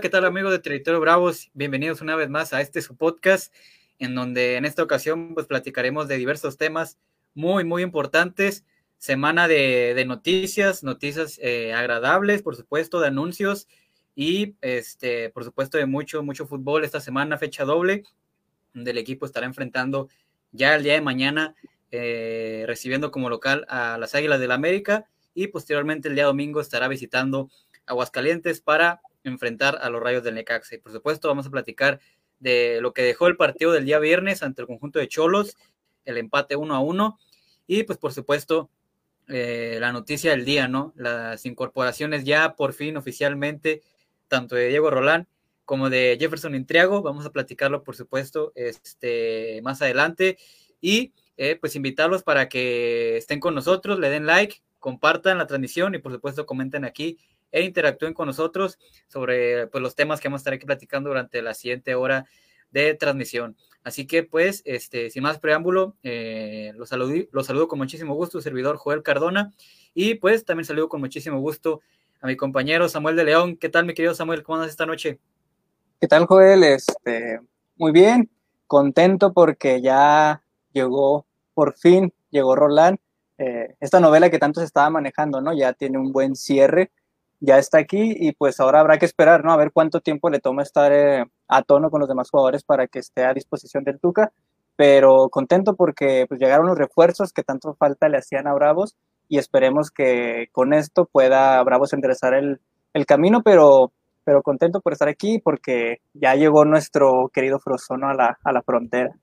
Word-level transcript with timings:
¿qué 0.00 0.08
tal 0.08 0.24
amigos 0.24 0.52
de 0.52 0.60
Territorio 0.60 1.00
Bravos? 1.00 1.50
Bienvenidos 1.54 2.00
una 2.00 2.14
vez 2.14 2.28
más 2.28 2.52
a 2.52 2.60
este 2.60 2.82
su 2.82 2.96
podcast, 2.96 3.52
en 3.98 4.14
donde 4.14 4.54
en 4.54 4.64
esta 4.64 4.84
ocasión 4.84 5.34
pues 5.34 5.48
platicaremos 5.48 6.06
de 6.06 6.16
diversos 6.16 6.56
temas 6.56 6.98
muy, 7.34 7.64
muy 7.64 7.82
importantes. 7.82 8.64
Semana 8.98 9.48
de, 9.48 10.04
noticias, 10.06 10.84
noticias 10.84 11.40
eh, 11.42 11.72
agradables, 11.72 12.42
por 12.42 12.54
supuesto, 12.54 13.00
de 13.00 13.08
anuncios 13.08 13.66
y, 14.14 14.54
este, 14.60 15.30
por 15.30 15.42
supuesto, 15.42 15.78
de 15.78 15.86
mucho, 15.86 16.22
mucho 16.22 16.46
fútbol. 16.46 16.84
Esta 16.84 17.00
semana, 17.00 17.36
fecha 17.36 17.64
doble, 17.64 18.04
donde 18.74 18.92
el 18.92 18.98
equipo 18.98 19.26
estará 19.26 19.46
enfrentando 19.46 20.08
ya 20.52 20.76
el 20.76 20.84
día 20.84 20.92
de 20.92 21.00
mañana, 21.00 21.56
eh, 21.90 22.62
recibiendo 22.68 23.10
como 23.10 23.30
local 23.30 23.66
a 23.68 23.98
las 23.98 24.14
Águilas 24.14 24.38
del 24.38 24.50
la 24.50 24.54
América 24.54 25.06
y 25.34 25.48
posteriormente 25.48 26.06
el 26.06 26.14
día 26.14 26.26
domingo 26.26 26.60
estará 26.60 26.86
visitando 26.86 27.50
Aguascalientes 27.84 28.60
para 28.60 29.00
enfrentar 29.24 29.78
a 29.80 29.90
los 29.90 30.02
Rayos 30.02 30.22
del 30.22 30.34
Necaxa. 30.34 30.74
Y 30.74 30.78
por 30.78 30.92
supuesto 30.92 31.28
vamos 31.28 31.46
a 31.46 31.50
platicar 31.50 32.00
de 32.38 32.80
lo 32.80 32.92
que 32.92 33.02
dejó 33.02 33.26
el 33.26 33.36
partido 33.36 33.72
del 33.72 33.84
día 33.84 33.98
viernes 33.98 34.42
ante 34.42 34.62
el 34.62 34.66
conjunto 34.66 34.98
de 34.98 35.08
Cholos, 35.08 35.56
el 36.04 36.18
empate 36.18 36.56
uno 36.56 36.74
a 36.74 36.80
uno. 36.80 37.18
Y 37.66 37.82
pues 37.82 37.98
por 37.98 38.12
supuesto 38.12 38.70
eh, 39.28 39.76
la 39.80 39.92
noticia 39.92 40.30
del 40.30 40.44
día, 40.44 40.68
¿no? 40.68 40.92
Las 40.96 41.44
incorporaciones 41.44 42.24
ya 42.24 42.56
por 42.56 42.72
fin 42.72 42.96
oficialmente, 42.96 43.82
tanto 44.26 44.54
de 44.54 44.68
Diego 44.68 44.90
Rolán 44.90 45.28
como 45.64 45.90
de 45.90 46.16
Jefferson 46.18 46.54
Intriago. 46.54 47.02
Vamos 47.02 47.26
a 47.26 47.30
platicarlo, 47.30 47.84
por 47.84 47.94
supuesto, 47.94 48.52
este, 48.54 49.60
más 49.62 49.82
adelante. 49.82 50.38
Y 50.80 51.12
eh, 51.36 51.56
pues 51.60 51.76
invitarlos 51.76 52.22
para 52.22 52.48
que 52.48 53.18
estén 53.18 53.38
con 53.38 53.54
nosotros, 53.54 53.98
le 53.98 54.08
den 54.08 54.24
like, 54.24 54.62
compartan 54.78 55.38
la 55.38 55.46
transmisión 55.46 55.94
y 55.94 55.98
por 55.98 56.12
supuesto 56.12 56.46
comenten 56.46 56.84
aquí 56.84 57.18
e 57.50 57.62
interactúen 57.62 58.14
con 58.14 58.26
nosotros 58.26 58.78
sobre 59.08 59.66
pues, 59.68 59.82
los 59.82 59.94
temas 59.94 60.20
que 60.20 60.28
vamos 60.28 60.40
a 60.40 60.42
estar 60.42 60.52
aquí 60.54 60.66
platicando 60.66 61.10
durante 61.10 61.42
la 61.42 61.54
siguiente 61.54 61.94
hora 61.94 62.26
de 62.70 62.94
transmisión. 62.94 63.56
Así 63.84 64.06
que, 64.06 64.22
pues, 64.22 64.62
este, 64.66 65.10
sin 65.10 65.22
más 65.22 65.38
preámbulo, 65.38 65.96
eh, 66.02 66.72
los, 66.76 66.88
saludo, 66.88 67.24
los 67.32 67.46
saludo 67.46 67.68
con 67.68 67.78
muchísimo 67.78 68.14
gusto, 68.14 68.40
servidor 68.40 68.76
Joel 68.76 69.02
Cardona, 69.02 69.52
y 69.94 70.16
pues 70.16 70.44
también 70.44 70.66
saludo 70.66 70.88
con 70.88 71.00
muchísimo 71.00 71.40
gusto 71.40 71.80
a 72.20 72.26
mi 72.26 72.36
compañero 72.36 72.88
Samuel 72.88 73.16
de 73.16 73.24
León. 73.24 73.56
¿Qué 73.56 73.68
tal, 73.68 73.86
mi 73.86 73.94
querido 73.94 74.14
Samuel? 74.14 74.42
¿Cómo 74.42 74.56
andas 74.56 74.70
esta 74.70 74.86
noche? 74.86 75.18
¿Qué 76.00 76.06
tal, 76.06 76.26
Joel? 76.26 76.62
Este, 76.64 77.40
muy 77.76 77.92
bien, 77.92 78.30
contento 78.66 79.32
porque 79.32 79.80
ya 79.80 80.42
llegó, 80.72 81.26
por 81.54 81.74
fin, 81.74 82.12
llegó 82.30 82.54
Roland. 82.54 82.98
Eh, 83.38 83.76
esta 83.80 84.00
novela 84.00 84.30
que 84.30 84.38
tanto 84.38 84.60
se 84.60 84.66
estaba 84.66 84.90
manejando, 84.90 85.40
¿no? 85.40 85.52
Ya 85.52 85.72
tiene 85.72 85.98
un 85.98 86.12
buen 86.12 86.36
cierre 86.36 86.90
ya 87.40 87.58
está 87.58 87.78
aquí 87.78 88.14
y 88.16 88.32
pues 88.32 88.58
ahora 88.60 88.80
habrá 88.80 88.98
que 88.98 89.06
esperar, 89.06 89.44
¿no? 89.44 89.52
A 89.52 89.56
ver 89.56 89.72
cuánto 89.72 90.00
tiempo 90.00 90.30
le 90.30 90.40
toma 90.40 90.62
estar 90.62 90.92
eh, 90.92 91.24
a 91.46 91.62
tono 91.62 91.90
con 91.90 92.00
los 92.00 92.08
demás 92.08 92.30
jugadores 92.30 92.64
para 92.64 92.86
que 92.86 92.98
esté 92.98 93.24
a 93.24 93.34
disposición 93.34 93.84
del 93.84 94.00
Tuca, 94.00 94.32
pero 94.76 95.28
contento 95.28 95.76
porque 95.76 96.26
pues 96.28 96.40
llegaron 96.40 96.66
los 96.66 96.78
refuerzos 96.78 97.32
que 97.32 97.42
tanto 97.42 97.74
falta 97.74 98.08
le 98.08 98.18
hacían 98.18 98.46
a 98.46 98.54
Bravos 98.54 98.96
y 99.28 99.38
esperemos 99.38 99.90
que 99.90 100.48
con 100.52 100.72
esto 100.72 101.06
pueda 101.06 101.62
Bravos 101.62 101.92
enderezar 101.92 102.34
el, 102.34 102.60
el 102.94 103.06
camino, 103.06 103.42
pero, 103.42 103.92
pero 104.24 104.42
contento 104.42 104.80
por 104.80 104.92
estar 104.92 105.08
aquí 105.08 105.38
porque 105.38 106.00
ya 106.14 106.34
llegó 106.34 106.64
nuestro 106.64 107.30
querido 107.32 107.60
Frozono 107.60 108.08
a 108.08 108.14
la, 108.14 108.38
a 108.42 108.52
la 108.52 108.62
frontera. 108.62 109.14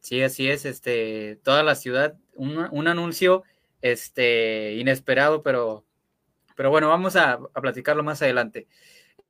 Sí, 0.00 0.22
así 0.22 0.48
es, 0.48 0.64
este, 0.66 1.40
toda 1.42 1.64
la 1.64 1.74
ciudad, 1.74 2.14
un, 2.34 2.68
un 2.70 2.86
anuncio 2.86 3.42
este, 3.82 4.74
inesperado, 4.74 5.42
pero 5.42 5.84
pero 6.56 6.70
bueno, 6.70 6.88
vamos 6.88 7.14
a, 7.14 7.38
platicarlo 7.60 8.02
más 8.02 8.22
adelante. 8.22 8.66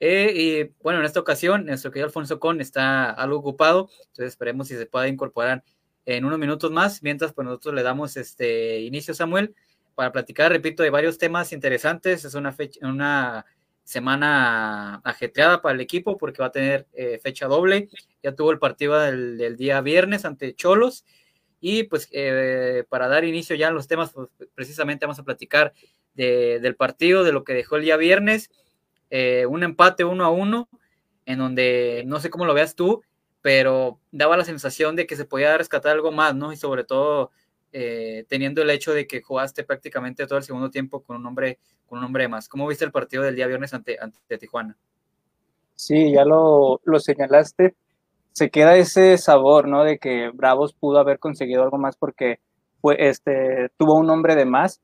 Eh, 0.00 0.32
y 0.34 0.82
bueno, 0.82 1.00
en 1.00 1.06
esta 1.06 1.20
ocasión, 1.20 1.66
nuestro 1.66 1.90
querido 1.90 2.06
Alfonso 2.06 2.38
Con 2.40 2.60
está 2.60 3.10
algo 3.10 3.38
ocupado, 3.38 3.90
entonces 4.08 4.28
esperemos 4.28 4.68
si 4.68 4.76
se 4.76 4.86
pueda 4.86 5.08
incorporar 5.08 5.64
en 6.06 6.24
unos 6.24 6.38
minutos 6.38 6.70
más, 6.70 7.02
mientras 7.02 7.32
pues 7.32 7.44
nosotros 7.44 7.74
le 7.74 7.82
damos 7.82 8.16
este 8.16 8.80
inicio, 8.80 9.12
Samuel, 9.12 9.54
para 9.96 10.12
platicar, 10.12 10.52
repito, 10.52 10.82
de 10.82 10.90
varios 10.90 11.18
temas 11.18 11.52
interesantes. 11.52 12.24
Es 12.24 12.34
una 12.34 12.52
fecha, 12.52 12.86
una 12.86 13.44
semana 13.82 14.96
ajetreada 15.04 15.62
para 15.62 15.74
el 15.74 15.80
equipo 15.80 16.18
porque 16.18 16.42
va 16.42 16.48
a 16.48 16.52
tener 16.52 16.86
eh, 16.92 17.18
fecha 17.22 17.46
doble. 17.46 17.88
Ya 18.22 18.34
tuvo 18.34 18.52
el 18.52 18.58
partido 18.58 18.98
del, 19.00 19.56
día 19.56 19.80
viernes 19.80 20.24
ante 20.24 20.54
Cholos. 20.54 21.04
Y 21.60 21.84
pues 21.84 22.08
eh, 22.12 22.84
para 22.88 23.08
dar 23.08 23.24
inicio 23.24 23.56
ya 23.56 23.68
a 23.68 23.70
los 23.70 23.88
temas, 23.88 24.12
pues, 24.12 24.28
precisamente 24.54 25.06
vamos 25.06 25.18
a 25.18 25.24
platicar 25.24 25.72
del 26.16 26.76
partido, 26.76 27.24
de 27.24 27.32
lo 27.32 27.44
que 27.44 27.54
dejó 27.54 27.76
el 27.76 27.82
día 27.82 27.96
viernes, 27.96 28.50
eh, 29.10 29.46
un 29.46 29.62
empate 29.62 30.04
uno 30.04 30.24
a 30.24 30.30
uno, 30.30 30.68
en 31.26 31.38
donde 31.38 32.04
no 32.06 32.20
sé 32.20 32.30
cómo 32.30 32.46
lo 32.46 32.54
veas 32.54 32.74
tú, 32.74 33.02
pero 33.42 34.00
daba 34.10 34.36
la 34.36 34.44
sensación 34.44 34.96
de 34.96 35.06
que 35.06 35.16
se 35.16 35.24
podía 35.24 35.56
rescatar 35.56 35.92
algo 35.92 36.10
más, 36.10 36.34
¿no? 36.34 36.52
Y 36.52 36.56
sobre 36.56 36.84
todo 36.84 37.30
eh, 37.72 38.24
teniendo 38.28 38.62
el 38.62 38.70
hecho 38.70 38.94
de 38.94 39.06
que 39.06 39.20
jugaste 39.20 39.62
prácticamente 39.62 40.26
todo 40.26 40.38
el 40.38 40.44
segundo 40.44 40.70
tiempo 40.70 41.02
con 41.02 41.16
un 41.16 41.26
hombre, 41.26 41.58
con 41.86 41.98
un 41.98 42.04
hombre 42.04 42.26
más. 42.28 42.48
¿Cómo 42.48 42.66
viste 42.66 42.84
el 42.84 42.92
partido 42.92 43.22
del 43.22 43.36
día 43.36 43.46
viernes 43.46 43.74
ante, 43.74 43.98
ante 44.00 44.38
Tijuana? 44.38 44.76
Sí, 45.74 46.12
ya 46.12 46.24
lo, 46.24 46.80
lo 46.84 46.98
señalaste. 46.98 47.74
Se 48.32 48.50
queda 48.50 48.76
ese 48.76 49.18
sabor, 49.18 49.68
¿no? 49.68 49.84
De 49.84 49.98
que 49.98 50.30
Bravos 50.32 50.74
pudo 50.74 50.98
haber 50.98 51.18
conseguido 51.18 51.62
algo 51.62 51.78
más 51.78 51.96
porque 51.96 52.40
este, 52.98 53.70
tuvo 53.76 53.94
un 53.94 54.08
hombre 54.10 54.36
de 54.36 54.44
más 54.44 54.80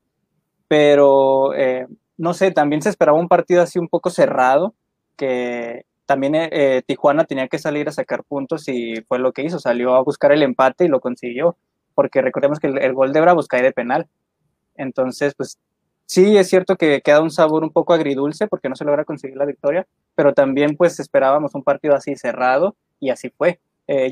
pero 0.67 1.53
eh, 1.53 1.87
no 2.17 2.33
sé, 2.33 2.51
también 2.51 2.81
se 2.81 2.89
esperaba 2.89 3.19
un 3.19 3.27
partido 3.27 3.61
así 3.61 3.79
un 3.79 3.87
poco 3.87 4.09
cerrado, 4.09 4.73
que 5.15 5.85
también 6.05 6.35
eh, 6.35 6.49
eh, 6.51 6.81
Tijuana 6.85 7.25
tenía 7.25 7.47
que 7.47 7.59
salir 7.59 7.87
a 7.87 7.91
sacar 7.91 8.23
puntos 8.23 8.67
y 8.67 8.95
fue 9.07 9.19
lo 9.19 9.31
que 9.31 9.43
hizo, 9.43 9.59
salió 9.59 9.95
a 9.95 10.03
buscar 10.03 10.31
el 10.31 10.43
empate 10.43 10.85
y 10.85 10.89
lo 10.89 10.99
consiguió, 10.99 11.57
porque 11.95 12.21
recordemos 12.21 12.59
que 12.59 12.67
el, 12.67 12.93
gol 12.93 13.13
de 13.13 13.21
Bravos 13.21 13.47
cae 13.47 13.61
de 13.61 13.71
penal. 13.71 14.07
Entonces, 14.75 15.35
pues 15.35 15.59
sí, 16.05 16.37
es 16.37 16.49
cierto 16.49 16.75
que 16.75 17.01
queda 17.01 17.21
un 17.21 17.31
sabor 17.31 17.63
un 17.63 17.71
poco 17.71 17.93
agridulce 17.93 18.47
porque 18.47 18.69
no 18.69 18.75
se 18.75 18.85
logra 18.85 19.05
conseguir 19.05 19.37
la 19.37 19.45
victoria, 19.45 19.87
pero 20.15 20.33
también 20.33 20.75
pues 20.77 20.99
esperábamos 20.99 21.55
un 21.55 21.63
partido 21.63 21.95
así 21.95 22.15
cerrado 22.15 22.75
y 22.99 23.09
así 23.09 23.29
fue. 23.29 23.59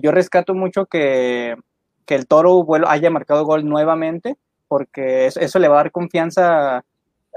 yo 0.01 0.11
rescato 0.11 0.53
mucho 0.53 0.85
que, 0.85 1.55
que 2.05 2.15
el 2.15 2.27
Toro 2.27 2.65
haya 2.87 3.09
marcado 3.09 3.45
gol 3.45 3.65
nuevamente, 3.67 4.35
porque 4.71 5.25
eso, 5.25 5.59
le 5.59 5.67
va 5.67 5.81
a 5.81 5.83
dar 5.83 5.91
confianza 5.91 6.85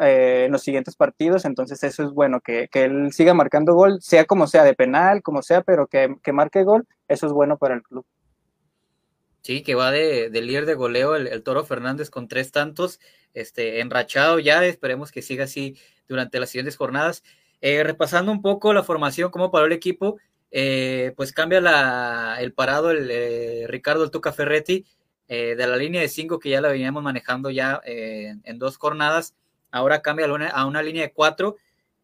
eh, 0.00 0.44
en 0.46 0.52
los 0.52 0.62
siguientes 0.62 0.94
partidos, 0.94 1.44
entonces 1.44 1.82
eso 1.82 2.04
es 2.04 2.12
bueno, 2.12 2.40
que, 2.40 2.68
él 2.72 3.12
siga 3.12 3.34
marcando 3.34 3.74
gol, 3.74 4.00
sea 4.00 4.24
como 4.24 4.46
sea, 4.46 4.62
de 4.62 4.74
penal, 4.74 5.20
como 5.20 5.42
sea, 5.42 5.62
pero 5.62 5.88
que, 5.88 6.16
marque 6.32 6.62
gol, 6.62 6.86
eso 7.08 7.26
es 7.26 7.32
bueno 7.32 7.58
para 7.58 7.74
el 7.74 7.82
club. 7.82 8.06
Sí, 9.40 9.64
que 9.64 9.74
va 9.74 9.90
de, 9.90 10.30
líder 10.30 10.64
de 10.64 10.74
goleo 10.74 11.16
el, 11.16 11.42
Toro 11.42 11.64
Fernández 11.64 12.08
con 12.08 12.28
tres 12.28 12.52
tantos, 12.52 13.00
este, 13.32 13.80
enrachado 13.80 14.38
ya, 14.38 14.64
esperemos 14.64 15.10
que 15.10 15.20
siga 15.20 15.42
así 15.42 15.76
durante 16.06 16.38
las 16.38 16.50
siguientes 16.50 16.76
jornadas. 16.76 17.24
Eh, 17.60 17.82
repasando 17.82 18.30
un 18.30 18.42
poco 18.42 18.72
la 18.72 18.84
formación, 18.84 19.32
cómo 19.32 19.50
paró 19.50 19.66
el 19.66 19.72
equipo, 19.72 20.18
eh, 20.52 21.12
pues 21.16 21.32
cambia 21.32 21.60
la, 21.60 22.36
el 22.38 22.52
parado 22.52 22.92
el 22.92 23.66
Ricardo 23.66 24.04
el 24.04 24.12
Tuca 24.12 24.32
Ferretti, 24.32 24.86
eh, 25.28 25.54
de 25.56 25.66
la 25.66 25.76
línea 25.76 26.00
de 26.00 26.08
5 26.08 26.38
que 26.38 26.50
ya 26.50 26.60
la 26.60 26.68
veníamos 26.68 27.02
manejando 27.02 27.50
ya 27.50 27.80
eh, 27.86 28.34
en 28.44 28.58
dos 28.58 28.76
jornadas, 28.76 29.34
ahora 29.70 30.02
cambia 30.02 30.26
a 30.26 30.66
una 30.66 30.82
línea 30.82 31.02
de 31.02 31.12
4, 31.12 31.56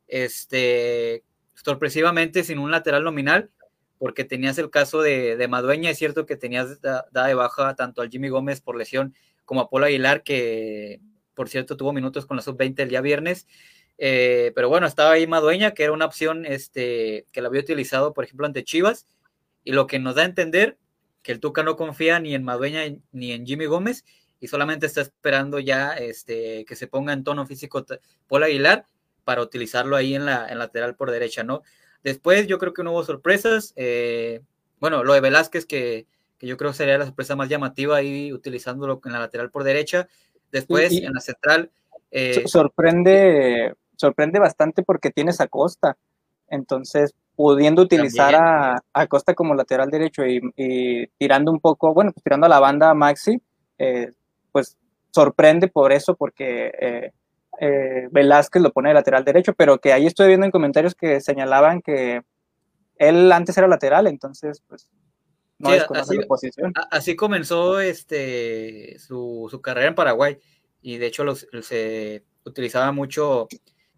este, 0.08 1.22
sorpresivamente 1.54 2.44
sin 2.44 2.58
un 2.58 2.70
lateral 2.70 3.04
nominal, 3.04 3.50
porque 3.98 4.24
tenías 4.24 4.56
el 4.58 4.70
caso 4.70 5.02
de, 5.02 5.36
de 5.36 5.48
Madueña, 5.48 5.90
es 5.90 5.98
cierto 5.98 6.24
que 6.24 6.36
tenías 6.36 6.80
da, 6.80 7.06
de 7.12 7.34
baja 7.34 7.74
tanto 7.74 8.00
al 8.00 8.08
Jimmy 8.08 8.30
Gómez 8.30 8.60
por 8.60 8.76
lesión 8.76 9.14
como 9.44 9.60
a 9.60 9.68
Polo 9.68 9.86
Aguilar, 9.86 10.22
que 10.22 11.00
por 11.34 11.48
cierto 11.48 11.76
tuvo 11.76 11.92
minutos 11.92 12.26
con 12.26 12.36
la 12.36 12.42
sub-20 12.42 12.80
el 12.80 12.88
día 12.88 13.00
viernes, 13.02 13.46
eh, 13.98 14.52
pero 14.54 14.70
bueno, 14.70 14.86
estaba 14.86 15.12
ahí 15.12 15.26
Madueña, 15.26 15.74
que 15.74 15.84
era 15.84 15.92
una 15.92 16.06
opción 16.06 16.46
este, 16.46 17.26
que 17.32 17.42
la 17.42 17.48
había 17.48 17.60
utilizado, 17.60 18.14
por 18.14 18.24
ejemplo, 18.24 18.46
ante 18.46 18.64
Chivas, 18.64 19.06
y 19.62 19.72
lo 19.72 19.86
que 19.86 19.98
nos 19.98 20.14
da 20.14 20.22
a 20.22 20.24
entender 20.24 20.78
que 21.22 21.32
el 21.32 21.40
Tuca 21.40 21.62
no 21.62 21.76
confía 21.76 22.18
ni 22.20 22.34
en 22.34 22.44
Madueña 22.44 22.82
ni 23.12 23.32
en 23.32 23.46
Jimmy 23.46 23.66
Gómez 23.66 24.04
y 24.40 24.48
solamente 24.48 24.86
está 24.86 25.02
esperando 25.02 25.58
ya 25.58 25.92
este, 25.92 26.64
que 26.64 26.76
se 26.76 26.86
ponga 26.86 27.12
en 27.12 27.24
tono 27.24 27.46
físico 27.46 27.84
Paul 28.26 28.44
Aguilar 28.44 28.86
para 29.24 29.42
utilizarlo 29.42 29.96
ahí 29.96 30.14
en 30.14 30.24
la 30.24 30.48
en 30.48 30.58
lateral 30.58 30.96
por 30.96 31.10
derecha, 31.10 31.44
¿no? 31.44 31.62
Después 32.02 32.46
yo 32.46 32.58
creo 32.58 32.72
que 32.72 32.82
no 32.82 32.92
hubo 32.92 33.04
sorpresas. 33.04 33.72
Eh, 33.76 34.40
bueno, 34.80 35.04
lo 35.04 35.12
de 35.12 35.20
Velázquez, 35.20 35.66
que, 35.66 36.06
yo 36.40 36.56
creo 36.56 36.72
sería 36.72 36.96
la 36.96 37.04
sorpresa 37.04 37.36
más 37.36 37.48
llamativa 37.48 37.98
ahí 37.98 38.32
utilizándolo 38.32 39.00
en 39.04 39.12
la 39.12 39.18
lateral 39.18 39.50
por 39.50 39.64
derecha. 39.64 40.08
Después 40.50 40.92
en 40.92 41.12
la 41.12 41.20
central. 41.20 41.70
Eh, 42.10 42.42
sorprende, 42.46 43.74
sorprende 43.96 44.38
bastante 44.38 44.82
porque 44.82 45.10
tienes 45.10 45.40
a 45.40 45.48
Costa. 45.48 45.96
Entonces, 46.48 47.14
pudiendo 47.40 47.80
utilizar 47.80 48.34
a, 48.92 49.06
Costa 49.06 49.32
como 49.32 49.54
lateral 49.54 49.88
derecho 49.88 50.26
y, 50.26 51.10
tirando 51.16 51.50
un 51.50 51.58
poco, 51.58 51.94
bueno, 51.94 52.12
pues 52.12 52.22
tirando 52.22 52.44
a 52.44 52.50
la 52.50 52.60
banda 52.60 52.90
a 52.90 52.94
Maxi, 52.94 53.40
eh, 53.78 54.10
pues 54.52 54.76
sorprende 55.10 55.68
por 55.68 55.90
eso, 55.90 56.16
porque 56.16 56.70
eh, 56.78 57.12
eh, 57.58 58.08
Velázquez 58.10 58.60
lo 58.60 58.72
pone 58.72 58.90
de 58.90 58.94
lateral 58.96 59.24
derecho, 59.24 59.54
pero 59.54 59.78
que 59.78 59.94
ahí 59.94 60.04
estoy 60.04 60.28
viendo 60.28 60.44
en 60.44 60.52
comentarios 60.52 60.94
que 60.94 61.22
señalaban 61.22 61.80
que 61.80 62.20
él 62.96 63.32
antes 63.32 63.56
era 63.56 63.68
lateral, 63.68 64.06
entonces 64.06 64.62
pues 64.68 64.90
no 65.56 65.72
es 65.72 65.86
así, 65.94 66.18
la 66.18 66.26
posición. 66.26 66.74
Así 66.90 67.16
comenzó 67.16 67.80
este, 67.80 68.98
su, 68.98 69.48
su, 69.50 69.62
carrera 69.62 69.88
en 69.88 69.94
Paraguay 69.94 70.38
y 70.82 70.98
de 70.98 71.06
hecho 71.06 71.24
los, 71.24 71.46
se 71.62 72.22
utilizaba 72.44 72.92
mucho 72.92 73.48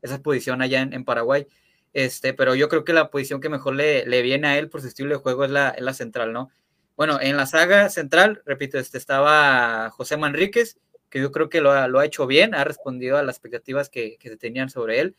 esa 0.01 0.23
posición 0.23 0.63
allá 0.63 0.81
en, 0.81 0.93
en, 0.93 1.05
Paraguay. 1.05 1.49
Este, 1.93 2.33
pero 2.33 2.55
yo 2.55 2.69
creo 2.69 2.85
que 2.85 2.93
la 2.93 3.11
posición 3.11 3.41
que 3.41 3.49
mejor 3.49 3.75
le, 3.75 4.07
le 4.07 4.23
viene 4.23 4.49
a 4.49 4.59
él 4.59 4.71
por 4.71 4.81
su 4.81 4.89
estilo 4.89 5.11
de 5.11 5.17
juego 5.17 5.45
es 5.45 5.51
la, 5.51 5.75
la 5.79 5.93
central, 5.93 6.33
¿no? 6.33 6.51
Bueno, 6.97 7.19
en 7.21 7.37
la 7.37 7.47
saga 7.47 7.89
central, 7.91 8.43
repito, 8.45 8.79
este, 8.79 8.99
estaba 8.99 9.91
José 9.91 10.17
Manríquez, 10.17 10.79
que 11.11 11.21
yo 11.21 11.33
creo 11.33 11.49
que 11.49 11.61
lo 11.61 11.73
ha, 11.73 11.89
lo 11.89 11.99
ha 11.99 12.07
hecho 12.07 12.27
bien, 12.27 12.55
ha 12.55 12.65
respondido 12.65 13.19
a 13.19 13.23
las 13.23 13.37
expectativas 13.37 13.89
que, 13.89 14.17
que 14.19 14.29
se 14.29 14.37
tenían 14.37 14.71
sobre 14.71 15.01
él, 15.01 15.17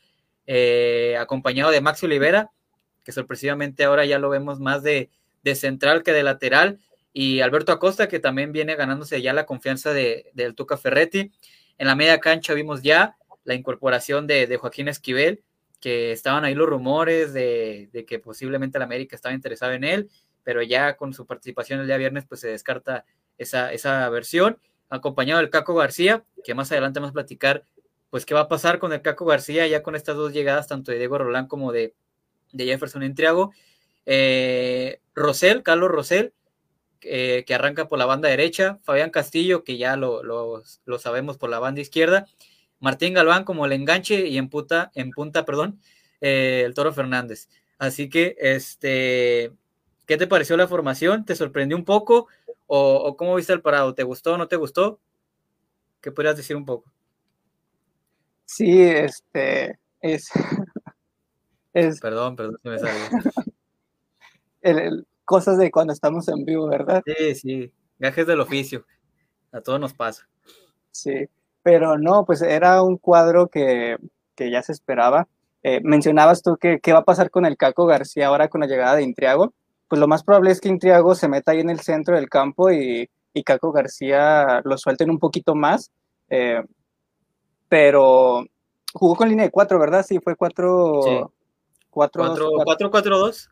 eh, 0.47 1.15
acompañado 1.19 1.71
de 1.71 1.81
Maxi 1.81 2.05
Olivera, 2.05 2.51
que 3.03 3.11
sorpresivamente 3.11 3.83
ahora 3.83 4.05
ya 4.05 4.17
lo 4.17 4.29
vemos 4.29 4.59
más 4.59 4.81
de, 4.81 5.09
de, 5.43 5.55
central 5.55 6.03
que 6.03 6.13
de 6.13 6.23
lateral, 6.23 6.79
y 7.11 7.41
Alberto 7.41 7.71
Acosta, 7.71 8.07
que 8.07 8.19
también 8.19 8.51
viene 8.51 8.75
ganándose 8.75 9.21
ya 9.21 9.33
la 9.33 9.45
confianza 9.45 9.93
de, 9.93 10.31
del 10.33 10.55
Tuca 10.55 10.77
Ferretti. 10.77 11.31
En 11.77 11.87
la 11.87 11.95
media 11.95 12.19
cancha 12.19 12.55
vimos 12.55 12.81
ya 12.81 13.17
la 13.43 13.53
incorporación 13.53 14.25
de 14.25 14.57
Joaquín 14.59 14.87
Esquivel, 14.87 15.43
que 15.83 16.13
estaban 16.13 16.45
ahí 16.45 16.55
los 16.55 16.69
rumores 16.69 17.33
de, 17.33 17.89
de 17.91 18.05
que 18.05 18.17
posiblemente 18.17 18.79
la 18.79 18.85
América 18.85 19.17
estaba 19.17 19.35
interesado 19.35 19.73
en 19.73 19.83
él, 19.83 20.09
pero 20.41 20.61
ya 20.61 20.95
con 20.95 21.13
su 21.13 21.25
participación 21.25 21.81
el 21.81 21.87
día 21.87 21.97
viernes, 21.97 22.23
pues 22.25 22.39
se 22.39 22.47
descarta 22.47 23.03
esa, 23.37 23.73
esa 23.73 24.07
versión, 24.07 24.59
acompañado 24.87 25.41
del 25.41 25.49
Caco 25.49 25.75
García, 25.75 26.23
que 26.45 26.55
más 26.55 26.71
adelante 26.71 27.01
vamos 27.01 27.09
a 27.09 27.15
platicar, 27.15 27.65
pues 28.09 28.25
qué 28.25 28.33
va 28.33 28.39
a 28.39 28.47
pasar 28.47 28.79
con 28.79 28.93
el 28.93 29.01
Caco 29.01 29.25
García, 29.25 29.67
ya 29.67 29.83
con 29.83 29.97
estas 29.97 30.15
dos 30.15 30.31
llegadas, 30.31 30.69
tanto 30.69 30.93
de 30.93 30.99
Diego 30.99 31.17
Rolán 31.17 31.47
como 31.47 31.73
de, 31.73 31.93
de 32.53 32.63
Jefferson 32.63 33.03
Entriago. 33.03 33.51
Eh, 34.05 35.01
Rosel, 35.13 35.63
Carlos 35.63 35.91
Rosel, 35.91 36.33
eh, 37.01 37.43
que 37.45 37.55
arranca 37.55 37.89
por 37.89 37.99
la 37.99 38.05
banda 38.05 38.29
derecha, 38.29 38.79
Fabián 38.83 39.09
Castillo, 39.09 39.65
que 39.65 39.75
ya 39.75 39.97
lo, 39.97 40.23
lo, 40.23 40.63
lo, 40.85 40.97
sabemos 40.97 41.37
por 41.37 41.49
la 41.49 41.59
banda 41.59 41.81
izquierda, 41.81 42.25
Martín 42.83 43.13
Galván 43.13 43.45
como 43.45 43.65
el 43.65 43.71
enganche 43.71 44.27
y 44.27 44.37
en, 44.37 44.49
puta, 44.49 44.91
en 44.93 45.11
punta, 45.11 45.45
perdón, 45.45 45.79
eh, 46.21 46.63
el 46.65 46.73
Toro 46.73 46.93
Fernández. 46.93 47.47
Así 47.79 48.09
que, 48.09 48.35
este, 48.39 49.51
¿Qué 50.05 50.17
te 50.17 50.27
pareció 50.27 50.57
la 50.57 50.67
formación? 50.67 51.23
¿Te 51.23 51.35
sorprendió 51.35 51.77
un 51.77 51.85
poco? 51.85 52.27
¿O, 52.67 53.15
cómo 53.15 53.35
viste 53.35 53.53
el 53.53 53.61
parado? 53.61 53.93
¿Te 53.93 54.03
gustó 54.03 54.33
o 54.33 54.37
no 54.37 54.47
te 54.47 54.57
gustó? 54.57 54.99
¿Qué 56.01 56.11
podrías 56.11 56.35
decir 56.35 56.57
un 56.57 56.65
poco? 56.65 56.91
Sí, 58.45 58.81
este 58.81 59.79
es. 60.01 60.29
perdón, 62.01 62.35
perdón, 62.35 62.59
se 62.61 62.69
me 62.69 62.79
salió. 62.79 63.03
cosas 65.25 65.57
de 65.57 65.71
cuando 65.71 65.93
estamos 65.93 66.27
en 66.27 66.43
vivo, 66.43 66.67
¿verdad? 66.67 67.01
Sí, 67.05 67.35
sí, 67.35 67.71
gajes 67.97 68.27
del 68.27 68.41
oficio. 68.41 68.85
A 69.53 69.61
todos 69.61 69.79
nos 69.79 69.93
pasa. 69.93 70.27
Sí, 70.91 71.29
pero 71.63 71.97
no, 71.97 72.25
pues 72.25 72.41
era 72.41 72.83
un 72.83 72.97
cuadro 72.97 73.47
que, 73.47 73.97
que 74.35 74.51
ya 74.51 74.61
se 74.61 74.73
esperaba. 74.73 75.27
Eh, 75.63 75.79
mencionabas 75.81 76.43
tú 76.43 76.57
que 76.57 76.79
qué 76.79 76.93
va 76.93 76.99
a 76.99 77.05
pasar 77.05 77.31
con 77.31 77.45
el 77.45 77.57
Caco 77.57 77.85
García 77.85 78.27
ahora 78.27 78.49
con 78.49 78.61
la 78.61 78.67
llegada 78.67 78.95
de 78.95 79.03
Intriago 79.03 79.53
pues 79.93 79.99
lo 79.99 80.07
más 80.07 80.23
probable 80.23 80.49
es 80.49 80.59
que 80.59 80.69
Intriago 80.69 81.13
se 81.13 81.27
meta 81.27 81.51
ahí 81.51 81.59
en 81.59 81.69
el 81.69 81.79
centro 81.81 82.15
del 82.15 82.27
campo 82.27 82.71
y, 82.71 83.07
y 83.31 83.43
Caco 83.43 83.71
García 83.71 84.59
lo 84.63 84.75
suelten 84.75 85.11
un 85.11 85.19
poquito 85.19 85.53
más. 85.53 85.91
Eh, 86.31 86.63
pero 87.69 88.43
jugó 88.91 89.15
con 89.15 89.29
línea 89.29 89.45
de 89.45 89.51
cuatro, 89.51 89.77
¿verdad? 89.77 90.03
Sí, 90.03 90.17
fue 90.17 90.35
cuatro. 90.35 91.01
Sí. 91.03 91.21
4-4-2. 91.91 93.49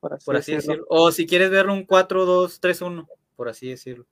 Por 0.00 0.14
así, 0.14 0.26
por 0.26 0.36
así 0.36 0.54
decirlo. 0.56 0.84
O 0.88 1.12
si 1.12 1.28
quieres 1.28 1.48
ver 1.50 1.68
un 1.68 1.86
4-2-3-1, 1.86 3.06
por 3.36 3.48
así 3.48 3.68
decirlo. 3.68 4.04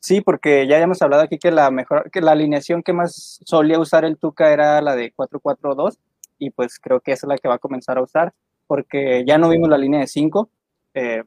Sí, 0.00 0.22
porque 0.22 0.66
ya 0.66 0.78
hemos 0.78 1.02
hablado 1.02 1.22
aquí 1.22 1.38
que 1.38 1.50
la 1.50 1.70
mejor, 1.70 2.10
que 2.10 2.22
la 2.22 2.32
alineación 2.32 2.82
que 2.82 2.94
más 2.94 3.40
solía 3.44 3.78
usar 3.78 4.04
el 4.04 4.18
Tuca 4.18 4.52
era 4.52 4.80
la 4.80 4.96
de 4.96 5.12
4-4-2, 5.14 5.98
y 6.38 6.50
pues 6.50 6.78
creo 6.78 7.00
que 7.00 7.12
esa 7.12 7.26
es 7.26 7.28
la 7.28 7.38
que 7.38 7.48
va 7.48 7.56
a 7.56 7.58
comenzar 7.58 7.98
a 7.98 8.02
usar, 8.02 8.32
porque 8.66 9.24
ya 9.26 9.36
no 9.36 9.50
vimos 9.50 9.68
la 9.68 9.78
línea 9.78 10.00
de 10.00 10.06
5, 10.06 10.50
eh, 10.94 11.22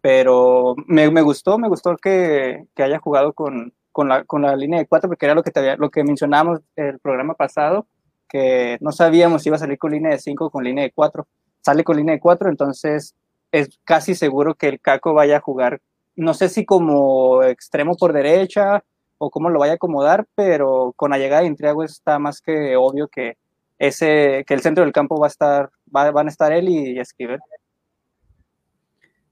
pero 0.00 0.76
me, 0.86 1.08
gustó, 1.20 1.58
me 1.58 1.68
gustó 1.68 1.96
que, 1.96 2.64
haya 2.76 2.98
jugado 2.98 3.32
con, 3.32 3.74
con, 3.92 4.08
la, 4.08 4.24
con, 4.24 4.42
la, 4.42 4.56
línea 4.56 4.78
de 4.78 4.86
cuatro, 4.86 5.08
porque 5.08 5.26
era 5.26 5.34
lo 5.34 5.42
que, 5.42 5.50
te 5.50 5.60
había, 5.60 5.76
lo 5.76 5.90
que 5.90 6.04
mencionábamos 6.04 6.60
el 6.76 6.98
programa 7.00 7.34
pasado, 7.34 7.86
que 8.28 8.78
no 8.80 8.92
sabíamos 8.92 9.42
si 9.42 9.48
iba 9.48 9.56
a 9.56 9.60
salir 9.60 9.78
con 9.78 9.92
línea 9.92 10.12
de 10.12 10.18
cinco 10.18 10.46
o 10.46 10.50
con 10.50 10.64
línea 10.64 10.84
de 10.84 10.92
cuatro. 10.92 11.26
Sale 11.60 11.84
con 11.84 11.96
línea 11.96 12.14
de 12.14 12.20
cuatro, 12.20 12.48
entonces 12.48 13.14
es 13.52 13.80
casi 13.84 14.14
seguro 14.14 14.54
que 14.54 14.68
el 14.68 14.80
Caco 14.80 15.12
vaya 15.12 15.38
a 15.38 15.40
jugar, 15.40 15.80
no 16.16 16.34
sé 16.34 16.48
si 16.48 16.64
como 16.64 17.42
extremo 17.42 17.96
por 17.96 18.12
derecha 18.12 18.82
o 19.18 19.30
cómo 19.30 19.50
lo 19.50 19.60
vaya 19.60 19.72
a 19.72 19.76
acomodar, 19.76 20.26
pero 20.34 20.92
con 20.96 21.10
la 21.10 21.18
llegada 21.18 21.42
de 21.42 21.48
Intriago 21.48 21.84
está 21.84 22.18
más 22.18 22.40
que 22.40 22.76
obvio 22.76 23.08
que 23.08 23.36
ese 23.78 24.44
que 24.46 24.54
el 24.54 24.62
centro 24.62 24.84
del 24.84 24.92
campo 24.92 25.20
va 25.20 25.26
a 25.26 25.28
estar 25.28 25.70
va, 25.94 26.10
van 26.10 26.26
a 26.26 26.30
estar 26.30 26.52
él 26.52 26.68
y 26.68 26.98
Esquivel. 26.98 27.40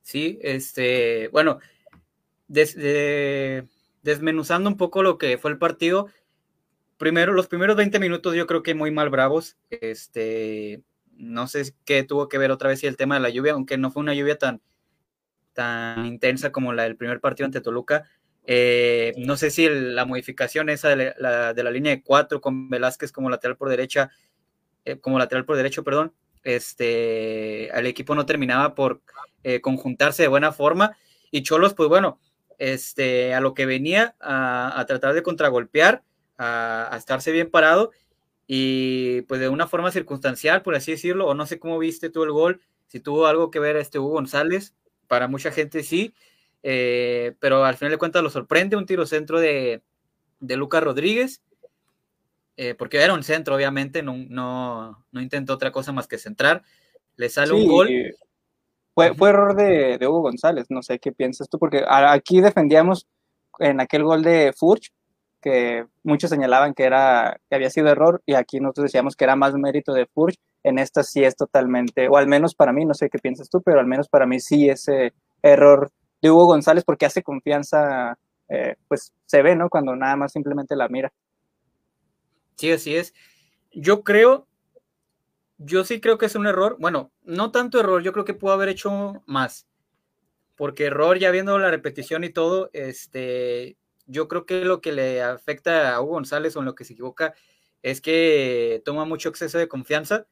Sí, 0.03 0.39
este, 0.43 1.29
bueno, 1.29 1.59
desmenuzando 4.03 4.69
un 4.69 4.77
poco 4.77 5.03
lo 5.03 5.17
que 5.17 5.39
fue 5.39 5.51
el 5.51 5.59
partido, 5.59 6.09
primero, 6.99 7.33
los 7.33 7.49
primeros 7.49 7.77
20 7.77 7.99
minutos 7.99 8.35
yo 8.35 8.47
creo 8.47 8.63
que 8.63 8.75
muy 8.75 8.91
mal 8.91 9.09
bravos, 9.09 9.57
este, 9.71 10.83
no 11.13 11.47
sé 11.47 11.75
qué 11.87 12.05
tuvo 12.05 12.29
que 12.29 12.37
ver 12.37 12.51
otra 12.51 12.69
vez 12.69 12.81
si 12.81 12.87
el 12.87 12.99
tema 12.99 13.15
de 13.15 13.23
la 13.23 13.31
lluvia, 13.31 13.55
aunque 13.55 13.79
no 13.79 13.91
fue 13.91 14.03
una 14.03 14.13
lluvia 14.13 14.39
tan, 14.39 14.61
tan 15.55 16.05
intensa 16.07 16.53
como 16.53 16.73
la 16.73 16.83
del 16.83 16.97
primer 16.97 17.21
partido 17.21 17.47
ante 17.47 17.61
Toluca, 17.61 18.05
eh, 18.47 19.15
no 19.17 19.37
sé 19.37 19.51
si 19.51 19.69
la 19.69 20.05
modificación 20.05 20.69
esa 20.69 20.91
de 20.91 21.15
la, 21.19 21.55
de 21.55 21.63
la, 21.63 21.71
línea 21.71 21.93
de 21.93 22.03
cuatro 22.03 22.41
con 22.43 22.69
Velázquez 22.69 23.11
como 23.11 23.31
lateral 23.31 23.57
por 23.57 23.71
derecha, 23.71 24.11
eh, 24.85 24.99
como 24.99 25.19
lateral 25.19 25.47
por 25.47 25.57
derecho, 25.57 25.83
perdón, 25.83 26.13
este, 26.43 27.71
al 27.73 27.87
equipo 27.87 28.15
no 28.15 28.27
terminaba 28.27 28.75
por 28.75 29.01
eh, 29.45 29.61
conjuntarse 29.61 30.23
de 30.23 30.29
buena 30.29 30.53
forma. 30.53 30.97
Y 31.31 31.43
Cholos, 31.43 31.73
pues 31.75 31.89
bueno, 31.89 32.21
este, 32.59 33.35
a 33.35 33.41
lo 33.41 33.55
que 33.55 33.65
venía 33.67 34.15
a, 34.21 34.85
tratar 34.87 35.15
de 35.15 35.23
contragolpear, 35.23 36.03
a, 36.37 36.95
a, 36.95 36.97
estarse 36.99 37.33
bien 37.33 37.51
parado 37.51 37.93
y 38.47 39.23
pues 39.23 39.41
de 39.41 39.49
una 39.49 39.67
forma 39.67 39.91
circunstancial, 39.91 40.61
por 40.63 40.75
así 40.75 40.93
decirlo, 40.93 41.27
o 41.27 41.35
no 41.35 41.47
sé 41.47 41.59
cómo 41.59 41.79
viste 41.79 42.11
tú 42.11 42.25
el 42.25 42.33
gol, 42.33 42.61
si 42.89 43.01
tuvo 43.01 43.27
algo 43.27 43.51
que 43.51 43.59
ver 43.59 43.77
este 43.77 43.99
Hugo 43.99 44.13
González, 44.13 44.75
para 45.07 45.29
mucha 45.29 45.51
gente 45.51 45.83
sí, 45.83 46.15
eh, 46.63 47.35
pero 47.41 47.65
al 47.65 47.77
final 47.77 47.93
de 47.93 47.99
cuentas 47.99 48.23
lo 48.23 48.31
sorprende 48.31 48.77
un 48.77 48.87
tiro 48.87 49.07
centro 49.07 49.41
de, 49.41 49.83
de 50.41 50.57
Lucas 50.57 50.83
Rodríguez, 50.83 51.43
eh, 52.57 52.75
porque 52.75 52.99
era 52.99 53.15
un 53.15 53.23
centro, 53.23 53.55
obviamente, 53.55 54.03
no, 54.03 54.17
no, 54.29 55.05
no, 55.11 55.21
intentó 55.21 55.55
otra 55.55 55.73
cosa 55.73 55.93
más 55.93 56.07
que 56.07 56.19
centrar, 56.19 56.63
le 57.17 57.29
sale 57.29 57.53
un 57.53 57.67
gol. 57.67 57.89
fue, 58.95 59.15
fue 59.15 59.31
error 59.31 59.55
de, 59.57 59.99
de, 59.99 60.07
Hugo 60.07 60.23
González, 60.23 60.67
no 60.69 60.83
sé 60.83 60.99
qué 60.99 61.13
piensas 61.13 61.49
tú, 61.49 61.59
porque 61.59 61.85
aquí 61.87 62.41
defendíamos 62.41 63.07
en 63.59 63.81
aquel 63.81 64.05
gol 64.05 64.23
de 64.23 64.53
Furch, 64.57 64.93
que 65.45 65.85
muchos 66.03 66.31
señalaban 66.31 66.73
que, 66.73 66.85
era, 66.85 67.39
que 67.49 67.57
había 67.57 67.69
sido 67.69 67.89
error, 67.89 68.23
y 68.25 68.35
aquí 68.35 68.61
nosotros 68.61 68.85
decíamos 68.85 69.15
que 69.15 69.25
era 69.25 69.37
más 69.37 69.55
mérito 69.55 69.93
de 69.93 70.07
Furch, 70.07 70.39
en 70.63 70.79
esta 70.79 71.03
sí 71.03 71.23
es 71.23 71.37
totalmente, 71.37 72.09
o 72.09 72.17
al 72.17 72.27
menos 72.27 72.55
para 72.55 72.73
mí, 72.73 72.87
no 72.87 72.95
sé 72.95 73.11
qué 73.11 73.19
piensas 73.19 73.51
tú, 73.51 73.61
pero 73.61 73.81
al 73.81 73.87
menos 73.87 74.09
para 74.09 74.25
mí 74.25 74.41
sí 74.41 74.71
ese 74.71 75.13
error 75.43 75.91
de 76.23 76.31
Hugo 76.31 76.47
González, 76.47 76.85
porque 76.85 77.05
hace 77.05 77.23
confianza, 77.23 78.19
eh, 78.49 78.77
pues 78.89 79.13
se 79.27 79.43
ve, 79.43 79.55
¿no? 79.55 79.69
Cuando 79.69 79.95
nada 79.95 80.17
más 80.17 80.33
simplemente 80.33 80.75
la 80.75 80.89
mira. 80.89 81.13
Sí, 82.57 82.73
así 82.73 82.97
es. 82.97 83.13
Yo 83.71 84.03
creo 84.03 84.47
yo 85.59 85.85
sí 85.85 86.01
creo 86.01 86.19
que 86.19 86.27
es 86.27 86.35
un 86.35 86.47
error. 86.47 86.77
Bueno, 86.81 87.13
no 87.23 87.51
tanto 87.51 87.79
error, 87.81 88.03
yo 88.03 88.13
creo 88.13 88.25
que 88.25 88.35
pudo 88.35 88.53
haber 88.53 88.69
hecho 88.69 89.23
más. 89.27 89.67
Porque 90.57 90.87
error, 90.87 91.19
ya 91.19 91.31
viendo 91.31 91.59
la 91.59 91.71
repetición 91.71 92.25
y 92.25 92.31
todo, 92.31 92.71
este, 92.73 93.77
yo 94.07 94.29
creo 94.29 94.47
que 94.47 94.65
lo 94.65 94.81
que 94.81 94.93
le 94.93 95.23
afecta 95.23 95.95
a 95.95 96.01
Hugo 96.01 96.13
González 96.13 96.57
o 96.57 96.61
en 96.61 96.67
lo 96.67 96.75
que 96.75 96.85
se 96.85 96.95
equivoca 96.95 97.35
es 97.83 98.01
que 98.01 98.83
toma 98.85 99.05
mucho 99.05 99.29
exceso 99.29 99.59
de 99.59 99.69
confianza. 99.69 100.27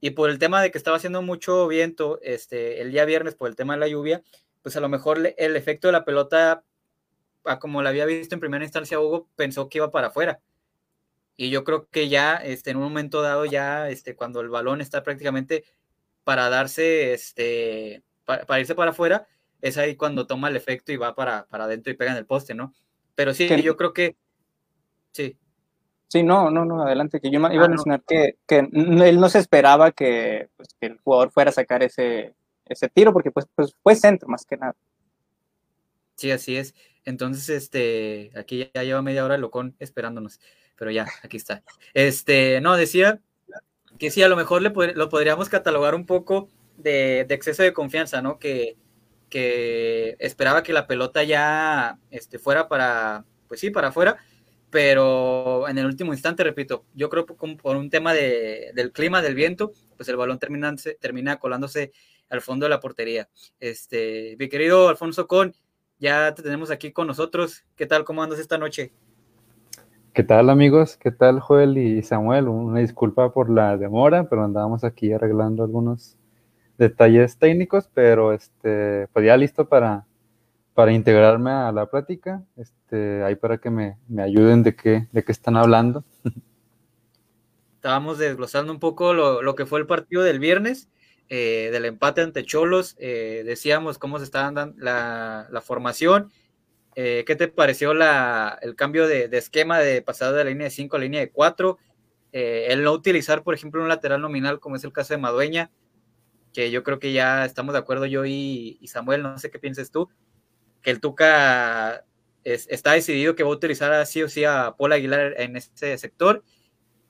Y 0.00 0.10
por 0.10 0.30
el 0.30 0.38
tema 0.38 0.60
de 0.62 0.70
que 0.70 0.78
estaba 0.78 0.96
haciendo 0.98 1.22
mucho 1.22 1.66
viento 1.68 2.20
este, 2.22 2.82
el 2.82 2.92
día 2.92 3.04
viernes, 3.04 3.34
por 3.34 3.48
el 3.48 3.56
tema 3.56 3.74
de 3.74 3.80
la 3.80 3.88
lluvia, 3.88 4.22
pues 4.62 4.76
a 4.76 4.80
lo 4.80 4.88
mejor 4.88 5.34
el 5.36 5.56
efecto 5.56 5.88
de 5.88 5.92
la 5.92 6.04
pelota, 6.04 6.64
como 7.60 7.82
la 7.82 7.90
había 7.90 8.06
visto 8.06 8.34
en 8.34 8.40
primera 8.40 8.64
instancia 8.64 9.00
Hugo, 9.00 9.28
pensó 9.36 9.68
que 9.68 9.78
iba 9.78 9.90
para 9.90 10.08
afuera 10.08 10.40
y 11.36 11.50
yo 11.50 11.64
creo 11.64 11.88
que 11.90 12.08
ya 12.08 12.36
este, 12.36 12.70
en 12.70 12.76
un 12.76 12.84
momento 12.84 13.22
dado, 13.22 13.44
ya 13.44 13.88
este, 13.88 14.14
cuando 14.14 14.40
el 14.40 14.48
balón 14.48 14.80
está 14.80 15.02
prácticamente 15.02 15.64
para 16.24 16.48
darse, 16.48 17.12
este, 17.12 18.02
para, 18.24 18.60
irse 18.60 18.74
para 18.74 18.92
afuera, 18.92 19.26
es 19.60 19.78
ahí 19.78 19.96
cuando 19.96 20.26
toma 20.26 20.48
el 20.48 20.56
efecto 20.56 20.92
y 20.92 20.96
va 20.96 21.14
para, 21.14 21.46
para 21.46 21.64
adentro 21.64 21.92
y 21.92 21.96
pega 21.96 22.12
en 22.12 22.18
el 22.18 22.26
poste, 22.26 22.54
¿no? 22.54 22.72
Pero 23.14 23.34
sí, 23.34 23.48
yo 23.62 23.76
creo 23.76 23.92
que 23.92 24.16
sí. 25.12 25.36
Sí, 26.08 26.22
no, 26.22 26.50
no, 26.50 26.64
no, 26.64 26.82
adelante, 26.82 27.20
que 27.20 27.30
yo 27.30 27.40
iba 27.40 27.48
a 27.48 27.64
ah, 27.64 27.68
mencionar 27.68 28.02
que, 28.06 28.36
que, 28.46 28.58
él 28.58 29.18
no 29.18 29.28
se 29.28 29.40
esperaba 29.40 29.90
que, 29.90 30.48
pues, 30.56 30.68
que, 30.80 30.86
el 30.86 30.98
jugador 30.98 31.32
fuera 31.32 31.50
a 31.50 31.54
sacar 31.54 31.82
ese, 31.82 32.34
ese 32.66 32.88
tiro, 32.88 33.12
porque 33.12 33.32
pues, 33.32 33.46
pues 33.54 33.74
fue 33.82 33.96
centro 33.96 34.28
más 34.28 34.44
que 34.44 34.56
nada. 34.56 34.76
Sí, 36.14 36.30
así 36.30 36.56
es. 36.56 36.74
Entonces, 37.04 37.48
este, 37.48 38.30
aquí 38.36 38.70
ya 38.72 38.84
lleva 38.84 39.02
media 39.02 39.24
hora 39.24 39.34
el 39.34 39.40
locón 39.40 39.74
esperándonos, 39.80 40.40
pero 40.76 40.90
ya, 40.90 41.06
aquí 41.22 41.36
está. 41.36 41.62
Este, 41.94 42.60
no, 42.60 42.76
decía 42.76 43.20
que 43.98 44.10
sí, 44.10 44.22
a 44.22 44.28
lo 44.28 44.36
mejor 44.36 44.62
le, 44.62 44.70
lo 44.94 45.08
podríamos 45.08 45.48
catalogar 45.48 45.94
un 45.94 46.06
poco 46.06 46.48
de, 46.76 47.24
de, 47.28 47.34
exceso 47.34 47.62
de 47.62 47.72
confianza, 47.72 48.22
¿no? 48.22 48.38
Que, 48.38 48.76
que 49.34 50.14
esperaba 50.20 50.62
que 50.62 50.72
la 50.72 50.86
pelota 50.86 51.24
ya 51.24 51.98
este, 52.12 52.38
fuera 52.38 52.68
para, 52.68 53.24
pues 53.48 53.58
sí, 53.58 53.70
para 53.70 53.88
afuera, 53.88 54.16
pero 54.70 55.68
en 55.68 55.76
el 55.76 55.86
último 55.86 56.12
instante, 56.12 56.44
repito, 56.44 56.84
yo 56.94 57.10
creo 57.10 57.26
que 57.26 57.34
por 57.34 57.74
un 57.74 57.90
tema 57.90 58.14
de, 58.14 58.70
del 58.76 58.92
clima, 58.92 59.22
del 59.22 59.34
viento, 59.34 59.72
pues 59.96 60.08
el 60.08 60.14
balón 60.14 60.38
termina, 60.38 60.72
termina 61.00 61.40
colándose 61.40 61.90
al 62.30 62.42
fondo 62.42 62.66
de 62.66 62.70
la 62.70 62.78
portería. 62.78 63.28
Este, 63.58 64.36
mi 64.38 64.48
querido 64.48 64.88
Alfonso 64.88 65.26
Con, 65.26 65.52
ya 65.98 66.32
te 66.32 66.44
tenemos 66.44 66.70
aquí 66.70 66.92
con 66.92 67.08
nosotros. 67.08 67.64
¿Qué 67.74 67.86
tal? 67.86 68.04
¿Cómo 68.04 68.22
andas 68.22 68.38
esta 68.38 68.56
noche? 68.56 68.92
¿Qué 70.12 70.22
tal 70.22 70.48
amigos? 70.48 70.96
¿Qué 70.96 71.10
tal 71.10 71.40
Joel 71.40 71.76
y 71.76 72.04
Samuel? 72.04 72.46
Una 72.46 72.78
disculpa 72.78 73.32
por 73.32 73.50
la 73.50 73.76
demora, 73.76 74.28
pero 74.30 74.44
andábamos 74.44 74.84
aquí 74.84 75.12
arreglando 75.12 75.64
algunos 75.64 76.18
detalles 76.78 77.38
técnicos, 77.38 77.88
pero 77.92 78.32
este, 78.32 79.08
pues 79.12 79.26
ya 79.26 79.36
listo 79.36 79.68
para, 79.68 80.06
para 80.74 80.92
integrarme 80.92 81.50
a 81.50 81.72
la 81.72 81.86
plática, 81.86 82.42
este, 82.56 83.22
ahí 83.22 83.36
para 83.36 83.58
que 83.58 83.70
me, 83.70 83.98
me 84.08 84.22
ayuden 84.22 84.62
de 84.62 84.74
qué, 84.74 85.08
de 85.12 85.24
qué 85.24 85.32
están 85.32 85.56
hablando. 85.56 86.04
Estábamos 87.76 88.18
desglosando 88.18 88.72
un 88.72 88.80
poco 88.80 89.12
lo, 89.12 89.42
lo 89.42 89.54
que 89.54 89.66
fue 89.66 89.78
el 89.78 89.86
partido 89.86 90.22
del 90.22 90.38
viernes 90.38 90.88
eh, 91.30 91.70
del 91.72 91.86
empate 91.86 92.20
ante 92.20 92.44
Cholos, 92.44 92.96
eh, 92.98 93.42
decíamos 93.46 93.98
cómo 93.98 94.18
se 94.18 94.24
estaba 94.24 94.52
dando 94.52 94.74
la, 94.78 95.62
formación. 95.64 96.30
Eh, 96.96 97.24
¿Qué 97.26 97.34
te 97.34 97.48
pareció 97.48 97.92
el 97.92 98.76
cambio 98.76 99.08
de, 99.08 99.28
esquema 99.32 99.78
de 99.78 100.02
pasar 100.02 100.32
de 100.32 100.44
la 100.44 100.50
línea 100.50 100.66
de 100.66 100.70
5 100.70 100.96
a 100.96 100.98
la 100.98 101.04
línea 101.04 101.20
de 101.20 101.30
4? 101.30 101.78
el 102.36 102.82
no 102.82 102.90
utilizar, 102.90 103.44
por 103.44 103.54
ejemplo, 103.54 103.80
un 103.80 103.88
lateral 103.88 104.20
nominal, 104.20 104.58
como 104.58 104.74
es 104.74 104.82
el 104.82 104.92
caso 104.92 105.14
de 105.14 105.18
Madueña, 105.18 105.70
que 106.54 106.70
yo 106.70 106.82
creo 106.82 106.98
que 106.98 107.12
ya 107.12 107.44
estamos 107.44 107.74
de 107.74 107.80
acuerdo 107.80 108.06
yo 108.06 108.24
y, 108.24 108.80
Samuel, 108.86 109.22
no 109.22 109.38
sé 109.38 109.50
qué 109.50 109.58
pienses 109.58 109.90
tú, 109.90 110.08
que 110.80 110.90
el 110.90 111.00
Tuca 111.00 112.04
está 112.44 112.92
decidido 112.92 113.34
que 113.34 113.42
va 113.42 113.50
a 113.50 113.54
utilizar 113.54 113.92
así 113.92 114.22
o 114.22 114.28
sí 114.30 114.44
a 114.44 114.74
Paul 114.78 114.92
Aguilar 114.92 115.34
en 115.38 115.56
ese 115.56 115.98
sector. 115.98 116.42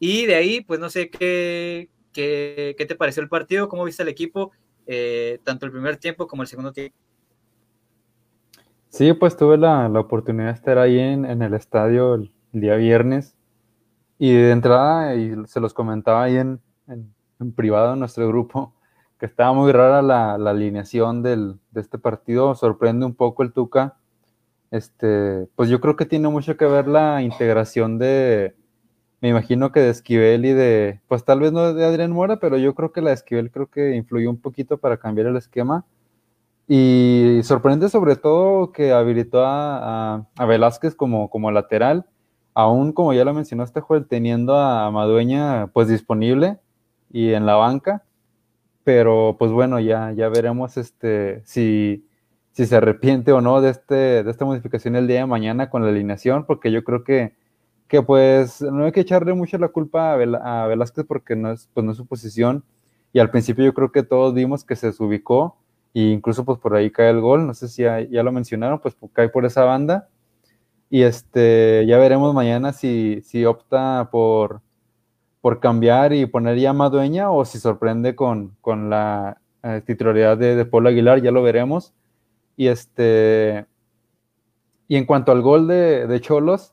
Y 0.00 0.26
de 0.26 0.34
ahí, 0.34 0.60
pues 0.60 0.80
no 0.80 0.90
sé 0.90 1.10
qué, 1.10 1.88
¿Qué, 2.14 2.86
te 2.88 2.94
pareció 2.94 3.22
el 3.22 3.28
partido? 3.28 3.68
¿Cómo 3.68 3.84
viste 3.84 4.02
el 4.02 4.08
equipo? 4.08 4.52
Eh, 4.86 5.40
tanto 5.42 5.66
el 5.66 5.72
primer 5.72 5.96
tiempo 5.96 6.26
como 6.26 6.42
el 6.42 6.48
segundo 6.48 6.72
tiempo. 6.72 6.96
Sí, 8.88 9.12
pues 9.12 9.36
tuve 9.36 9.58
la, 9.58 9.88
oportunidad 9.88 10.46
de 10.46 10.52
estar 10.52 10.78
ahí 10.78 10.98
en, 10.98 11.24
el 11.24 11.52
estadio 11.54 12.14
el, 12.14 12.30
día 12.52 12.76
viernes 12.76 13.36
y 14.16 14.32
de 14.32 14.52
entrada, 14.52 15.16
y 15.16 15.34
se 15.46 15.58
los 15.58 15.74
comentaba 15.74 16.22
ahí 16.22 16.36
en, 16.36 16.60
privado 17.56 17.94
en 17.94 17.98
nuestro 17.98 18.28
grupo, 18.28 18.72
que 19.24 19.28
estaba 19.28 19.54
muy 19.54 19.72
rara 19.72 20.02
la, 20.02 20.34
alineación 20.34 21.22
de 21.22 21.54
este 21.76 21.96
partido, 21.96 22.54
sorprende 22.54 23.06
un 23.06 23.14
poco 23.14 23.42
el 23.42 23.54
Tuca. 23.54 23.96
Este, 24.70 25.46
pues 25.56 25.70
yo 25.70 25.80
creo 25.80 25.96
que 25.96 26.04
tiene 26.04 26.28
mucho 26.28 26.58
que 26.58 26.66
ver 26.66 26.86
la 26.86 27.22
integración 27.22 27.96
de, 27.96 28.54
me 29.22 29.30
imagino 29.30 29.72
que 29.72 29.80
de 29.80 29.88
Esquivel 29.88 30.44
y 30.44 30.52
de, 30.52 31.00
pues 31.08 31.24
tal 31.24 31.40
vez 31.40 31.52
no 31.52 31.72
de 31.72 31.86
Adrián 31.86 32.12
Mora, 32.12 32.38
pero 32.38 32.58
yo 32.58 32.74
creo 32.74 32.92
que 32.92 33.00
la 33.00 33.08
de 33.08 33.14
Esquivel 33.14 33.50
creo 33.50 33.66
que 33.68 33.96
influyó 33.96 34.28
un 34.28 34.36
poquito 34.36 34.76
para 34.76 34.98
cambiar 34.98 35.28
el 35.28 35.38
esquema. 35.38 35.86
Y 36.68 37.40
sorprende 37.44 37.88
sobre 37.88 38.16
todo 38.16 38.72
que 38.72 38.92
habilitó 38.92 39.42
a, 39.42 40.26
Velázquez 40.36 40.94
como, 40.94 41.30
como 41.30 41.50
lateral, 41.50 42.04
aún 42.52 42.92
como 42.92 43.14
ya 43.14 43.24
lo 43.24 43.32
mencionaste, 43.32 43.80
Joel, 43.80 44.06
teniendo 44.06 44.54
a 44.54 44.90
Madueña 44.90 45.68
pues 45.68 45.88
disponible 45.88 46.58
y 47.10 47.32
en 47.32 47.46
la 47.46 47.54
banca. 47.54 48.04
Pero 48.84 49.36
pues 49.38 49.50
bueno, 49.50 49.80
ya, 49.80 50.12
ya 50.12 50.28
veremos 50.28 50.76
este, 50.76 51.42
si, 51.44 52.06
si 52.52 52.66
se 52.66 52.76
arrepiente 52.76 53.32
o 53.32 53.40
no 53.40 53.60
de, 53.60 53.70
este, 53.70 54.22
de 54.22 54.30
esta 54.30 54.44
modificación 54.44 54.96
el 54.96 55.06
día 55.06 55.20
de 55.20 55.26
mañana 55.26 55.70
con 55.70 55.82
la 55.82 55.88
alineación, 55.88 56.44
porque 56.46 56.70
yo 56.70 56.84
creo 56.84 57.04
que 57.04 57.34
que 57.88 58.02
pues 58.02 58.60
no 58.62 58.84
hay 58.84 58.92
que 58.92 59.00
echarle 59.00 59.34
mucho 59.34 59.58
la 59.58 59.68
culpa 59.68 60.14
a, 60.14 60.66
Velázquez 60.66 61.04
porque 61.06 61.36
no 61.36 61.52
es, 61.52 61.68
pues 61.74 61.84
no 61.84 61.92
es 61.92 61.98
su 61.98 62.06
posición. 62.06 62.64
Y 63.12 63.20
al 63.20 63.30
principio 63.30 63.64
yo 63.64 63.74
creo 63.74 63.92
que 63.92 64.02
todos 64.02 64.34
vimos 64.34 64.64
que 64.64 64.76
se 64.76 64.88
desubicó 64.88 65.56
e 65.94 66.00
incluso 66.00 66.44
pues 66.44 66.58
por 66.58 66.74
ahí 66.74 66.90
cae 66.90 67.10
el 67.10 67.20
gol. 67.20 67.46
No 67.46 67.54
sé 67.54 67.68
si 67.68 67.82
ya, 67.82 68.00
lo 68.22 68.32
mencionaron, 68.32 68.80
pues 68.80 68.96
cae 69.12 69.28
por 69.28 69.44
esa 69.44 69.64
banda. 69.64 70.08
Y 70.90 71.02
este, 71.02 71.84
ya 71.86 71.98
veremos 71.98 72.34
mañana 72.34 72.72
si, 72.72 73.20
si 73.22 73.44
opta 73.44 74.08
por, 74.10 74.60
por 75.44 75.60
cambiar 75.60 76.14
y 76.14 76.24
poner 76.24 76.56
ya 76.56 76.72
Madueña 76.72 77.30
o 77.30 77.44
si 77.44 77.58
sorprende 77.58 78.16
con, 78.16 78.56
con 78.62 78.88
la 78.88 79.42
eh, 79.62 79.82
titularidad 79.84 80.38
de, 80.38 80.56
de 80.56 80.66
Aguilar, 80.72 81.20
ya 81.20 81.32
lo 81.32 81.42
veremos. 81.42 81.92
Y 82.56 82.68
este, 82.68 83.66
y 84.88 84.96
en 84.96 85.04
cuanto 85.04 85.32
al 85.32 85.42
gol 85.42 85.68
de, 85.68 86.06
de 86.06 86.20
Cholos, 86.22 86.72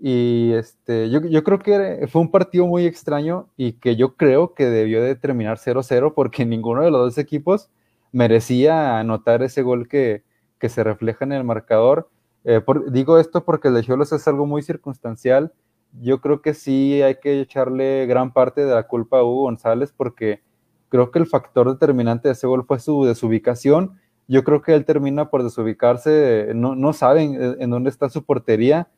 y 0.00 0.52
este, 0.54 1.10
yo, 1.10 1.20
yo, 1.26 1.44
creo 1.44 1.58
que 1.58 2.08
fue 2.10 2.22
un 2.22 2.30
partido 2.30 2.66
muy 2.66 2.86
extraño 2.86 3.50
y 3.58 3.72
que 3.74 3.96
yo 3.96 4.16
creo 4.16 4.54
que 4.54 4.64
debió 4.64 5.02
de 5.02 5.14
terminar 5.14 5.58
0-0 5.58 6.14
porque 6.14 6.46
ninguno 6.46 6.84
de 6.84 6.90
los 6.90 7.02
dos 7.02 7.18
equipos 7.18 7.68
merecía 8.12 8.98
anotar 8.98 9.42
ese 9.42 9.60
gol 9.60 9.88
que, 9.88 10.22
que 10.58 10.70
se 10.70 10.82
refleja 10.82 11.26
en 11.26 11.32
el 11.32 11.44
marcador. 11.44 12.08
Eh, 12.44 12.62
digo 12.88 13.18
esto 13.18 13.44
porque 13.44 13.68
el 13.68 13.74
de 13.74 13.82
Cholos 13.82 14.10
es 14.14 14.26
algo 14.26 14.46
muy 14.46 14.62
circunstancial. 14.62 15.52
Yo 16.00 16.20
creo 16.20 16.42
que 16.42 16.54
sí 16.54 17.02
hay 17.02 17.16
que 17.16 17.40
echarle 17.40 18.06
gran 18.06 18.32
parte 18.32 18.64
de 18.64 18.74
la 18.74 18.86
culpa 18.86 19.18
a 19.18 19.24
Hugo 19.24 19.42
González 19.42 19.92
porque 19.96 20.42
creo 20.88 21.10
que 21.10 21.18
el 21.18 21.26
factor 21.26 21.70
determinante 21.70 22.28
de 22.28 22.32
ese 22.32 22.46
gol 22.46 22.64
fue 22.66 22.78
su 22.78 23.04
desubicación. 23.04 23.98
Yo 24.28 24.44
creo 24.44 24.62
que 24.62 24.74
él 24.74 24.84
termina 24.84 25.30
por 25.30 25.42
desubicarse, 25.42 26.52
no, 26.54 26.74
no 26.74 26.92
saben 26.92 27.56
en 27.60 27.70
dónde 27.70 27.90
está 27.90 28.08
su 28.08 28.24
portería 28.24 28.88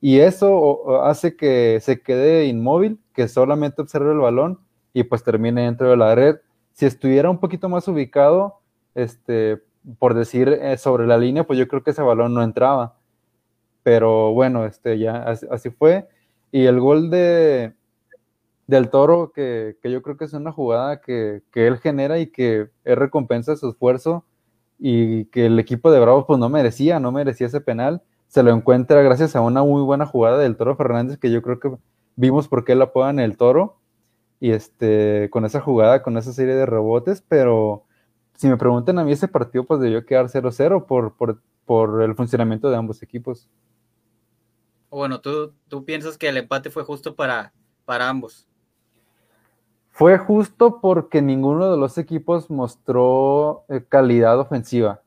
y 0.00 0.20
eso 0.20 1.02
hace 1.02 1.36
que 1.36 1.78
se 1.80 2.00
quede 2.00 2.46
inmóvil, 2.46 3.00
que 3.14 3.28
solamente 3.28 3.82
observe 3.82 4.12
el 4.12 4.18
balón 4.18 4.60
y 4.92 5.04
pues 5.04 5.24
termine 5.24 5.62
dentro 5.62 5.90
de 5.90 5.96
la 5.96 6.14
red. 6.14 6.36
Si 6.72 6.86
estuviera 6.86 7.30
un 7.30 7.38
poquito 7.38 7.68
más 7.68 7.88
ubicado, 7.88 8.60
este, 8.94 9.62
por 9.98 10.14
decir 10.14 10.48
eh, 10.48 10.76
sobre 10.78 11.06
la 11.06 11.18
línea, 11.18 11.44
pues 11.44 11.58
yo 11.58 11.68
creo 11.68 11.82
que 11.82 11.90
ese 11.90 12.02
balón 12.02 12.34
no 12.34 12.42
entraba. 12.42 12.96
Pero 13.82 14.32
bueno, 14.32 14.66
este, 14.66 14.98
ya 14.98 15.22
así, 15.50 15.70
fue. 15.70 16.08
Y 16.52 16.66
el 16.66 16.80
gol 16.80 17.10
de, 17.10 17.74
del 18.66 18.90
toro, 18.90 19.32
que, 19.32 19.76
yo 19.82 20.02
creo 20.02 20.16
que 20.16 20.24
es 20.24 20.32
una 20.32 20.52
jugada 20.52 21.00
que, 21.00 21.42
que 21.52 21.66
él 21.66 21.78
genera 21.78 22.18
y 22.18 22.28
que 22.28 22.68
es 22.84 22.98
recompensa 22.98 23.52
de 23.52 23.58
su 23.58 23.70
esfuerzo 23.70 24.24
y 24.78 25.26
que 25.26 25.46
el 25.46 25.58
equipo 25.58 25.90
de 25.90 26.00
Bravos 26.00 26.24
pues 26.26 26.38
no 26.38 26.48
merecía, 26.48 27.00
no 27.00 27.12
merecía 27.12 27.46
ese 27.46 27.60
penal 27.60 28.02
se 28.28 28.42
lo 28.42 28.52
encuentra 28.52 29.02
gracias 29.02 29.36
a 29.36 29.40
una 29.40 29.62
muy 29.62 29.82
buena 29.82 30.06
jugada 30.06 30.38
del 30.38 30.56
Toro 30.56 30.76
Fernández, 30.76 31.18
que 31.18 31.30
yo 31.30 31.42
creo 31.42 31.60
que 31.60 31.70
vimos 32.16 32.48
por 32.48 32.64
qué 32.64 32.74
la 32.74 32.90
en 33.08 33.20
el 33.20 33.36
Toro, 33.36 33.78
y 34.40 34.50
este, 34.50 35.30
con 35.30 35.44
esa 35.44 35.60
jugada, 35.60 36.02
con 36.02 36.18
esa 36.18 36.32
serie 36.32 36.54
de 36.54 36.66
rebotes, 36.66 37.22
pero 37.26 37.84
si 38.34 38.48
me 38.48 38.56
preguntan 38.56 38.98
a 38.98 39.04
mí, 39.04 39.12
ese 39.12 39.28
partido 39.28 39.64
pues 39.64 39.80
debió 39.80 40.04
quedar 40.04 40.26
0-0 40.26 40.84
por, 40.86 41.14
por, 41.64 42.02
el 42.02 42.14
funcionamiento 42.14 42.68
de 42.68 42.76
ambos 42.76 43.02
equipos. 43.02 43.48
Bueno, 44.98 45.20
¿tú, 45.20 45.52
tú 45.68 45.84
piensas 45.84 46.18
que 46.18 46.28
el 46.28 46.36
empate 46.36 46.70
fue 46.70 46.84
justo 46.84 47.14
para, 47.14 47.52
para 47.84 48.08
ambos. 48.08 48.48
Fue 49.90 50.18
justo 50.18 50.80
porque 50.80 51.22
ninguno 51.22 51.70
de 51.70 51.76
los 51.78 51.98
equipos 51.98 52.50
mostró 52.50 53.64
eh, 53.68 53.84
calidad 53.88 54.38
ofensiva 54.38 55.02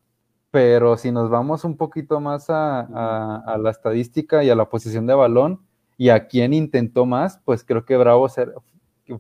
pero 0.52 0.98
si 0.98 1.12
nos 1.12 1.30
vamos 1.30 1.64
un 1.64 1.78
poquito 1.78 2.20
más 2.20 2.50
a, 2.50 3.58
la 3.62 3.70
estadística 3.70 4.44
y 4.44 4.50
a 4.50 4.56
la 4.56 4.70
posición 4.70 5.06
de 5.06 5.14
balón 5.14 5.62
y 5.98 6.10
a 6.10 6.28
quién 6.28 6.54
intentó 6.54 7.06
más, 7.06 7.40
pues 7.46 7.64
creo 7.64 7.86
que 7.86 7.98
Bravo 7.98 8.28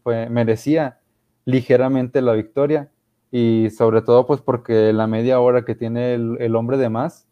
fue, 0.01 0.29
merecía 0.29 0.99
ligeramente 1.45 2.21
la 2.21 2.33
victoria 2.33 2.89
y 3.31 3.69
sobre 3.71 4.01
todo 4.01 4.25
pues 4.25 4.41
porque 4.41 4.91
la 4.91 5.05
media 5.05 5.39
hora 5.39 5.65
que 5.65 5.75
tiene 5.75 6.15
el, 6.15 6.55
hombre 6.55 6.77
de 6.77 6.89
más 6.89 7.27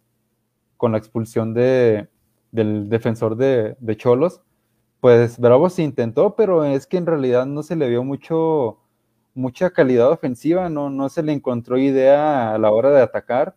con 0.76 0.92
la 0.92 1.00
expulsión 1.00 1.56
de, 1.56 2.08
del 2.52 2.90
defensor 2.90 3.36
de, 3.36 3.76
de, 3.80 3.98
Cholos, 3.98 4.42
pues 5.00 5.40
Bravo 5.40 5.70
se 5.70 5.84
intentó, 5.84 6.36
pero 6.36 6.66
es 6.66 6.88
que 6.88 6.98
en 6.98 7.06
realidad 7.06 7.46
no 7.46 7.64
se 7.64 7.76
le 7.76 7.90
vio 7.90 8.04
mucho, 8.04 8.80
mucha 9.34 9.70
calidad 9.72 10.12
ofensiva, 10.12 10.70
no, 10.70 10.90
no 10.90 11.10
se 11.10 11.24
le 11.24 11.34
encontró 11.34 11.78
idea 11.78 12.54
a 12.54 12.58
la 12.58 12.72
hora 12.72 12.92
de 12.92 13.02
atacar 13.02 13.56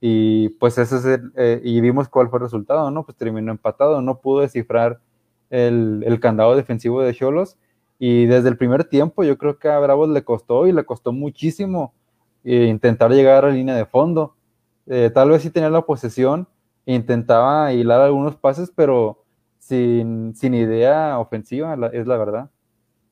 y 0.00 0.50
pues 0.50 0.78
ese 0.78 0.96
es 0.96 1.20
eh, 1.36 1.60
y 1.64 1.80
vimos 1.80 2.08
cuál 2.08 2.28
fue 2.30 2.38
el 2.38 2.44
resultado, 2.44 2.90
¿no? 2.90 3.04
Pues 3.04 3.16
terminó 3.16 3.50
empatado, 3.50 4.00
no 4.00 4.20
pudo 4.20 4.42
descifrar 4.42 5.00
el, 5.50 6.04
el 6.06 6.20
candado 6.20 6.56
defensivo 6.56 7.02
de 7.02 7.14
Cholos. 7.14 7.56
Y 7.98 8.26
desde 8.26 8.48
el 8.48 8.56
primer 8.56 8.84
tiempo 8.84 9.24
yo 9.24 9.36
creo 9.38 9.58
que 9.58 9.68
a 9.68 9.78
Bravos 9.80 10.08
le 10.08 10.22
costó 10.22 10.68
y 10.68 10.72
le 10.72 10.84
costó 10.84 11.12
muchísimo 11.12 11.94
eh, 12.44 12.66
intentar 12.66 13.10
llegar 13.10 13.44
a 13.44 13.48
la 13.48 13.54
línea 13.54 13.74
de 13.74 13.86
fondo. 13.86 14.36
Eh, 14.86 15.10
tal 15.12 15.30
vez 15.30 15.42
sí 15.42 15.50
tenía 15.50 15.70
la 15.70 15.82
posesión, 15.82 16.48
intentaba 16.94 17.72
hilar 17.72 18.00
algunos 18.00 18.36
pases, 18.36 18.72
pero 18.74 19.24
sin, 19.58 20.34
sin 20.34 20.54
idea 20.54 21.18
ofensiva, 21.18 21.76
es 21.92 22.06
la 22.06 22.16
verdad. 22.16 22.50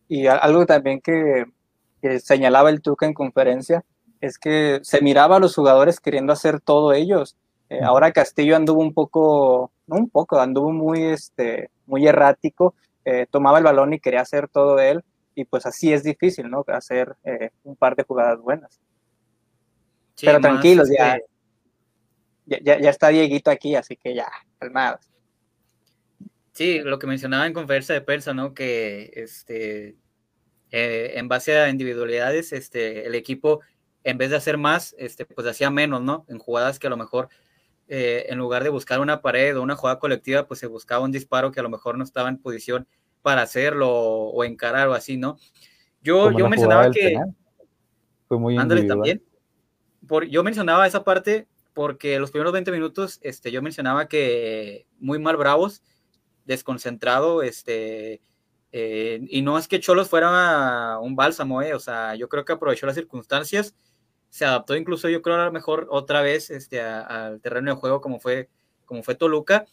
Y 0.08 0.26
algo 0.26 0.64
también 0.66 1.00
que, 1.00 1.44
que, 2.00 2.20
señalaba 2.20 2.70
el 2.70 2.80
Tuca 2.80 3.06
en 3.06 3.14
conferencia 3.14 3.84
es 4.20 4.38
que 4.38 4.80
se 4.82 5.02
miraba 5.02 5.36
a 5.36 5.40
los 5.40 5.54
jugadores 5.54 6.00
queriendo 6.00 6.32
hacer 6.32 6.60
todo 6.60 6.92
ellos. 6.92 7.36
Eh, 7.68 7.80
ahora 7.82 8.12
Castillo 8.12 8.56
anduvo 8.56 8.80
un 8.80 8.94
poco, 8.94 9.72
no 9.86 9.96
un 9.96 10.08
poco, 10.08 10.40
anduvo 10.40 10.72
muy, 10.72 11.02
este, 11.02 11.70
muy 11.86 12.06
errático, 12.06 12.74
eh, 13.04 13.26
tomaba 13.30 13.58
el 13.58 13.64
balón 13.64 13.92
y 13.92 14.00
quería 14.00 14.22
hacer 14.22 14.48
todo 14.48 14.78
él, 14.78 15.04
y 15.34 15.44
pues 15.44 15.66
así 15.66 15.92
es 15.92 16.02
difícil, 16.02 16.48
¿no? 16.48 16.64
Hacer 16.68 17.14
eh, 17.24 17.50
un 17.64 17.76
par 17.76 17.94
de 17.94 18.04
jugadas 18.04 18.40
buenas. 18.40 18.80
Pero 20.18 20.40
tranquilos, 20.40 20.88
ya, 20.96 21.18
ya, 22.46 22.80
ya, 22.80 22.90
está 22.90 23.08
Dieguito 23.08 23.50
aquí, 23.50 23.74
así 23.74 23.96
que 23.96 24.14
ya, 24.14 24.30
calmados. 24.58 25.10
Sí, 26.52 26.80
lo 26.80 26.98
que 26.98 27.06
mencionaba 27.06 27.46
en 27.46 27.52
conferencia 27.52 27.94
de 27.94 28.00
prensa, 28.00 28.32
¿no? 28.32 28.54
Que 28.54 29.12
este, 29.14 29.96
en 30.70 31.28
base 31.28 31.58
a 31.58 31.68
individualidades, 31.68 32.52
este, 32.52 33.06
el 33.06 33.14
equipo, 33.14 33.60
en 34.04 34.18
vez 34.18 34.30
de 34.30 34.36
hacer 34.36 34.56
más, 34.56 34.94
este, 34.98 35.26
pues 35.26 35.46
hacía 35.46 35.70
menos, 35.70 36.00
¿no? 36.02 36.24
En 36.28 36.38
jugadas 36.38 36.78
que 36.78 36.86
a 36.86 36.90
lo 36.90 36.96
mejor 36.96 37.28
eh, 37.88 38.26
en 38.30 38.38
lugar 38.38 38.64
de 38.64 38.70
buscar 38.70 39.00
una 39.00 39.22
pared 39.22 39.56
o 39.56 39.62
una 39.62 39.76
jugada 39.76 39.98
colectiva, 39.98 40.46
pues 40.46 40.58
se 40.60 40.66
buscaba 40.66 41.04
un 41.04 41.12
disparo 41.12 41.52
que 41.52 41.60
a 41.60 41.62
lo 41.62 41.68
mejor 41.68 41.96
no 41.98 42.04
estaba 42.04 42.28
en 42.28 42.38
posición 42.38 42.88
para 43.22 43.42
hacerlo 43.42 43.90
o, 43.90 44.44
encarar 44.44 44.88
o 44.88 44.94
así, 44.94 45.16
¿no? 45.16 45.38
Yo, 46.02 46.32
yo 46.32 46.48
mencionaba 46.48 46.90
que... 46.90 47.16
Fue 48.28 48.38
muy 48.38 48.56
también. 48.56 49.22
Por, 50.06 50.26
yo 50.26 50.42
mencionaba 50.42 50.86
esa 50.86 51.04
parte 51.04 51.46
porque 51.76 52.18
los 52.18 52.30
primeros 52.30 52.54
20 52.54 52.72
minutos 52.72 53.20
este, 53.22 53.52
yo 53.52 53.60
mencionaba 53.60 54.08
que 54.08 54.86
muy 54.98 55.18
mal 55.18 55.36
bravos, 55.36 55.82
desconcentrado, 56.46 57.42
este, 57.42 58.22
eh, 58.72 59.20
y 59.28 59.42
no 59.42 59.58
es 59.58 59.68
que 59.68 59.78
Cholos 59.78 60.08
fuera 60.08 60.98
un 61.00 61.16
bálsamo, 61.16 61.60
eh, 61.60 61.74
o 61.74 61.78
sea, 61.78 62.14
yo 62.14 62.30
creo 62.30 62.46
que 62.46 62.54
aprovechó 62.54 62.86
las 62.86 62.94
circunstancias 62.94 63.74
se 64.30 64.44
adaptó 64.44 64.76
incluso 64.76 65.08
yo 65.08 65.22
creo 65.22 65.36
a 65.36 65.46
lo 65.46 65.52
mejor 65.52 65.86
otra 65.90 66.20
vez 66.20 66.50
este, 66.50 66.80
al 66.80 67.40
terreno 67.40 67.72
de 67.72 67.80
juego 67.80 68.00
como 68.00 68.20
fue, 68.20 68.50
como 68.84 69.02
fue 69.02 69.14
Toluca. 69.14 69.66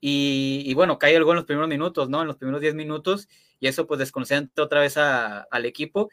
Y, 0.00 0.72
bueno, 0.74 0.98
cae 0.98 1.16
el 1.16 1.24
gol 1.24 1.32
en 1.32 1.36
los 1.36 1.46
primeros 1.46 1.68
minutos, 1.68 2.08
¿no? 2.08 2.20
En 2.20 2.28
los 2.28 2.36
primeros 2.36 2.60
10 2.60 2.74
minutos, 2.74 3.28
y 3.58 3.66
eso 3.66 3.86
pues 3.86 3.98
desconcentra 3.98 4.62
otra 4.62 4.80
vez 4.80 4.96
al 4.98 5.64
equipo, 5.64 6.10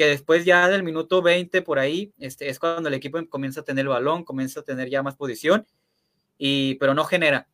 que 0.00 0.06
después 0.06 0.46
ya 0.46 0.66
del 0.66 0.82
minuto 0.82 1.20
20 1.20 1.60
por 1.60 1.78
ahí, 1.78 2.10
este, 2.18 2.48
es 2.48 2.58
cuando 2.58 2.88
el 2.88 2.94
equipo 2.94 3.18
comienza 3.28 3.60
a 3.60 3.64
tener 3.64 3.82
el 3.82 3.90
balón, 3.90 4.24
comienza 4.24 4.60
a 4.60 4.62
tener 4.62 4.88
ya 4.88 5.02
más 5.02 5.14
posición, 5.14 5.66
y, 6.38 6.76
pero 6.76 6.94
no 6.94 7.04
genera. 7.04 7.48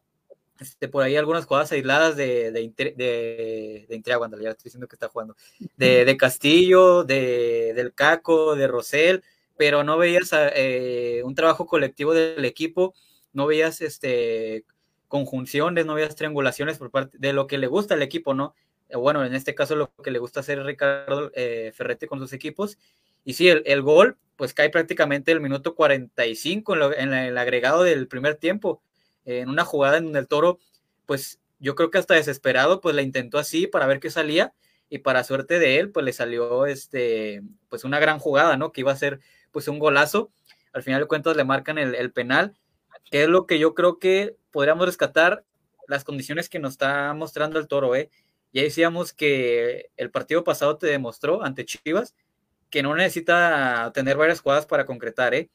Este, 0.61 0.87
por 0.87 1.03
ahí 1.03 1.17
algunas 1.17 1.45
jugadas 1.45 1.73
aisladas 1.73 2.15
de, 2.15 2.53
de, 2.53 2.73
de, 2.77 3.87
de 3.89 4.03
ya 4.05 4.51
estoy 4.51 4.63
diciendo 4.63 4.87
que 4.87 4.95
está 4.95 5.09
jugando, 5.09 5.35
de, 5.77 6.05
de 6.05 6.17
Castillo, 6.17 7.03
de, 7.03 7.73
del 7.75 7.93
Caco, 7.93 8.55
de 8.55 8.69
Rosell, 8.69 9.25
pero 9.57 9.83
no 9.83 9.99
veías 9.99 10.31
eh, 10.33 11.23
un 11.25 11.35
trabajo 11.35 11.67
colectivo 11.67 12.15
del 12.15 12.45
equipo, 12.45 12.95
no 13.33 13.49
veías 13.49 13.81
este, 13.81 14.65
conjunciones, 15.09 15.85
no 15.85 15.95
veías 15.95 16.15
triangulaciones 16.15 16.79
por 16.79 16.93
parte 16.93 17.19
de 17.19 17.33
lo 17.33 17.49
que 17.49 17.59
le 17.59 17.67
gusta 17.67 17.95
al 17.95 18.03
equipo, 18.03 18.35
¿no? 18.35 18.55
Eh, 18.89 18.97
bueno, 18.97 19.25
en 19.25 19.35
este 19.35 19.55
caso 19.55 19.77
lo 19.77 19.93
que 20.03 20.11
le 20.11 20.19
gusta 20.19 20.41
hacer 20.41 20.63
Ricardo 20.63 21.31
eh, 21.35 21.73
Ferretti 21.75 22.07
con 22.07 22.19
sus 22.19 22.33
equipos. 22.33 22.79
Y 23.25 23.35
sí, 23.35 23.49
el, 23.49 23.83
gol, 23.83 24.19
pues 24.37 24.55
cae 24.55 24.71
prácticamente 24.71 25.33
el 25.33 25.41
minuto 25.41 25.75
45 25.75 26.77
en, 26.77 26.93
en, 26.93 27.13
el 27.13 27.39
agregado 27.39 27.83
del 27.83 28.07
primer 28.07 28.37
tiempo, 28.37 28.83
en 29.25 29.49
una 29.49 29.65
jugada 29.65 29.97
en 29.97 30.15
el 30.15 30.29
toro, 30.29 30.61
pues 31.07 31.41
yo 31.59 31.75
creo 31.75 31.91
que 31.91 31.99
hasta 31.99 32.15
desesperado, 32.15 32.81
pues 32.81 32.95
la 32.95 33.03
intentó 33.03 33.39
así 33.39 33.67
para 33.67 33.87
ver 33.87 33.99
qué 33.99 34.11
salía 34.11 34.55
y 34.89 34.99
para 34.99 35.25
suerte 35.25 35.59
de 35.59 35.79
él, 35.79 35.91
pues 35.91 36.05
le 36.05 36.13
salió 36.13 36.67
este, 36.67 37.43
pues 37.69 37.85
una 37.85 37.99
gran 37.99 38.19
jugada, 38.19 38.57
¿no? 38.57 38.73
Que 38.73 38.83
iba 38.83 38.93
a 38.93 38.97
ser 38.97 39.21
pues 39.51 39.69
un 39.69 39.79
golazo. 39.79 40.31
Al 40.73 40.83
final 40.83 41.01
de 41.03 41.09
cuentas 41.09 41.37
le 41.37 41.45
marcan 41.45 41.79
el, 41.79 42.13
penal, 42.13 42.55
que 43.11 43.23
es 43.23 43.29
lo 43.29 43.47
que 43.47 43.59
yo 43.59 43.75
creo 43.75 43.99
que 43.99 44.37
podríamos 44.51 44.87
rescatar 44.87 45.45
las 45.89 46.05
condiciones 46.05 46.49
que 46.49 46.59
nos 46.59 46.73
está 46.73 47.15
mostrando 47.15 47.59
el 47.59 47.69
toro, 47.69 47.95
¿eh? 47.97 48.11
Ya 48.57 48.63
decíamos 48.63 49.13
que 49.13 49.91
el 49.99 50.11
partido 50.11 50.43
pasado 50.43 50.79
te 50.79 50.87
demostró 50.87 51.43
ante 51.43 51.67
Chivas 51.67 52.15
que 52.71 52.83
no 52.83 52.95
necesita 52.95 53.91
tener 53.93 54.17
varias 54.17 54.41
jugadas 54.41 54.65
para 54.65 54.87
concretar, 54.87 55.35
¿eh? 55.35 55.51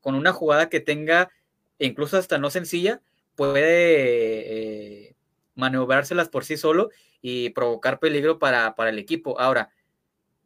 Con 0.00 0.14
una 0.14 0.32
jugada 0.32 0.68
que 0.68 0.78
tenga, 0.78 1.32
incluso 1.80 2.16
hasta 2.16 2.38
no 2.38 2.50
sencilla, 2.50 3.02
puede 3.34 5.08
eh, 5.08 5.16
maniobrárselas 5.56 6.28
por 6.28 6.44
sí 6.44 6.56
solo 6.56 6.90
y 7.20 7.50
provocar 7.50 7.98
peligro 7.98 8.38
para, 8.38 8.76
para 8.76 8.90
el 8.90 9.00
equipo. 9.00 9.40
Ahora, 9.40 9.70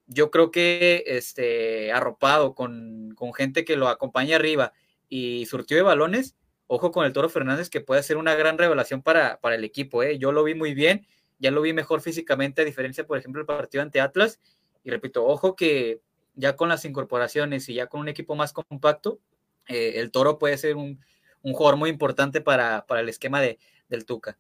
yo 0.07 0.31
creo 0.31 0.51
que 0.51 1.05
este, 1.09 1.92
arropado 1.92 2.55
con, 2.55 3.14
gente 3.37 3.66
que 3.66 3.77
lo 3.77 3.87
acompaña 3.87 4.37
arriba 4.37 4.73
y 5.11 5.44
surtió 5.44 5.77
de 5.77 5.83
balones, 5.83 6.37
ojo 6.68 6.90
con 6.90 7.05
el 7.05 7.12
Toro 7.12 7.29
Fernández 7.29 7.68
que 7.68 7.83
puede 7.83 8.03
ser 8.03 8.16
una 8.16 8.35
gran 8.35 8.57
revelación 8.57 9.03
para, 9.03 9.40
para 9.40 9.57
el 9.57 9.64
equipo. 9.64 10.03
¿eh? 10.03 10.16
Yo 10.16 10.33
lo 10.33 10.42
vi 10.42 10.55
muy 10.55 10.73
bien, 10.73 11.07
ya 11.38 11.51
lo 11.51 11.62
vi 11.62 11.72
mejor 11.72 12.01
físicamente 12.01 12.62
a 12.62 12.64
diferencia, 12.64 13.07
por 13.07 13.18
ejemplo, 13.18 13.40
del 13.40 13.46
partido 13.46 13.83
ante 13.83 14.01
Atlas. 14.01 14.40
Y 14.85 14.90
repito, 14.90 15.24
ojo 15.24 15.57
que 15.57 16.01
ya 16.35 16.57
con 16.57 16.68
las 16.68 16.85
incorporaciones 16.85 17.68
y 17.68 17.74
ya 17.74 17.87
con 17.88 18.01
un 18.01 18.09
equipo 18.09 18.37
más 18.37 18.53
compacto, 18.53 19.20
eh, 19.66 19.94
el 19.96 20.11
Toro 20.11 20.38
puede 20.38 20.57
ser 20.57 20.77
un, 20.77 21.01
jugador 21.42 21.77
muy 21.77 21.90
importante 21.90 22.40
para, 22.40 22.85
el 22.90 23.09
esquema 23.09 23.40
de, 23.40 23.59
del 23.88 24.05
Tuca. 24.05 24.38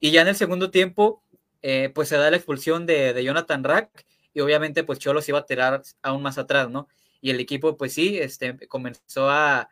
Y 0.00 0.10
ya 0.10 0.22
en 0.22 0.28
el 0.28 0.36
segundo 0.36 0.70
tiempo, 0.70 1.22
eh, 1.62 1.90
pues 1.94 2.08
se 2.08 2.16
da 2.16 2.30
la 2.30 2.36
expulsión 2.36 2.86
de, 2.86 3.22
Jonathan 3.22 3.64
Rack 3.64 4.06
y 4.32 4.40
obviamente 4.40 4.84
pues 4.84 4.98
Cholos 4.98 5.28
iba 5.28 5.40
a 5.40 5.46
tirar 5.46 5.82
aún 6.02 6.22
más 6.22 6.38
atrás, 6.38 6.70
¿no? 6.70 6.88
Y 7.20 7.30
el 7.30 7.40
equipo 7.40 7.76
pues 7.76 7.92
sí, 7.92 8.18
este, 8.18 8.56
comenzó 8.68 9.28
a, 9.28 9.68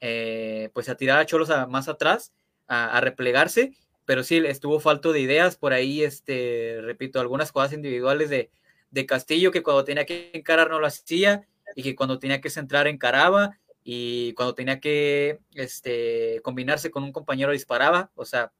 eh, 0.00 0.70
pues 0.72 0.88
a 0.88 0.96
tirar 0.96 1.18
a 1.18 1.26
Cholos 1.26 1.50
más 1.68 1.88
atrás, 1.88 2.32
a, 2.66 3.00
replegarse, 3.00 3.74
pero 4.04 4.24
sí 4.24 4.38
estuvo 4.38 4.80
falto 4.80 5.12
de 5.12 5.20
ideas 5.20 5.56
por 5.56 5.72
ahí, 5.72 6.02
este, 6.02 6.78
repito, 6.82 7.20
algunas 7.20 7.50
jugadas 7.50 7.72
individuales 7.72 8.30
de, 8.30 8.50
de 8.90 9.06
Castillo 9.06 9.50
que 9.50 9.62
cuando 9.62 9.84
tenía 9.84 10.06
que 10.06 10.30
encarar 10.34 10.70
no 10.70 10.78
lo 10.78 10.86
hacía 10.86 11.46
y 11.74 11.82
que 11.82 11.94
cuando 11.94 12.18
tenía 12.18 12.40
que 12.40 12.50
centrar 12.50 12.86
encaraba 12.86 13.58
y 13.84 14.32
cuando 14.34 14.54
tenía 14.54 14.80
que 14.80 15.40
este, 15.54 16.40
combinarse 16.42 16.90
con 16.90 17.02
un 17.02 17.12
compañero 17.12 17.52
disparaba, 17.52 18.10
o 18.14 18.24
sea, 18.24 18.52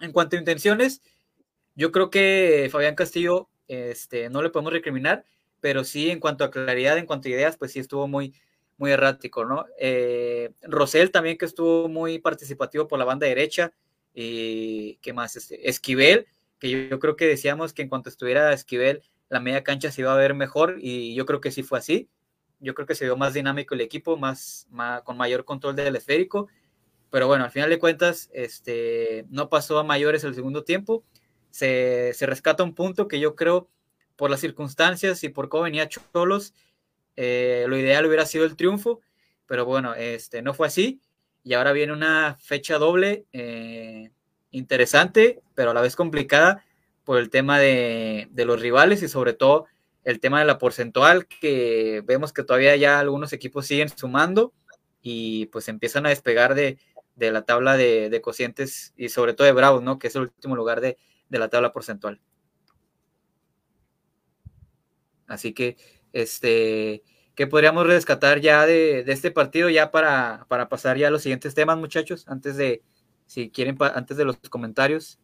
en 0.00 0.12
cuanto 0.12 0.36
a 0.36 0.38
intenciones, 0.38 1.02
yo 1.74 1.92
creo 1.92 2.10
que 2.10 2.68
Fabián 2.70 2.94
Castillo 2.94 3.48
este, 3.68 4.28
no 4.28 4.42
le 4.42 4.50
podemos 4.50 4.72
recriminar, 4.72 5.24
pero 5.60 5.84
sí 5.84 6.10
en 6.10 6.20
cuanto 6.20 6.44
a 6.44 6.50
claridad, 6.50 6.98
en 6.98 7.06
cuanto 7.06 7.28
a 7.28 7.32
ideas, 7.32 7.56
pues 7.56 7.72
sí 7.72 7.78
estuvo 7.78 8.06
muy, 8.08 8.34
muy 8.76 8.90
errático, 8.92 9.44
¿no? 9.44 9.66
Eh, 9.78 10.52
también 11.12 11.38
que 11.38 11.46
estuvo 11.46 11.88
muy 11.88 12.18
participativo 12.18 12.86
por 12.86 12.98
la 12.98 13.04
banda 13.04 13.26
derecha, 13.26 13.72
y 14.16 14.96
qué 15.02 15.12
más, 15.12 15.36
este, 15.36 15.68
Esquivel, 15.68 16.26
que 16.58 16.88
yo, 16.88 16.98
creo 16.98 17.14
que 17.14 17.26
decíamos 17.26 17.72
que 17.72 17.82
en 17.82 17.88
cuanto 17.88 18.08
estuviera 18.08 18.52
Esquivel, 18.52 19.02
la 19.28 19.38
media 19.38 19.62
cancha 19.62 19.92
se 19.92 20.00
iba 20.00 20.12
a 20.12 20.16
ver 20.16 20.34
mejor, 20.34 20.78
y 20.80 21.14
yo 21.14 21.26
creo 21.26 21.40
que 21.40 21.52
sí 21.52 21.62
fue 21.62 21.78
así. 21.78 22.08
Yo 22.58 22.74
creo 22.74 22.86
que 22.86 22.94
se 22.94 23.04
vio 23.04 23.16
más 23.16 23.34
dinámico 23.34 23.74
el 23.74 23.82
equipo, 23.82 24.16
más, 24.16 24.66
con 25.04 25.16
mayor 25.16 25.44
control 25.44 25.76
del 25.76 25.94
esférico, 25.94 26.48
pero 27.10 27.28
bueno, 27.28 27.44
al 27.44 27.50
final 27.50 27.70
de 27.70 27.78
cuentas, 27.78 28.30
este, 28.32 29.26
no 29.28 29.48
pasó 29.48 29.78
a 29.78 29.84
mayores 29.84 30.24
el 30.24 30.34
segundo 30.34 30.64
tiempo 30.64 31.04
se, 31.56 32.26
rescata 32.26 32.62
un 32.62 32.74
punto 32.74 33.08
que 33.08 33.18
yo 33.18 33.34
creo, 33.34 33.70
por 34.16 34.30
las 34.30 34.40
circunstancias 34.40 35.24
y 35.24 35.28
por 35.30 35.48
cómo 35.48 35.64
venía 35.64 35.88
Cholos, 35.88 36.54
eh, 37.16 37.64
lo 37.68 37.78
ideal 37.78 38.06
hubiera 38.06 38.26
sido 38.26 38.44
el 38.44 38.56
triunfo, 38.56 39.00
pero 39.46 39.64
bueno, 39.64 39.94
este, 39.94 40.42
no 40.42 40.52
fue 40.52 40.66
así. 40.66 41.00
Y 41.46 41.54
ahora 41.54 41.70
viene 41.70 41.92
una 41.92 42.36
fecha 42.40 42.76
doble 42.76 43.24
eh, 43.32 44.10
interesante, 44.50 45.42
pero 45.54 45.70
a 45.70 45.74
la 45.74 45.80
vez 45.80 45.94
complicada 45.94 46.64
por 47.04 47.18
el 47.18 47.30
tema 47.30 47.60
de, 47.60 48.28
los 48.34 48.60
rivales 48.60 49.00
y 49.04 49.08
sobre 49.08 49.32
todo 49.32 49.66
el 50.02 50.18
tema 50.18 50.40
de 50.40 50.44
la 50.44 50.58
porcentual, 50.58 51.28
que 51.28 52.02
vemos 52.04 52.32
que 52.32 52.42
todavía 52.42 52.74
ya 52.74 52.98
algunos 52.98 53.32
equipos 53.32 53.64
siguen 53.64 53.88
sumando 53.88 54.52
y 55.00 55.46
pues 55.46 55.68
empiezan 55.68 56.04
a 56.06 56.08
despegar 56.08 56.56
de, 56.56 56.78
la 57.14 57.42
tabla 57.42 57.76
de, 57.76 58.10
de, 58.10 58.20
cocientes 58.20 58.92
y 58.96 59.08
sobre 59.08 59.32
todo 59.32 59.46
de 59.46 59.52
Bravos, 59.52 59.84
¿no? 59.84 60.00
Que 60.00 60.08
es 60.08 60.16
el 60.16 60.22
último 60.22 60.56
lugar 60.56 60.80
de, 60.80 60.98
de 61.28 61.38
la 61.38 61.48
tabla 61.48 61.72
porcentual. 61.72 62.20
Así 65.28 65.54
que, 65.54 65.76
este, 66.12 67.04
¿qué 67.36 67.46
podríamos 67.46 67.86
rescatar 67.86 68.40
ya 68.40 68.66
de, 68.66 69.00
este 69.06 69.30
partido 69.30 69.68
ya 69.68 69.92
para, 69.92 70.46
pasar 70.68 70.96
ya 70.96 71.08
a 71.08 71.10
los 71.10 71.22
siguientes 71.22 71.54
temas, 71.54 71.78
muchachos? 71.78 72.26
Antes 72.26 72.56
de, 72.56 72.82
si 73.26 73.50
quieren, 73.50 73.76
antes 73.94 74.16
de 74.16 74.24
los 74.24 74.36
comentarios. 74.50 75.20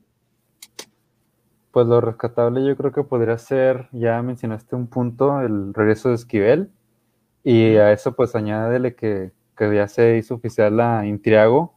Pues 1.72 1.86
lo 1.86 2.02
rescatable 2.02 2.64
yo 2.64 2.76
creo 2.76 2.92
que 2.92 3.02
podría 3.02 3.38
ser, 3.38 3.88
ya 3.92 4.22
mencionaste 4.22 4.76
un 4.76 4.86
punto, 4.86 5.40
el 5.40 5.72
regreso 5.72 6.10
de 6.10 6.16
Esquivel, 6.16 6.70
y 7.42 7.76
a 7.76 7.92
eso 7.92 8.14
pues 8.14 8.36
añádele 8.36 8.94
que, 8.94 9.32
que 9.56 9.74
ya 9.74 9.88
se 9.88 10.18
hizo 10.18 10.34
oficial 10.34 10.76
la 10.76 11.06
Intriago, 11.06 11.74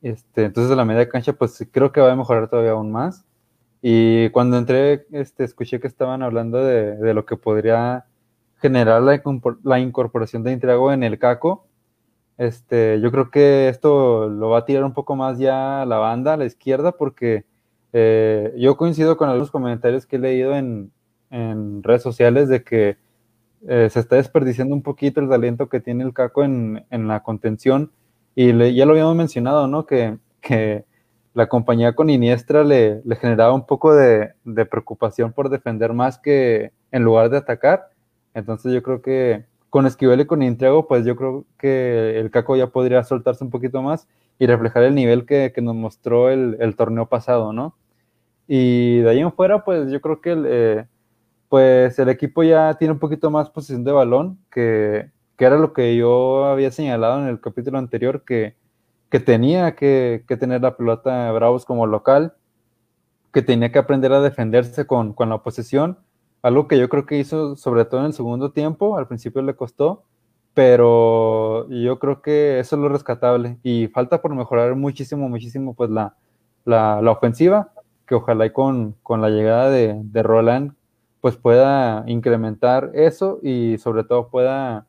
este, 0.00 0.44
entonces 0.44 0.74
la 0.74 0.86
media 0.86 1.08
cancha 1.10 1.34
pues 1.34 1.68
creo 1.70 1.92
que 1.92 2.00
va 2.00 2.10
a 2.10 2.16
mejorar 2.16 2.48
todavía 2.48 2.72
aún 2.72 2.90
más. 2.90 3.26
Y 3.82 4.30
cuando 4.30 4.56
entré, 4.56 5.06
este, 5.12 5.44
escuché 5.44 5.78
que 5.78 5.86
estaban 5.86 6.22
hablando 6.22 6.64
de, 6.64 6.96
de 6.96 7.14
lo 7.14 7.26
que 7.26 7.36
podría 7.36 8.07
generar 8.60 9.02
la, 9.02 9.20
la, 9.62 9.80
incorporación 9.80 10.42
de 10.42 10.52
Intriago 10.52 10.92
en 10.92 11.02
el 11.02 11.18
CACO. 11.18 11.66
Este, 12.36 13.00
yo 13.00 13.10
creo 13.10 13.30
que 13.30 13.68
esto 13.68 14.28
lo 14.28 14.50
va 14.50 14.58
a 14.58 14.64
tirar 14.64 14.84
un 14.84 14.94
poco 14.94 15.16
más 15.16 15.38
ya 15.38 15.84
la 15.86 15.98
banda, 15.98 16.34
a 16.34 16.36
la 16.36 16.44
izquierda, 16.44 16.92
porque 16.92 17.44
eh, 17.92 18.54
yo 18.56 18.76
coincido 18.76 19.16
con 19.16 19.28
algunos 19.28 19.50
comentarios 19.50 20.06
que 20.06 20.16
he 20.16 20.20
leído 20.20 20.54
en, 20.54 20.92
en 21.30 21.82
redes 21.82 22.02
sociales 22.02 22.48
de 22.48 22.62
que 22.62 22.96
eh, 23.66 23.88
se 23.90 24.00
está 24.00 24.16
desperdiciando 24.16 24.74
un 24.74 24.82
poquito 24.82 25.20
el 25.20 25.28
talento 25.28 25.68
que 25.68 25.80
tiene 25.80 26.04
el 26.04 26.12
Caco 26.12 26.44
en, 26.44 26.84
en 26.90 27.08
la 27.08 27.22
contención. 27.22 27.90
Y 28.34 28.52
ya 28.74 28.86
lo 28.86 28.92
habíamos 28.92 29.16
mencionado, 29.16 29.66
¿no? 29.66 29.84
Que, 29.84 30.16
que 30.40 30.84
la 31.34 31.48
compañía 31.48 31.94
con 31.94 32.10
Iniestra 32.10 32.62
le, 32.62 33.00
le 33.04 33.16
generaba 33.16 33.52
un 33.52 33.66
poco 33.66 33.94
de, 33.94 34.32
de, 34.44 34.66
preocupación 34.66 35.32
por 35.32 35.48
defender 35.48 35.92
más 35.92 36.18
que 36.18 36.72
en 36.92 37.02
lugar 37.02 37.30
de 37.30 37.38
atacar. 37.38 37.90
Entonces 38.38 38.72
yo 38.72 38.82
creo 38.82 39.02
que 39.02 39.44
con 39.70 39.86
Esquivel 39.86 40.20
y 40.20 40.26
con 40.26 40.42
Intriago, 40.42 40.86
pues 40.88 41.04
yo 41.04 41.16
creo 41.16 41.44
que 41.58 42.18
el 42.18 42.30
Caco 42.30 42.56
ya 42.56 42.68
podría 42.68 43.04
soltarse 43.04 43.44
un 43.44 43.50
poquito 43.50 43.82
más 43.82 44.08
y 44.38 44.46
reflejar 44.46 44.84
el 44.84 44.94
nivel 44.94 45.26
que, 45.26 45.52
que 45.54 45.60
nos 45.60 45.74
mostró 45.74 46.30
el, 46.30 46.76
torneo 46.76 47.06
pasado, 47.06 47.52
¿no? 47.52 47.76
Y 48.46 49.00
de 49.00 49.10
ahí 49.10 49.20
en 49.20 49.32
fuera, 49.32 49.64
pues 49.64 49.90
yo 49.90 50.00
creo 50.00 50.20
que 50.20 50.32
el, 50.32 50.44
eh, 50.48 50.86
pues 51.48 51.98
el 51.98 52.08
equipo 52.08 52.42
ya 52.42 52.74
tiene 52.74 52.92
un 52.92 52.98
poquito 53.00 53.30
más 53.30 53.50
posición 53.50 53.84
de 53.84 53.92
balón, 53.92 54.38
que, 54.50 55.10
que 55.36 55.44
era 55.44 55.58
lo 55.58 55.72
que 55.72 55.96
yo 55.96 56.46
había 56.46 56.70
señalado 56.70 57.20
en 57.20 57.28
el 57.28 57.40
capítulo 57.40 57.78
anterior, 57.78 58.24
que, 58.24 58.54
que 59.10 59.20
tenía 59.20 59.74
que, 59.74 60.24
que, 60.26 60.36
tener 60.36 60.62
la 60.62 60.76
pelota 60.76 61.30
Bravos 61.32 61.64
como 61.64 61.86
local, 61.86 62.34
que 63.32 63.42
tenía 63.42 63.72
que 63.72 63.78
aprender 63.78 64.12
a 64.12 64.20
defenderse 64.20 64.86
con, 64.86 65.12
con 65.12 65.28
la 65.28 65.42
posesión, 65.42 65.98
algo 66.42 66.68
que 66.68 66.78
yo 66.78 66.88
creo 66.88 67.06
que 67.06 67.18
hizo 67.18 67.56
sobre 67.56 67.84
todo 67.84 68.00
en 68.00 68.06
el 68.06 68.12
segundo 68.12 68.52
tiempo, 68.52 68.96
al 68.96 69.08
principio 69.08 69.42
le 69.42 69.56
costó, 69.56 70.04
pero 70.54 71.68
yo 71.68 71.98
creo 71.98 72.20
que 72.22 72.58
eso 72.58 72.76
es 72.76 72.82
lo 72.82 72.88
rescatable 72.88 73.58
y 73.62 73.88
falta 73.88 74.20
por 74.20 74.34
mejorar 74.34 74.74
muchísimo, 74.74 75.28
muchísimo 75.28 75.74
pues 75.74 75.90
la, 75.90 76.16
la, 76.64 77.00
la 77.02 77.10
ofensiva, 77.12 77.72
que 78.06 78.14
ojalá 78.14 78.46
y 78.46 78.50
con, 78.50 78.96
con 79.02 79.20
la 79.20 79.30
llegada 79.30 79.70
de, 79.70 80.00
de, 80.02 80.22
Roland 80.22 80.72
pues 81.20 81.36
pueda 81.36 82.04
incrementar 82.06 82.90
eso 82.94 83.38
y 83.42 83.78
sobre 83.78 84.04
todo 84.04 84.28
pueda 84.28 84.86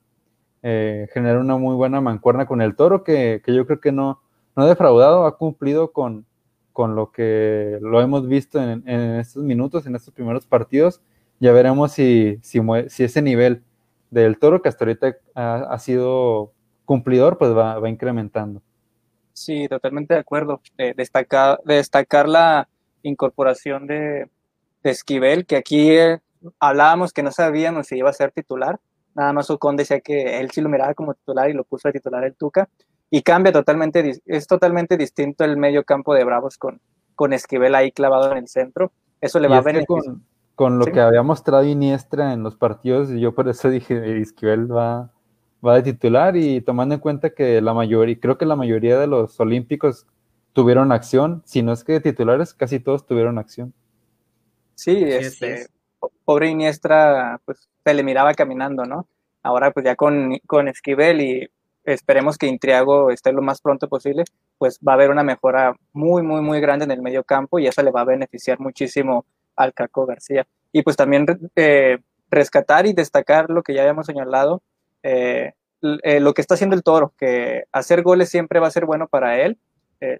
eh, 0.63 1.07
generar 1.13 1.37
una 1.39 1.57
muy 1.57 1.75
buena 1.75 2.01
mancuerna 2.01 2.45
con 2.45 2.61
el 2.61 2.75
toro 2.75 3.03
que, 3.03 3.41
que, 3.45 3.53
yo 3.53 3.65
creo 3.65 3.79
que 3.79 3.91
no, 3.91 4.21
no 4.55 4.63
ha 4.63 4.67
defraudado, 4.67 5.25
ha 5.25 5.37
cumplido 5.37 5.91
con, 5.91 6.25
con 6.73 6.95
lo 6.95 7.11
que 7.11 7.77
lo 7.81 8.01
hemos 8.01 8.27
visto 8.27 8.61
en, 8.61 8.83
en 8.87 9.19
estos 9.19 9.43
minutos, 9.43 9.85
en 9.85 9.95
estos 9.95 10.13
primeros 10.13 10.45
partidos. 10.45 11.01
Ya 11.39 11.51
veremos 11.53 11.93
si, 11.93 12.39
si, 12.41 12.59
si 12.87 13.03
ese 13.03 13.21
nivel 13.21 13.63
del 14.11 14.37
toro 14.39 14.61
que 14.61 14.69
hasta 14.69 14.85
ahorita 14.85 15.17
ha, 15.35 15.55
ha 15.69 15.79
sido 15.79 16.53
cumplidor, 16.85 17.37
pues 17.37 17.55
va, 17.55 17.79
va, 17.79 17.89
incrementando. 17.89 18.61
Sí, 19.33 19.67
totalmente 19.67 20.15
de 20.15 20.19
acuerdo. 20.19 20.61
Eh, 20.77 20.93
destacar, 20.97 21.61
destacar 21.63 22.27
la 22.27 22.67
incorporación 23.03 23.87
de, 23.87 24.29
de 24.83 24.89
Esquivel, 24.89 25.45
que 25.45 25.55
aquí 25.55 25.91
eh, 25.91 26.19
hablábamos 26.59 27.13
que 27.13 27.23
no 27.23 27.31
sabíamos 27.31 27.87
si 27.87 27.97
iba 27.97 28.09
a 28.09 28.13
ser 28.13 28.31
titular. 28.31 28.79
Nada 29.15 29.33
más 29.33 29.49
Ocon 29.49 29.75
decía 29.75 29.99
que 30.01 30.39
él 30.39 30.51
sí 30.51 30.61
lo 30.61 30.69
miraba 30.69 30.93
como 30.93 31.13
titular 31.13 31.49
y 31.49 31.53
lo 31.53 31.63
puso 31.63 31.87
a 31.87 31.91
titular 31.91 32.23
el 32.23 32.35
Tuca. 32.35 32.69
Y 33.11 33.21
cambia 33.21 33.51
totalmente, 33.51 34.21
es 34.25 34.47
totalmente 34.47 34.97
distinto 34.97 35.43
el 35.43 35.57
medio 35.57 35.83
campo 35.83 36.13
de 36.13 36.23
Bravos 36.23 36.57
con, 36.57 36.79
con 37.15 37.33
Esquivel 37.33 37.75
ahí 37.75 37.91
clavado 37.91 38.31
en 38.31 38.37
el 38.37 38.47
centro. 38.47 38.91
Eso 39.21 39.39
le 39.39 39.47
va 39.47 39.57
a 39.57 39.61
beneficiar. 39.61 39.87
Con, 39.87 40.25
con, 40.59 40.77
lo 40.77 40.83
¿Sí? 40.83 40.91
que 40.91 40.99
había 40.99 41.23
mostrado 41.23 41.63
Iniestra 41.63 42.33
en 42.33 42.43
los 42.43 42.57
partidos, 42.57 43.07
yo 43.11 43.33
por 43.33 43.47
eso 43.47 43.69
dije, 43.69 44.19
Esquivel 44.19 44.69
va, 44.69 45.09
va 45.65 45.75
de 45.75 45.93
titular 45.93 46.35
y 46.35 46.59
tomando 46.59 46.95
en 46.95 46.99
cuenta 46.99 47.29
que 47.29 47.61
la 47.61 47.73
mayoría, 47.73 48.19
creo 48.19 48.37
que 48.37 48.45
la 48.45 48.57
mayoría 48.57 48.99
de 48.99 49.07
los 49.07 49.39
olímpicos 49.39 50.05
tuvieron 50.51 50.91
acción, 50.91 51.43
si 51.45 51.61
no 51.61 51.71
es 51.71 51.85
que 51.85 52.01
titulares, 52.01 52.53
casi 52.53 52.81
todos 52.81 53.05
tuvieron 53.05 53.37
acción. 53.37 53.73
Sí, 54.75 55.01
este, 55.01 55.67
pobre 56.25 56.49
Iniestra, 56.49 57.39
pues 57.45 57.69
se 57.81 57.93
le 57.93 58.03
miraba 58.03 58.33
caminando, 58.33 58.85
¿no? 58.85 59.07
Ahora 59.41 59.71
pues 59.71 59.85
ya 59.85 59.95
con, 59.95 60.39
con 60.45 60.67
Esquivel 60.67 61.21
y 61.21 61.49
esperemos 61.85 62.37
que 62.37 62.47
Intriago 62.47 63.11
esté 63.11 63.31
lo 63.31 63.41
más 63.41 63.61
pronto 63.61 63.87
posible, 63.87 64.25
pues 64.57 64.77
va 64.85 64.91
a 64.91 64.95
haber 64.95 65.09
una 65.09 65.23
mejora 65.23 65.73
muy, 65.93 66.21
muy, 66.21 66.41
muy 66.41 66.59
grande 66.59 66.83
en 66.83 66.91
el 66.91 67.01
medio 67.01 67.23
campo 67.23 67.59
y 67.59 67.67
eso 67.67 67.81
le 67.81 67.91
va 67.91 68.01
a 68.01 68.03
beneficiar 68.03 68.59
muchísimo 68.59 69.25
al 69.59 69.73
Caco 69.73 70.05
García. 70.05 70.47
Y 70.71 70.83
pues 70.83 70.95
también 70.95 71.25
eh, 71.55 71.99
rescatar 72.31 72.87
y 72.87 72.93
destacar 72.93 73.49
lo 73.49 73.61
que 73.61 73.73
ya 73.73 73.81
habíamos 73.81 74.05
señalado, 74.05 74.63
eh, 75.03 75.53
eh, 75.81 76.19
lo 76.19 76.33
que 76.33 76.41
está 76.41 76.53
haciendo 76.53 76.75
el 76.75 76.83
Toro, 76.83 77.13
que 77.17 77.65
hacer 77.71 78.01
goles 78.01 78.29
siempre 78.29 78.59
va 78.59 78.67
a 78.67 78.71
ser 78.71 78.85
bueno 78.85 79.07
para 79.07 79.39
él. 79.39 79.59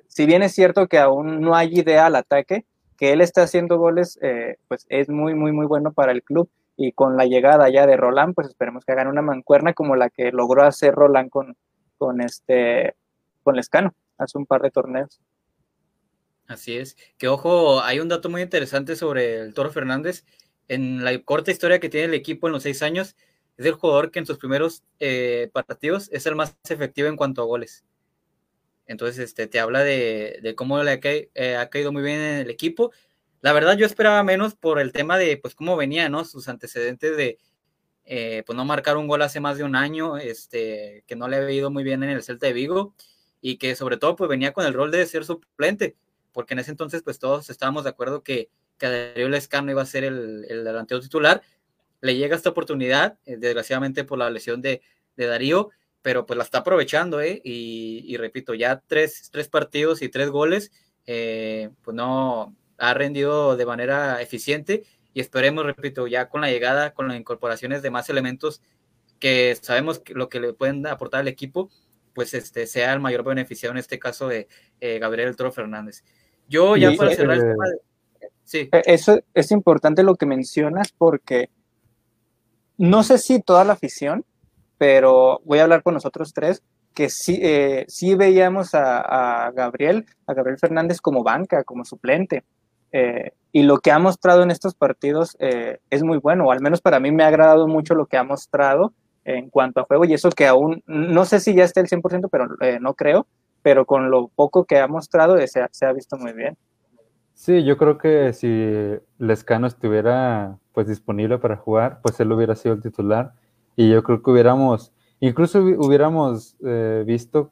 Si 0.10 0.26
bien 0.26 0.44
es 0.44 0.52
cierto 0.52 0.88
que 0.88 1.00
aún 1.00 1.40
no 1.40 1.56
hay 1.56 1.70
idea 1.80 2.08
al 2.08 2.18
ataque, 2.18 2.66
que 2.98 3.14
él 3.14 3.22
está 3.22 3.44
haciendo 3.44 3.78
goles, 3.78 4.20
pues 4.68 4.86
es 4.90 5.08
muy, 5.08 5.36
muy, 5.36 5.54
muy 5.54 5.66
bueno 5.68 5.94
para 5.94 6.12
el 6.12 6.22
club. 6.22 6.50
Y 6.76 6.92
con 6.92 7.16
la 7.16 7.26
llegada 7.26 7.70
ya 7.70 7.88
de 7.88 7.96
Roland, 7.96 8.36
pues 8.36 8.50
esperemos 8.50 8.84
que 8.84 8.92
hagan 8.92 9.08
una 9.08 9.22
mancuerna 9.22 9.74
como 9.74 9.96
la 9.96 10.10
que 10.10 10.34
logró 10.34 10.64
hacer 10.64 10.94
Roland 10.96 11.30
con, 11.30 11.56
con, 11.98 12.20
este, 12.20 12.96
con 13.42 13.56
Lescano 13.56 13.94
hace 14.18 14.38
un 14.38 14.46
par 14.46 14.62
de 14.62 14.72
torneos. 14.72 15.22
Así 16.50 16.76
es. 16.76 16.98
Que 17.20 17.28
ojo, 17.28 17.82
hay 17.84 18.00
un 18.00 18.10
dato 18.10 18.28
muy 18.28 18.42
interesante 18.42 18.96
sobre 18.96 19.40
el 19.40 19.54
Toro 19.54 19.72
Fernández. 19.72 20.26
En 20.68 21.04
la 21.06 21.18
corta 21.22 21.52
historia 21.52 21.80
que 21.80 21.90
tiene 21.90 22.08
el 22.08 22.14
equipo 22.16 22.48
en 22.48 22.54
los 22.54 22.64
seis 22.64 22.82
años, 22.82 23.16
es 23.56 23.68
el 23.68 23.74
jugador 23.74 24.10
que 24.10 24.18
en 24.18 24.26
sus 24.26 24.40
primeros 24.40 24.84
eh, 25.00 25.52
partidos 25.54 26.10
es 26.12 26.26
el 26.26 26.36
más 26.36 26.58
efectivo 26.68 27.08
en 27.08 27.18
cuanto 27.18 27.44
a 27.44 27.46
goles. 27.46 27.86
Entonces, 28.88 29.20
este, 29.20 29.46
te 29.46 29.60
habla 29.60 29.84
de, 29.84 30.56
cómo 30.58 30.82
le 30.82 30.92
ha, 30.92 31.00
eh, 31.04 31.68
caído 31.70 31.92
muy 31.92 32.02
bien 32.02 32.20
en 32.20 32.40
el 32.40 32.50
equipo. 32.50 32.92
La 33.42 33.54
verdad, 33.54 33.78
yo 33.78 33.86
esperaba 33.86 34.24
menos 34.24 34.56
por 34.56 34.80
el 34.80 34.92
tema 34.92 35.20
de, 35.20 35.38
pues, 35.38 35.54
cómo 35.54 35.78
venía, 35.78 36.10
¿no? 36.10 36.26
Sus 36.26 36.48
antecedentes 36.50 37.16
de, 37.16 37.38
eh, 38.06 38.42
pues, 38.48 38.58
no 38.58 38.66
marcar 38.66 38.98
un 38.98 39.08
gol 39.08 39.22
hace 39.22 39.40
más 39.40 39.60
de 39.60 39.66
un 39.66 39.76
año, 39.76 40.18
este, 40.18 41.04
que 41.06 41.16
no 41.16 41.28
le 41.28 41.38
había 41.38 41.52
ido 41.52 41.70
muy 41.70 41.84
bien 41.84 42.02
en 42.02 42.10
el 42.10 42.24
Celta 42.24 42.48
de 42.48 42.54
Vigo, 42.54 42.96
y 43.40 43.58
que 43.58 43.76
sobre 43.76 43.98
todo, 43.98 44.16
pues, 44.16 44.30
venía 44.30 44.54
con 44.54 44.66
el 44.66 44.74
rol 44.74 44.90
de 44.90 45.06
ser 45.06 45.26
suplente, 45.26 45.96
porque 46.40 46.54
en 46.54 46.60
ese 46.60 46.72
entonces, 46.72 47.04
pues, 47.04 47.20
todos 47.20 47.50
estábamos 47.50 47.84
de 47.84 47.90
acuerdo 47.90 48.24
que, 48.24 48.50
que 48.78 48.88
Darío 48.88 49.28
Lescano 49.28 49.72
iba 49.72 49.82
a 49.82 49.86
ser 49.86 50.06
el, 50.06 50.46
el 50.48 50.64
delantero 50.64 51.02
titular. 51.02 51.42
Le 52.00 52.16
llega 52.16 52.34
esta 52.34 52.52
oportunidad, 52.52 53.18
eh, 53.26 53.36
desgraciadamente 53.36 54.06
por 54.06 54.20
la 54.20 54.30
lesión 54.30 54.62
de, 54.62 54.82
de 55.18 55.26
Darío, 55.26 55.70
pero 56.02 56.26
pues 56.26 56.38
la 56.38 56.46
está 56.46 56.60
aprovechando, 56.60 57.20
¿eh? 57.20 57.42
Y, 57.44 58.16
repito, 58.16 58.54
ya 58.54 58.82
tres, 58.88 59.28
tres, 59.34 59.50
partidos 59.50 60.02
y 60.02 60.08
tres 60.08 60.30
goles, 60.30 60.72
eh, 61.08 61.72
pues 61.82 61.94
no 61.94 62.56
ha 62.78 62.94
rendido 62.94 63.58
de 63.58 63.66
manera 63.66 64.22
eficiente 64.22 64.86
y 65.14 65.20
esperemos, 65.20 65.66
repito, 65.66 66.08
ya 66.08 66.30
con 66.30 66.40
la 66.40 66.50
llegada, 66.50 66.94
con 66.94 67.10
las 67.10 67.18
incorporaciones 67.18 67.82
de 67.82 67.92
más 67.92 68.10
elementos 68.10 68.62
que 69.20 69.58
sabemos 69.62 70.02
lo 70.08 70.30
que 70.30 70.40
le 70.40 70.54
pueden 70.54 70.88
aportar 70.88 71.20
al 71.20 71.28
equipo, 71.28 71.70
pues 72.14 72.34
este 72.34 72.66
sea 72.68 72.94
el 72.94 73.00
mayor 73.00 73.24
beneficiado 73.24 73.72
en 73.72 73.80
este 73.80 74.00
caso 74.00 74.28
de 74.28 74.48
eh, 74.82 75.00
Gabriel 75.00 75.36
Toro 75.36 75.52
Fernández. 75.52 76.04
Yo 76.50 76.76
ya 76.76 76.92
y, 76.92 76.98
para 76.98 77.16
cerrar 77.16 77.38
eh, 77.38 77.42
tema 77.42 77.66
de... 77.70 77.80
Sí. 78.44 78.70
Eso 78.72 79.20
es 79.34 79.52
importante 79.52 80.04
lo 80.04 80.16
que 80.16 80.26
mencionas 80.26 80.92
porque 80.98 81.50
no 82.78 83.04
sé 83.04 83.20
si 83.20 83.42
toda 83.42 83.64
la 83.64 83.74
afición 83.74 84.26
pero 84.80 85.42
voy 85.44 85.60
a 85.60 85.64
hablar 85.64 85.84
con 85.84 85.94
nosotros 85.94 86.34
tres, 86.34 86.64
que 86.96 87.10
sí, 87.10 87.38
eh, 87.44 87.86
sí 87.90 88.16
veíamos 88.16 88.74
a, 88.74 89.46
a, 89.46 89.52
Gabriel, 89.52 90.06
a 90.26 90.34
Gabriel 90.34 90.58
Fernández 90.58 91.02
como 91.02 91.22
banca, 91.22 91.64
como 91.66 91.84
suplente. 91.84 92.46
Eh, 92.94 93.34
y 93.52 93.64
lo 93.64 93.80
que 93.80 93.92
ha 93.92 94.00
mostrado 94.00 94.42
en 94.42 94.52
estos 94.52 94.74
partidos 94.76 95.36
eh, 95.40 95.80
es 95.90 96.02
muy 96.02 96.18
bueno, 96.18 96.46
o 96.46 96.52
al 96.52 96.62
menos 96.62 96.82
para 96.82 97.00
mí 97.00 97.12
me 97.12 97.24
ha 97.24 97.28
agradado 97.28 97.68
mucho 97.68 97.94
lo 97.94 98.06
que 98.06 98.18
ha 98.18 98.24
mostrado 98.24 98.94
en 99.26 99.50
cuanto 99.50 99.82
a 99.82 99.84
juego, 99.84 100.06
y 100.06 100.14
eso 100.14 100.30
que 100.30 100.48
aún, 100.48 100.82
no 100.88 101.26
sé 101.26 101.42
si 101.42 101.54
ya 101.54 101.66
esté 101.66 101.82
el 101.82 101.88
100%, 101.88 102.30
pero 102.32 102.48
eh, 102.62 102.80
no 102.80 102.94
creo, 102.94 103.28
pero 103.62 103.86
con 103.86 104.10
lo 104.10 104.28
poco 104.30 104.66
que 104.66 104.80
ha 104.80 104.88
mostrado 104.88 105.38
se, 105.48 105.66
se 105.72 105.86
ha 105.86 105.94
visto 105.94 106.18
muy 106.18 106.34
bien. 106.34 106.58
Sí, 107.34 107.64
yo 107.64 107.78
creo 107.78 107.98
que 107.98 108.34
si 108.34 109.00
Lescano 109.18 109.68
estuviera 109.68 110.58
pues 110.74 110.88
disponible 110.88 111.38
para 111.38 111.56
jugar, 111.56 112.00
pues 112.02 112.20
él 112.20 112.32
hubiera 112.32 112.56
sido 112.56 112.76
el 112.76 112.82
titular 112.82 113.34
y 113.78 113.90
yo 113.90 114.04
creo 114.04 114.22
que 114.22 114.30
hubiéramos, 114.30 114.92
incluso 115.22 115.60
hubiéramos 115.62 116.58
eh, 116.66 117.04
visto 117.08 117.52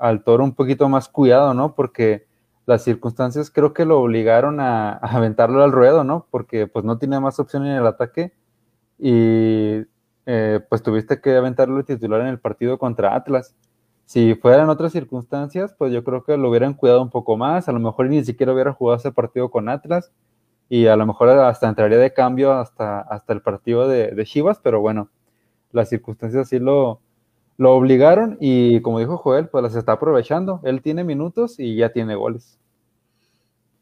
al 0.00 0.24
toro 0.24 0.42
un 0.42 0.52
poquito 0.52 0.88
más 0.88 1.08
cuidado, 1.08 1.54
¿no? 1.54 1.76
Porque 1.76 2.26
las 2.66 2.82
circunstancias 2.82 3.52
creo 3.52 3.72
que 3.72 3.84
lo 3.84 4.00
obligaron 4.00 4.58
a, 4.58 4.94
aventarlo 4.94 5.62
al 5.62 5.70
ruedo, 5.70 6.02
¿no? 6.02 6.26
Porque 6.32 6.66
pues 6.66 6.84
no 6.84 6.98
tiene 6.98 7.20
más 7.20 7.38
opción 7.38 7.66
en 7.66 7.76
el 7.76 7.86
ataque 7.86 8.32
y 8.98 9.86
eh, 10.26 10.60
pues 10.68 10.82
tuviste 10.82 11.20
que 11.20 11.36
aventarlo 11.36 11.84
titular 11.84 12.20
en 12.22 12.26
el 12.26 12.40
partido 12.40 12.78
contra 12.78 13.14
Atlas. 13.14 13.54
Si 14.10 14.34
fueran 14.34 14.68
otras 14.70 14.90
circunstancias, 14.90 15.72
pues 15.78 15.92
yo 15.92 16.02
creo 16.02 16.24
que 16.24 16.36
lo 16.36 16.50
hubieran 16.50 16.74
cuidado 16.74 17.00
un 17.00 17.10
poco 17.10 17.36
más, 17.36 17.68
a 17.68 17.72
lo 17.72 17.78
mejor 17.78 18.08
ni 18.08 18.24
siquiera 18.24 18.52
hubiera 18.52 18.72
jugado 18.72 18.98
ese 18.98 19.12
partido 19.12 19.52
con 19.52 19.68
Atlas 19.68 20.10
y 20.68 20.88
a 20.88 20.96
lo 20.96 21.06
mejor 21.06 21.28
hasta 21.28 21.68
entraría 21.68 21.96
de 21.96 22.12
cambio 22.12 22.52
hasta, 22.52 23.02
hasta 23.02 23.32
el 23.32 23.40
partido 23.40 23.86
de, 23.86 24.24
Chivas, 24.24 24.58
pero 24.60 24.80
bueno, 24.80 25.10
las 25.70 25.90
circunstancias 25.90 26.48
sí 26.48 26.58
lo, 26.58 27.00
lo 27.56 27.72
obligaron 27.76 28.36
y 28.40 28.80
como 28.80 28.98
dijo 28.98 29.16
Joel, 29.16 29.48
pues 29.48 29.62
las 29.62 29.76
está 29.76 29.92
aprovechando. 29.92 30.60
Él 30.64 30.82
tiene 30.82 31.04
minutos 31.04 31.60
y 31.60 31.76
ya 31.76 31.92
tiene 31.92 32.16
goles. 32.16 32.58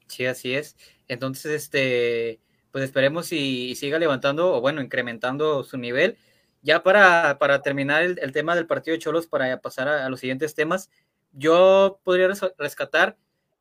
Sí, 0.08 0.26
así 0.26 0.52
es. 0.52 0.76
Entonces, 1.08 1.52
este, 1.52 2.38
pues 2.70 2.84
esperemos 2.84 3.32
y, 3.32 3.74
siga 3.76 3.98
levantando 3.98 4.56
o 4.56 4.60
bueno, 4.60 4.82
incrementando 4.82 5.64
su 5.64 5.78
nivel. 5.78 6.18
Ya 6.62 6.82
para, 6.82 7.38
para 7.38 7.62
terminar 7.62 8.02
el, 8.02 8.32
tema 8.32 8.56
del 8.56 8.66
partido 8.66 8.94
de 8.94 8.98
Cholos, 8.98 9.26
para 9.26 9.60
pasar 9.60 9.88
a, 9.88 10.08
los 10.08 10.20
siguientes 10.20 10.54
temas, 10.54 10.90
yo 11.32 12.00
podría 12.02 12.28
rescatar 12.58 13.16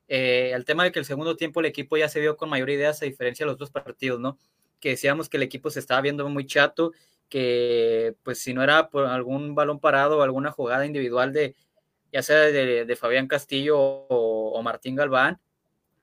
eh, 0.08 0.52
el 0.54 0.66
tema 0.66 0.84
de 0.84 0.92
que 0.92 1.00
el 1.00 1.06
segundo 1.06 1.36
tiempo 1.36 1.60
el 1.60 1.68
equipo 1.68 1.98
ya 1.98 2.10
se 2.10 2.20
vio 2.20 2.38
con 2.38 2.50
mayor 2.50 2.70
ideas 2.70 3.02
a 3.02 3.06
diferencia 3.06 3.46
de 3.46 3.52
los 3.52 3.60
dos 3.60 3.72
partidos, 3.72 4.20
¿no? 4.20 4.38
Que 4.80 4.90
decíamos 4.90 5.30
que 5.30 5.38
el 5.38 5.44
equipo 5.44 5.70
se 5.70 5.80
estaba 5.80 6.02
viendo 6.02 6.28
muy 6.30 6.46
chato, 6.46 6.94
que 7.30 8.16
pues 8.24 8.40
si 8.40 8.54
no 8.54 8.64
era 8.64 8.90
por 8.90 9.06
algún 9.06 9.54
balón 9.54 9.80
parado 9.80 10.18
o 10.18 10.22
alguna 10.22 10.52
jugada 10.52 10.86
individual 10.86 11.34
de 11.34 11.56
ya 12.12 12.24
sea 12.24 12.38
de, 12.38 12.96
Fabián 12.96 13.28
Castillo 13.28 13.78
o, 13.80 14.52
o 14.52 14.64
Martín 14.64 14.96
Galván, 14.96 15.40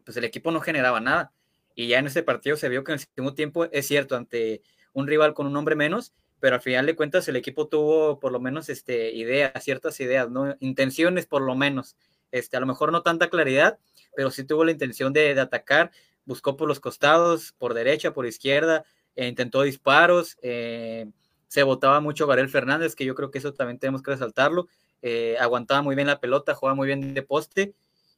pues 0.05 0.17
el 0.17 0.25
equipo 0.25 0.51
no 0.51 0.61
generaba 0.61 1.01
nada. 1.01 1.33
Y 1.75 1.89
ya 1.89 1.99
en 1.99 2.07
ese 2.07 2.23
partido 2.23 2.57
se 2.57 2.69
vio 2.69 2.85
que 2.85 2.93
en 2.93 2.99
el 2.99 3.07
segundo 3.15 3.35
tiempo, 3.35 3.65
es 3.67 3.87
cierto, 3.87 4.17
ante 4.17 4.63
un 4.93 5.07
rival 5.07 5.35
con 5.35 5.47
un 5.47 5.57
hombre 5.57 5.75
menos, 5.75 6.13
pero 6.41 6.57
al 6.57 6.63
final 6.63 6.87
de 6.87 6.97
cuentas 6.97 7.27
el 7.29 7.37
equipo 7.37 7.69
tuvo 7.69 8.19
por 8.19 8.33
lo 8.33 8.41
menos 8.41 8.69
este, 8.69 9.13
ideas, 9.13 9.53
ciertas 9.63 9.99
ideas, 10.01 10.31
¿no? 10.31 10.57
intenciones 10.61 11.27
por 11.27 11.43
lo 11.43 11.55
menos. 11.55 11.97
Este, 12.31 12.57
a 12.57 12.61
lo 12.61 12.67
mejor 12.67 12.93
no 12.93 13.03
tanta 13.03 13.31
claridad, 13.31 13.79
pero 14.17 14.31
sí 14.31 14.45
tuvo 14.45 14.65
la 14.65 14.73
intención 14.73 15.13
de, 15.13 15.39
atacar, 15.41 15.93
buscó 16.25 16.57
por 16.57 16.69
los 16.69 16.81
costados, 16.81 17.53
por 17.59 17.75
derecha, 17.75 18.13
por 18.13 18.27
izquierda, 18.27 18.85
e 19.15 19.29
intentó 19.29 19.63
disparos, 19.63 20.37
eh, 20.43 21.07
se 21.47 21.63
votaba 21.63 22.01
mucho 22.01 22.27
Garel 22.27 22.49
Fernández, 22.49 22.97
que 22.97 23.05
yo 23.05 23.15
creo 23.15 23.31
que 23.31 23.39
eso 23.39 23.55
también 23.55 23.79
tenemos 23.79 24.03
que 24.03 24.11
resaltarlo, 24.11 24.67
eh, 25.03 25.37
aguantaba 25.39 25.83
muy 25.83 25.95
bien 25.95 26.09
la 26.09 26.19
pelota, 26.21 26.55
jugaba 26.55 26.75
muy 26.75 26.87
bien 26.89 27.15
de 27.15 27.23
poste, 27.23 27.75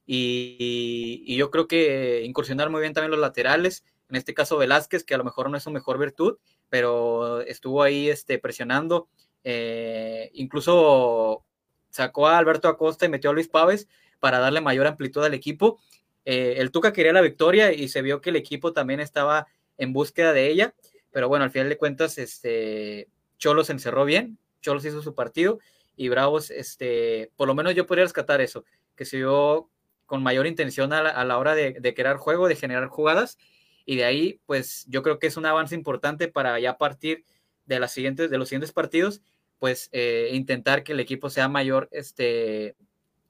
y, 0.07 1.37
yo 1.37 1.51
creo 1.51 1.67
que 1.67 2.23
incursionar 2.25 2.71
muy 2.71 2.81
bien 2.81 2.95
también 2.95 3.11
los 3.11 3.21
laterales, 3.21 3.85
en 4.09 4.17
este 4.17 4.35
caso 4.35 4.57
Velázquez, 4.57 5.05
que 5.05 5.15
a 5.15 5.19
lo 5.19 5.25
mejor 5.25 5.51
no 5.51 5.57
es 5.57 5.65
su 5.65 5.71
mejor 5.71 5.99
virtud, 5.99 6.39
pero 6.69 7.41
estuvo 7.43 7.83
ahí 7.83 8.09
este, 8.09 8.39
presionando, 8.39 9.09
eh, 9.45 10.31
incluso 10.35 11.45
sacó 11.91 12.29
a 12.29 12.39
Alberto 12.39 12.69
Acosta 12.69 13.07
y 13.07 13.09
metió 13.09 13.31
a 13.31 13.33
Luis 13.33 13.49
Paves 13.49 13.89
para 14.21 14.39
darle 14.39 14.61
mayor 14.61 14.87
amplitud 14.87 15.25
al 15.25 15.35
equipo. 15.35 15.79
Eh, 16.25 16.55
el 16.59 16.71
Tuca 16.71 16.93
quería 16.93 17.13
la 17.13 17.21
victoria 17.21 17.73
y 17.73 17.89
se 17.89 18.03
vio 18.03 18.21
que 18.21 18.31
el 18.31 18.37
equipo 18.37 18.73
también 18.73 19.01
estaba 19.01 19.47
en 19.79 19.93
búsqueda 19.93 20.33
de 20.33 20.49
ella, 20.49 20.75
pero 21.13 21.29
bueno, 21.29 21.45
al 21.45 21.51
final 21.51 21.69
de 21.69 21.79
cuentas, 21.79 22.19
este, 22.19 23.09
Cholos 23.39 23.71
encerró 23.71 24.05
bien, 24.05 24.39
Cholos 24.61 24.85
hizo 24.85 25.03
su 25.03 25.15
partido 25.15 25.59
y 25.97 26.09
Bravos, 26.09 26.51
este, 26.51 27.31
por 27.37 27.49
lo 27.49 27.55
menos 27.55 27.75
yo 27.75 27.87
podría 27.87 28.05
rescatar 28.05 28.41
eso, 28.41 28.65
que 28.95 29.05
se 29.05 29.19
vio 29.19 29.71
con 30.07 30.23
mayor 30.23 30.47
intención 30.47 30.93
a 30.93 31.25
la, 31.25 31.39
hora 31.39 31.55
de, 31.55 31.95
crear 31.95 32.17
juego, 32.17 32.49
de 32.49 32.57
generar 32.57 32.89
jugadas. 32.89 33.39
Y 33.87 33.97
de 33.97 34.05
ahí, 34.05 34.41
pues 34.45 34.85
yo 34.89 35.03
creo 35.03 35.19
que 35.21 35.29
es 35.29 35.37
un 35.37 35.47
avance 35.47 35.75
importante 35.75 36.27
para 36.27 36.59
ya 36.59 36.77
partir 36.77 37.25
de, 37.67 37.79
las 37.79 37.93
siguientes, 37.93 38.31
de 38.31 38.37
los 38.37 38.49
siguientes 38.49 38.73
partidos, 38.73 39.23
pues 39.61 39.89
eh, 39.93 40.31
intentar 40.33 40.83
que 40.83 40.93
el 40.93 41.01
equipo 41.01 41.31
sea 41.31 41.49
mayor, 41.49 41.89
este, 41.93 42.77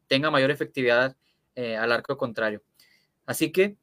tenga 0.09 0.31
mayor 0.31 0.51
efectividad 0.51 1.15
eh, 1.55 1.77
al 1.77 1.93
arco 1.93 2.17
contrario. 2.17 2.63
Así 3.27 3.53
que, 3.53 3.77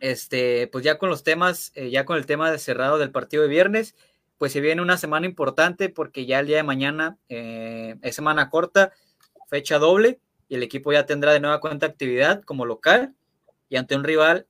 este, 0.00 0.66
pues 0.68 0.82
ya 0.82 0.98
con 0.98 1.10
los 1.10 1.24
temas, 1.24 1.72
eh, 1.74 1.90
ya 1.90 2.06
con 2.06 2.16
el 2.16 2.26
tema 2.26 2.50
de 2.50 2.58
cerrado 2.58 2.98
del 2.98 3.12
partido 3.12 3.42
de 3.42 3.50
viernes, 3.50 3.94
pues 4.38 4.52
se 4.52 4.62
viene 4.62 4.80
una 4.80 4.96
semana 4.96 5.26
importante 5.26 5.90
porque 5.90 6.24
ya 6.24 6.40
el 6.40 6.46
día 6.46 6.56
de 6.56 6.62
mañana 6.64 7.18
es 7.28 8.14
semana 8.14 8.50
corta, 8.50 8.92
fecha 9.48 9.78
doble, 9.78 10.20
y 10.48 10.56
el 10.56 10.62
equipo 10.62 10.92
ya 10.92 11.06
tendrá 11.06 11.32
de 11.32 11.40
nueva 11.40 11.60
cuenta 11.60 11.86
actividad 11.86 12.42
como 12.42 12.66
local 12.66 13.14
y 13.68 13.76
ante 13.76 13.94
un 13.94 14.04
rival 14.04 14.46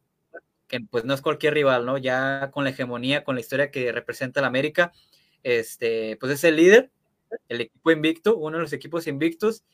pues 0.81 1.05
no 1.05 1.15
es 1.15 1.23
cualquier 1.23 1.55
rival, 1.55 1.87
¿no? 1.87 1.99
Ya 1.99 2.51
con 2.53 2.65
la 2.65 2.71
hegemonía, 2.71 3.25
con 3.25 3.35
la 3.35 3.41
historia 3.41 3.71
que 3.71 3.93
representa 3.93 4.41
la 4.41 4.49
América, 4.49 4.93
este, 5.43 6.17
pues 6.19 6.33
es 6.33 6.45
el 6.45 6.57
líder, 6.57 6.91
el 7.49 7.63
equipo 7.63 7.91
invicto, 7.91 8.37
uno 8.37 8.57
de 8.57 8.63
los 8.63 8.73
equipos 8.73 9.07
invictos, 9.07 9.65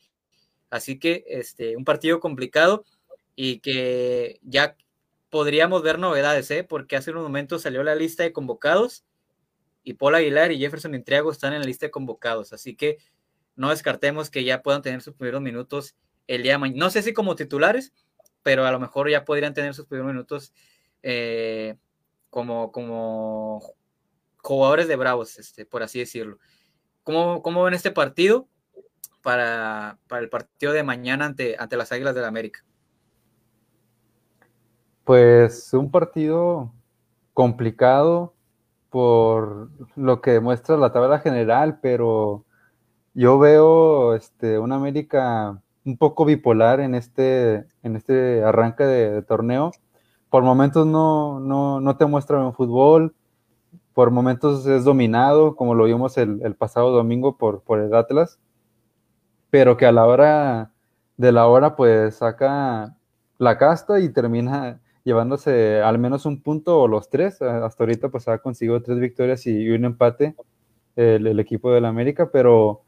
así 0.69 0.99
que 0.99 1.23
este, 1.27 1.77
un 1.77 1.85
partido 1.85 2.19
complicado 2.19 2.85
y 3.35 3.59
que 3.59 4.39
ya 4.43 4.75
podríamos 5.29 5.81
ver 5.83 5.99
novedades, 5.99 6.51
¿eh? 6.51 6.63
Porque 6.63 6.95
hace 6.95 7.11
unos 7.11 7.23
momentos 7.23 7.61
salió 7.63 7.83
la 7.83 7.95
lista 7.95 8.23
de 8.23 8.33
convocados 8.33 9.05
y 9.83 9.93
Paul 9.93 10.15
Aguilar 10.15 10.51
y 10.51 10.59
Jefferson 10.59 10.93
Intriago 10.93 11.31
están 11.31 11.53
en 11.53 11.61
la 11.61 11.65
lista 11.65 11.85
de 11.85 11.91
convocados, 11.91 12.53
así 12.53 12.75
que 12.75 12.97
no 13.55 13.69
descartemos 13.69 14.29
que 14.29 14.43
ya 14.43 14.61
puedan 14.61 14.81
tener 14.81 15.01
sus 15.01 15.15
primeros 15.15 15.41
minutos 15.41 15.95
el 16.27 16.43
día 16.43 16.57
mañana. 16.57 16.79
No 16.79 16.89
sé 16.89 17.01
si 17.01 17.13
como 17.13 17.35
titulares, 17.35 17.93
pero 18.43 18.65
a 18.65 18.71
lo 18.71 18.79
mejor 18.79 19.09
ya 19.09 19.25
podrían 19.25 19.53
tener 19.53 19.73
sus 19.73 19.85
primeros 19.85 20.11
minutos 20.11 20.53
eh, 21.03 21.75
como, 22.29 22.71
como 22.71 23.61
jugadores 24.37 24.87
de 24.87 24.95
Bravos, 24.95 25.37
este, 25.39 25.65
por 25.65 25.83
así 25.83 25.99
decirlo. 25.99 26.37
¿Cómo, 27.03 27.41
cómo 27.41 27.63
ven 27.63 27.73
este 27.73 27.91
partido 27.91 28.47
para, 29.21 29.97
para, 30.07 30.21
el 30.21 30.29
partido 30.29 30.73
de 30.73 30.83
mañana 30.83 31.25
ante, 31.25 31.55
ante 31.57 31.77
las 31.77 31.91
Águilas 31.91 32.13
del 32.13 32.23
la 32.23 32.27
América? 32.27 32.63
Pues 35.03 35.73
un 35.73 35.89
partido 35.89 36.71
complicado 37.33 38.33
por 38.89 39.69
lo 39.95 40.21
que 40.21 40.31
demuestra 40.31 40.77
la 40.77 40.91
tabla 40.91 41.19
general, 41.19 41.79
pero 41.81 42.45
yo 43.13 43.39
veo 43.39 44.15
este, 44.15 44.59
una 44.59 44.75
América 44.75 45.61
un 45.85 45.97
poco 45.97 46.25
bipolar 46.25 46.79
en 46.79 46.95
este, 46.95 47.65
en 47.83 47.95
este 47.95 48.43
arranque 48.43 48.83
de, 48.83 49.21
torneo. 49.23 49.71
Por 50.31 50.43
momentos 50.43 50.87
no, 50.87 51.39
no, 51.39 51.79
no 51.79 51.97
te 51.97 52.07
muestra 52.07 52.43
un 52.43 52.53
fútbol, 52.53 53.13
por 53.93 54.09
momentos 54.09 54.65
es 54.65 54.83
dominado, 54.85 55.55
como 55.55 55.75
lo 55.75 55.83
vimos 55.83 56.17
el, 56.17 56.55
pasado 56.55 56.89
domingo 56.89 57.37
por, 57.37 57.61
por 57.61 57.79
el 57.79 57.93
Atlas, 57.93 58.39
pero 59.49 59.77
que 59.77 59.85
a 59.85 59.91
la 59.91 60.07
hora 60.07 60.71
de 61.17 61.31
la 61.31 61.47
hora 61.47 61.75
pues 61.75 62.15
saca 62.15 62.95
la 63.37 63.57
casta 63.57 63.99
y 63.99 64.09
termina 64.09 64.79
llevándose 65.03 65.81
al 65.81 65.99
menos 65.99 66.25
un 66.25 66.41
punto 66.41 66.79
o 66.79 66.87
los 66.87 67.09
tres. 67.09 67.41
Hasta 67.41 67.83
ahorita 67.83 68.09
pues 68.09 68.27
ha 68.29 68.37
conseguido 68.39 68.81
tres 68.81 68.99
victorias 68.99 69.45
y 69.45 69.69
un 69.69 69.83
empate 69.85 70.35
el, 70.95 71.27
el 71.27 71.39
equipo 71.41 71.71
del 71.71 71.85
América, 71.85 72.29
pero 72.31 72.83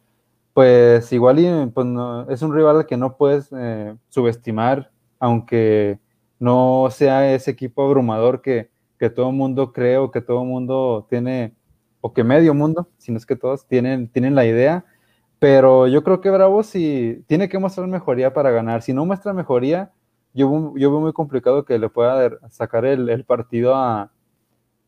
pues 0.54 1.12
igual 1.12 1.40
y, 1.40 1.66
pues 1.72 1.88
es 2.30 2.42
un 2.42 2.54
rival 2.56 2.86
que 2.86 2.96
no 2.96 3.18
puedes 3.18 3.50
eh, 3.52 3.96
subestimar, 4.10 4.92
aunque 5.20 6.00
no 6.40 6.88
sea 6.92 7.34
ese 7.34 7.52
equipo 7.52 7.84
abrumador 7.84 8.42
que, 8.42 8.72
todo 9.16 9.32
el 9.32 9.36
mundo 9.36 9.74
cree 9.74 9.98
o 9.98 10.12
que 10.12 10.22
todo 10.22 10.44
el 10.44 10.48
mundo 10.48 11.06
tiene, 11.10 11.54
o 12.00 12.14
que 12.14 12.24
medio 12.24 12.54
mundo, 12.54 12.88
si 12.98 13.12
no 13.12 13.18
es 13.18 13.26
que 13.26 13.36
todos 13.36 13.68
tienen, 13.68 14.08
tienen 14.08 14.34
la 14.34 14.46
idea. 14.46 14.86
Pero 15.40 15.88
yo 15.88 16.04
creo 16.06 16.22
que 16.22 16.30
Bravo 16.30 16.64
sí 16.64 17.22
tiene 17.28 17.50
que 17.50 17.60
mostrar 17.60 17.88
mejoría 17.88 18.34
para 18.34 18.52
ganar. 18.52 18.82
Si 18.82 18.94
no 18.94 19.06
muestra 19.06 19.34
mejoría, 19.34 19.92
yo, 20.34 20.74
yo 20.78 20.90
veo 20.90 21.02
muy 21.02 21.12
complicado 21.12 21.66
que 21.66 21.78
le 21.78 21.90
pueda 21.90 22.40
sacar 22.50 22.86
el, 22.86 23.26
partido 23.26 23.76
a, 23.76 24.10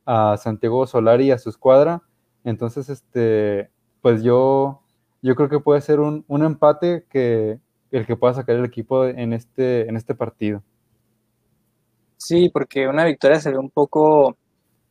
a 0.05 0.37
Santiago 0.37 0.87
Solari 0.87 1.25
y 1.25 1.31
a 1.31 1.37
su 1.37 1.49
escuadra. 1.49 2.01
Entonces, 2.45 2.89
este, 2.89 3.69
pues 4.01 4.23
yo 4.23 4.81
yo 5.25 5.33
creo 5.33 5.49
que 5.49 5.59
puede 5.59 5.81
ser 5.81 5.99
un, 5.99 6.23
empate 6.29 7.03
que 7.09 7.59
el 7.89 8.05
que 8.05 8.15
pueda 8.15 8.35
sacar 8.35 8.57
el 8.57 8.65
equipo 8.65 9.05
en 9.05 9.33
este, 9.33 9.89
en 9.89 9.97
este 9.97 10.13
partido. 10.13 10.61
Sí, 12.17 12.49
porque 12.49 12.87
una 12.87 13.05
victoria 13.05 13.39
sería 13.39 13.59
un 13.59 13.69
poco 13.69 14.37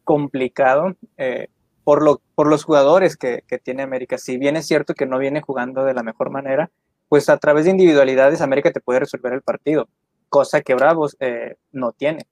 complicado 0.05 0.95
eh, 1.17 1.49
por, 1.85 2.03
lo, 2.03 2.21
por 2.35 2.49
los 2.49 2.65
jugadores 2.65 3.17
que, 3.17 3.43
tiene 3.63 3.83
América. 3.83 4.19
Si 4.19 4.39
bien 4.39 4.57
es 4.57 4.67
cierto 4.67 4.95
que 4.95 5.07
no 5.07 5.19
viene 5.19 5.41
jugando 5.41 5.85
de 5.85 5.95
la 5.95 6.03
mejor 6.03 6.31
manera, 6.31 6.71
pues 7.09 7.29
a 7.29 7.39
través 7.39 7.65
de 7.65 7.73
individualidades 7.73 8.41
América 8.41 8.73
te 8.73 8.81
puede 8.81 9.01
resolver 9.01 9.33
el 9.33 9.43
partido, 9.43 9.89
cosa 10.29 10.63
que 10.63 10.75
Bravos 10.75 11.17
eh, 11.21 11.57
no 11.73 11.93
tiene. 11.93 12.27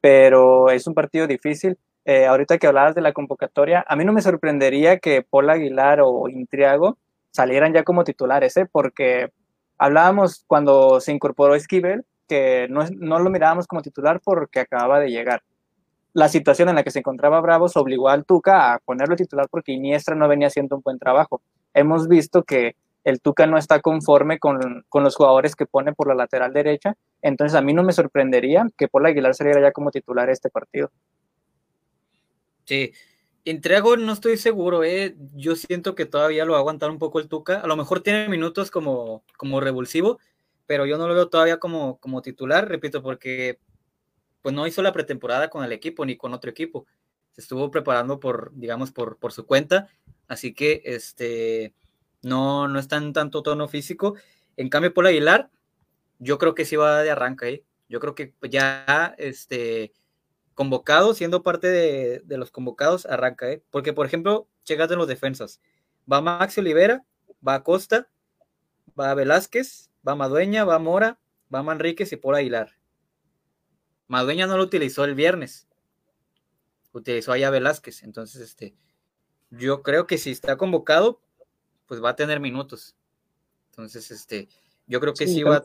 Pero 0.00 0.70
es 0.70 0.86
un 0.86 0.94
partido 0.94 1.26
difícil. 1.26 1.78
Eh, 2.06 2.26
ahorita 2.26 2.58
que 2.58 2.66
hablabas 2.66 2.94
de 2.94 3.02
la 3.02 3.12
convocatoria, 3.12 3.84
a 3.86 3.94
mí 3.96 4.04
no 4.04 4.12
me 4.12 4.22
sorprendería 4.22 4.98
que 4.98 5.22
Paul 5.22 5.50
Aguilar 5.50 6.00
o 6.02 6.28
Intriago 6.28 6.96
salieran 7.30 7.74
ya 7.74 7.84
como 7.84 8.04
titulares, 8.04 8.56
¿eh? 8.56 8.66
porque 8.70 9.30
hablábamos 9.78 10.44
cuando 10.46 11.00
se 11.00 11.12
incorporó 11.12 11.54
Esquivel 11.54 12.04
que 12.30 12.68
no, 12.70 12.84
no 12.96 13.18
lo 13.18 13.28
mirábamos 13.28 13.66
como 13.66 13.82
titular 13.82 14.20
porque 14.22 14.60
acababa 14.60 15.00
de 15.00 15.10
llegar. 15.10 15.42
La 16.12 16.28
situación 16.28 16.68
en 16.68 16.76
la 16.76 16.84
que 16.84 16.92
se 16.92 17.00
encontraba 17.00 17.40
Bravos 17.40 17.76
obligó 17.76 18.08
al 18.08 18.24
Tuca 18.24 18.72
a 18.72 18.78
ponerlo 18.78 19.16
titular 19.16 19.48
porque 19.50 19.72
Iniestra 19.72 20.14
no 20.14 20.28
venía 20.28 20.46
haciendo 20.46 20.76
un 20.76 20.82
buen 20.82 21.00
trabajo. 21.00 21.42
Hemos 21.74 22.06
visto 22.06 22.44
que 22.44 22.76
el 23.02 23.20
Tuca 23.20 23.48
no 23.48 23.58
está 23.58 23.80
conforme 23.80 24.38
con, 24.38 24.84
con, 24.88 25.02
los 25.02 25.16
jugadores 25.16 25.56
que 25.56 25.66
pone 25.66 25.92
por 25.92 26.06
la 26.06 26.14
lateral 26.14 26.52
derecha, 26.52 26.94
entonces 27.20 27.56
a 27.56 27.62
mí 27.62 27.72
no 27.72 27.82
me 27.82 27.92
sorprendería 27.92 28.64
que 28.76 28.86
Paul 28.86 29.06
Aguilar 29.06 29.34
saliera 29.34 29.60
ya 29.60 29.72
como 29.72 29.90
titular 29.90 30.30
este 30.30 30.50
partido. 30.50 30.92
Sí, 32.64 32.92
Entrego 33.44 33.96
no 33.96 34.12
estoy 34.12 34.36
seguro, 34.36 34.84
¿eh? 34.84 35.16
yo 35.34 35.56
siento 35.56 35.96
que 35.96 36.06
todavía 36.06 36.44
lo 36.44 36.52
va 36.52 36.58
a 36.58 36.60
aguantar 36.60 36.90
un 36.90 36.98
poco 36.98 37.18
el 37.18 37.28
Tuca, 37.28 37.58
a 37.60 37.66
lo 37.66 37.76
mejor 37.76 38.02
tiene 38.02 38.28
minutos 38.28 38.70
como, 38.70 39.24
como 39.36 39.60
revulsivo, 39.60 40.18
pero 40.70 40.86
yo 40.86 40.98
no 40.98 41.08
lo 41.08 41.14
veo 41.14 41.28
todavía 41.28 41.58
como, 41.58 41.98
como 41.98 42.22
titular, 42.22 42.68
repito, 42.68 43.02
porque 43.02 43.58
pues 44.40 44.54
no 44.54 44.68
hizo 44.68 44.82
la 44.82 44.92
pretemporada 44.92 45.50
con 45.50 45.64
el 45.64 45.72
equipo 45.72 46.06
ni 46.06 46.16
con 46.16 46.32
otro 46.32 46.48
equipo, 46.48 46.86
se 47.32 47.40
estuvo 47.40 47.72
preparando 47.72 48.20
por, 48.20 48.52
digamos, 48.54 48.92
por, 48.92 49.18
por 49.18 49.32
su 49.32 49.46
cuenta, 49.46 49.88
así 50.28 50.54
que 50.54 50.80
este, 50.84 51.74
no, 52.22 52.68
no 52.68 52.78
está 52.78 52.98
en 52.98 53.12
tanto 53.12 53.42
tono 53.42 53.66
físico. 53.66 54.14
En 54.56 54.68
cambio, 54.68 54.94
Paul 54.94 55.08
Aguilar, 55.08 55.50
yo 56.20 56.38
creo 56.38 56.54
que 56.54 56.64
sí 56.64 56.76
va 56.76 57.02
de 57.02 57.10
arranca, 57.10 57.48
¿eh? 57.48 57.64
yo 57.88 57.98
creo 57.98 58.14
que 58.14 58.32
ya 58.48 59.16
este, 59.18 59.92
convocado, 60.54 61.14
siendo 61.14 61.42
parte 61.42 61.66
de, 61.66 62.36
los 62.38 62.52
convocados, 62.52 63.06
arranca, 63.06 63.50
¿eh? 63.50 63.60
Porque, 63.70 63.92
por 63.92 64.06
ejemplo, 64.06 64.46
chegas 64.62 64.88
en 64.92 64.98
los 64.98 65.08
defensas. 65.08 65.60
Va 66.10 66.20
Maxi 66.20 66.60
Olivera, 66.60 67.04
va 67.44 67.64
Costa, 67.64 68.08
va 68.96 69.12
Velázquez, 69.14 69.89
va 70.06 70.14
Madueña, 70.14 70.64
va 70.64 70.78
Mora, 70.78 71.18
va 71.52 71.62
Manríquez 71.62 72.12
y 72.12 72.16
por 72.16 72.34
Aguilar. 72.34 72.76
Madueña 74.08 74.46
no 74.46 74.56
lo 74.56 74.64
utilizó 74.64 75.04
el 75.04 75.14
viernes. 75.14 75.68
Utilizó 76.92 77.32
allá 77.32 77.50
Velázquez. 77.50 78.02
Entonces, 78.02 78.40
este, 78.40 78.74
yo 79.50 79.82
creo 79.82 80.06
que 80.06 80.18
si 80.18 80.30
está 80.30 80.56
convocado, 80.56 81.20
pues 81.86 82.02
va 82.02 82.10
a 82.10 82.16
tener 82.16 82.40
minutos. 82.40 82.96
Entonces, 83.70 84.10
este, 84.10 84.48
yo 84.86 85.00
creo 85.00 85.14
que 85.14 85.26
sí, 85.26 85.42
va, 85.42 85.64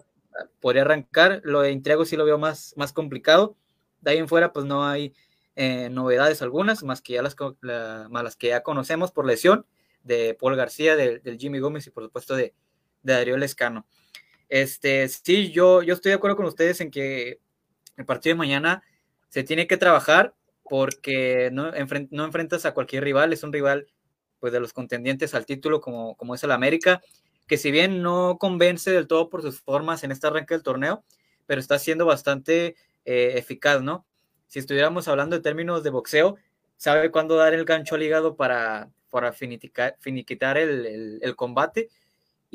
podría 0.60 0.84
arrancar. 0.84 1.42
Lo 1.44 1.62
de 1.62 1.72
Intriago 1.72 2.06
sí 2.06 2.16
lo 2.16 2.26
veo 2.26 2.38
más, 2.38 2.74
más 2.78 2.94
complicado 2.94 3.58
de 4.06 4.12
ahí 4.12 4.18
en 4.20 4.28
fuera, 4.28 4.54
pues 4.54 4.66
no 4.66 4.86
hay 4.86 5.14
eh, 5.56 5.90
novedades 5.90 6.42
algunas, 6.42 6.84
más 6.84 7.02
que 7.02 7.14
ya 7.14 7.24
las, 7.24 7.36
las 7.62 8.36
que 8.36 8.48
ya 8.50 8.62
conocemos 8.62 9.12
por 9.12 9.26
lesión 9.26 9.66
de 10.04 10.38
Paul 10.40 10.56
García, 10.56 10.96
del 10.96 11.38
Jimmy 11.40 11.60
Gómez 11.60 11.88
y 11.88 11.90
por 11.90 12.04
supuesto 12.04 12.36
de, 12.36 12.54
de 13.02 13.14
Darío 13.14 13.36
Lescano. 13.38 13.88
Este, 14.50 15.08
sí, 15.10 15.52
yo, 15.52 15.82
yo 15.82 15.94
estoy 15.94 16.12
de 16.12 16.16
acuerdo 16.16 16.38
con 16.38 16.46
ustedes 16.46 16.82
en 16.82 16.92
que 16.92 17.40
el 17.98 18.06
partido 18.06 18.34
de 18.34 18.40
mañana 18.40 18.84
se 19.30 19.44
tiene 19.44 19.68
que 19.68 19.78
trabajar 19.78 20.34
porque 20.64 21.50
no, 21.52 21.74
enfrentas 21.74 22.66
a 22.66 22.74
cualquier 22.74 23.04
rival, 23.04 23.34
es 23.34 23.44
un 23.44 23.54
rival 23.54 23.88
pues 24.40 24.52
de 24.54 24.60
los 24.60 24.74
contendientes 24.74 25.34
al 25.34 25.46
título 25.46 25.82
como, 25.82 26.16
como 26.16 26.36
es 26.36 26.44
el 26.44 26.52
América, 26.52 27.02
que 27.48 27.58
si 27.58 27.72
bien 27.72 28.02
no 28.02 28.38
convence 28.40 28.92
del 28.92 29.08
todo 29.08 29.30
por 29.30 29.42
sus 29.42 29.62
formas 29.62 30.04
en 30.04 30.12
este 30.12 30.28
arranque 30.28 30.54
del 30.54 30.64
torneo, 30.64 31.04
pero 31.46 31.62
está 31.62 31.78
siendo 31.80 32.06
bastante 32.06 32.76
eh, 33.06 33.34
eficaz, 33.36 33.82
¿no? 33.82 34.06
Si 34.48 34.60
estuviéramos 34.60 35.08
hablando 35.08 35.36
de 35.36 35.42
términos 35.42 35.84
de 35.84 35.90
boxeo, 35.90 36.38
sabe 36.78 37.12
cuándo 37.12 37.36
dar 37.36 37.54
el 37.54 37.66
gancho 37.66 37.96
al 37.96 38.04
hígado 38.04 38.36
para, 38.36 38.90
para 39.10 39.34
finiquitar 39.34 40.58
el, 40.58 41.20
el, 41.22 41.36
combate. 41.36 41.90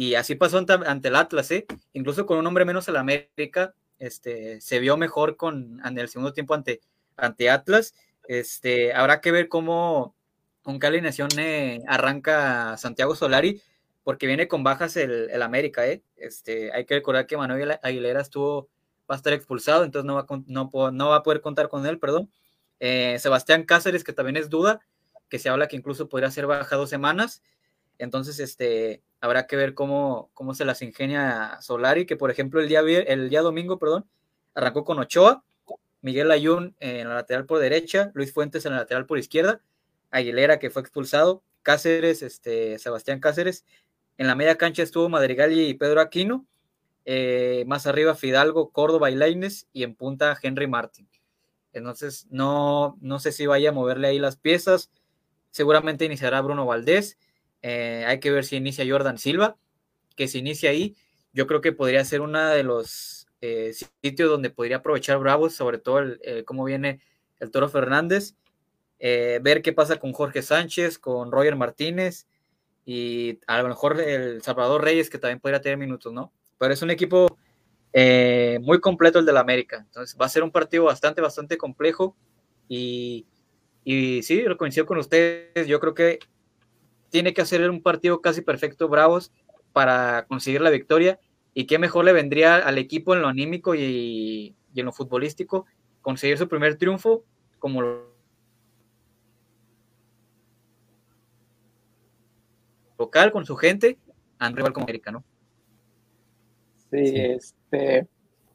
Y 0.00 0.14
así 0.14 0.34
pasó 0.34 0.56
ante, 0.56 1.08
el 1.08 1.14
Atlas, 1.14 1.50
¿eh? 1.50 1.66
Incluso 1.92 2.24
con 2.24 2.38
un 2.38 2.46
hombre 2.46 2.64
menos 2.64 2.88
el 2.88 2.96
América, 2.96 3.74
este, 3.98 4.58
se 4.62 4.78
vio 4.78 4.96
mejor 4.96 5.36
con, 5.36 5.78
en 5.84 5.98
el 5.98 6.08
segundo 6.08 6.32
tiempo 6.32 6.54
ante, 6.54 6.80
ante 7.18 7.50
Atlas. 7.50 7.92
Este, 8.26 8.94
habrá 8.94 9.20
que 9.20 9.30
ver 9.30 9.48
cómo, 9.48 10.16
con 10.62 10.80
qué 10.80 10.86
alineación 10.86 11.28
eh, 11.36 11.82
arranca 11.86 12.78
Santiago 12.78 13.14
Solari, 13.14 13.60
porque 14.02 14.26
viene 14.26 14.48
con 14.48 14.64
bajas 14.64 14.96
el, 14.96 15.28
el 15.28 15.42
América, 15.42 15.86
¿eh? 15.86 16.02
Este, 16.16 16.72
hay 16.72 16.86
que 16.86 16.94
recordar 16.94 17.26
que 17.26 17.36
Manuel 17.36 17.78
Aguilera 17.82 18.22
estuvo 18.22 18.70
va 19.02 19.16
a 19.16 19.18
estar 19.18 19.34
expulsado, 19.34 19.84
entonces 19.84 20.06
no 20.06 20.14
va, 20.14 20.26
no, 20.46 20.70
no 20.92 21.08
va 21.10 21.16
a 21.16 21.22
poder 21.22 21.42
contar 21.42 21.68
con 21.68 21.84
él, 21.84 21.98
perdón. 21.98 22.30
Eh, 22.78 23.18
Sebastián 23.18 23.64
Cáceres, 23.64 24.02
que 24.02 24.14
también 24.14 24.38
es 24.38 24.48
duda, 24.48 24.80
que 25.28 25.38
se 25.38 25.50
habla 25.50 25.68
que 25.68 25.76
incluso 25.76 26.08
podría 26.08 26.30
ser 26.30 26.46
baja 26.46 26.74
dos 26.76 26.88
semanas. 26.88 27.42
Entonces, 28.00 28.40
este, 28.40 29.02
habrá 29.20 29.46
que 29.46 29.56
ver 29.56 29.74
cómo, 29.74 30.30
cómo 30.32 30.54
se 30.54 30.64
las 30.64 30.80
ingenia 30.80 31.58
Solari, 31.60 32.06
que 32.06 32.16
por 32.16 32.30
ejemplo 32.30 32.58
el 32.60 32.68
día, 32.68 32.80
el 32.80 33.28
día 33.28 33.42
domingo, 33.42 33.78
perdón, 33.78 34.08
arrancó 34.54 34.84
con 34.84 34.98
Ochoa, 34.98 35.44
Miguel 36.00 36.30
Ayun 36.30 36.74
en 36.80 37.08
la 37.08 37.14
lateral 37.14 37.44
por 37.44 37.58
derecha, 37.58 38.10
Luis 38.14 38.32
Fuentes 38.32 38.64
en 38.64 38.72
la 38.72 38.78
lateral 38.78 39.04
por 39.04 39.18
izquierda, 39.18 39.60
Aguilera 40.10 40.58
que 40.58 40.70
fue 40.70 40.80
expulsado, 40.80 41.42
Cáceres, 41.62 42.22
este, 42.22 42.78
Sebastián 42.78 43.20
Cáceres, 43.20 43.66
en 44.16 44.26
la 44.26 44.34
media 44.34 44.56
cancha 44.56 44.82
estuvo 44.82 45.10
Madrigal 45.10 45.52
y 45.52 45.74
Pedro 45.74 46.00
Aquino, 46.00 46.46
eh, 47.04 47.64
más 47.66 47.86
arriba 47.86 48.14
Fidalgo, 48.14 48.70
Córdoba 48.70 49.10
y 49.10 49.14
Laines 49.14 49.68
y 49.74 49.82
en 49.82 49.94
punta 49.94 50.38
Henry 50.42 50.66
Martin. 50.66 51.06
Entonces, 51.74 52.26
no, 52.30 52.96
no 53.02 53.18
sé 53.18 53.30
si 53.30 53.44
vaya 53.44 53.68
a 53.68 53.72
moverle 53.72 54.08
ahí 54.08 54.18
las 54.18 54.36
piezas. 54.36 54.90
Seguramente 55.50 56.06
iniciará 56.06 56.40
Bruno 56.40 56.64
Valdés. 56.64 57.18
Eh, 57.62 58.04
hay 58.06 58.20
que 58.20 58.30
ver 58.30 58.44
si 58.44 58.56
inicia 58.56 58.84
Jordan 58.88 59.18
Silva, 59.18 59.56
que 60.16 60.28
si 60.28 60.38
inicia 60.38 60.70
ahí, 60.70 60.96
yo 61.32 61.46
creo 61.46 61.60
que 61.60 61.72
podría 61.72 62.04
ser 62.04 62.20
uno 62.20 62.40
de 62.48 62.62
los 62.62 63.28
eh, 63.40 63.72
sitios 64.02 64.30
donde 64.30 64.50
podría 64.50 64.76
aprovechar 64.76 65.18
Bravos, 65.18 65.54
sobre 65.54 65.78
todo 65.78 66.00
el, 66.00 66.44
cómo 66.44 66.64
viene 66.64 67.00
el 67.38 67.50
Toro 67.50 67.68
Fernández. 67.68 68.34
ver 68.98 69.62
qué 69.62 69.72
pasa 69.72 69.96
con 69.96 70.12
Jorge 70.12 70.42
Sánchez, 70.42 70.98
con 70.98 71.30
Roger 71.32 71.56
Martínez 71.56 72.26
y 72.84 73.38
a 73.46 73.62
lo 73.62 73.68
mejor 73.68 74.00
el 74.00 74.42
Salvador 74.42 74.82
Reyes, 74.82 75.10
que 75.10 75.18
también 75.18 75.40
podría 75.40 75.60
tener 75.60 75.78
minutos, 75.78 76.12
¿no? 76.12 76.32
pero 76.60 76.74
es 76.74 76.82
un 76.82 76.90
equipo 76.90 77.38
eh, 77.94 78.58
muy 78.60 78.80
completo 78.80 79.18
el 79.18 79.24
del 79.24 79.38
América. 79.38 79.78
Entonces 79.78 80.14
va 80.20 80.26
a 80.26 80.28
ser 80.28 80.42
un 80.42 80.50
partido 80.50 80.84
bastante, 80.84 81.22
bastante 81.22 81.56
complejo. 81.56 82.14
Y, 82.68 83.26
y 83.82 84.22
sí, 84.22 84.42
lo 84.42 84.58
coincido 84.58 84.84
con 84.84 84.98
ustedes. 84.98 85.66
Yo 85.66 85.80
creo 85.80 85.94
que 85.94 86.18
tiene 87.10 87.34
que 87.34 87.42
hacer 87.42 87.68
un 87.68 87.82
partido 87.82 88.20
casi 88.20 88.40
perfecto, 88.40 88.88
Bravos, 88.88 89.32
para 89.72 90.26
conseguir 90.26 90.60
la 90.60 90.70
victoria. 90.70 91.18
Y 91.52 91.66
qué 91.66 91.78
mejor 91.78 92.04
le 92.04 92.12
vendría 92.12 92.56
al 92.56 92.78
equipo 92.78 93.14
en 93.14 93.22
lo 93.22 93.28
anímico 93.28 93.74
y, 93.74 94.54
y 94.72 94.80
en 94.80 94.86
lo 94.86 94.92
futbolístico 94.92 95.66
conseguir 96.00 96.38
su 96.38 96.48
primer 96.48 96.76
triunfo 96.76 97.24
como 97.58 97.82
local 102.98 103.32
con 103.32 103.44
su 103.44 103.56
gente, 103.56 103.98
a 104.38 104.50
rival 104.50 104.72
como 104.72 104.84
América, 104.84 105.10
¿no? 105.10 105.24
Sí, 106.90 107.12
este, 107.14 108.08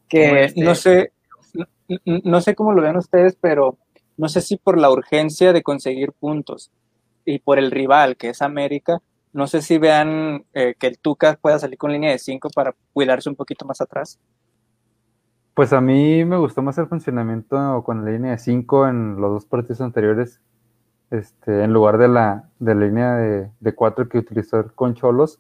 que 0.07 0.43
este 0.43 0.61
no 0.61 0.75
sé, 0.75 1.13
no, 2.05 2.41
sé 2.41 2.53
cómo 2.53 2.73
lo 2.73 2.81
ven 2.81 2.97
ustedes, 2.97 3.37
pero 3.39 3.77
no 4.17 4.29
sé 4.29 4.41
si 4.41 4.57
por 4.57 4.77
la 4.77 4.91
urgencia 4.91 5.53
de 5.53 5.63
conseguir 5.63 6.11
puntos 6.11 6.71
y 7.25 7.39
por 7.39 7.59
el 7.59 7.71
rival 7.71 8.15
que 8.15 8.29
es 8.29 8.41
América, 8.41 9.01
no 9.33 9.47
sé 9.47 9.61
si 9.61 9.77
vean 9.77 10.45
eh, 10.53 10.75
que 10.79 10.87
el 10.87 10.99
Tuca 10.99 11.37
pueda 11.41 11.59
salir 11.59 11.77
con 11.77 11.91
línea 11.91 12.11
de 12.11 12.19
5 12.19 12.49
para 12.55 12.73
cuidarse 12.93 13.29
un 13.29 13.35
poquito 13.35 13.65
más 13.65 13.81
atrás. 13.81 14.19
Pues 15.53 15.73
a 15.73 15.81
mí 15.81 16.23
me 16.25 16.37
gustó 16.37 16.61
más 16.61 16.77
el 16.77 16.87
funcionamiento 16.87 17.83
con 17.83 18.05
la 18.05 18.11
línea 18.11 18.31
de 18.31 18.37
5 18.37 18.87
en 18.87 19.19
los 19.19 19.31
dos 19.31 19.45
partidos 19.45 19.81
anteriores, 19.81 20.41
este, 21.11 21.63
en 21.63 21.73
lugar 21.73 21.97
de 21.97 22.07
la, 22.07 22.49
de 22.59 22.75
la 22.75 22.85
línea 22.85 23.15
de 23.15 23.75
4 23.75 24.07
que 24.07 24.19
utilizó 24.19 24.65
con 24.75 24.93
Cholos. 24.93 25.39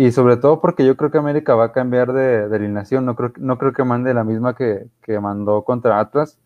Y 0.00 0.12
sobre 0.12 0.36
todo 0.36 0.60
porque 0.60 0.86
yo 0.86 0.96
creo 0.96 1.10
que 1.10 1.18
América 1.18 1.56
va 1.56 1.64
a 1.64 1.72
cambiar 1.72 2.12
de, 2.12 2.44
alineación. 2.54 3.04
No 3.04 3.16
creo, 3.16 3.32
no 3.36 3.58
creo 3.58 3.72
que 3.72 3.82
mande 3.82 4.14
la 4.14 4.22
misma 4.22 4.54
que, 4.54 4.86
mandó 5.20 5.64
contra 5.64 5.98
Atlas. 5.98 6.38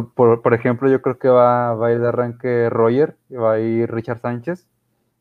Por, 0.00 0.54
ejemplo, 0.54 0.88
yo 0.88 1.02
creo 1.02 1.18
que 1.18 1.28
va, 1.28 1.74
va, 1.74 1.88
a 1.88 1.92
ir 1.92 2.00
de 2.00 2.08
arranque 2.08 2.70
Roger 2.70 3.16
y 3.28 3.34
va 3.34 3.54
a 3.54 3.60
ir 3.60 3.90
Richard 3.92 4.20
Sánchez. 4.20 4.66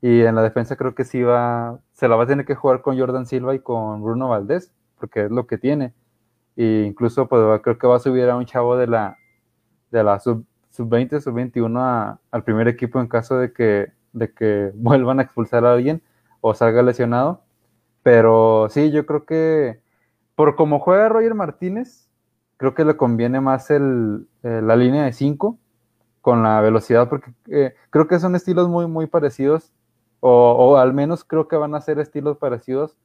Y 0.01 0.21
en 0.21 0.35
la 0.35 0.41
defensa 0.41 0.75
creo 0.75 0.95
que 0.95 1.03
sí 1.03 1.21
va, 1.21 1.79
se 1.93 2.07
la 2.07 2.15
va 2.15 2.23
a 2.23 2.27
tener 2.27 2.45
que 2.45 2.55
jugar 2.55 2.81
con 2.81 2.97
Jordan 2.97 3.25
Silva 3.25 3.53
y 3.53 3.59
con 3.59 4.01
Bruno 4.01 4.29
Valdés, 4.29 4.73
porque 4.99 5.25
es 5.25 5.31
lo 5.31 5.45
que 5.45 5.57
tiene. 5.57 5.93
E 6.55 6.85
incluso 6.87 7.27
pues, 7.27 7.61
creo 7.61 7.77
que 7.77 7.87
va 7.87 7.97
a 7.97 7.99
subir 7.99 8.29
a 8.29 8.37
un 8.37 8.45
chavo 8.45 8.77
de 8.77 8.87
la, 8.87 9.17
de 9.91 10.03
la 10.03 10.19
sub, 10.19 10.45
sub 10.69 10.89
20, 10.89 11.21
sub 11.21 11.33
21 11.33 12.19
al 12.31 12.43
primer 12.43 12.67
equipo 12.67 12.99
en 12.99 13.07
caso 13.07 13.37
de 13.37 13.53
que, 13.53 13.91
de 14.13 14.33
que 14.33 14.71
vuelvan 14.75 15.19
a 15.19 15.23
expulsar 15.23 15.65
a 15.65 15.73
alguien 15.73 16.01
o 16.41 16.53
salga 16.53 16.81
lesionado. 16.81 17.43
Pero 18.03 18.67
sí, 18.69 18.91
yo 18.91 19.05
creo 19.05 19.25
que 19.25 19.81
por 20.35 20.55
como 20.55 20.79
juega 20.79 21.09
Roger 21.09 21.35
Martínez, 21.35 22.09
creo 22.61 22.75
que 22.75 22.85
le 22.85 22.95
conviene 22.95 23.41
más 23.41 23.71
el, 23.71 24.27
eh, 24.43 24.61
la 24.63 24.75
línea 24.75 25.03
de 25.03 25.13
5 25.13 25.57
con 26.21 26.43
la 26.43 26.61
velocidad, 26.61 27.09
porque 27.09 27.33
eh, 27.49 27.73
creo 27.89 28.07
que 28.07 28.19
son 28.19 28.35
estilos 28.35 28.69
muy, 28.69 28.85
muy 28.85 29.07
parecidos, 29.07 29.73
o, 30.19 30.77
al 30.77 30.93
menos 30.93 31.23
creo 31.23 31.47
que 31.47 31.55
van 31.55 31.73
a 31.73 31.81
ser 31.81 31.97
estilos 31.97 32.37
parecidos, 32.37 32.95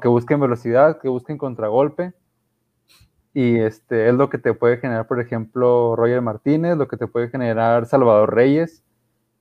que 0.00 0.06
busquen 0.06 0.38
velocidad, 0.38 1.00
que 1.00 1.08
busquen 1.08 1.38
contragolpe. 1.38 2.14
y 3.34 3.58
este, 3.58 4.08
es 4.08 4.14
lo 4.14 4.30
que 4.30 4.38
te 4.38 4.54
puede 4.54 4.78
generar, 4.78 5.08
por 5.08 5.20
ejemplo, 5.20 5.96
Roger 5.96 6.22
Martínez, 6.22 6.76
lo 6.76 6.86
que 6.86 6.96
te 6.96 7.08
puede 7.08 7.30
generar 7.30 7.86
Salvador 7.86 8.32
Reyes, 8.32 8.84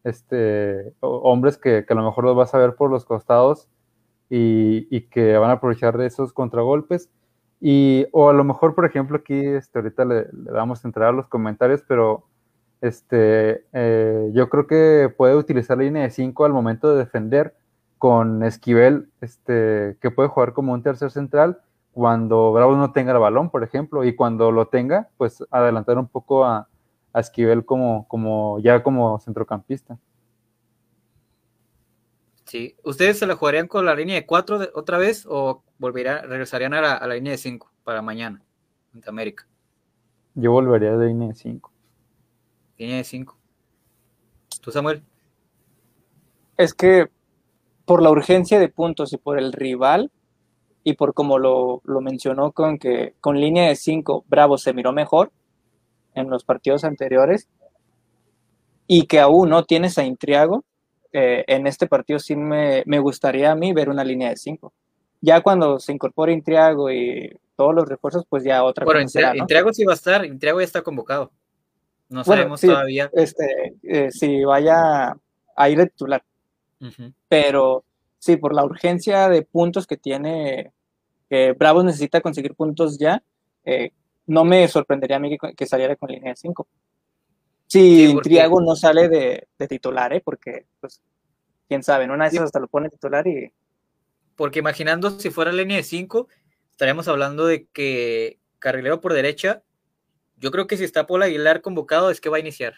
este, 0.03 0.93
hombres 1.01 1.59
que, 1.59 1.85
que 1.85 1.93
a 1.93 1.95
lo 1.95 2.03
mejor 2.03 2.23
los 2.23 2.35
vas 2.35 2.55
a 2.55 2.57
ver 2.57 2.75
por 2.75 2.89
los 2.89 3.05
costados 3.05 3.69
y, 4.31 4.87
y, 4.89 5.01
que 5.01 5.37
van 5.37 5.51
a 5.51 5.53
aprovechar 5.53 5.95
de 5.99 6.07
esos 6.07 6.33
contragolpes. 6.33 7.11
Y, 7.59 8.05
o 8.11 8.29
a 8.29 8.33
lo 8.33 8.43
mejor, 8.43 8.75
por 8.75 8.85
ejemplo, 8.85 9.17
aquí 9.17 9.45
este, 9.45 9.79
ahorita 9.79 10.05
le, 10.05 10.27
vamos 10.31 10.83
a 10.83 10.87
entrar 10.87 11.09
a 11.09 11.11
los 11.11 11.27
comentarios, 11.27 11.83
pero 11.87 12.25
este, 12.81 13.65
eh, 13.73 14.29
yo 14.33 14.49
creo 14.49 14.67
que 14.67 15.13
puede 15.15 15.35
utilizar 15.35 15.77
la 15.77 15.83
línea 15.83 16.03
de 16.03 16.11
5 16.11 16.45
al 16.45 16.53
momento 16.53 16.91
de 16.91 16.99
defender 16.99 17.55
con 17.97 18.43
Esquivel, 18.43 19.09
este, 19.21 19.97
que 20.01 20.11
puede 20.11 20.29
jugar 20.29 20.53
como 20.53 20.73
un 20.73 20.83
tercer 20.83 21.09
central 21.09 21.59
cuando 21.93 22.53
Bravo 22.53 22.75
no 22.75 22.91
tenga 22.91 23.11
el 23.11 23.17
balón, 23.17 23.49
por 23.49 23.63
ejemplo, 23.63 24.03
y 24.03 24.15
cuando 24.15 24.51
lo 24.51 24.67
tenga, 24.67 25.09
pues 25.17 25.43
adelantar 25.49 25.97
un 25.97 26.07
poco 26.07 26.45
a, 26.45 26.67
a 27.11 27.19
Esquivel 27.19 27.65
como, 27.65 28.07
como 28.07 28.59
ya 28.59 28.83
como 28.83 29.17
centrocampista. 29.19 29.97
Sí, 32.47 32.77
¿ustedes 32.83 33.19
se 33.19 33.27
la 33.27 33.35
jugarían 33.35 33.67
con 33.67 33.85
la 33.85 33.93
línea 33.93 34.15
de 34.15 34.25
4 34.25 34.69
otra 34.73 34.97
vez 34.97 35.25
o 35.29 35.63
volverían, 35.77 36.29
regresarían 36.29 36.73
a 36.73 36.81
la, 36.81 36.93
a 36.93 37.05
la 37.05 37.15
línea 37.15 37.31
de 37.31 37.37
5 37.37 37.69
para 37.83 38.01
mañana 38.01 38.41
ante 38.93 39.09
América? 39.09 39.45
Yo 40.33 40.53
volvería 40.53 40.95
de 40.95 41.07
línea 41.07 41.27
de 41.27 41.35
5. 41.35 41.71
Línea 42.77 42.97
de 42.97 43.03
5. 43.03 43.37
¿Tú, 44.61 44.71
Samuel? 44.71 45.03
Es 46.55 46.73
que 46.73 47.07
por 47.85 48.01
la 48.01 48.09
urgencia 48.09 48.59
de 48.59 48.69
puntos 48.69 49.11
y 49.11 49.17
por 49.17 49.37
el 49.37 49.51
rival, 49.51 50.11
y 50.83 50.93
por 50.93 51.13
como 51.13 51.39
lo, 51.39 51.81
lo 51.83 51.99
mencionó 51.99 52.53
con 52.53 52.77
que 52.79 53.13
con 53.19 53.41
línea 53.41 53.67
de 53.67 53.75
5 53.75 54.23
Bravo 54.29 54.57
se 54.57 54.71
miró 54.71 54.93
mejor 54.93 55.33
en 56.13 56.29
los 56.29 56.45
partidos 56.45 56.85
anteriores 56.85 57.49
y 58.87 59.05
que 59.07 59.19
aún 59.19 59.49
no 59.49 59.65
tienes 59.65 59.97
a 59.97 60.05
Intriago, 60.05 60.63
eh, 61.19 61.43
en 61.47 61.65
este 61.65 61.87
partido 61.87 62.19
sí 62.19 62.35
me, 62.35 62.83
me, 62.85 62.99
gustaría 62.99 63.51
a 63.51 63.55
mí 63.55 63.73
ver 63.73 63.89
una 63.89 64.03
línea 64.03 64.29
de 64.29 64.37
5. 64.37 64.71
Ya 65.19 65.41
cuando 65.41 65.79
se 65.79 65.91
incorpore 65.91 66.31
Intriago 66.31 66.91
y 66.91 67.35
todos 67.55 67.73
los 67.73 67.89
refuerzos, 67.89 68.23
pues 68.29 68.43
ya 68.43 68.63
otra 68.63 68.85
bueno, 68.85 69.01
cosa. 69.01 69.19
Bueno, 69.19 69.33
¿no? 69.33 69.39
Intriago 69.39 69.73
sí 69.73 69.83
va 69.83 69.93
a 69.93 69.95
estar, 69.95 70.23
Intriago 70.23 70.59
ya 70.59 70.65
está 70.65 70.83
convocado. 70.83 71.31
No 72.09 72.21
bueno, 72.23 72.41
sabemos 72.41 72.61
sí, 72.61 72.67
todavía. 72.67 73.09
Este, 73.13 73.73
eh, 73.81 74.11
si 74.11 74.43
vaya 74.43 75.17
a 75.55 75.69
ir 75.69 75.79
de 75.79 75.87
titular. 75.87 76.23
Uh 76.81 76.85
-huh. 76.85 77.13
Pero 77.27 77.83
sí, 78.19 78.37
por 78.37 78.53
la 78.53 78.63
urgencia 78.63 79.27
de 79.27 79.41
puntos 79.41 79.87
que 79.87 79.97
tiene 79.97 80.71
que 81.31 81.53
Bravos 81.53 81.83
necesita 81.83 82.21
conseguir 82.21 82.53
puntos 82.53 82.99
ya, 82.99 83.23
eh, 83.65 83.89
no 84.27 84.45
me 84.45 84.67
sorprendería 84.67 85.17
a 85.17 85.19
mí 85.19 85.35
que, 85.35 85.55
que 85.55 85.65
saliera 85.65 85.95
con 85.95 86.11
línea 86.11 86.33
de 86.33 86.35
5. 86.35 86.67
Si 87.67 88.07
sí, 88.07 88.17
Triago 88.23 88.61
no 88.61 88.75
sale 88.75 89.09
de, 89.09 89.47
de, 89.59 89.67
titular, 89.67 90.13
¿eh? 90.13 90.21
porque, 90.23 90.65
pues, 90.79 91.01
quién 91.67 91.83
sabe, 91.83 92.05
en 92.05 92.11
una 92.11 92.25
de 92.25 92.29
esas 92.29 92.45
hasta 92.45 92.59
lo 92.59 92.67
pone 92.67 92.89
titular 92.89 93.27
y... 93.27 93.51
Porque 94.37 94.59
imaginando 94.59 95.19
si 95.19 95.31
fuera 95.31 95.51
línea 95.51 95.77
de 95.77 95.83
5, 95.83 96.27
estaríamos 96.71 97.07
hablando 97.07 97.45
de 97.45 97.67
que 97.73 98.39
carrilero 98.59 99.01
por 99.01 99.13
derecha, 99.13 99.63
yo 100.37 100.51
creo 100.51 100.67
que 100.67 100.77
si 100.77 100.83
está 100.83 101.07
Paul 101.07 101.23
Aguilar 101.23 101.61
convocado 101.61 102.11
es 102.11 102.21
que 102.21 102.29
va 102.29 102.37
a 102.37 102.41
iniciar. 102.41 102.75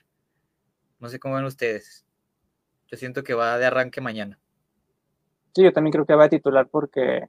No 0.99 1.09
sé 1.09 1.19
cómo 1.19 1.35
ven 1.35 1.45
ustedes. 1.45 2.05
Yo 2.87 2.97
siento 2.97 3.23
que 3.23 3.33
va 3.33 3.57
de 3.57 3.65
arranque 3.65 4.01
mañana. 4.01 4.39
Sí, 5.53 5.63
yo 5.63 5.73
también 5.73 5.91
creo 5.91 6.05
que 6.05 6.15
va 6.15 6.25
a 6.25 6.29
titular 6.29 6.67
porque 6.69 7.27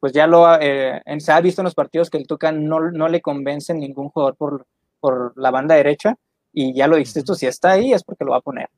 pues 0.00 0.12
ya 0.12 0.26
lo 0.26 0.46
eh, 0.60 1.02
se 1.18 1.32
ha 1.32 1.40
visto 1.40 1.60
en 1.60 1.64
los 1.64 1.74
partidos 1.74 2.10
que 2.10 2.18
el 2.18 2.26
Tuca 2.26 2.52
no, 2.52 2.90
no 2.90 3.08
le 3.08 3.20
convence 3.20 3.74
ningún 3.74 4.08
jugador 4.08 4.36
por, 4.36 4.66
por 5.00 5.32
la 5.36 5.50
banda 5.50 5.74
derecha 5.74 6.16
y 6.58 6.72
ya 6.72 6.88
lo 6.88 6.96
dijiste, 6.96 7.18
esto 7.18 7.34
si 7.34 7.46
está 7.46 7.72
ahí 7.72 7.92
es 7.92 8.02
porque 8.02 8.24
lo 8.24 8.30
va 8.30 8.38
a 8.38 8.40
poner. 8.40 8.70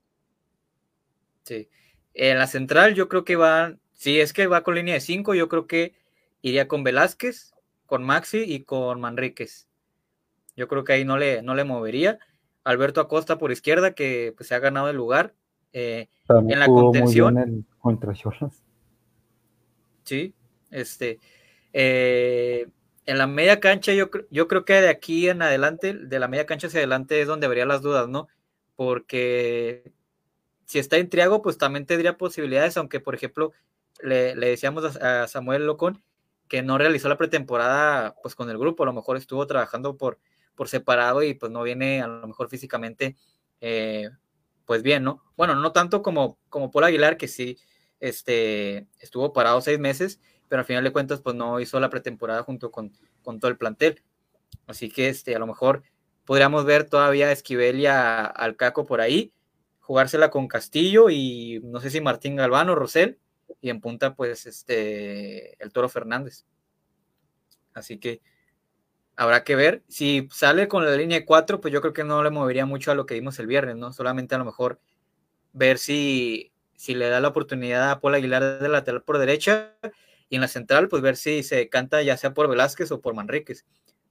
Sí. 1.44 1.68
En 2.12 2.36
la 2.36 2.48
central 2.48 2.96
yo 2.96 3.08
creo 3.08 3.24
que 3.24 3.36
va, 3.36 3.76
si 3.92 4.18
es 4.18 4.32
que 4.32 4.48
va 4.48 4.64
con 4.64 4.74
línea 4.74 4.94
de 4.94 5.00
5, 5.00 5.32
yo 5.34 5.48
creo 5.48 5.68
que 5.68 5.94
iría 6.42 6.66
con 6.66 6.82
Velázquez, 6.82 7.54
con 7.86 8.02
Maxi 8.02 8.38
y 8.38 8.64
con 8.64 9.00
Manríquez. 9.00 9.68
Yo 10.56 10.66
creo 10.66 10.82
que 10.82 10.94
ahí 10.94 11.04
no 11.04 11.18
le, 11.18 11.40
no 11.42 11.54
le 11.54 11.62
movería. 11.62 12.18
Alberto 12.64 13.00
Acosta 13.00 13.38
por 13.38 13.52
izquierda, 13.52 13.94
que 13.94 14.34
pues, 14.36 14.48
se 14.48 14.56
ha 14.56 14.58
ganado 14.58 14.90
el 14.90 14.96
lugar. 14.96 15.36
Eh, 15.72 16.08
en 16.28 16.58
la 16.58 16.66
contención. 16.66 17.38
El, 17.38 17.64
contra 17.78 18.12
Cholas. 18.12 18.60
Sí, 20.02 20.34
este, 20.72 21.20
eh, 21.72 22.66
en 23.08 23.16
la 23.16 23.26
media 23.26 23.58
cancha, 23.58 23.94
yo, 23.94 24.10
yo 24.30 24.48
creo 24.48 24.66
que 24.66 24.74
de 24.74 24.90
aquí 24.90 25.30
en 25.30 25.40
adelante, 25.40 25.94
de 25.94 26.18
la 26.18 26.28
media 26.28 26.44
cancha 26.44 26.66
hacia 26.66 26.80
adelante 26.80 27.22
es 27.22 27.26
donde 27.26 27.46
habría 27.46 27.64
las 27.64 27.80
dudas, 27.80 28.06
¿no? 28.06 28.28
Porque 28.76 29.94
si 30.66 30.78
está 30.78 30.98
en 30.98 31.08
Triago, 31.08 31.40
pues 31.40 31.56
también 31.56 31.86
tendría 31.86 32.18
posibilidades, 32.18 32.76
aunque 32.76 33.00
por 33.00 33.14
ejemplo 33.14 33.52
le, 34.02 34.34
decíamos 34.34 34.98
a, 34.98 35.22
a, 35.22 35.26
Samuel 35.26 35.64
Locón 35.64 36.02
que 36.48 36.60
no 36.60 36.76
realizó 36.76 37.08
la 37.08 37.16
pretemporada 37.16 38.14
pues 38.22 38.34
con 38.34 38.50
el 38.50 38.58
grupo, 38.58 38.82
a 38.82 38.86
lo 38.86 38.92
mejor 38.92 39.16
estuvo 39.16 39.46
trabajando 39.46 39.96
por, 39.96 40.18
por 40.54 40.68
separado 40.68 41.22
y 41.22 41.32
pues 41.32 41.50
no 41.50 41.62
viene 41.62 42.02
a 42.02 42.08
lo 42.08 42.26
mejor 42.26 42.50
físicamente 42.50 43.16
eh, 43.62 44.10
pues 44.66 44.82
bien, 44.82 45.02
¿no? 45.02 45.22
Bueno, 45.34 45.54
no 45.54 45.72
tanto 45.72 46.02
como, 46.02 46.38
como 46.50 46.70
Paul 46.70 46.84
Aguilar, 46.84 47.16
que 47.16 47.26
sí 47.26 47.56
este, 48.00 48.86
estuvo 49.00 49.32
parado 49.32 49.62
seis 49.62 49.78
meses, 49.78 50.20
pero 50.48 50.60
al 50.60 50.66
final 50.66 50.84
de 50.84 50.92
cuentas 50.92 51.20
pues 51.20 51.36
no 51.36 51.60
hizo 51.60 51.78
la 51.80 51.90
pretemporada 51.90 52.42
junto 52.42 52.70
con, 52.70 52.92
con 53.22 53.40
todo 53.40 53.50
el 53.50 53.56
plantel. 53.56 54.02
Así 54.66 54.90
que 54.90 55.08
este, 55.08 55.34
a 55.34 55.38
lo 55.38 55.46
mejor 55.46 55.82
podríamos 56.24 56.64
ver 56.64 56.84
todavía 56.84 57.28
a 57.28 57.32
Esquivel 57.32 57.80
y 57.80 57.86
a, 57.86 58.24
al 58.24 58.56
Caco 58.56 58.86
por 58.86 59.00
ahí, 59.00 59.32
jugársela 59.80 60.30
con 60.30 60.48
Castillo 60.48 61.08
y 61.10 61.60
no 61.64 61.80
sé 61.80 61.90
si 61.90 62.00
Martín 62.00 62.36
Galván 62.36 62.68
o 62.68 62.74
Rosell, 62.74 63.18
y 63.60 63.70
en 63.70 63.80
punta 63.80 64.14
pues 64.14 64.46
este 64.46 65.62
el 65.62 65.72
Toro 65.72 65.88
Fernández. 65.88 66.44
Así 67.72 67.98
que 67.98 68.20
habrá 69.16 69.44
que 69.44 69.56
ver. 69.56 69.82
Si 69.88 70.28
sale 70.30 70.68
con 70.68 70.84
la 70.84 70.96
línea 70.96 71.18
de 71.18 71.24
4, 71.24 71.60
pues 71.60 71.72
yo 71.72 71.80
creo 71.80 71.92
que 71.92 72.04
no 72.04 72.22
le 72.22 72.30
movería 72.30 72.66
mucho 72.66 72.90
a 72.90 72.94
lo 72.94 73.06
que 73.06 73.14
vimos 73.14 73.38
el 73.38 73.46
viernes, 73.46 73.76
¿no? 73.76 73.92
Solamente 73.92 74.34
a 74.34 74.38
lo 74.38 74.44
mejor 74.44 74.80
ver 75.52 75.78
si, 75.78 76.52
si 76.76 76.94
le 76.94 77.08
da 77.08 77.20
la 77.20 77.28
oportunidad 77.28 77.90
a 77.90 78.00
Paul 78.00 78.14
Aguilar 78.14 78.60
de 78.60 78.68
lateral 78.68 79.02
por 79.02 79.18
derecha 79.18 79.74
y 80.28 80.36
en 80.36 80.40
la 80.40 80.48
central, 80.48 80.88
pues 80.88 81.02
ver 81.02 81.16
si 81.16 81.42
se 81.42 81.68
canta 81.68 82.02
ya 82.02 82.16
sea 82.16 82.34
por 82.34 82.48
Velázquez 82.48 82.90
o 82.92 83.00
por 83.00 83.14
Manríquez. 83.14 83.64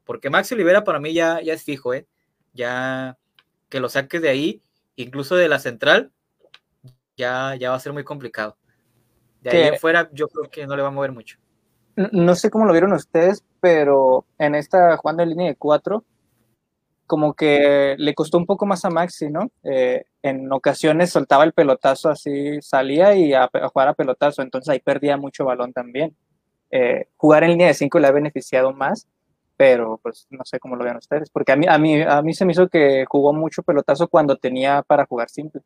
Porque 0.04 0.30
Maxi 0.30 0.56
Olivera 0.56 0.84
para 0.84 1.00
mí 1.00 1.14
ya, 1.14 1.42
ya 1.42 1.54
es 1.54 1.64
fijo, 1.64 1.94
¿eh? 1.94 2.08
Ya 2.54 3.18
que 3.70 3.80
lo 3.80 3.90
saques 3.90 4.22
de 4.22 4.30
ahí, 4.30 4.62
incluso 4.96 5.36
de 5.36 5.50
la 5.50 5.60
central, 5.60 6.12
ya, 7.16 7.56
ya 7.56 7.70
va 7.70 7.76
a 7.76 7.80
ser 7.80 7.94
muy 7.94 8.04
complicado. 8.04 8.58
De 9.42 9.50
ahí 9.50 9.68
en 9.68 9.78
fuera, 9.78 10.10
yo 10.14 10.28
creo 10.28 10.50
que 10.50 10.66
no 10.66 10.76
le 10.76 10.82
va 10.82 10.88
a 10.88 10.92
mover 10.92 11.12
mucho. 11.12 11.38
No 11.96 12.36
sé 12.36 12.50
cómo 12.50 12.66
lo 12.66 12.74
vieron 12.74 12.94
ustedes, 12.94 13.44
pero 13.60 14.26
en 14.38 14.56
esta 14.56 14.98
jugando 14.98 15.24
en 15.24 15.30
línea 15.30 15.48
de 15.48 15.56
cuatro, 15.56 16.06
como 17.08 17.34
que 17.34 17.96
le 17.98 18.14
costó 18.14 18.38
un 18.38 18.46
poco 18.46 18.66
más 18.66 18.86
a 18.86 18.90
Maxi, 18.90 19.30
¿no? 19.30 19.50
Eh, 19.64 20.06
en 20.22 20.52
ocasiones 20.52 21.10
soltaba 21.10 21.46
el 21.46 21.54
pelotazo 21.54 22.10
así, 22.10 22.62
salía 22.62 23.16
y 23.16 23.34
a, 23.34 23.50
jugar 23.74 23.88
a 23.88 23.94
pelotazo, 23.94 24.42
entonces 24.42 24.70
ahí 24.70 24.80
perdía 24.80 25.18
mucho 25.18 25.46
balón 25.46 25.74
también. 25.74 26.16
Eh, 26.70 27.08
jugar 27.16 27.44
en 27.44 27.52
línea 27.52 27.68
de 27.68 27.74
5 27.74 27.98
le 28.00 28.08
ha 28.08 28.12
beneficiado 28.12 28.74
más, 28.74 29.08
pero 29.56 30.00
pues 30.04 30.28
no 30.30 30.44
sé 30.44 30.60
cómo 30.60 30.76
lo 30.76 30.84
ven 30.84 30.98
ustedes, 30.98 31.30
porque 31.30 31.54
a 31.54 31.56
mí, 31.56 31.66
a, 31.68 31.78
mí, 31.78 32.02
a 32.02 32.22
mí 32.22 32.34
se 32.34 32.46
me 32.46 32.52
hizo 32.52 32.68
que 32.68 33.06
jugó 33.08 33.34
mucho 33.34 33.64
pelotazo 33.64 34.08
cuando 34.08 34.36
tenía 34.36 34.84
para 34.84 35.06
jugar 35.06 35.30
simple. 35.30 35.62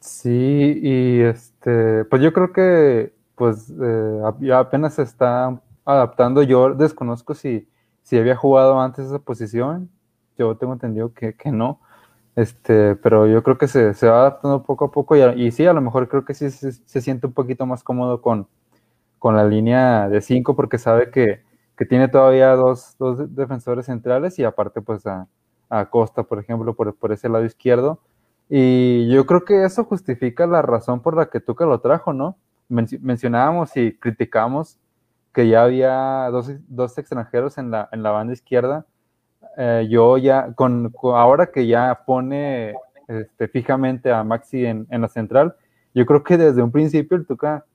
Sí, 0.00 0.80
y 0.82 1.20
este, 1.20 2.04
pues 2.06 2.22
yo 2.22 2.32
creo 2.32 2.52
que 2.52 3.12
pues 3.34 3.70
eh, 3.70 4.20
ya 4.40 4.60
apenas 4.60 4.94
se 4.94 5.02
está 5.02 5.60
adaptando, 5.84 6.42
yo 6.42 6.74
desconozco 6.74 7.34
si, 7.34 7.68
si 8.06 8.16
había 8.16 8.36
jugado 8.36 8.80
antes 8.80 9.06
esa 9.06 9.18
posición, 9.18 9.90
yo 10.38 10.56
tengo 10.56 10.72
entendido 10.74 11.12
que, 11.12 11.34
que 11.34 11.50
no, 11.50 11.80
este, 12.36 12.94
pero 12.94 13.26
yo 13.26 13.42
creo 13.42 13.58
que 13.58 13.66
se, 13.66 13.94
se 13.94 14.08
va 14.08 14.20
adaptando 14.20 14.62
poco 14.62 14.84
a 14.86 14.90
poco 14.92 15.16
y, 15.16 15.22
y, 15.44 15.50
sí, 15.50 15.66
a 15.66 15.72
lo 15.72 15.80
mejor 15.80 16.08
creo 16.08 16.24
que 16.24 16.32
sí 16.34 16.50
se, 16.50 16.70
se 16.70 17.00
siente 17.00 17.26
un 17.26 17.32
poquito 17.32 17.66
más 17.66 17.82
cómodo 17.82 18.22
con, 18.22 18.46
con 19.18 19.34
la 19.34 19.44
línea 19.44 20.08
de 20.08 20.20
5 20.20 20.54
porque 20.54 20.78
sabe 20.78 21.10
que, 21.10 21.42
que, 21.76 21.84
tiene 21.84 22.06
todavía 22.06 22.54
dos, 22.54 22.94
dos, 22.96 23.34
defensores 23.34 23.86
centrales 23.86 24.38
y 24.38 24.44
aparte 24.44 24.82
pues 24.82 25.04
a, 25.06 25.26
a 25.68 25.90
Costa, 25.90 26.22
por 26.22 26.38
ejemplo, 26.38 26.74
por, 26.74 26.94
por, 26.94 27.10
ese 27.10 27.28
lado 27.28 27.44
izquierdo. 27.44 28.00
Y 28.48 29.08
yo 29.10 29.26
creo 29.26 29.44
que 29.44 29.64
eso 29.64 29.84
justifica 29.84 30.46
la 30.46 30.62
razón 30.62 31.00
por 31.02 31.16
la 31.16 31.26
que 31.28 31.40
Tuca 31.40 31.66
lo 31.66 31.80
trajo, 31.80 32.12
¿no? 32.12 32.36
Men 32.68 32.86
mencionábamos 33.00 33.76
y 33.76 33.96
criticamos 33.98 34.78
que 35.36 35.46
ya 35.46 35.64
había 35.64 36.30
dos, 36.30 36.50
dos 36.66 36.96
extranjeros 36.96 37.58
en 37.58 37.70
la, 37.70 37.90
en 37.92 38.02
la 38.02 38.10
banda 38.10 38.32
izquierda 38.32 38.86
eh, 39.58 39.86
yo 39.90 40.16
ya, 40.16 40.54
con, 40.54 40.90
ahora 41.02 41.52
que 41.52 41.66
ya 41.66 42.04
pone 42.06 42.74
este, 43.06 43.46
fijamente 43.46 44.10
a 44.10 44.24
Maxi 44.24 44.64
en, 44.64 44.86
en, 44.88 45.02
la 45.02 45.08
central, 45.08 45.54
yo 45.94 46.06
creo 46.06 46.24
que 46.24 46.38
desde 46.38 46.62
un 46.62 46.72
principio 46.72 47.18
el 47.18 47.26
Tuca 47.26 47.66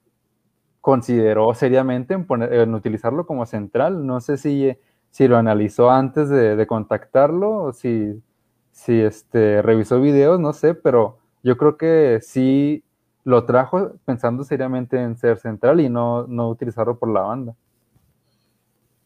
consideró 0.82 1.54
seriamente 1.54 2.16
en, 2.16 2.26
poner, 2.26 2.52
en 2.52 2.74
utilizarlo 2.74 3.28
como 3.28 3.46
central. 3.46 4.08
No 4.08 4.22
sé 4.22 4.38
si, 4.38 4.76
si 5.12 5.28
lo 5.28 5.38
analizó 5.38 5.92
antes 5.92 6.30
de, 6.30 6.66
contactarlo 6.66 7.58
o 7.58 7.74
si, 7.74 8.24
si 8.72 9.02
este, 9.02 9.62
revisó 9.62 10.02
videos, 10.02 10.40
no 10.40 10.54
sé, 10.54 10.74
pero 10.74 11.20
yo 11.44 11.58
creo 11.58 11.78
que 11.78 12.22
sí 12.24 12.84
lo 13.24 13.46
trajo 13.46 13.94
pensando 14.06 14.44
seriamente 14.44 14.98
en 14.98 15.18
ser 15.18 15.38
central 15.38 15.80
y 15.80 15.90
no, 15.90 16.26
no 16.28 16.50
utilizarlo 16.50 16.98
por 16.98 17.14
la 17.14 17.22
banda. 17.22 17.56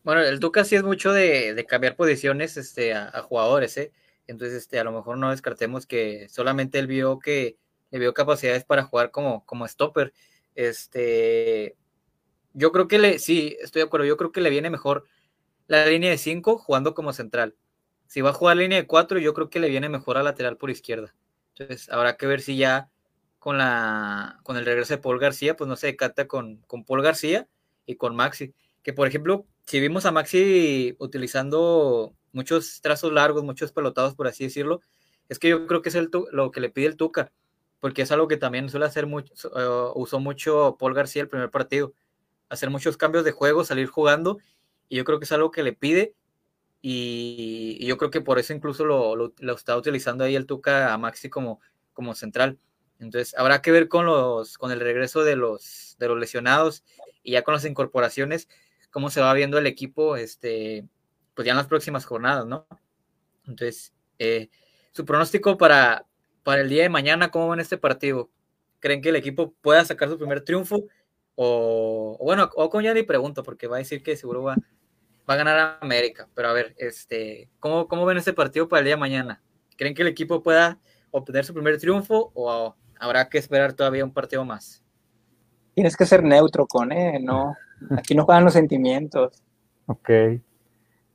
Bueno, 0.04 0.22
el 0.22 0.40
Tuca 0.40 0.64
sí 0.64 0.76
es 0.76 0.84
mucho 0.84 1.12
de, 1.12 1.66
cambiar 1.68 1.96
posiciones 1.96 2.58
este, 2.58 2.94
a, 2.94 3.22
jugadores, 3.24 3.76
¿eh? 3.78 3.92
Entonces, 4.28 4.58
este, 4.58 4.80
a 4.80 4.84
lo 4.84 4.92
mejor 4.92 5.18
no 5.18 5.32
descartemos 5.32 5.86
que 5.86 6.28
solamente 6.30 6.80
él 6.80 6.88
vio 6.88 7.20
que 7.20 7.58
le 7.92 8.00
vio 8.00 8.14
capacidades 8.14 8.64
para 8.64 8.84
jugar 8.84 9.12
como, 9.12 9.46
como 9.46 9.68
stopper. 9.68 10.14
Este, 10.54 11.76
yo 12.54 12.72
creo 12.72 12.88
que 12.88 13.00
le, 13.00 13.20
sí, 13.20 13.58
estoy 13.62 13.82
de 13.82 13.88
acuerdo, 13.88 14.06
yo 14.06 14.18
creo 14.18 14.32
que 14.32 14.42
le 14.42 14.50
viene 14.50 14.70
mejor 14.70 15.06
la 15.68 15.86
línea 15.86 16.10
de 16.10 16.18
5 16.18 16.58
jugando 16.58 16.94
como 16.94 17.14
central. 17.14 17.56
Si 18.08 18.22
va 18.22 18.30
a 18.30 18.34
jugar 18.34 18.58
línea 18.58 18.80
de 18.80 18.88
4, 18.88 19.20
yo 19.20 19.34
creo 19.34 19.50
que 19.50 19.60
le 19.60 19.70
viene 19.70 19.90
mejor 19.90 20.18
a 20.18 20.24
lateral 20.24 20.58
por 20.58 20.70
izquierda. 20.70 21.16
Entonces, 21.58 21.90
habrá 21.90 22.18
que 22.18 22.28
ver 22.28 22.42
si 22.42 22.58
ya 22.58 22.92
con, 23.46 23.60
la, 23.60 24.40
con 24.42 24.58
el 24.58 24.66
regreso 24.66 24.96
de 24.96 24.98
Paul 24.98 25.20
García, 25.20 25.56
pues 25.56 25.68
no 25.68 25.76
se 25.76 25.86
decata 25.86 26.28
con, 26.28 26.64
con 26.66 26.84
Paul 26.84 27.04
García 27.04 27.48
y 27.86 27.96
con 27.96 28.16
Maxi. 28.16 28.56
Que 28.82 28.92
por 28.92 29.08
ejemplo, 29.08 29.46
si 29.68 29.80
vimos 29.80 30.08
a 30.08 30.12
Maxi 30.12 30.96
utilizando 30.98 32.16
muchos 32.32 32.82
trazos 32.82 33.14
largos, 33.14 33.44
muchos 33.44 33.72
pelotados, 33.72 34.16
por 34.16 34.26
así 34.26 34.46
decirlo, 34.46 34.82
es 35.30 35.38
que 35.38 35.50
yo 35.50 35.68
creo 35.68 35.84
que 35.84 35.90
es 35.90 35.96
el, 35.96 36.10
lo 36.32 36.50
que 36.50 36.60
le 36.60 36.72
pide 36.72 36.88
el 36.88 36.98
Tuca, 36.98 37.32
porque 37.82 38.02
es 38.02 38.12
algo 38.12 38.28
que 38.28 38.38
también 38.38 38.68
suele 38.68 38.88
hacer 38.88 39.06
mucho, 39.06 39.32
uh, 39.50 39.92
usó 39.94 40.20
mucho 40.20 40.76
Paul 40.80 40.96
García 40.96 41.22
el 41.22 41.30
primer 41.30 41.52
partido, 41.52 41.94
hacer 42.50 42.72
muchos 42.72 42.98
cambios 42.98 43.26
de 43.26 43.32
juego, 43.32 43.64
salir 43.64 43.86
jugando, 43.86 44.40
y 44.90 44.96
yo 44.96 45.04
creo 45.04 45.20
que 45.20 45.26
es 45.26 45.32
algo 45.32 45.52
que 45.52 45.62
le 45.62 45.74
pide, 45.74 46.16
y, 46.82 47.86
yo 47.86 47.98
creo 47.98 48.10
que 48.10 48.22
por 48.22 48.40
eso 48.40 48.54
incluso 48.54 48.86
lo, 48.86 49.16
lo, 49.16 49.54
está 49.54 49.78
utilizando 49.78 50.24
ahí 50.24 50.36
el 50.36 50.48
Tuca 50.48 50.96
a 50.96 50.98
Maxi 50.98 51.30
como, 51.30 51.60
como 51.94 52.16
central. 52.16 52.58
Entonces, 53.00 53.36
habrá 53.38 53.62
que 53.62 53.72
ver 53.72 53.88
con, 53.88 54.06
los, 54.06 54.58
con 54.58 54.72
el 54.72 54.80
regreso 54.80 55.24
de 55.24 55.36
los, 55.36 55.96
de 56.00 56.08
los 56.08 56.18
lesionados 56.18 56.84
y 57.24 57.34
ya 57.34 57.44
con 57.44 57.54
las 57.54 57.66
incorporaciones, 57.66 58.48
cómo 58.90 59.10
se 59.10 59.22
va 59.22 59.34
viendo 59.34 59.58
el 59.58 59.68
equipo, 59.68 60.16
este, 60.16 60.88
pues 61.34 61.46
ya 61.46 61.52
en 61.52 61.58
las 61.58 61.68
próximas 61.68 62.06
jornadas, 62.06 62.46
¿no? 62.46 62.68
Entonces, 63.46 63.94
eh, 64.20 64.50
su 64.92 65.06
pronóstico 65.06 65.58
para, 65.58 66.06
para 66.44 66.62
el 66.62 66.70
día 66.70 66.84
de 66.84 66.90
mañana, 66.90 67.30
¿cómo 67.30 67.54
en 67.54 67.60
este 67.60 67.78
partido? 67.78 68.30
¿Creen 68.80 69.02
que 69.02 69.10
el 69.10 69.18
equipo 69.18 69.54
pueda 69.62 69.84
sacar 69.84 70.10
su 70.10 70.18
primer 70.18 70.42
triunfo? 70.42 70.86
O, 71.36 72.18
bueno, 72.22 72.50
o 72.56 72.70
con 72.70 72.84
ya 72.84 72.94
ni 72.94 73.04
pregunto, 73.04 73.44
porque 73.44 73.68
va 73.68 73.76
a 73.76 73.80
decir 73.80 74.02
que 74.02 74.16
seguro 74.16 74.44
va, 74.44 74.56
va 75.30 75.34
a 75.34 75.38
ganar 75.38 75.58
a 75.60 75.80
América. 75.82 76.30
Pero 76.34 76.48
a 76.48 76.54
ver, 76.54 76.74
este, 76.78 77.50
¿cómo, 77.60 77.88
¿cómo 77.88 78.06
ven 78.06 78.18
este 78.18 78.32
partido 78.32 78.70
para 78.70 78.80
el 78.80 78.86
día 78.86 78.96
de 78.96 79.02
mañana? 79.02 79.44
¿Creen 79.76 79.94
que 79.94 80.04
el 80.04 80.08
equipo 80.08 80.42
pueda 80.42 80.80
obtener 81.12 81.44
su 81.44 81.54
primer 81.54 81.78
triunfo 81.78 82.32
o 82.34 82.76
habrá 83.00 83.30
que 83.30 83.38
esperar 83.38 83.74
todavía 83.74 84.04
un 84.04 84.14
partido 84.14 84.46
más? 84.46 84.84
Tienes 85.74 85.98
que 85.98 86.06
ser 86.06 86.24
neutro 86.24 86.66
con, 86.68 86.92
¿eh? 86.92 87.20
No, 87.22 87.56
Aquí 87.98 88.16
no 88.16 88.26
juegan 88.26 88.44
los 88.44 88.54
sentimientos. 88.54 89.42
Ok. 89.86 90.10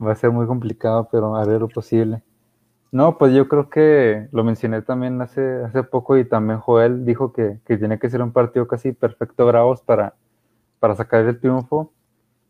Va 0.04 0.12
a 0.12 0.16
ser 0.16 0.30
muy 0.30 0.46
complicado, 0.46 1.08
pero 1.10 1.32
ver 1.32 1.60
lo 1.60 1.68
posible. 1.68 2.22
No, 2.92 3.18
pues 3.18 3.32
yo 3.32 3.46
creo 3.48 3.70
que 3.70 4.28
lo 4.32 4.42
mencioné 4.42 4.82
también 4.82 5.20
hace, 5.22 5.62
hace 5.62 5.82
poco 5.84 6.16
y 6.16 6.24
también 6.24 6.58
Joel 6.58 7.04
dijo 7.04 7.32
que, 7.32 7.60
tiene 7.64 7.98
que 7.98 8.10
ser 8.10 8.20
un 8.22 8.32
partido 8.32 8.66
casi 8.66 8.92
perfecto 8.92 9.46
Bravos 9.46 9.80
para, 9.82 10.14
para 10.80 10.96
sacar 10.96 11.24
el 11.26 11.38
triunfo. 11.38 11.92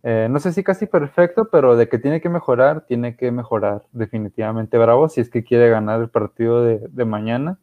Eh, 0.02 0.28
no 0.30 0.38
sé 0.38 0.52
si 0.52 0.62
casi 0.64 0.86
perfecto, 0.86 1.50
pero 1.50 1.76
de 1.76 1.90
que 1.90 1.98
tiene 1.98 2.22
que 2.22 2.30
mejorar, 2.30 2.86
tiene 2.86 3.16
que 3.16 3.30
mejorar 3.32 3.82
definitivamente 3.92 4.78
Bravos 4.78 5.14
si 5.14 5.20
es 5.20 5.28
que 5.28 5.44
quiere 5.44 5.68
ganar 5.68 6.00
el 6.00 6.08
partido 6.08 6.64
de, 6.64 6.78
de 6.88 7.04
mañana. 7.04 7.58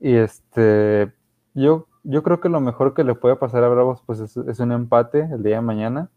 Y 0.00 0.14
este, 0.16 1.12
yo 1.54 1.86
yo 2.04 2.22
creo 2.22 2.40
que 2.40 2.50
lo 2.50 2.60
mejor 2.60 2.94
que 2.94 3.02
le 3.02 3.14
puede 3.14 3.34
pasar 3.36 3.64
a 3.64 3.68
Bravos 3.68 4.02
pues 4.06 4.20
es, 4.20 4.36
un 4.36 4.72
empate 4.72 5.20
el 5.32 5.42
día 5.42 5.56
de 5.56 5.62
mañana. 5.62 6.10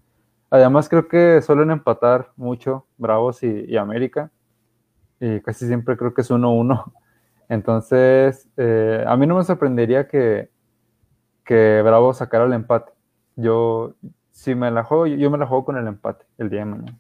Además 0.50 0.90
creo 0.90 1.08
que 1.08 1.42
suelen 1.42 1.72
empatar 1.72 2.32
mucho 2.36 2.86
Bravos 2.98 3.42
y, 3.42 3.76
América. 3.78 4.30
Y 5.20 5.40
casi 5.40 5.66
siempre 5.66 5.98
creo 5.98 6.14
que 6.14 6.22
es 6.22 6.30
1-1. 6.30 6.94
Entonces, 7.50 8.48
eh, 8.58 9.04
a 9.08 9.16
mí 9.16 9.26
no 9.26 9.38
me 9.38 9.44
sorprendería 9.46 10.08
que, 10.08 10.50
que 11.46 11.82
Bravos 11.82 12.18
sacara 12.18 12.46
el 12.46 12.54
empate. 12.54 12.92
Yo, 13.38 13.96
si 14.32 14.56
me 14.56 14.70
la 14.70 14.84
juego, 14.84 15.08
yo 15.08 15.32
me 15.32 15.38
la 15.38 15.48
juego 15.48 15.64
con 15.66 15.78
el 15.78 15.88
empate 15.88 16.26
el 16.38 16.50
día 16.50 16.60
de 16.60 16.66
mañana. 16.66 16.98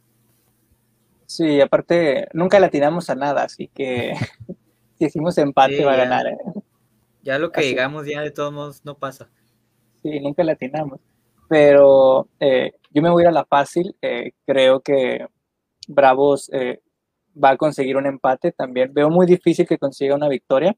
Sí, 1.25 1.59
aparte, 1.59 2.30
nunca 2.32 2.57
le 2.57 2.69
tiramos 2.69 3.09
a 3.09 3.15
nada, 3.15 3.43
así 3.43 3.67
que 3.67 4.13
si 4.97 5.05
hicimos 5.05 5.37
empate 5.37 5.83
va 5.83 5.93
a 5.93 5.97
ganar. 5.97 6.27
¿eh? 6.27 6.37
Ya 7.23 7.39
lo 7.39 7.51
que 7.51 7.61
digamos 7.61 8.05
ya 8.07 8.21
de 8.21 8.31
todos 8.31 8.53
modos 8.53 8.85
no 8.85 8.95
pasa. 8.95 9.29
Sí, 10.01 10.19
nunca 10.19 10.43
latinamos. 10.43 10.99
Pero 11.49 12.27
eh, 12.39 12.73
yo 12.91 13.01
me 13.01 13.09
voy 13.09 13.21
a 13.21 13.25
ir 13.25 13.29
a 13.29 13.31
la 13.31 13.45
fácil. 13.45 13.95
Eh, 14.01 14.31
creo 14.45 14.81
que 14.81 15.25
Bravos 15.87 16.49
va 16.51 17.51
a 17.51 17.57
conseguir 17.57 17.97
un 17.97 18.05
empate 18.05 18.51
también. 18.51 18.93
Veo 18.93 19.09
muy 19.09 19.25
difícil 19.25 19.67
que 19.67 19.77
consiga 19.77 20.15
una 20.15 20.29
victoria. 20.29 20.75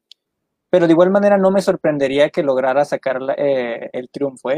Pero 0.69 0.85
de 0.85 0.93
igual 0.93 1.09
manera 1.09 1.37
no 1.37 1.49
me 1.49 1.61
sorprendería 1.61 2.29
que 2.29 2.43
lograra 2.43 2.85
sacar 2.85 3.19
el 3.37 4.09
triunfo. 4.09 4.49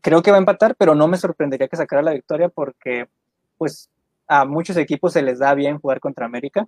Creo 0.00 0.22
que 0.22 0.30
va 0.30 0.38
a 0.38 0.40
empatar, 0.40 0.76
pero 0.76 0.94
no 0.94 1.08
me 1.08 1.18
sorprendería 1.18 1.68
que 1.68 1.76
sacara 1.76 2.02
la 2.02 2.12
victoria 2.12 2.48
porque 2.48 3.06
pues 3.58 3.90
a 4.26 4.44
muchos 4.44 4.76
equipos 4.76 5.12
se 5.12 5.22
les 5.22 5.38
da 5.38 5.54
bien 5.54 5.78
jugar 5.78 6.00
contra 6.00 6.26
América. 6.26 6.66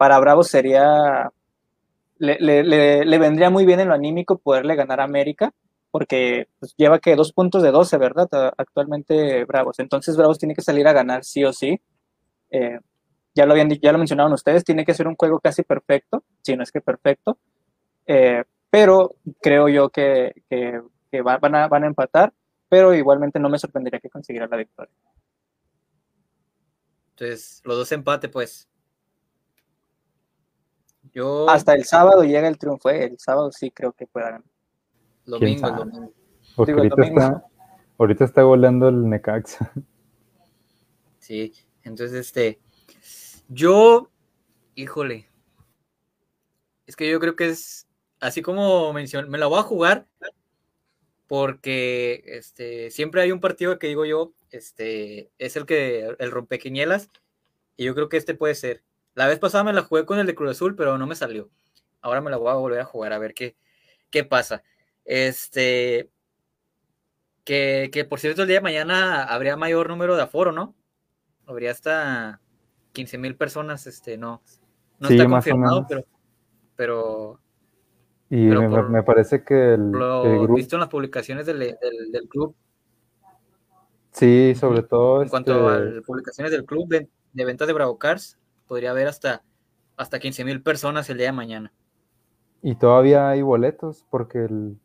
Para 0.00 0.18
Bravos 0.18 0.48
sería 0.48 1.30
le, 2.16 3.18
vendría 3.18 3.50
muy 3.50 3.66
bien 3.66 3.80
en 3.80 3.88
lo 3.88 3.94
anímico 3.94 4.38
poderle 4.38 4.74
ganar 4.74 4.98
a 4.98 5.04
América, 5.04 5.52
porque 5.90 6.48
pues, 6.58 6.74
lleva 6.78 7.00
que 7.00 7.16
dos 7.16 7.34
puntos 7.34 7.62
de 7.62 7.70
12, 7.70 7.98
¿verdad? 7.98 8.26
Actualmente 8.56 9.44
Bravos. 9.44 9.78
Entonces 9.78 10.16
Bravos 10.16 10.38
tiene 10.38 10.54
que 10.54 10.62
salir 10.62 10.88
a 10.88 10.94
ganar 10.94 11.22
sí 11.22 11.44
o 11.44 11.52
sí. 11.52 11.78
Eh, 12.50 12.78
ya 13.34 13.44
lo 13.44 13.52
habían 13.52 13.68
ya 13.68 13.92
lo 13.92 13.98
mencionaron 13.98 14.32
ustedes, 14.32 14.64
tiene 14.64 14.86
que 14.86 14.94
ser 14.94 15.06
un 15.06 15.16
juego 15.16 15.38
casi 15.38 15.64
perfecto, 15.64 16.24
si 16.40 16.56
no 16.56 16.62
es 16.62 16.72
que 16.72 16.80
perfecto. 16.80 17.36
Eh, 18.06 18.44
pero 18.70 19.16
creo 19.42 19.68
yo 19.68 19.90
que, 19.90 20.32
van, 21.22 21.54
a, 21.54 21.68
van 21.68 21.84
a 21.84 21.86
empatar, 21.86 22.32
pero 22.70 22.94
igualmente 22.94 23.38
no 23.38 23.50
me 23.50 23.58
sorprendería 23.58 24.00
que 24.00 24.08
consiguiera 24.08 24.48
la 24.50 24.56
victoria. 24.56 24.94
Entonces, 27.10 27.60
los 27.66 27.76
dos 27.76 27.92
empates, 27.92 28.30
pues. 28.30 28.69
Hasta 31.48 31.74
el 31.74 31.84
sábado 31.84 32.22
llega 32.22 32.48
el 32.48 32.58
triunfo, 32.58 32.90
¿eh? 32.90 33.04
el 33.04 33.18
sábado 33.18 33.50
sí 33.52 33.70
creo 33.70 33.92
que 33.92 34.06
pueda 34.06 34.26
ganar. 34.26 34.44
Domingo, 35.26 35.70
domingo. 35.70 36.12
Porque 36.56 36.72
ahorita, 36.72 37.02
Está, 37.02 37.44
ahorita 37.98 38.24
está 38.24 38.42
goleando 38.42 38.88
el 38.88 39.08
Necaxa. 39.08 39.72
Sí, 41.18 41.52
entonces 41.84 42.26
este, 42.26 42.60
yo, 43.48 44.10
híjole, 44.74 45.28
es 46.86 46.96
que 46.96 47.08
yo 47.08 47.20
creo 47.20 47.36
que 47.36 47.50
es, 47.50 47.86
así 48.18 48.42
como 48.42 48.92
mencioné, 48.92 49.28
me 49.28 49.38
la 49.38 49.46
voy 49.46 49.60
a 49.60 49.62
jugar 49.62 50.08
porque 51.30 52.24
este, 52.26 52.90
siempre 52.90 53.22
hay 53.22 53.30
un 53.30 53.38
partido 53.38 53.78
que 53.78 53.86
digo 53.86 54.04
yo, 54.04 54.32
este, 54.50 55.30
es 55.38 55.54
el 55.54 55.64
que, 55.64 56.16
el 56.18 56.30
rompequinielas, 56.32 57.08
y 57.76 57.84
yo 57.84 57.94
creo 57.94 58.08
que 58.08 58.16
este 58.16 58.34
puede 58.34 58.56
ser. 58.56 58.82
La 59.20 59.26
vez 59.26 59.38
pasada 59.38 59.64
me 59.64 59.74
la 59.74 59.82
jugué 59.82 60.06
con 60.06 60.18
el 60.18 60.26
de 60.26 60.34
Cruz 60.34 60.52
Azul, 60.52 60.74
pero 60.74 60.96
no 60.96 61.06
me 61.06 61.14
salió. 61.14 61.50
Ahora 62.00 62.22
me 62.22 62.30
la 62.30 62.38
voy 62.38 62.48
a 62.48 62.54
volver 62.54 62.80
a 62.80 62.86
jugar 62.86 63.12
a 63.12 63.18
ver 63.18 63.34
qué, 63.34 63.54
qué 64.08 64.24
pasa. 64.24 64.62
Este. 65.04 66.08
Que, 67.44 67.90
que, 67.92 68.06
por 68.06 68.18
cierto, 68.18 68.40
el 68.40 68.48
día 68.48 68.60
de 68.60 68.62
mañana 68.62 69.22
habría 69.24 69.58
mayor 69.58 69.90
número 69.90 70.16
de 70.16 70.22
aforo, 70.22 70.52
¿no? 70.52 70.74
Habría 71.44 71.70
hasta 71.70 72.40
15 72.94 73.18
mil 73.18 73.36
personas, 73.36 73.86
este, 73.86 74.16
no. 74.16 74.40
No 74.98 75.10
está 75.10 75.28
confirmado, 75.28 75.84
pero. 75.86 76.04
Pero. 76.76 77.40
Y 78.30 78.36
me, 78.36 79.02
parece 79.02 79.44
que 79.44 79.74
el. 79.74 79.90
Lo 79.90 80.48
visto 80.48 80.76
en 80.76 80.80
las 80.80 80.88
publicaciones 80.88 81.44
del, 81.44 81.76
club. 82.30 82.56
Sí, 84.12 84.54
sobre 84.54 84.82
todo. 84.82 85.22
En 85.22 85.28
cuanto 85.28 85.68
a 85.68 85.76
este 85.76 85.90
las 85.96 86.04
publicaciones 86.06 86.52
del 86.52 86.64
club 86.64 86.88
de, 86.88 87.10
de 87.34 87.44
venta 87.44 87.66
de 87.66 87.74
Bravo 87.74 87.98
Cars, 87.98 88.39
podría 88.70 88.92
haber 88.92 89.08
hasta, 89.08 89.42
hasta 89.96 90.20
15 90.20 90.44
mil 90.44 90.62
personas 90.62 91.10
el 91.10 91.18
día 91.18 91.26
de 91.26 91.32
mañana. 91.32 91.72
Y 92.62 92.76
todavía 92.76 93.28
hay 93.28 93.42
boletos 93.42 94.06
porque 94.10 94.44
el, 94.44 94.78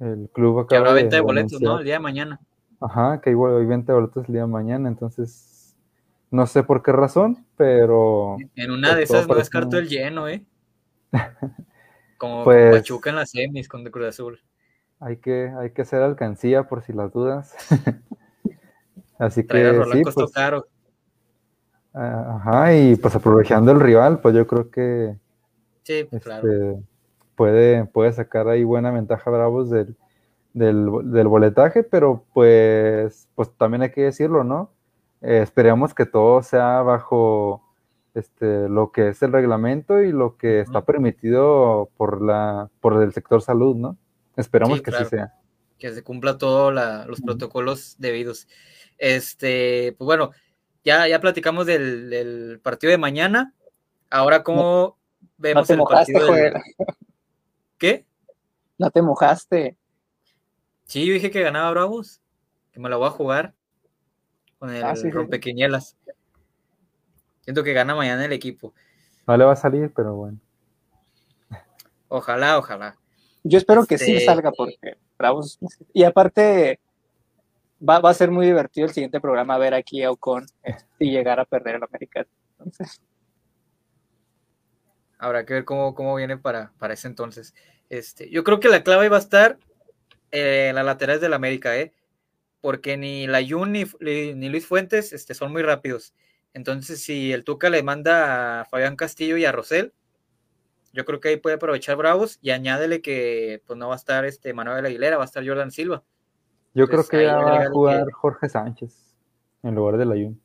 el 0.00 0.28
club 0.32 0.58
acaba 0.58 0.68
Que 0.68 0.76
habrá 0.76 0.92
venta 0.92 1.14
de, 1.14 1.22
boletos, 1.22 1.60
¿no? 1.60 1.78
El 1.78 1.84
día 1.84 1.94
de 1.94 2.00
mañana. 2.00 2.40
Ajá, 2.80 3.20
que 3.20 3.30
hay, 3.30 3.36
hay 3.36 3.66
venta 3.66 3.92
de 3.92 4.00
boletos 4.00 4.26
el 4.26 4.32
día 4.32 4.40
de 4.40 4.48
mañana, 4.48 4.88
entonces 4.88 5.76
no 6.32 6.48
sé 6.48 6.64
por 6.64 6.82
qué 6.82 6.90
razón, 6.90 7.46
pero... 7.56 8.38
En 8.56 8.72
una 8.72 8.96
de 8.96 9.04
esas 9.04 9.28
no 9.28 9.36
descarto 9.36 9.78
el 9.78 9.88
lleno, 9.88 10.26
¿eh? 10.26 10.44
Como 12.18 12.42
pues, 12.42 12.74
Pachuca 12.74 13.10
en 13.10 13.16
las 13.16 13.30
semis 13.30 13.68
con 13.68 13.84
de 13.84 13.92
Cruz 13.92 14.08
Azul. 14.08 14.40
Hay 14.98 15.18
que, 15.18 15.52
hay 15.56 15.70
que 15.70 15.82
hacer 15.82 16.02
alcancía 16.02 16.64
por 16.64 16.82
si 16.82 16.92
las 16.92 17.12
dudas. 17.12 17.54
Así 19.20 19.46
que 19.46 19.84
sí, 19.92 20.02
pues, 20.02 20.32
caro. 20.32 20.66
Ajá, 22.00 22.74
y 22.76 22.96
pues 22.96 23.14
aprovechando 23.16 23.72
el 23.72 23.80
rival, 23.80 24.20
pues 24.20 24.34
yo 24.34 24.46
creo 24.46 24.70
que 24.70 25.16
Sí, 25.82 26.06
claro. 26.22 26.48
este, 26.48 26.82
puede, 27.34 27.84
puede 27.86 28.12
sacar 28.12 28.48
ahí 28.48 28.62
buena 28.62 28.90
ventaja 28.90 29.30
Bravos 29.30 29.70
del, 29.70 29.96
del, 30.52 30.88
del 31.04 31.26
boletaje, 31.28 31.82
pero 31.82 32.24
pues, 32.34 33.28
pues 33.34 33.50
también 33.56 33.82
hay 33.82 33.90
que 33.90 34.02
decirlo, 34.02 34.44
¿no? 34.44 34.70
Eh, 35.22 35.40
esperemos 35.42 35.94
que 35.94 36.06
todo 36.06 36.42
sea 36.42 36.82
bajo 36.82 37.64
este, 38.14 38.68
lo 38.68 38.92
que 38.92 39.08
es 39.08 39.22
el 39.22 39.32
reglamento 39.32 40.00
y 40.00 40.12
lo 40.12 40.36
que 40.36 40.60
está 40.60 40.84
permitido 40.84 41.90
por, 41.96 42.22
la, 42.22 42.70
por 42.80 43.02
el 43.02 43.12
sector 43.12 43.42
salud, 43.42 43.74
¿no? 43.76 43.96
Esperamos 44.36 44.78
Sí, 44.78 44.84
que 44.84 44.90
claro. 44.92 45.04
sí 45.06 45.10
sea. 45.16 45.34
que 45.78 45.92
se 45.92 46.02
cumpla 46.04 46.38
todos 46.38 46.72
los 47.08 47.20
protocolos 47.22 47.96
debidos. 47.98 48.46
Este, 48.98 49.94
pues 49.98 50.06
bueno, 50.06 50.30
ya, 50.88 51.06
ya 51.06 51.20
platicamos 51.20 51.66
del, 51.66 52.08
del 52.08 52.60
partido 52.62 52.90
de 52.90 52.96
mañana. 52.96 53.52
Ahora, 54.08 54.42
¿cómo 54.42 54.62
No 54.62 54.98
vemos 55.36 55.68
el 55.68 55.76
mojaste, 55.76 56.14
partido 56.14 56.32
del-. 56.32 56.54
¿Qué? 57.78 58.06
No 58.78 58.90
te 58.90 59.02
mojaste. 59.02 59.76
Sí, 60.84 61.04
yo 61.06 61.12
dije 61.12 61.30
que 61.30 61.42
ganaba 61.42 61.70
Bravos, 61.72 62.22
que 62.72 62.80
me 62.80 62.88
la 62.88 62.96
voy 62.96 63.08
a 63.08 63.10
jugar 63.10 63.54
con 64.58 64.70
el 64.70 64.82
Ah, 64.82 64.96
sí. 64.96 65.10
Siento 67.42 67.62
que 67.62 67.72
gana 67.74 67.94
mañana 67.94 68.24
el 68.24 68.32
equipo. 68.32 68.72
No 69.26 69.36
le 69.36 69.44
va 69.44 69.52
a 69.52 69.56
salir, 69.56 69.92
pero 69.94 70.14
bueno. 70.14 70.38
Ojalá, 72.08 72.56
ojalá. 72.56 72.96
Yo 73.44 73.58
espero 73.58 73.84
que 73.84 73.98
sí 73.98 74.12
Este- 74.14 74.24
salga 74.24 74.50
porque 74.52 74.96
Bravos. 75.18 75.58
Y 75.92 76.04
aparte, 76.04 76.80
va, 77.86 77.98
a 78.08 78.14
ser 78.14 78.30
muy 78.30 78.46
divertido 78.46 78.86
el 78.86 78.92
siguiente 78.92 79.20
programa 79.20 79.58
ver 79.58 79.74
aquí 79.74 80.02
a 80.02 80.10
Ocon 80.10 80.46
eh, 80.64 80.76
si 80.98 81.10
llegar 81.10 81.40
a 81.40 81.44
perder 81.44 81.76
el 81.76 81.84
América. 81.84 82.26
Entonces, 82.58 83.00
Habrá 85.18 85.44
que 85.44 85.54
ver 85.54 85.64
cómo, 85.64 85.94
cómo 85.94 86.14
viene 86.14 86.38
para, 86.38 86.72
para 86.78 86.94
ese 86.94 87.08
entonces. 87.08 87.52
Este, 87.90 88.30
yo 88.30 88.44
creo 88.44 88.60
que 88.60 88.68
la 88.68 88.84
clave 88.84 89.08
va 89.08 89.16
a 89.16 89.20
estar 89.20 89.58
eh, 90.30 90.68
en 90.68 90.76
las 90.76 90.84
laterales 90.84 91.20
del 91.20 91.34
América, 91.34 91.76
¿eh? 91.76 91.92
Porque 92.60 92.96
ni 92.96 93.26
la 93.26 93.40
Jun 93.46 93.72
ni, 93.72 93.84
ni 94.00 94.48
Luis 94.48 94.66
Fuentes 94.66 95.12
este, 95.12 95.34
son 95.34 95.52
muy 95.52 95.62
rápidos. 95.62 96.14
Entonces, 96.54 97.02
si 97.02 97.32
el 97.32 97.44
Tuca 97.44 97.68
le 97.68 97.82
manda 97.82 98.60
a 98.60 98.64
Fabián 98.64 98.96
Castillo 98.96 99.36
y 99.36 99.44
a 99.44 99.52
Rosel, 99.52 99.92
yo 100.92 101.04
creo 101.04 101.20
que 101.20 101.30
ahí 101.30 101.36
puede 101.36 101.56
aprovechar 101.56 101.96
Bravos 101.96 102.38
y 102.40 102.50
añádele 102.50 103.02
que 103.02 103.62
pues 103.66 103.78
no 103.78 103.88
va 103.88 103.94
a 103.94 103.98
estar 103.98 104.24
este 104.24 104.54
Manuel 104.54 104.86
Aguilera, 104.86 105.16
va 105.16 105.24
a 105.24 105.26
estar 105.26 105.46
Jordan 105.46 105.70
Silva. 105.70 106.04
Yo 106.74 106.86
Pues 106.86 107.08
creo 107.08 107.20
que 107.20 107.26
ya 107.26 107.36
va 107.36 107.60
a 107.62 107.70
jugar 107.70 108.06
que- 108.06 108.12
Jorge 108.12 108.48
Sánchez 108.48 109.16
en 109.62 109.74
lugar 109.74 109.96
de 109.96 110.04
Layun. 110.06 110.40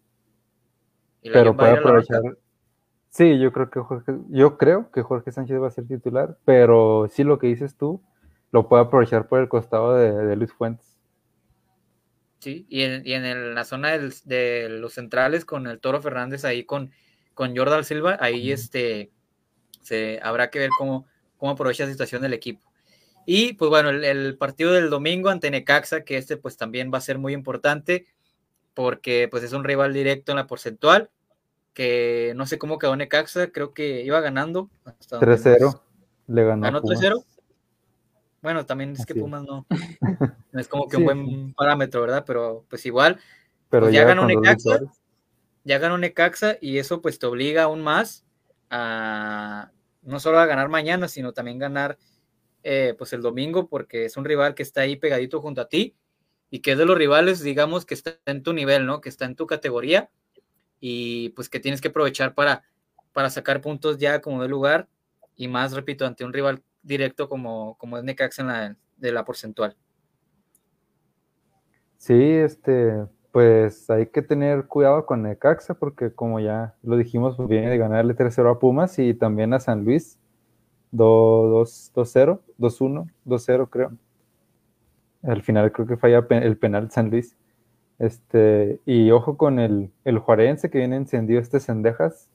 Y 1.21 1.29
la 1.29 1.33
Pero 1.33 1.55
puede 1.55 1.71
aprovechar. 1.73 2.21
Sí, 3.09 3.39
yo 3.39 3.51
creo 3.53 3.69
que 3.69 3.79
Jorge, 3.79 4.13
yo 4.29 4.57
creo 4.57 4.89
que 4.91 5.03
Jorge 5.03 5.31
Sánchez 5.31 5.61
va 5.61 5.67
a 5.67 5.71
ser 5.71 5.87
titular, 5.87 6.37
pero 6.45 7.07
sí 7.11 7.23
lo 7.23 7.37
que 7.37 7.47
dices 7.47 7.77
tú, 7.77 8.01
lo 8.51 8.67
puede 8.67 8.83
aprovechar 8.83 9.27
por 9.27 9.39
el 9.39 9.47
costado 9.47 9.95
de, 9.95 10.11
de 10.11 10.35
Luis 10.35 10.51
Fuentes. 10.51 10.97
Sí, 12.39 12.65
y 12.69 12.81
en, 12.81 13.05
y 13.05 13.13
en 13.13 13.23
el- 13.25 13.55
la 13.55 13.63
zona 13.63 13.91
del- 13.91 14.13
de 14.25 14.67
los 14.69 14.93
centrales 14.93 15.45
con 15.45 15.67
el 15.67 15.79
Toro 15.79 16.01
Fernández 16.01 16.43
ahí 16.43 16.63
con, 16.65 16.91
con 17.35 17.55
Jordan 17.55 17.83
Silva, 17.83 18.17
ahí 18.19 18.51
este 18.51 19.11
se 19.81 20.19
habrá 20.23 20.49
que 20.49 20.59
ver 20.59 20.69
cómo, 20.77 21.05
cómo 21.37 21.51
aprovecha 21.53 21.85
la 21.85 21.91
situación 21.91 22.21
del 22.21 22.33
equipo. 22.33 22.61
Y 23.25 23.53
pues 23.53 23.69
bueno, 23.69 23.89
el, 23.89 24.03
el 24.03 24.37
partido 24.37 24.71
del 24.73 24.89
domingo 24.89 25.29
ante 25.29 25.49
Necaxa, 25.51 26.03
que 26.03 26.17
este 26.17 26.37
pues 26.37 26.57
también 26.57 26.91
va 26.93 26.97
a 26.97 27.01
ser 27.01 27.17
muy 27.17 27.33
importante, 27.33 28.05
porque 28.73 29.27
pues 29.29 29.43
es 29.43 29.53
un 29.53 29.63
rival 29.63 29.93
directo 29.93 30.31
en 30.31 30.37
la 30.37 30.47
porcentual, 30.47 31.09
que 31.73 32.33
no 32.35 32.45
sé 32.45 32.57
cómo 32.57 32.77
quedó 32.79 32.95
Necaxa, 32.95 33.47
creo 33.51 33.73
que 33.73 34.01
iba 34.03 34.19
ganando. 34.21 34.69
hasta 34.85 35.17
donde 35.17 35.37
3-0 35.37 35.59
nos- 35.61 35.81
le 36.27 36.43
ganó. 36.43 36.65
a 36.65 36.69
¿Ganó 36.69 36.81
Pumas. 36.81 36.99
3-0? 36.99 37.25
Bueno, 38.41 38.65
también 38.65 38.91
es 38.91 39.05
que 39.05 39.13
Así. 39.13 39.21
Pumas 39.21 39.43
no, 39.43 39.65
no 40.51 40.59
es 40.59 40.67
como 40.67 40.87
que 40.87 40.97
Sí, 40.97 41.01
un 41.01 41.05
buen 41.05 41.53
parámetro, 41.53 42.01
¿verdad? 42.01 42.23
Pero 42.27 42.65
pues 42.69 42.85
igual, 42.85 43.19
Pero 43.69 43.85
pues 43.85 43.93
ya 43.93 44.01
llega 44.01 44.15
ganó 44.15 44.27
Necaxa. 44.27 44.79
ya 45.63 45.77
ganó 45.77 45.97
Necaxa 45.97 46.57
y 46.59 46.77
eso 46.77 47.01
pues 47.01 47.19
te 47.19 47.25
obliga 47.25 47.63
aún 47.63 47.81
más 47.81 48.25
a 48.69 49.71
no 50.01 50.19
solo 50.19 50.39
a 50.39 50.45
ganar 50.45 50.67
mañana, 50.67 51.07
sino 51.07 51.31
también 51.31 51.57
ganar 51.59 51.97
eh, 52.63 52.95
pues 52.97 53.13
el 53.13 53.21
domingo 53.21 53.67
porque 53.67 54.05
es 54.05 54.17
un 54.17 54.25
rival 54.25 54.55
que 54.55 54.63
está 54.63 54.81
ahí 54.81 54.95
pegadito 54.95 55.41
junto 55.41 55.61
a 55.61 55.69
ti 55.69 55.95
y 56.49 56.59
que 56.59 56.73
es 56.73 56.77
de 56.77 56.85
los 56.85 56.97
rivales, 56.97 57.41
digamos, 57.41 57.85
que 57.85 57.93
está 57.93 58.17
en 58.25 58.43
tu 58.43 58.53
nivel, 58.53 58.85
¿no? 58.85 59.01
Que 59.01 59.09
está 59.09 59.25
en 59.25 59.35
tu 59.35 59.47
categoría 59.47 60.09
y 60.79 61.29
pues 61.29 61.49
que 61.49 61.59
tienes 61.59 61.81
que 61.81 61.87
aprovechar 61.89 62.33
para, 62.35 62.63
para 63.11 63.29
sacar 63.29 63.61
puntos 63.61 63.97
ya 63.97 64.21
como 64.21 64.41
de 64.41 64.49
lugar 64.49 64.87
y 65.35 65.47
más, 65.47 65.73
repito, 65.73 66.05
ante 66.05 66.25
un 66.25 66.33
rival 66.33 66.61
directo 66.81 67.29
como, 67.29 67.75
como 67.77 67.97
es 67.97 68.03
Necaxa 68.03 68.41
en 68.41 68.47
la, 68.47 68.77
de 68.97 69.11
la 69.11 69.25
porcentual. 69.25 69.75
Sí, 71.97 72.13
este, 72.13 73.05
pues 73.31 73.89
hay 73.89 74.07
que 74.07 74.21
tener 74.21 74.67
cuidado 74.67 75.05
con 75.05 75.23
Necaxa 75.23 75.73
porque 75.73 76.13
como 76.13 76.39
ya 76.39 76.75
lo 76.83 76.97
dijimos, 76.97 77.35
pues 77.35 77.49
viene 77.49 77.69
de 77.69 77.77
ganarle 77.77 78.15
3-0 78.15 78.51
a 78.51 78.59
Pumas 78.59 78.99
y 78.99 79.13
también 79.13 79.53
a 79.53 79.59
San 79.59 79.85
Luis. 79.85 80.19
2-0, 80.93 82.39
2-1, 82.59 83.09
2-0 83.25 83.69
creo. 83.69 83.91
Al 85.23 85.41
final 85.41 85.71
creo 85.71 85.87
que 85.87 85.97
falla 85.97 86.25
el 86.29 86.57
penal 86.57 86.91
San 86.91 87.09
Luis. 87.09 87.35
Este, 87.99 88.79
y 88.85 89.11
ojo 89.11 89.37
con 89.37 89.59
el, 89.59 89.91
el 90.03 90.19
Juarense 90.19 90.69
que 90.69 90.79
viene 90.79 90.95
encendido 90.97 91.39
este 91.39 91.59
Cendejas, 91.59 92.27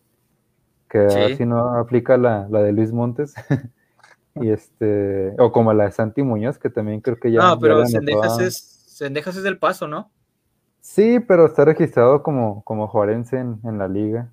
que 0.89 1.11
Sí. 1.11 1.37
si 1.37 1.47
no 1.47 1.75
aplica 1.79 2.17
la, 2.17 2.47
la 2.49 2.63
de 2.63 2.73
Luis 2.73 2.93
Montes. 2.93 3.35
y 4.35 4.51
este, 4.51 5.35
o 5.39 5.53
como 5.53 5.73
la 5.73 5.85
de 5.85 5.93
Santi 5.93 6.23
Muñoz, 6.23 6.59
que 6.59 6.71
también 6.71 7.01
creo 7.01 7.19
que 7.19 7.31
ya. 7.33 7.41
No, 7.41 7.59
pero 7.59 7.81
a- 7.81 7.83
es, 7.85 9.01
es 9.01 9.43
del 9.43 9.59
paso, 9.59 9.87
¿no? 9.89 10.11
Sí, 10.81 11.21
pero 11.21 11.47
está 11.47 11.65
registrado 11.65 12.23
como, 12.23 12.63
como 12.63 12.89
juarense 12.89 13.39
en, 13.39 13.61
en 13.65 13.79
la 13.79 13.89
liga. 13.89 14.31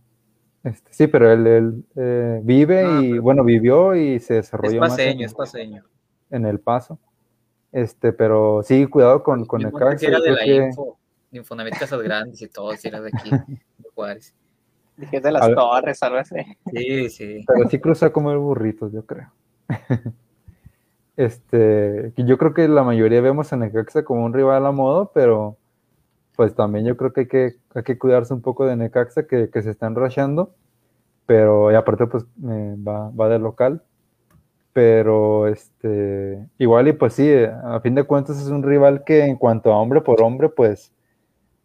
Este, 0.65 0.93
sí, 0.93 1.07
pero 1.07 1.31
él, 1.31 1.47
él, 1.47 1.83
eh, 1.95 2.39
vive 2.43 2.83
Ah, 2.83 2.99
y, 3.01 3.11
pero- 3.11 3.21
bueno, 3.21 3.43
vivió 3.45 3.95
y 3.95 4.19
se 4.19 4.39
Es 4.39 4.45
desarrolló 4.47 4.79
más 4.81 4.91
en, 4.93 4.97
paseño, 4.97 5.25
es 5.25 5.33
paseño. 5.33 5.83
en 6.31 6.45
el 6.45 6.59
paso. 6.59 6.99
Este, 7.71 8.11
pero 8.11 8.61
sí, 8.63 8.85
cuidado 8.87 9.21
con, 9.23 9.45
con 9.45 9.61
el 9.61 9.71
Montes 9.71 10.01
Necaxa. 10.01 10.07
era 10.07 10.17
yo 10.17 10.23
de 10.23 10.29
creo 10.33 10.35
la 10.37 10.43
que- 10.43 10.67
info, 10.69 10.97
de 11.31 11.37
Infonavit 11.39 11.77
Casas 11.77 12.01
Grandes 12.01 12.41
y 12.41 12.47
todo, 12.49 12.75
si 12.75 12.87
era 12.87 12.99
de 12.99 13.11
aquí, 13.13 13.29
de 13.77 13.89
Juárez. 13.93 14.33
dije 14.97 15.21
de 15.21 15.31
las 15.31 15.53
torres, 15.53 16.01
algo 16.03 16.17
así. 16.17 16.35
Sí, 16.73 17.09
sí. 17.09 17.43
Pero 17.47 17.69
sí 17.69 17.79
cruza 17.79 18.11
como 18.11 18.31
el 18.31 18.37
burrito, 18.39 18.89
yo 18.91 19.05
creo. 19.05 19.31
Este, 21.17 22.11
yo 22.17 22.37
creo 22.37 22.53
que 22.53 22.67
la 22.67 22.83
mayoría 22.83 23.21
vemos 23.21 23.53
a 23.53 23.55
Necaxa 23.55 24.03
como 24.03 24.25
un 24.25 24.33
rival 24.33 24.65
a 24.65 24.71
modo, 24.73 25.11
pero 25.13 25.55
pues 26.35 26.55
también 26.55 26.85
yo 26.85 26.97
creo 26.97 27.13
que 27.13 27.21
hay 27.21 27.27
que, 27.27 27.55
hay 27.73 27.83
que 27.83 27.97
cuidarse 27.97 28.33
un 28.33 28.41
poco 28.41 28.65
de 28.65 28.75
Necaxa 28.75 29.27
que, 29.27 29.49
se 29.51 29.69
están 29.69 29.95
rachando, 29.95 30.53
pero 31.25 31.75
aparte 31.75 32.07
pues 32.07 32.25
va, 32.43 33.09
va 33.11 33.29
de 33.29 33.39
local, 33.39 33.83
pero 34.73 35.47
este, 35.47 36.47
igual 36.57 36.87
y 36.87 36.93
pues 36.93 37.13
sí, 37.13 37.31
a 37.33 37.79
fin 37.81 37.95
de 37.95 38.03
cuentas 38.03 38.41
es 38.41 38.49
un 38.49 38.63
rival 38.63 39.03
que 39.05 39.25
en 39.25 39.37
cuanto 39.37 39.71
a 39.71 39.77
hombre 39.77 40.01
por 40.01 40.21
hombre 40.21 40.49
pues 40.49 40.91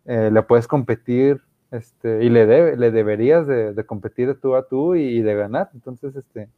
eh, 0.06 0.30
le 0.32 0.42
puedes 0.42 0.66
competir 0.66 1.40
este, 1.70 2.24
y 2.24 2.30
le, 2.30 2.46
debe, 2.46 2.76
le 2.76 2.90
deberías 2.90 3.46
de, 3.46 3.84
competir 3.86 4.28
de 4.28 4.34
tú 4.34 4.56
a 4.56 4.66
tú 4.66 4.94
y, 4.94 5.02
y 5.02 5.22
de 5.22 5.34
ganar. 5.34 5.70
Entonces, 5.74 6.16
este, 6.16 6.48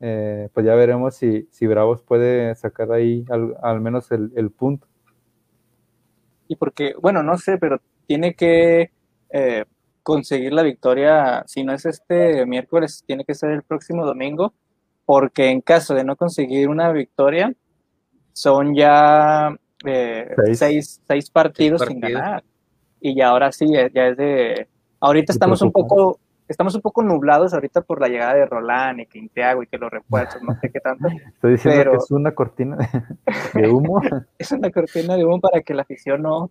eh, 0.00 0.48
pues 0.52 0.66
ya 0.66 0.74
veremos 0.74 1.14
si, 1.14 1.48
si 1.50 1.66
Bravos 1.66 2.02
puede 2.02 2.54
sacar 2.54 2.92
ahí 2.92 3.24
al, 3.30 3.56
al 3.62 3.80
menos 3.80 4.10
el, 4.12 4.32
el 4.36 4.50
punto. 4.50 4.86
Y 6.52 6.56
porque, 6.56 6.94
bueno, 7.00 7.22
no 7.22 7.38
sé, 7.38 7.56
pero 7.56 7.80
tiene 8.06 8.34
que 8.34 8.90
eh, 9.30 9.64
conseguir 10.02 10.52
la 10.52 10.62
victoria, 10.62 11.44
si 11.46 11.64
no 11.64 11.72
es 11.72 11.86
este 11.86 12.44
miércoles, 12.44 13.02
tiene 13.06 13.24
que 13.24 13.34
ser 13.34 13.52
el 13.52 13.62
próximo 13.62 14.04
domingo, 14.04 14.52
porque 15.06 15.48
en 15.48 15.62
caso 15.62 15.94
de 15.94 16.04
no 16.04 16.14
conseguir 16.14 16.68
una 16.68 16.92
victoria, 16.92 17.54
son 18.34 18.74
ya 18.74 19.56
eh, 19.86 20.30
Seis. 20.44 20.58
seis, 20.58 21.00
seis 21.08 21.30
partidos 21.30 21.80
sin 21.80 22.00
partidos. 22.02 22.20
ganar. 22.20 22.44
Y 23.00 23.16
ya 23.16 23.28
ahora 23.28 23.50
sí, 23.50 23.64
ya, 23.72 24.08
es 24.08 24.16
de... 24.18 24.68
Ahorita 25.00 25.32
estamos 25.32 25.62
un 25.62 25.72
poco... 25.72 26.20
Estamos 26.52 26.74
un 26.74 26.82
poco 26.82 27.02
nublados 27.02 27.54
ahorita 27.54 27.80
por 27.80 27.98
la 27.98 28.08
llegada 28.08 28.34
de 28.34 28.44
Roland 28.44 29.00
y 29.00 29.06
Quinteago 29.06 29.62
y 29.62 29.66
que 29.66 29.78
los 29.78 29.90
refuerzos, 29.90 30.42
no 30.42 30.54
sé 30.60 30.70
qué 30.70 30.80
tanto. 30.80 31.08
Estoy 31.34 31.52
diciendo 31.52 31.78
Pero- 31.80 31.90
que 31.92 31.96
es 31.96 32.10
una 32.10 32.32
cortina 32.34 32.76
de, 33.54 33.68
humo. 33.70 34.00
es 34.38 34.52
una 34.52 34.70
cortina 34.70 35.16
de 35.16 35.24
humo 35.24 35.40
para 35.40 35.62
que 35.62 35.72
la 35.72 35.80
afición 35.82 36.20
no, 36.20 36.50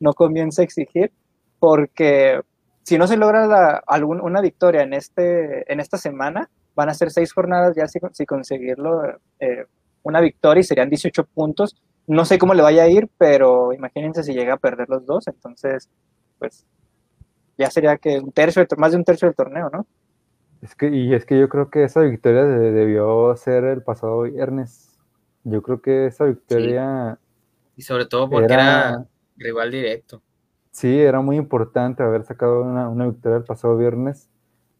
no 0.00 0.14
comience 0.14 0.62
a 0.62 0.64
exigir, 0.64 1.12
porque 1.58 2.40
si 2.82 2.96
no 2.96 3.06
se 3.06 3.18
logra 3.18 3.46
la- 3.46 3.82
algún- 3.86 4.22
una 4.22 4.40
victoria 4.40 4.80
en, 4.82 4.94
este, 4.94 5.70
en 5.70 5.80
esta 5.80 5.98
semana, 5.98 6.48
van 6.74 6.88
a 6.88 6.94
ser 6.94 7.10
seis 7.10 7.32
jornadas 7.32 7.76
ya 7.76 7.86
si, 7.88 7.98
si 8.12 8.24
conseguirlo 8.24 9.02
eh, 9.38 9.66
una 10.02 10.20
victoria 10.20 10.60
y 10.60 10.64
serían 10.64 10.88
18 10.88 11.24
puntos. 11.26 11.76
No 12.06 12.24
sé 12.24 12.38
cómo 12.38 12.54
le 12.54 12.62
vaya 12.62 12.84
a 12.84 12.88
ir, 12.88 13.10
pero 13.18 13.72
imagínense 13.74 14.22
si 14.22 14.32
llega 14.32 14.54
a 14.54 14.58
perder 14.58 14.88
los 14.88 15.04
dos, 15.04 15.26
entonces, 15.28 15.90
pues 16.38 16.64
ya 17.56 17.70
sería 17.70 17.96
que 17.96 18.18
un 18.18 18.32
tercio, 18.32 18.66
más 18.76 18.92
de 18.92 18.98
un 18.98 19.04
tercio 19.04 19.28
del 19.28 19.34
torneo, 19.34 19.70
¿no? 19.72 19.86
Es 20.62 20.74
que, 20.74 20.88
y 20.88 21.14
es 21.14 21.24
que 21.24 21.38
yo 21.38 21.48
creo 21.48 21.70
que 21.70 21.84
esa 21.84 22.00
victoria 22.00 22.44
debió 22.44 23.36
ser 23.36 23.64
el 23.64 23.82
pasado 23.82 24.22
viernes. 24.22 24.98
Yo 25.44 25.62
creo 25.62 25.80
que 25.80 26.06
esa 26.06 26.24
victoria. 26.24 27.18
Y 27.76 27.82
sobre 27.82 28.06
todo 28.06 28.28
porque 28.28 28.52
era, 28.52 29.06
rival 29.36 29.70
directo. 29.70 30.22
Sí, 30.70 30.98
era 31.00 31.20
muy 31.20 31.36
importante 31.36 32.02
haber 32.02 32.24
sacado 32.24 32.62
una, 32.62 32.88
una, 32.88 33.06
victoria 33.06 33.38
el 33.38 33.44
pasado 33.44 33.76
viernes, 33.76 34.28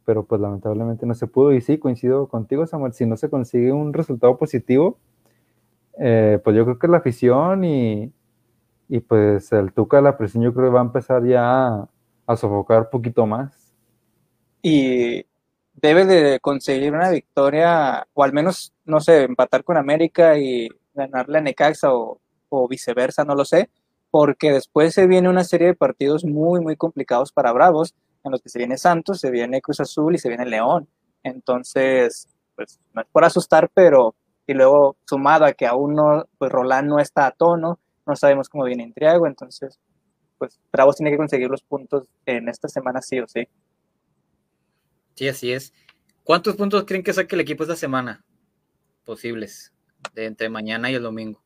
pero 0.05 0.25
pues 0.25 0.41
lamentablemente 0.41 1.07
no 1.07 1.15
se 1.15 1.27
pudo. 1.27 1.53
Y 1.53 1.61
sí, 1.61 1.79
coincido 1.79 2.29
contigo, 2.29 2.67
Samuel, 2.67 2.93
si 2.93 3.07
no 3.07 3.17
se 3.17 3.31
consigue 3.31 3.73
un 3.73 3.93
resultado 3.93 4.37
positivo, 4.37 4.99
eh, 5.99 6.41
pues 6.43 6.57
yo 6.57 6.65
creo 6.65 6.79
que 6.79 6.89
la 6.89 6.99
afición 6.99 7.65
y, 7.65 8.13
y 8.89 9.01
pues 9.01 9.53
el 9.53 9.73
Tuca, 9.73 10.01
la 10.01 10.19
presión, 10.19 10.43
yo 10.43 10.53
creo 10.53 10.67
que 10.67 10.75
va 10.75 10.81
a 10.81 10.85
empezar 10.85 11.25
ya 11.25 11.69
a, 11.69 11.89
a 12.27 12.37
sofocar 12.37 12.83
un 12.83 12.91
poquito 12.91 13.27
más. 13.27 13.75
Y 14.63 15.25
debe 15.75 16.05
de 16.07 16.41
conseguir 16.41 16.93
una 16.93 17.11
victoria, 17.11 18.07
o 18.15 18.25
al 18.25 18.33
menos, 18.33 18.73
no 18.85 19.01
sé, 19.01 19.25
empatar 19.25 19.63
con 19.63 19.77
América 19.77 20.39
y 20.39 20.69
ganarle 20.95 21.39
a 21.39 21.41
Necaxa 21.43 21.89
o, 21.93 22.21
viceversa, 22.71 23.25
no 23.25 23.35
lo 23.35 23.45
sé, 23.45 23.69
porque 24.11 24.51
después 24.51 24.95
se 24.95 25.07
viene 25.07 25.29
una 25.29 25.45
serie 25.45 25.69
de 25.69 25.75
partidos 25.75 26.25
muy, 26.25 26.61
muy 26.61 26.75
complicados 26.75 27.33
para 27.33 27.53
Bravos, 27.53 27.95
en 28.25 28.33
los 28.33 28.41
que 28.41 28.49
se 28.49 28.59
viene 28.59 28.79
Santos, 28.79 29.21
se 29.21 29.31
viene 29.31 29.61
Cruz 29.61 29.81
Azul 29.81 30.15
y 30.15 30.19
se 30.19 30.29
viene 30.29 30.47
León. 30.47 30.89
Entonces, 31.23 32.29
pues 32.55 32.81
no 32.95 33.03
es 33.03 33.09
por 33.13 33.25
asustar, 33.25 33.71
pero 33.75 34.15
y 34.47 34.55
luego 34.55 34.97
sumado 35.05 35.45
a 35.45 35.53
que 35.53 35.67
aún 35.67 35.95
no, 35.95 36.25
pues 36.39 36.51
Roland 36.51 36.89
no 36.89 36.99
está 36.99 37.27
a 37.27 37.33
tono, 37.33 37.79
no 38.07 38.17
sabemos 38.17 38.49
cómo 38.49 38.65
viene 38.65 38.85
Intriago, 38.85 39.27
entonces, 39.27 39.79
pues 40.39 40.61
Bravos 40.73 40.97
tiene 40.97 41.11
que 41.11 41.17
conseguir 41.17 41.49
los 41.49 41.63
puntos 41.63 42.09
en 42.25 42.49
esta 42.49 42.69
semana 42.69 43.01
sí 43.03 43.21
o 43.21 43.27
sí. 43.27 43.49
Sí, 45.15 45.29
así 45.29 45.53
es. 45.53 45.73
¿Cuántos 46.25 46.57
puntos 46.57 46.85
creen 46.85 47.03
que 47.03 47.13
saque 47.13 47.35
el 47.37 47.41
equipo 47.41 47.63
esta 47.63 47.77
semana? 47.77 48.25
Posibles, 49.05 49.73
de 50.15 50.27
entre 50.27 50.49
mañana 50.49 50.91
y 50.91 50.95
el 50.95 51.03
domingo. 51.03 51.41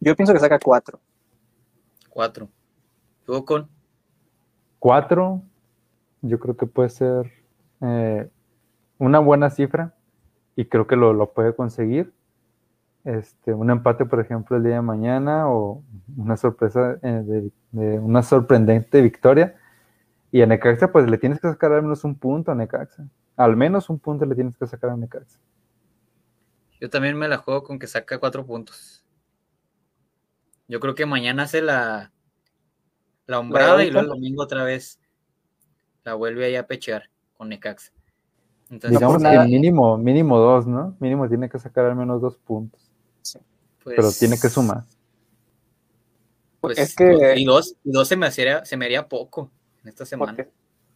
Yo 0.00 0.16
pienso 0.16 0.32
que 0.32 0.40
saca 0.40 0.58
cuatro. 0.58 1.00
Cuatro. 2.08 2.48
¿Tú 3.24 3.44
con? 3.44 3.68
Cuatro. 4.78 5.42
Yo 6.22 6.38
creo 6.38 6.56
que 6.56 6.66
puede 6.66 6.88
ser 6.90 7.32
eh, 7.80 8.28
una 8.98 9.20
buena 9.20 9.50
cifra 9.50 9.94
y 10.56 10.66
creo 10.66 10.86
que 10.86 10.96
lo, 10.96 11.12
lo, 11.12 11.32
puede 11.32 11.54
conseguir. 11.54 12.12
Este, 13.04 13.54
un 13.54 13.70
empate, 13.70 14.04
por 14.04 14.20
ejemplo, 14.20 14.56
el 14.56 14.62
día 14.62 14.74
de 14.74 14.82
mañana 14.82 15.48
o 15.48 15.82
una 16.16 16.36
sorpresa 16.36 16.98
eh, 17.02 17.22
de, 17.24 17.50
de 17.72 17.98
una 17.98 18.22
sorprendente 18.22 19.00
victoria 19.00 19.56
y 20.32 20.42
a 20.42 20.46
Necaxa, 20.46 20.92
pues 20.92 21.08
le 21.08 21.18
tienes 21.18 21.40
que 21.40 21.48
sacar 21.48 21.72
al 21.72 21.82
menos 21.82 22.04
un 22.04 22.14
punto 22.14 22.52
a 22.52 22.54
Necaxa. 22.54 23.06
Al 23.36 23.56
menos 23.56 23.88
un 23.90 23.98
punto 23.98 24.24
le 24.26 24.34
tienes 24.34 24.56
que 24.56 24.66
sacar 24.66 24.90
a 24.90 24.96
Necaxa. 24.96 25.38
Yo 26.80 26.88
también 26.88 27.16
me 27.18 27.28
la 27.28 27.38
juego 27.38 27.62
con 27.62 27.78
que 27.78 27.86
saca 27.86 28.18
cuatro 28.18 28.46
puntos. 28.46 29.04
Yo 30.68 30.78
creo 30.78 30.94
que 30.94 31.04
mañana 31.04 31.44
hace 31.44 31.62
la, 31.62 32.12
la 33.26 33.38
hombrada 33.38 33.84
y 33.84 33.90
luego 33.90 34.06
el 34.06 34.08
domingo 34.08 34.42
otra 34.42 34.62
vez 34.62 35.00
la 36.04 36.14
vuelve 36.14 36.46
ahí 36.46 36.56
a 36.56 36.66
pechear 36.66 37.10
con 37.36 37.48
Necaxa. 37.48 37.92
Entonces, 38.70 38.98
Digamos 38.98 39.22
que 39.22 39.38
mínimo, 39.46 39.98
mínimo 39.98 40.38
dos, 40.38 40.66
¿no? 40.66 40.96
Mínimo 41.00 41.28
tiene 41.28 41.48
que 41.48 41.58
sacar 41.58 41.86
al 41.86 41.96
menos 41.96 42.20
dos 42.20 42.36
puntos. 42.36 42.89
Sí. 43.22 43.38
Pues, 43.82 43.96
Pero 43.96 44.12
tiene 44.12 44.38
que 44.38 44.48
sumar. 44.48 44.84
Pues, 46.60 46.78
es 46.78 46.94
que... 46.94 47.34
Y 47.36 47.44
dos, 47.44 47.74
y 47.84 47.90
dos 47.90 48.08
se, 48.08 48.16
me 48.16 48.26
haría, 48.26 48.64
se 48.64 48.76
me 48.76 48.84
haría 48.84 49.08
poco 49.08 49.50
en 49.82 49.88
esta 49.88 50.04
semana. 50.04 50.36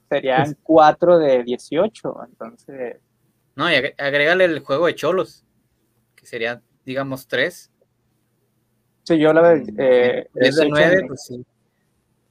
serían 0.09 0.57
4 0.63 1.19
de 1.19 1.43
18, 1.43 2.15
entonces... 2.29 2.97
No, 3.57 3.71
y 3.71 3.75
agrégale 3.99 4.45
el 4.45 4.61
juego 4.61 4.87
de 4.87 4.97
Cholos, 4.97 5.45
que 6.17 6.27
sería, 6.27 6.61
digamos, 6.85 7.29
3. 7.29 7.71
Sí, 9.05 9.19
yo 9.19 9.33
la 9.33 9.55
eh, 9.55 10.29
es 10.35 10.57
de 10.57 10.69
9, 10.69 11.05
pues 11.07 11.25
sí. 11.27 11.45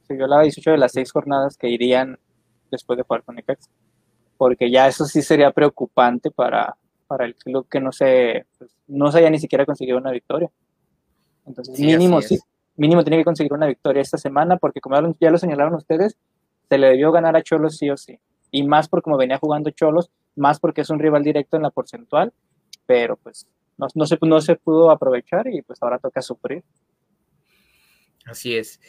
Sí, 0.08 0.18
yo 0.18 0.28
la 0.28 0.41
18 0.41 0.72
de 0.72 0.78
las 0.78 0.91
6 0.91 1.12
jornadas 1.12 1.56
que 1.56 1.70
irían 1.70 2.20
después 2.70 2.98
de 2.98 3.04
jugar 3.04 3.24
con 3.24 3.36
Necaxa. 3.36 3.70
Porque 4.38 4.70
ya 4.70 4.88
eso 4.88 5.06
sí 5.06 5.22
sería 5.22 5.52
preocupante 5.52 6.30
para, 6.30 6.76
para 7.14 7.26
el 7.26 7.36
club 7.36 7.68
que 7.70 7.80
no 7.80 7.91
se, 7.91 8.47
pues, 8.57 8.76
no 8.88 9.11
se 9.11 9.20
haya 9.20 9.30
ni 9.30 9.38
siquiera 9.38 9.68
conseguido 9.68 9.99
una 9.99 10.09
victoria. 10.09 10.49
Entonces, 11.45 11.80
mínimo, 11.80 12.24
sí, 12.24 12.39
mínimo 12.76 13.03
tiene 13.03 13.18
que 13.18 13.24
conseguir 13.24 13.53
una 13.53 13.68
victoria 13.68 14.01
esta 14.01 14.18
semana, 14.18 14.57
porque 14.57 14.82
como 14.82 15.16
ya 15.20 15.30
lo 15.30 15.38
señalaron 15.38 15.76
ustedes, 15.76 16.18
se 16.68 16.78
le 16.80 16.88
debió 16.88 17.11
ganar 17.11 17.36
a 17.36 17.43
Cholos 17.43 17.78
sí 17.78 17.88
o 17.91 17.97
sí. 17.97 18.20
Y 18.49 18.64
más 18.64 18.89
por 18.89 19.03
como 19.03 19.16
venía 19.16 19.38
jugando 19.38 19.70
Cholos, 19.70 20.09
más 20.36 20.59
porque 20.59 20.82
es 20.82 20.89
un 20.89 20.97
rival 20.97 21.24
directo 21.24 21.55
en 21.55 21.61
la 21.61 21.70
porcentual, 21.70 22.34
pero 22.88 23.16
pues 23.18 23.47
no, 23.78 23.86
no, 23.93 24.07
se, 24.07 24.18
no 24.20 24.41
se 24.41 24.55
pudo 24.55 24.89
aprovechar 24.89 25.47
y 25.47 25.61
pues 25.61 25.84
ahora 25.84 25.99
toca 25.99 26.24
sufrir. 26.24 26.64
Así 28.26 28.55
es. 28.55 28.80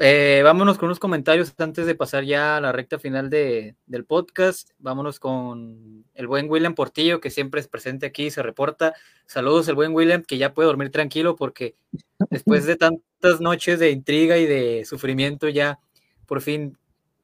Eh, 0.00 0.40
vámonos 0.44 0.78
con 0.78 0.86
unos 0.86 0.98
comentarios 0.98 1.52
antes 1.58 1.86
de 1.86 1.94
pasar 1.94 2.24
ya 2.24 2.56
a 2.56 2.60
la 2.60 2.72
recta 2.72 2.98
final 2.98 3.30
de, 3.30 3.76
del 3.86 4.04
podcast. 4.04 4.70
Vámonos 4.78 5.18
con 5.20 6.04
el 6.14 6.26
buen 6.26 6.50
William 6.50 6.74
Portillo, 6.74 7.20
que 7.20 7.30
siempre 7.30 7.60
es 7.60 7.68
presente 7.68 8.06
aquí, 8.06 8.30
se 8.30 8.42
reporta. 8.42 8.94
Saludos, 9.26 9.68
el 9.68 9.74
buen 9.74 9.92
William, 9.94 10.22
que 10.22 10.38
ya 10.38 10.54
puede 10.54 10.66
dormir 10.66 10.90
tranquilo 10.90 11.36
porque 11.36 11.74
después 12.30 12.66
de 12.66 12.76
tantas 12.76 13.40
noches 13.40 13.78
de 13.78 13.90
intriga 13.90 14.38
y 14.38 14.46
de 14.46 14.84
sufrimiento, 14.84 15.48
ya 15.48 15.78
por 16.26 16.40
fin 16.40 16.78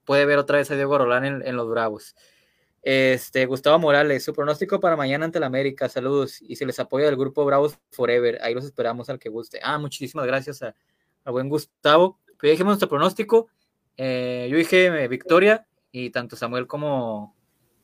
puede 0.04 0.24
ver 0.24 0.38
otra 0.38 0.58
vez 0.58 0.70
a 0.70 0.74
Diego 0.74 0.96
Rolán 0.96 1.24
en, 1.24 1.56
los 1.56 1.68
Bravos. 1.68 2.16
Este, 2.82 3.44
Gustavo 3.44 3.78
Morales, 3.78 4.24
su 4.24 4.32
pronóstico 4.32 4.80
para 4.80 4.96
mañana 4.96 5.26
ante 5.26 5.36
el 5.36 5.44
América, 5.44 5.88
saludos, 5.90 6.40
y 6.40 6.56
se 6.56 6.64
les 6.64 6.78
apoya 6.78 7.06
del 7.06 7.16
grupo 7.16 7.44
Bravos 7.44 7.78
Forever, 7.90 8.38
ahí 8.40 8.54
los 8.54 8.64
esperamos 8.64 9.10
al 9.10 9.18
que 9.18 9.28
guste. 9.28 9.60
Ah, 9.62 9.78
muchísimas 9.78 10.26
gracias 10.26 10.62
a, 10.62 10.74
buen 11.30 11.50
Gustavo. 11.50 12.18
Pero 12.38 12.50
dijimos 12.50 12.72
nuestro 12.72 12.88
pronóstico, 12.88 13.48
eh, 13.96 14.48
yo 14.50 14.56
dije 14.56 14.86
eh, 14.86 15.08
victoria, 15.08 15.66
y 15.90 16.10
tanto 16.10 16.36
Samuel 16.36 16.66
como 16.66 17.36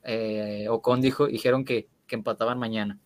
eh, 0.02 0.66
Ocon 0.68 1.00
dijo, 1.00 1.26
dijeron 1.26 1.64
que, 1.64 1.88
empataban 2.10 2.60
mañana. 2.60 3.00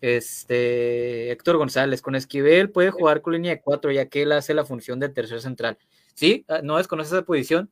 Este, 0.00 1.30
Héctor 1.30 1.56
González, 1.56 2.02
con 2.02 2.16
Esquivel 2.16 2.70
puede 2.70 2.90
jugar 2.90 3.22
con 3.22 3.34
línea 3.34 3.52
de 3.52 3.60
cuatro, 3.60 3.92
ya 3.92 4.06
que 4.06 4.22
él 4.22 4.32
hace 4.32 4.52
la 4.52 4.64
función 4.64 4.98
de 4.98 5.08
tercer 5.08 5.40
central. 5.40 5.78
Sí, 6.14 6.44
ah, 6.48 6.62
no 6.64 6.78
desconoce 6.78 7.14
esa 7.14 7.24
posición, 7.24 7.70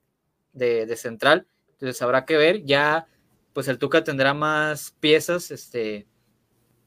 de, 0.53 0.97
central. 0.97 1.47
Entonces 1.73 2.01
habrá 2.03 2.25
que 2.25 2.37
ver. 2.37 2.65
Ya, 2.65 3.07
pues 3.53 3.69
el 3.69 3.79
Tuca 3.79 4.05
tendrá 4.05 4.35
más 4.35 4.95
piezas 5.01 5.51
este, 5.51 6.07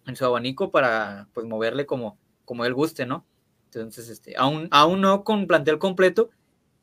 en 0.06 0.16
su 0.16 0.26
abanico 0.26 0.72
para 0.72 1.28
pues 1.34 1.46
moverle 1.46 1.86
como, 1.86 2.18
como 2.46 2.66
él 2.66 2.74
guste, 2.74 3.06
¿no? 3.06 3.26
Entonces, 3.74 4.10
este, 4.10 4.36
aún, 4.38 4.68
aún 4.72 5.02
no 5.02 5.24
con 5.24 5.48
plantel 5.48 5.78
completo, 5.78 6.30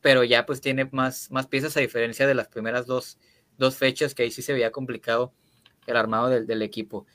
pero 0.01 0.25
ya 0.25 0.47
pues 0.47 0.61
tiene 0.61 0.89
más, 0.93 1.31
más 1.31 1.47
piezas 1.47 1.77
a 1.77 1.81
diferencia 1.81 2.27
de 2.27 2.35
las 2.35 2.49
primeras 2.49 2.87
dos, 2.87 3.19
dos 3.59 3.77
fechas 3.77 4.15
que 4.15 4.23
ahí 4.23 4.31
sí 4.31 4.43
se 4.43 4.53
veía 4.53 4.71
complicado 4.71 5.33
el 5.87 5.97
armado 5.97 6.29
del, 6.29 6.47
del 6.47 6.63
equipo. 6.63 7.07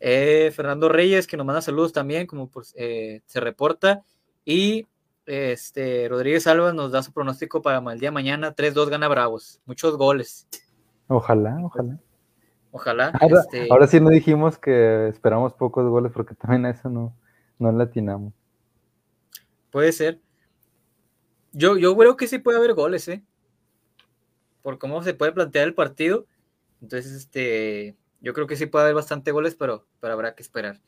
Eh, 0.00 0.50
Fernando 0.54 0.88
Reyes, 0.88 1.26
que 1.26 1.36
nos 1.36 1.44
manda 1.44 1.60
saludos 1.60 1.92
también, 1.92 2.26
como 2.26 2.48
pues, 2.48 2.74
eh, 2.76 3.20
se 3.26 3.40
reporta. 3.40 4.02
Y 4.44 4.86
este, 5.26 6.08
Rodríguez 6.08 6.46
Alba 6.46 6.72
nos 6.72 6.92
da 6.92 7.02
su 7.02 7.12
pronóstico 7.12 7.60
para 7.62 7.78
el 7.78 8.00
día 8.00 8.08
de 8.08 8.14
mañana. 8.14 8.54
3-2 8.54 8.88
gana 8.88 9.08
Bravos. 9.08 9.60
Muchos 9.66 9.96
goles. 9.96 10.48
Ojalá, 11.06 11.58
ojalá. 11.62 11.98
Ojalá. 12.72 13.12
Este, 13.20 13.68
ahora, 13.70 13.86
sí 13.86 14.00
no 14.00 14.10
dijimos 14.10 14.56
que 14.56 15.08
esperamos 15.08 15.52
pocos 15.54 15.88
goles 15.88 16.12
porque 16.12 16.34
también 16.34 16.64
a 16.66 16.70
eso 16.70 16.88
no, 16.88 17.14
no 17.58 17.72
latinamos. 17.72 18.32
Puede 19.70 19.92
ser. 19.92 20.20
Yo, 21.52 21.78
yo 21.78 21.96
creo 21.96 22.16
que 22.16 22.28
sí 22.28 22.38
puede 22.38 22.58
haber 22.58 22.74
goles, 22.74 23.08
¿eh? 23.08 23.24
Por 24.62 24.78
cómo 24.78 25.02
se 25.02 25.14
puede 25.14 25.32
plantear 25.32 25.66
el 25.66 25.74
partido. 25.74 26.26
Entonces, 26.80 27.12
este, 27.12 27.96
yo 28.20 28.32
creo 28.32 28.46
que 28.46 28.56
sí 28.56 28.66
puede 28.66 28.84
haber 28.84 28.94
bastante 28.94 29.32
goles, 29.32 29.54
pero, 29.54 29.86
pero 30.00 30.14
habrá 30.14 30.34
que 30.34 30.42
esperar. 30.42 30.80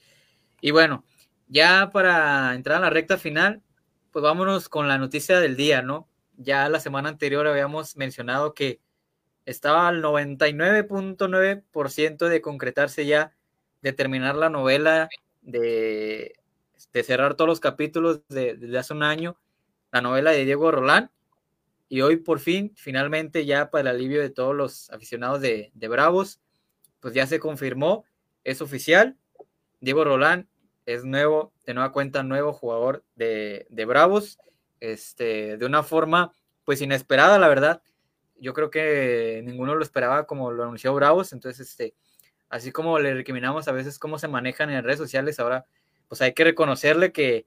Y 0.61 0.71
bueno, 0.71 1.05
ya 1.49 1.91
para 1.93 2.55
entrar 2.55 2.79
a 2.79 2.81
la 2.81 2.91
recta 2.91 3.19
final, 3.19 3.63
pues 4.11 4.23
vámonos 4.23 4.69
con 4.69 4.89
la 4.89 4.99
noticia 4.99 5.41
del 5.41 5.57
día, 5.57 5.83
¿no? 5.83 6.09
Ya 6.37 6.69
la 6.69 6.81
semana 6.81 7.09
anterior 7.09 7.47
habíamos 7.47 7.97
mencionado 7.97 8.55
que 8.55 8.81
estaba 9.45 9.89
al 9.89 10.03
99.9% 10.03 12.29
de 12.29 12.41
concretarse 12.41 13.07
ya, 13.07 13.33
de 13.81 13.93
terminar 13.93 14.37
la 14.37 14.51
novela, 14.51 15.09
de, 15.41 16.35
cerrar 17.03 17.35
todos 17.35 17.49
los 17.49 17.61
capítulos 17.61 18.23
desde 18.29 18.79
hace 18.79 18.95
un 18.95 19.03
año, 19.03 19.39
la 19.91 20.01
novela 20.01 20.31
de 20.33 20.45
Diego 20.45 20.71
Rolán. 20.71 21.11
Y 21.89 22.01
hoy 22.01 22.17
por 22.17 22.39
fin, 22.39 22.73
finalmente 22.77 23.45
ya 23.45 23.71
para 23.71 23.91
el 23.91 23.97
alivio 23.97 24.21
de 24.21 24.31
todos 24.31 24.55
los 24.55 24.91
aficionados 24.91 25.41
de, 25.41 25.71
de 25.75 25.89
Bravos, 25.89 26.41
pues 27.01 27.13
ya 27.15 27.27
se 27.27 27.39
confirmó, 27.39 28.05
es 28.45 28.63
oficial, 28.63 29.17
Diego 29.81 30.05
Rolán 30.05 30.49
es 30.87 31.05
nuevo, 31.05 31.53
de 31.67 31.75
nueva 31.75 31.93
cuenta, 31.93 32.23
nuevo 32.23 32.53
jugador 32.53 33.05
de, 33.15 33.67
Bravos, 33.87 34.39
este, 34.81 35.57
de 35.57 35.67
una 35.67 35.83
forma 35.83 36.33
pues 36.65 36.81
inesperada, 36.81 37.39
la 37.39 37.49
verdad. 37.49 37.83
Yo 38.37 38.55
creo 38.55 38.71
que 38.71 39.43
ninguno 39.45 39.75
lo 39.75 39.83
esperaba 39.83 40.27
como 40.27 40.51
lo 40.51 40.63
anunció 40.63 40.95
Bravos, 40.95 41.33
entonces, 41.33 41.69
este, 41.69 41.95
así 42.49 42.73
como 42.73 42.99
le 42.99 43.15
recriminamos 43.15 43.69
a 43.69 43.73
veces 43.73 43.99
cómo 43.99 44.19
se 44.19 44.29
manejan 44.29 44.71
en 44.71 44.85
redes 44.85 44.99
sociales, 44.99 45.39
ahora, 45.41 45.67
pues 46.13 46.21
hay 46.21 46.35
que 46.35 46.45
reconocerle 46.45 47.11
que 47.11 47.47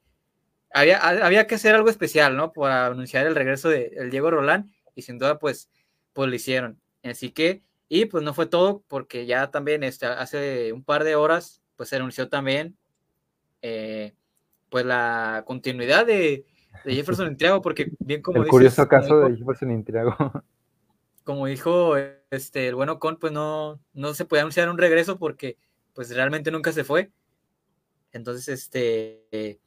había, 0.73 0.97
había 0.97 1.45
que 1.45 1.53
hacer 1.53 1.75
algo 1.75 1.87
especial, 1.87 2.35
¿no? 2.35 2.51
Para 2.51 2.87
anunciar 2.87 3.27
el 3.27 3.35
regreso 3.35 3.69
de 3.69 3.95
Diego 4.09 4.31
Rolán, 4.31 4.73
y 4.95 5.03
sin 5.03 5.19
duda, 5.19 5.37
pues, 5.37 5.69
pues 6.13 6.29
lo 6.29 6.33
hicieron. 6.33 6.81
Así 7.03 7.29
que, 7.29 7.61
y 7.89 8.05
pues 8.05 8.23
no 8.23 8.33
fue 8.33 8.47
todo, 8.47 8.83
porque 8.87 9.27
ya 9.27 9.51
también 9.51 9.83
este, 9.83 10.07
hace 10.07 10.73
un 10.73 10.83
par 10.83 11.03
de 11.03 11.13
horas, 11.13 11.61
pues 11.75 11.89
se 11.89 11.97
anunció 11.97 12.27
también, 12.27 12.75
eh, 13.61 14.15
pues 14.71 14.83
la 14.83 15.43
continuidad 15.45 16.07
de, 16.07 16.47
de 16.83 16.95
Jefferson 16.95 17.27
Intriago, 17.27 17.61
porque 17.61 17.91
bien 17.99 18.23
como 18.23 18.41
El 18.41 18.49
curioso 18.49 18.87
caso 18.87 19.19
de 19.19 19.37
Jefferson 19.37 19.69
Intriago. 19.69 20.15
Como 21.23 21.45
dijo 21.45 21.97
este, 22.31 22.69
el 22.69 22.73
bueno 22.73 22.97
Con, 22.97 23.17
pues 23.17 23.31
no, 23.31 23.79
no 23.93 24.15
se 24.15 24.25
puede 24.25 24.41
anunciar 24.41 24.69
un 24.69 24.79
regreso 24.79 25.19
porque 25.19 25.55
pues 25.93 26.09
realmente 26.15 26.49
nunca 26.49 26.71
se 26.71 26.83
fue. 26.83 27.11
Entonces, 28.15 28.47
este, 28.47 29.59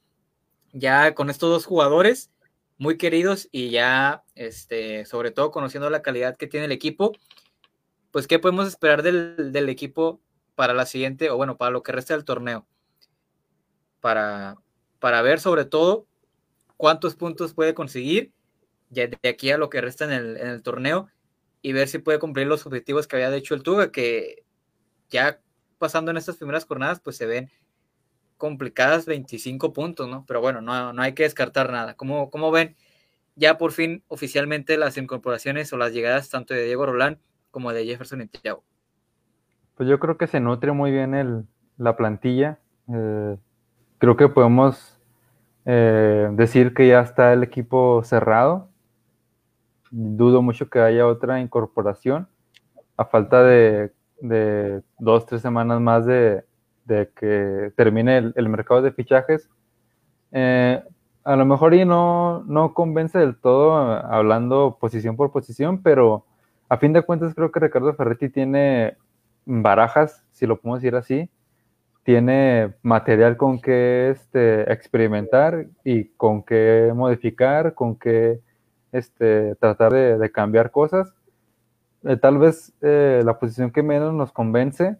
ya 0.73 1.13
con 1.13 1.29
estos 1.29 1.49
dos 1.51 1.65
jugadores 1.65 2.31
muy 2.79 2.97
queridos 2.97 3.47
y 3.51 3.69
ya, 3.69 4.23
este, 4.35 5.05
sobre 5.05 5.31
todo 5.31 5.51
conociendo 5.51 5.89
la 5.89 6.01
calidad 6.01 6.35
que 6.35 6.47
tiene 6.47 6.65
el 6.65 6.71
equipo, 6.71 7.11
pues 8.11 8.25
qué 8.25 8.39
podemos 8.39 8.67
esperar 8.67 9.03
del, 9.03 9.51
del 9.51 9.69
equipo 9.69 10.19
para 10.55 10.73
la 10.73 10.87
siguiente, 10.87 11.29
o 11.29 11.37
bueno, 11.37 11.57
para 11.57 11.71
lo 11.71 11.83
que 11.83 11.91
resta 11.91 12.15
del 12.15 12.25
torneo. 12.25 12.65
Para, 14.01 14.57
para 14.99 15.21
ver 15.21 15.39
sobre 15.39 15.65
todo 15.65 16.07
cuántos 16.75 17.15
puntos 17.15 17.53
puede 17.53 17.75
conseguir 17.75 18.33
de 18.89 19.17
aquí 19.29 19.51
a 19.51 19.59
lo 19.59 19.69
que 19.69 19.81
resta 19.81 20.05
en 20.05 20.37
el, 20.37 20.63
torneo 20.63 21.07
y 21.61 21.73
ver 21.73 21.87
si 21.87 21.99
puede 21.99 22.17
cumplir 22.17 22.47
los 22.47 22.65
objetivos 22.65 23.05
que 23.05 23.17
había 23.17 23.35
hecho 23.35 23.53
el 23.53 23.61
Tuga, 23.61 23.91
que 23.91 24.43
ya 25.09 25.39
pasando 25.77 26.09
en 26.09 26.17
estas 26.17 26.37
primeras 26.37 26.65
jornadas, 26.65 26.99
pues 26.99 27.15
se 27.15 27.27
ven 27.27 27.51
complicadas 28.39 29.05
25 29.05 29.73
puntos, 29.73 30.07
¿no? 30.07 30.25
Pero 30.25 30.41
bueno, 30.41 30.61
no, 30.61 30.93
no 30.93 31.01
hay 31.03 31.13
que 31.13 31.23
descartar 31.23 31.71
nada. 31.71 31.95
¿Cómo, 31.95 32.31
¿Cómo, 32.31 32.49
ven 32.49 32.75
ya 33.35 33.57
por 33.57 33.73
fin 33.73 34.01
oficialmente 34.07 34.77
las 34.77 34.97
incorporaciones 34.97 35.71
o 35.73 35.77
las 35.77 35.93
llegadas 35.93 36.29
tanto 36.29 36.53
de 36.53 36.63
Diego 36.63 36.85
Rolán 36.85 37.19
como 37.51 37.73
de 37.73 37.85
Jefferson 37.85 38.21
y 38.21 38.29
Pues 39.75 39.89
yo 39.89 39.99
creo 39.99 40.17
que 40.17 40.27
se 40.27 40.39
nutre 40.39 40.71
muy 40.71 40.91
bien 40.91 41.13
el, 41.13 41.45
la 41.77 41.97
plantilla. 41.97 42.59
Eh, 42.87 43.35
creo 43.97 44.15
que 44.15 44.29
podemos 44.29 44.97
eh, 45.65 46.29
decir 46.31 46.73
que 46.73 46.87
ya 46.87 47.01
está 47.01 47.33
el 47.33 47.43
equipo 47.43 48.03
cerrado. 48.03 48.69
Dudo 49.91 50.41
mucho 50.41 50.69
que 50.69 50.79
haya 50.79 51.05
otra 51.05 51.41
incorporación. 51.41 52.29
A 52.95 53.05
falta 53.05 53.43
de 53.43 53.91
dos, 54.97 55.25
tres 55.25 55.41
semanas 55.41 55.81
más 55.81 56.05
de, 56.05 56.45
de 56.89 57.09
que 57.15 57.71
termine 57.77 58.33
el, 58.35 58.49
mercado 58.49 58.81
de 58.81 58.91
fichajes. 58.91 59.49
Eh, 60.33 60.83
a 61.23 61.35
lo 61.35 61.45
mejor 61.45 61.73
y 61.73 61.85
no, 61.85 62.43
no 62.47 62.73
convence 62.73 63.17
del 63.17 63.37
todo 63.37 63.77
hablando 63.77 64.77
posición 64.79 65.15
por 65.15 65.31
posición, 65.31 65.81
pero 65.81 66.25
a 66.67 66.77
fin 66.77 66.91
de 66.91 67.03
cuentas 67.03 67.33
creo 67.33 67.51
que 67.51 67.59
Ricardo 67.59 67.93
Ferretti 67.93 68.29
tiene 68.29 68.97
barajas, 69.45 70.25
si 70.31 70.45
lo 70.45 70.59
podemos 70.59 70.81
decir 70.81 70.95
así, 70.95 71.29
tiene 72.03 72.73
material 72.81 73.37
con 73.37 73.61
que 73.61 74.09
este, 74.09 74.71
experimentar 74.71 75.67
y 75.83 76.05
con 76.09 76.43
que 76.43 76.91
modificar, 76.95 77.75
con 77.75 77.95
que 77.95 78.39
este, 78.91 79.55
tratar 79.55 79.93
de, 79.93 80.31
cambiar 80.31 80.71
cosas. 80.71 81.13
Eh, 82.03 82.17
tal 82.17 82.37
vez 82.37 82.73
eh, 82.81 83.21
la 83.23 83.37
posición 83.37 83.71
que 83.71 83.83
menos 83.83 84.13
nos 84.13 84.31
convence, 84.31 84.97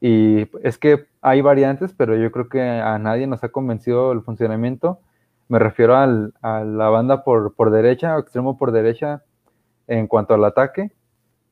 y 0.00 0.48
es 0.62 0.78
que 0.78 1.06
hay 1.20 1.40
variantes, 1.42 1.94
pero 1.96 2.16
yo 2.16 2.30
creo 2.32 2.48
que 2.48 2.62
a 2.62 2.98
nadie 2.98 3.26
nos 3.26 3.44
ha 3.44 3.50
convencido 3.50 4.12
el 4.12 4.22
funcionamiento. 4.22 5.00
Me 5.48 5.58
refiero 5.58 5.96
a 5.96 6.06
la 6.64 6.88
banda 6.88 7.24
por, 7.24 7.54
por 7.54 7.70
derecha, 7.70 8.18
extremo 8.18 8.56
por 8.56 8.72
derecha, 8.72 9.22
en 9.86 10.06
cuanto 10.06 10.34
al 10.34 10.44
ataque 10.44 10.92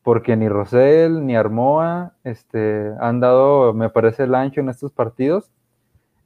porque 0.09 0.39
ni 0.39 0.49
Rosell 0.49 1.27
ni 1.27 1.37
Armoa 1.37 2.15
este, 2.25 2.95
han 2.99 3.21
dado, 3.21 3.75
me 3.75 3.91
parece, 3.91 4.23
el 4.23 4.35
ancho 4.35 4.63
en 4.63 4.71
estos 4.71 4.91
partidos. 4.91 5.51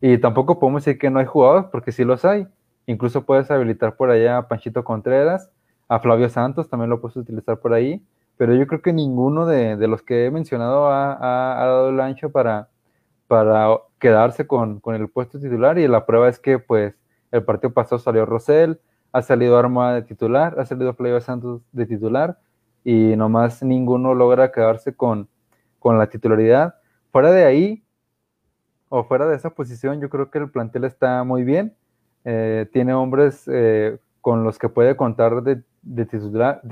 Y 0.00 0.18
tampoco 0.18 0.60
podemos 0.60 0.84
decir 0.84 1.00
que 1.00 1.10
no 1.10 1.18
hay 1.18 1.26
jugadores, 1.26 1.64
porque 1.72 1.90
sí 1.90 2.04
los 2.04 2.24
hay. 2.24 2.46
Incluso 2.86 3.26
puedes 3.26 3.50
habilitar 3.50 3.96
por 3.96 4.10
allá 4.10 4.38
a 4.38 4.46
Panchito 4.46 4.84
Contreras, 4.84 5.50
a 5.88 5.98
Flavio 5.98 6.28
Santos, 6.28 6.68
también 6.68 6.90
lo 6.90 7.00
puedes 7.00 7.16
utilizar 7.16 7.58
por 7.58 7.74
ahí. 7.74 8.00
Pero 8.36 8.54
yo 8.54 8.66
creo 8.66 8.82
que 8.82 8.92
ninguno 8.92 9.46
de, 9.46 9.76
los 9.86 10.02
que 10.02 10.26
he 10.26 10.30
mencionado 10.30 10.88
ha, 10.90 11.16
dado 11.58 11.90
el 11.90 12.00
ancho 12.00 12.30
para, 12.30 12.68
para 13.28 13.78
quedarse 13.98 14.46
con, 14.46 14.80
con, 14.80 14.94
el 14.94 15.08
puesto 15.08 15.38
titular. 15.38 15.78
Y 15.78 15.86
la 15.88 16.06
prueba 16.06 16.28
es 16.28 16.38
que, 16.38 16.58
pues, 16.58 16.94
el 17.30 17.44
partido 17.44 17.72
pasado 17.72 17.98
salió 17.98 18.26
Rosell, 18.26 18.80
ha 19.12 19.22
salido 19.22 19.58
Armoa 19.58 19.94
de 19.94 20.02
titular, 20.02 20.58
ha 20.58 20.64
salido 20.64 20.94
Flavio 20.94 21.20
Santos 21.20 21.62
de 21.72 21.86
titular 21.86 22.38
y 22.84 23.14
nomás 23.16 23.62
ninguno 23.62 24.14
logra 24.14 24.52
quedarse 24.52 24.94
con, 24.94 25.28
la 25.84 26.06
titularidad. 26.08 26.76
Fuera 27.10 27.30
de 27.30 27.44
ahí, 27.44 27.84
o 28.88 29.04
fuera 29.04 29.26
de 29.26 29.36
esa 29.36 29.50
posición, 29.50 30.00
yo 30.00 30.08
creo 30.08 30.30
que 30.30 30.38
el 30.38 30.50
plantel 30.50 30.84
está 30.84 31.24
muy 31.24 31.44
bien. 31.44 31.74
Eh, 32.24 32.68
tiene 32.72 32.94
hombres 32.94 33.48
eh, 33.52 33.98
con 34.20 34.44
los 34.44 34.58
que 34.58 34.68
puede 34.68 34.96
contar 34.96 35.42
de, 35.42 35.62
titular, 36.06 36.62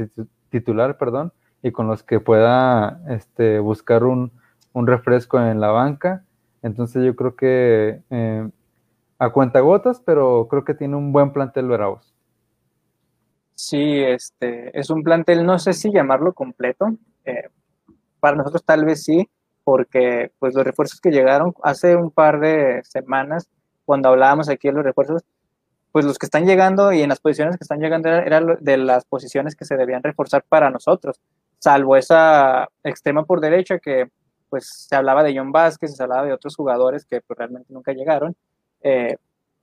titular, 0.48 0.96
perdón, 0.98 1.32
y 1.62 1.72
con 1.72 1.86
los 1.88 2.02
que 2.02 2.20
pueda 2.20 3.00
este, 3.08 3.58
buscar 3.58 4.04
un, 4.04 4.32
refresco 4.74 5.40
en 5.40 5.60
la 5.60 5.70
banca. 5.70 6.24
Entonces 6.62 7.04
yo 7.04 7.16
creo 7.16 7.36
que 7.36 8.02
eh, 8.10 8.48
a 9.18 9.30
cuentagotas, 9.30 10.00
pero 10.00 10.48
creo 10.48 10.64
que 10.64 10.74
tiene 10.74 10.96
un 10.96 11.12
buen 11.12 11.32
plantel 11.32 11.68
Bravos. 11.68 12.14
Sí, 13.54 14.00
este, 14.02 14.78
es 14.78 14.88
un 14.88 15.02
plantel, 15.02 15.44
no 15.44 15.58
sé 15.58 15.74
si 15.74 15.92
llamarlo 15.92 16.32
completo. 16.32 16.94
Eh, 17.24 17.48
para 18.18 18.36
nosotros 18.36 18.64
tal 18.64 18.84
vez 18.84 19.02
sí, 19.02 19.28
porque 19.64 20.32
pues 20.38 20.54
los 20.54 20.64
refuerzos 20.64 21.00
que 21.00 21.10
llegaron 21.10 21.54
hace 21.62 21.96
un 21.96 22.10
par 22.10 22.40
de 22.40 22.80
semanas, 22.84 23.50
cuando 23.84 24.08
hablábamos 24.08 24.48
aquí 24.48 24.68
de 24.68 24.74
los 24.74 24.84
refuerzos, 24.84 25.22
pues 25.92 26.04
los 26.04 26.18
que 26.18 26.26
están 26.26 26.46
llegando 26.46 26.92
y 26.92 27.02
en 27.02 27.08
las 27.08 27.20
posiciones 27.20 27.56
que 27.56 27.64
están 27.64 27.80
llegando 27.80 28.08
eran 28.08 28.56
de 28.60 28.76
las 28.76 29.04
posiciones 29.04 29.56
que 29.56 29.64
se 29.64 29.76
debían 29.76 30.02
reforzar 30.02 30.44
para 30.48 30.70
nosotros, 30.70 31.20
salvo 31.60 31.96
esa 31.96 32.68
extrema 32.82 33.24
por 33.24 33.40
derecha 33.40 33.78
que 33.78 34.08
pues 34.48 34.86
se 34.88 34.96
hablaba 34.96 35.22
de 35.22 35.36
John 35.36 35.52
Vázquez, 35.52 35.94
se 35.94 36.02
hablaba 36.02 36.26
de 36.26 36.32
otros 36.32 36.56
jugadores 36.56 37.04
que 37.04 37.20
pues, 37.20 37.38
realmente 37.38 37.72
nunca 37.72 37.92
llegaron, 37.92 38.34
eh, 38.82 39.16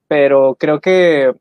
pero 0.06 0.56
creo 0.58 0.80
que 0.80 1.34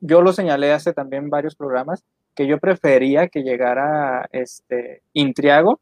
yo 0.00 0.22
lo 0.22 0.32
señalé 0.32 0.72
hace 0.72 0.92
también 0.92 1.28
varios 1.28 1.56
programas, 1.56 2.04
que 2.34 2.46
yo 2.46 2.58
prefería 2.58 3.28
que 3.28 3.42
llegara 3.42 4.28
este 4.32 5.02
Intriago 5.12 5.80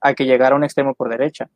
a 0.00 0.14
que 0.14 0.26
llegara 0.26 0.56
un 0.56 0.64
extremo 0.64 0.94
por 0.94 1.08
derecha, 1.08 1.48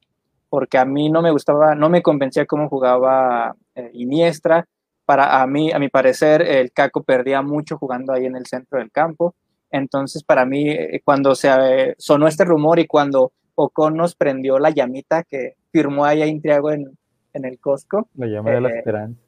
porque 0.48 0.78
a 0.78 0.84
mí 0.84 1.10
no 1.10 1.22
me 1.22 1.32
gustaba, 1.32 1.74
no 1.74 1.88
me 1.90 2.02
convencía 2.02 2.46
cómo 2.46 2.68
jugaba 2.68 3.56
eh, 3.74 3.90
Iniestra, 3.94 4.68
para 5.04 5.42
a 5.42 5.46
mí, 5.46 5.72
a 5.72 5.78
mi 5.78 5.88
parecer, 5.88 6.42
el 6.42 6.72
Caco 6.72 7.02
perdía 7.02 7.42
mucho 7.42 7.76
jugando 7.76 8.12
ahí 8.12 8.26
en 8.26 8.36
el 8.36 8.46
centro 8.46 8.78
del 8.78 8.92
campo, 8.92 9.34
entonces 9.72 10.22
para 10.22 10.46
mí, 10.46 10.70
eh, 10.70 11.02
cuando 11.04 11.34
se 11.34 11.48
eh, 11.48 11.94
sonó 11.98 12.28
este 12.28 12.44
rumor 12.44 12.78
y 12.78 12.86
cuando 12.86 13.32
Ocon 13.56 13.96
nos 13.96 14.14
prendió 14.14 14.58
la 14.58 14.70
llamita 14.70 15.24
que 15.24 15.56
firmó 15.72 16.04
ahí 16.04 16.22
a 16.22 16.26
Intriago 16.26 16.70
en, 16.70 16.96
en 17.32 17.44
el 17.44 17.58
Costco. 17.58 18.08
La 18.14 18.26
llama 18.26 18.52
de 18.52 18.60
la 18.60 18.68
esperanza 18.70 19.20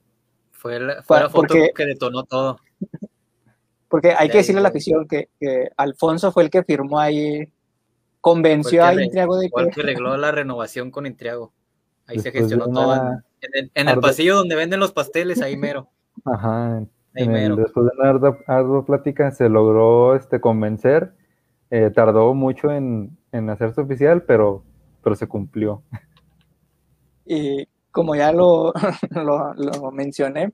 fue 0.64 0.80
la, 0.80 1.02
foto 1.02 1.54
que 1.74 1.84
detonó 1.84 2.24
todo. 2.24 2.58
Porque 3.88 4.14
hay 4.16 4.30
que 4.30 4.38
decirle 4.38 4.60
a 4.60 4.62
la 4.62 4.70
afición 4.70 5.06
que, 5.06 5.28
Alfonso 5.76 6.32
fue 6.32 6.44
el 6.44 6.50
que 6.50 6.64
firmó 6.64 6.98
ahí, 6.98 7.52
convenció 8.22 8.82
a 8.82 8.94
Intriago 8.94 9.36
de 9.36 9.50
que... 9.50 9.70
que 9.70 9.80
arregló 9.82 10.16
la 10.16 10.32
renovación 10.32 10.90
con 10.90 11.04
Intriago. 11.04 11.52
Ahí 12.06 12.18
se 12.18 12.32
gestionó 12.32 12.66
todo. 12.68 13.20
En, 13.42 13.88
el, 13.88 14.00
pasillo 14.00 14.36
donde 14.36 14.56
venden 14.56 14.80
los 14.80 14.92
pasteles, 14.92 15.42
ahí 15.42 15.54
mero. 15.54 15.90
Ajá. 16.24 16.82
Después 17.14 17.86
de 17.86 17.92
una 17.98 18.36
ardua, 18.46 18.84
plática 18.84 19.30
se 19.30 19.48
logró 19.48 20.14
este, 20.16 20.40
convencer. 20.40 21.12
Eh, 21.70 21.90
tardó 21.90 22.34
mucho 22.34 22.70
en, 22.70 23.16
hacerse 23.50 23.80
oficial, 23.80 24.22
pero, 24.22 24.62
pero 25.02 25.16
se 25.16 25.26
cumplió. 25.26 25.82
Y 27.24 27.66
como 27.90 28.14
ya 28.14 28.32
lo, 28.32 28.72
lo, 29.10 29.90
mencioné, 29.92 30.52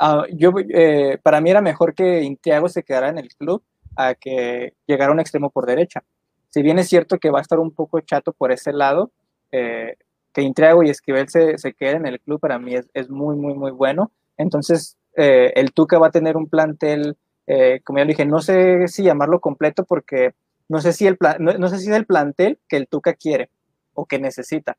uh, 0.00 0.24
yo, 0.32 0.52
eh, 0.68 1.18
para 1.22 1.40
mí 1.40 1.50
era 1.50 1.60
mejor 1.60 1.94
que 1.94 2.22
Intiago 2.22 2.68
se 2.68 2.82
quedara 2.82 3.08
en 3.08 3.18
el 3.18 3.28
club 3.28 3.62
a 3.96 4.14
que 4.14 4.74
llegara 4.86 5.12
un 5.12 5.20
extremo 5.20 5.50
por 5.50 5.66
derecha. 5.66 6.02
Si 6.48 6.62
bien 6.62 6.78
es 6.78 6.88
cierto 6.88 7.18
que 7.18 7.30
va 7.30 7.38
a 7.38 7.42
estar 7.42 7.58
un 7.58 7.72
poco 7.72 8.00
chato 8.00 8.32
por 8.32 8.52
ese 8.52 8.72
lado, 8.72 9.10
eh, 9.50 9.96
que 10.32 10.42
Intriago 10.42 10.82
y 10.82 10.90
Esquivel 10.90 11.28
se, 11.28 11.58
se 11.58 11.74
queden 11.74 12.06
en 12.06 12.14
el 12.14 12.20
club 12.20 12.40
para 12.40 12.58
mí 12.58 12.74
es, 12.74 12.88
es 12.94 13.10
muy, 13.10 13.36
muy, 13.36 13.54
muy 13.54 13.70
bueno. 13.70 14.10
Entonces, 14.36 14.96
eh, 15.16 15.52
el 15.56 15.72
Tuca 15.72 15.98
va 15.98 16.08
a 16.08 16.12
tener 16.12 16.36
un 16.36 16.48
plantel 16.48 17.16
eh, 17.46 17.80
como 17.84 17.98
ya 17.98 18.04
dije, 18.04 18.24
no 18.24 18.40
sé 18.40 18.88
si 18.88 19.02
llamarlo 19.02 19.40
completo 19.40 19.84
porque 19.84 20.34
no 20.68 20.80
sé 20.80 20.92
si, 20.92 21.06
el 21.06 21.18
no, 21.38 21.68
sé 21.68 21.78
si 21.78 21.90
es 21.90 21.96
el 21.96 22.06
plantel 22.06 22.58
que 22.68 22.76
el 22.76 22.88
Tuca 22.88 23.14
quiere 23.14 23.50
o 23.94 24.06
que 24.06 24.18
necesita, 24.18 24.78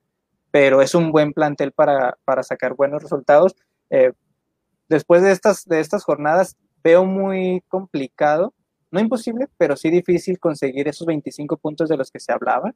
pero 0.50 0.82
es 0.82 0.96
un 0.96 1.12
buen 1.12 1.34
plantel 1.34 1.72
para, 1.72 2.18
para 2.26 2.42
sacar 2.42 2.74
buenos 2.74 3.04
resultados. 3.04 3.56
Eh, 3.90 4.14
después 4.90 5.22
de 5.22 5.32
estas, 5.32 5.66
de 5.66 5.82
estas 5.82 6.04
jornadas 6.04 6.58
veo 6.84 7.06
muy 7.06 7.62
complicado, 7.68 8.54
no 8.92 9.00
imposible, 9.00 9.48
pero 9.58 9.76
sí 9.76 9.90
difícil 9.90 10.40
conseguir 10.40 10.88
esos 10.88 11.06
25 11.06 11.58
puntos 11.58 11.90
de 11.90 11.98
los 11.98 12.12
que 12.12 12.20
se 12.20 12.32
hablaba. 12.32 12.74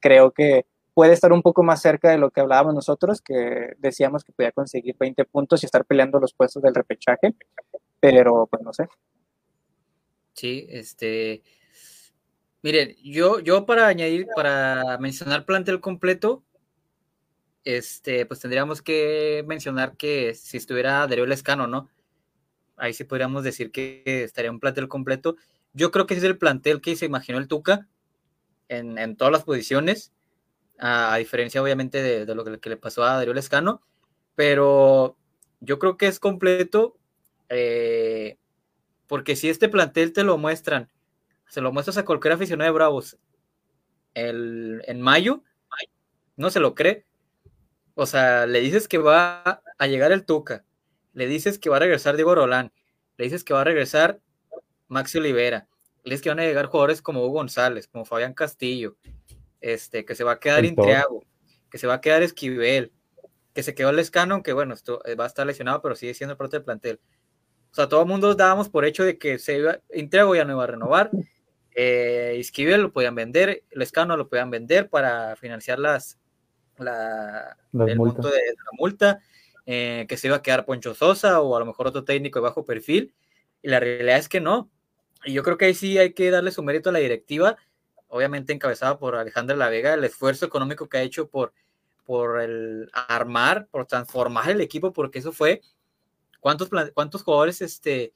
Creo 0.00 0.30
que 0.30 0.64
puede 0.96 1.12
estar 1.12 1.30
un 1.34 1.42
poco 1.42 1.62
más 1.62 1.82
cerca 1.82 2.10
de 2.10 2.16
lo 2.16 2.30
que 2.30 2.40
hablábamos 2.40 2.74
nosotros, 2.74 3.20
que 3.20 3.74
decíamos 3.76 4.24
que 4.24 4.32
podía 4.32 4.50
conseguir 4.50 4.96
20 4.98 5.26
puntos 5.26 5.62
y 5.62 5.66
estar 5.66 5.84
peleando 5.84 6.18
los 6.18 6.32
puestos 6.32 6.62
del 6.62 6.74
repechaje, 6.74 7.34
pero 8.00 8.46
pues 8.46 8.62
no 8.62 8.72
sé. 8.72 8.88
Sí, 10.32 10.66
este. 10.70 11.42
Miren, 12.62 12.96
yo, 13.04 13.40
yo 13.40 13.66
para 13.66 13.88
añadir, 13.88 14.26
para 14.34 14.96
mencionar 14.96 15.44
plantel 15.44 15.82
completo, 15.82 16.42
este, 17.62 18.24
pues 18.24 18.40
tendríamos 18.40 18.80
que 18.80 19.44
mencionar 19.46 19.98
que 19.98 20.32
si 20.34 20.56
estuviera 20.56 21.06
Darío 21.06 21.26
Lescano, 21.26 21.66
¿no? 21.66 21.90
Ahí 22.78 22.94
sí 22.94 23.04
podríamos 23.04 23.44
decir 23.44 23.70
que 23.70 24.02
estaría 24.06 24.50
un 24.50 24.60
plantel 24.60 24.88
completo. 24.88 25.36
Yo 25.74 25.90
creo 25.90 26.06
que 26.06 26.14
es 26.14 26.24
el 26.24 26.38
plantel 26.38 26.80
que 26.80 26.96
se 26.96 27.04
imaginó 27.04 27.36
el 27.36 27.48
Tuca 27.48 27.86
en, 28.68 29.16
todas 29.16 29.32
las 29.32 29.44
posiciones, 29.44 30.14
a, 30.78 31.16
diferencia 31.16 31.62
obviamente 31.62 32.02
de, 32.26 32.34
lo 32.34 32.44
que, 32.44 32.70
le 32.70 32.76
pasó 32.76 33.04
a 33.04 33.16
Darío 33.16 33.34
Lescano, 33.34 33.82
pero 34.34 35.16
yo 35.60 35.78
creo 35.78 35.96
que 35.96 36.06
es 36.06 36.20
completo 36.20 36.96
eh, 37.48 38.38
porque 39.06 39.36
si 39.36 39.48
este 39.48 39.68
plantel 39.68 40.12
te 40.12 40.24
lo 40.24 40.38
muestran, 40.38 40.90
se 41.48 41.60
lo 41.60 41.72
muestras 41.72 41.96
a 41.98 42.04
cualquier 42.04 42.34
aficionado 42.34 42.70
de 42.70 42.74
Bravos 42.74 43.18
el, 44.14 44.82
en 44.86 45.00
mayo, 45.00 45.42
no 46.36 46.50
se 46.50 46.60
lo 46.60 46.74
cree. 46.74 47.06
O 47.94 48.06
sea, 48.06 48.46
le 48.46 48.60
dices 48.60 48.88
que 48.88 48.98
va 48.98 49.62
a 49.78 49.86
llegar 49.86 50.12
el 50.12 50.24
Tuca, 50.24 50.64
le 51.12 51.26
dices 51.26 51.58
que 51.58 51.70
va 51.70 51.76
a 51.76 51.80
regresar 51.80 52.16
Diego 52.16 52.34
Rolán, 52.34 52.72
le 53.16 53.24
dices 53.24 53.44
que 53.44 53.54
va 53.54 53.62
a 53.62 53.64
regresar 53.64 54.20
Maxi 54.88 55.18
Olivera, 55.18 55.68
le 56.04 56.10
dices 56.10 56.22
que 56.22 56.28
van 56.28 56.40
a 56.40 56.44
llegar 56.44 56.66
jugadores 56.66 57.00
como 57.00 57.24
Hugo 57.24 57.34
González, 57.34 57.88
como 57.88 58.04
Fabián 58.04 58.34
Castillo, 58.34 58.96
este, 59.66 60.04
que 60.04 60.14
se 60.14 60.22
va 60.22 60.32
a 60.32 60.40
quedar 60.40 60.64
Intriago, 60.64 61.24
que 61.70 61.78
se 61.78 61.86
va 61.86 61.94
a 61.94 62.00
quedar 62.00 62.22
Esquivel, 62.22 62.92
que 63.52 63.64
se 63.64 63.74
quedó 63.74 63.90
Lescano, 63.90 64.34
aunque 64.34 64.52
bueno, 64.52 64.74
esto 64.74 65.04
eh, 65.04 65.16
va 65.16 65.24
a 65.24 65.26
estar 65.26 65.46
lesionado, 65.46 65.82
pero 65.82 65.96
sigue 65.96 66.14
siendo 66.14 66.36
parte 66.36 66.56
del 66.56 66.64
plantel. 66.64 67.00
O 67.72 67.74
sea, 67.74 67.88
todo 67.88 68.02
el 68.02 68.06
mundo 68.06 68.34
dábamos 68.34 68.68
por 68.68 68.84
hecho 68.84 69.02
de 69.02 69.18
que 69.18 69.38
se 69.38 69.58
iba, 69.58 69.80
Intriago 69.92 70.36
ya 70.36 70.44
no 70.44 70.52
iba 70.52 70.64
a 70.64 70.68
renovar, 70.68 71.10
eh, 71.74 72.40
lo 72.78 72.92
podían 72.92 73.16
vender, 73.16 73.64
Lescano 73.72 74.16
lo 74.16 74.28
podían 74.28 74.50
vender 74.50 74.88
para 74.88 75.34
financiar 75.36 75.80
las, 75.80 76.18
la, 76.78 77.56
el 77.72 77.96
monto 77.96 78.28
de, 78.28 78.38
la 78.38 78.78
multa, 78.78 79.20
eh, 79.66 80.06
que 80.08 80.16
se 80.16 80.28
iba 80.28 80.36
a 80.36 80.42
quedar 80.42 80.64
Poncho 80.64 80.94
Sosa 80.94 81.40
o 81.40 81.56
a 81.56 81.58
lo 81.58 81.66
mejor 81.66 81.88
otro 81.88 82.04
técnico 82.04 82.38
de 82.38 82.44
bajo 82.44 82.64
perfil, 82.64 83.14
y 83.62 83.68
la 83.68 83.80
realidad 83.80 84.18
es 84.18 84.28
que 84.28 84.40
no. 84.40 84.70
Y 85.24 85.32
yo 85.32 85.42
creo 85.42 85.58
que 85.58 85.64
ahí 85.64 85.74
sí 85.74 85.98
hay 85.98 86.12
que 86.12 86.30
darle 86.30 86.52
su 86.52 86.62
mérito 86.62 86.90
a 86.90 86.92
la 86.92 87.00
directiva, 87.00 87.56
obviamente 88.08 88.52
encabezada 88.52 88.98
por 88.98 89.16
Alejandra 89.16 89.56
La 89.56 89.68
Vega, 89.68 89.94
el 89.94 90.04
esfuerzo 90.04 90.46
económico 90.46 90.88
que 90.88 90.98
ha 90.98 91.02
hecho 91.02 91.28
por, 91.28 91.52
por 92.04 92.40
el 92.40 92.90
armar, 92.92 93.66
por 93.68 93.86
transformar 93.86 94.50
el 94.50 94.60
equipo, 94.60 94.92
porque 94.92 95.18
eso 95.18 95.32
fue 95.32 95.62
¿Cuántos, 96.46 96.70
cuántos 96.94 97.24
jugadores 97.24 97.60
este, 97.60 98.12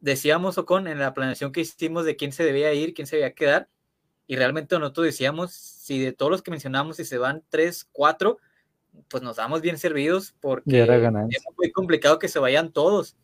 decíamos, 0.00 0.58
Ocon, 0.58 0.88
en 0.88 0.98
la 0.98 1.14
planeación 1.14 1.52
que 1.52 1.60
hicimos 1.60 2.04
de 2.04 2.16
quién 2.16 2.32
se 2.32 2.42
debía 2.42 2.74
ir, 2.74 2.92
quién 2.92 3.06
se 3.06 3.14
debía 3.14 3.34
quedar? 3.34 3.68
Y 4.26 4.34
realmente 4.34 4.76
nosotros 4.80 5.06
decíamos, 5.06 5.52
si 5.52 6.00
de 6.00 6.12
todos 6.12 6.32
los 6.32 6.42
que 6.42 6.50
mencionamos, 6.50 6.96
si 6.96 7.04
se 7.04 7.18
van 7.18 7.44
tres, 7.50 7.88
cuatro, 7.92 8.38
pues 9.06 9.22
nos 9.22 9.36
damos 9.36 9.60
bien 9.60 9.78
servidos 9.78 10.34
porque 10.40 10.82
es 10.82 11.44
muy 11.56 11.70
complicado 11.70 12.18
que 12.18 12.26
se 12.26 12.40
vayan 12.40 12.72
todos. 12.72 13.16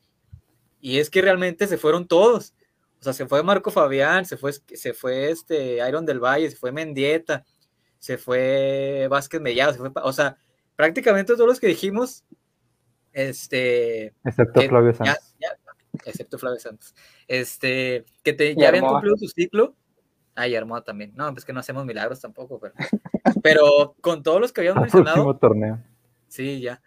Y 0.81 0.99
es 0.99 1.11
que 1.11 1.21
realmente 1.21 1.67
se 1.67 1.77
fueron 1.77 2.07
todos. 2.07 2.55
O 3.01 3.03
sea, 3.03 3.13
se 3.13 3.27
fue 3.27 3.43
Marco 3.43 3.71
Fabián, 3.71 4.25
se 4.25 4.37
fue, 4.37 4.53
se 4.53 4.93
fue 4.93 5.31
este 5.31 5.87
Iron 5.89 6.05
del 6.05 6.19
Valle, 6.19 6.51
se 6.51 6.57
fue 6.57 6.73
Mendieta, 6.73 7.45
se 7.99 8.19
fue 8.19 9.07
Vázquez 9.09 9.41
Mellado, 9.41 9.73
se 9.73 9.79
fue, 9.79 9.91
o 9.95 10.13
sea, 10.13 10.37
prácticamente 10.75 11.35
todos 11.35 11.47
los 11.47 11.61
que 11.61 11.69
dijimos 11.69 12.25
este. 13.13 14.15
Excepto 14.25 14.63
Flavio 14.63 14.95
Santos. 14.95 15.35
excepto 16.05 16.39
Flavio 16.39 16.61
Santos. 16.61 16.95
Este, 17.27 18.05
que 18.23 18.33
te, 18.33 18.55
ya 18.55 18.69
habían 18.69 18.87
cumplido 18.87 19.17
su 19.17 19.27
ciclo. 19.29 19.75
Ah, 20.37 20.47
y 20.47 20.55
Armoa 20.55 20.85
también. 20.85 21.13
No, 21.17 21.33
pues 21.33 21.45
que 21.45 21.53
no 21.53 21.59
hacemos 21.59 21.85
milagros 21.85 22.21
tampoco, 22.21 22.61
pero, 22.61 22.75
pero 23.43 23.97
con 24.01 24.23
todos 24.23 24.41
los 24.41 24.53
que 24.53 24.61
habíamos 24.61 24.83
mencionado. 24.83 25.37
torneo. 25.37 25.83
Sí, 26.29 26.61
ya. 26.61 26.81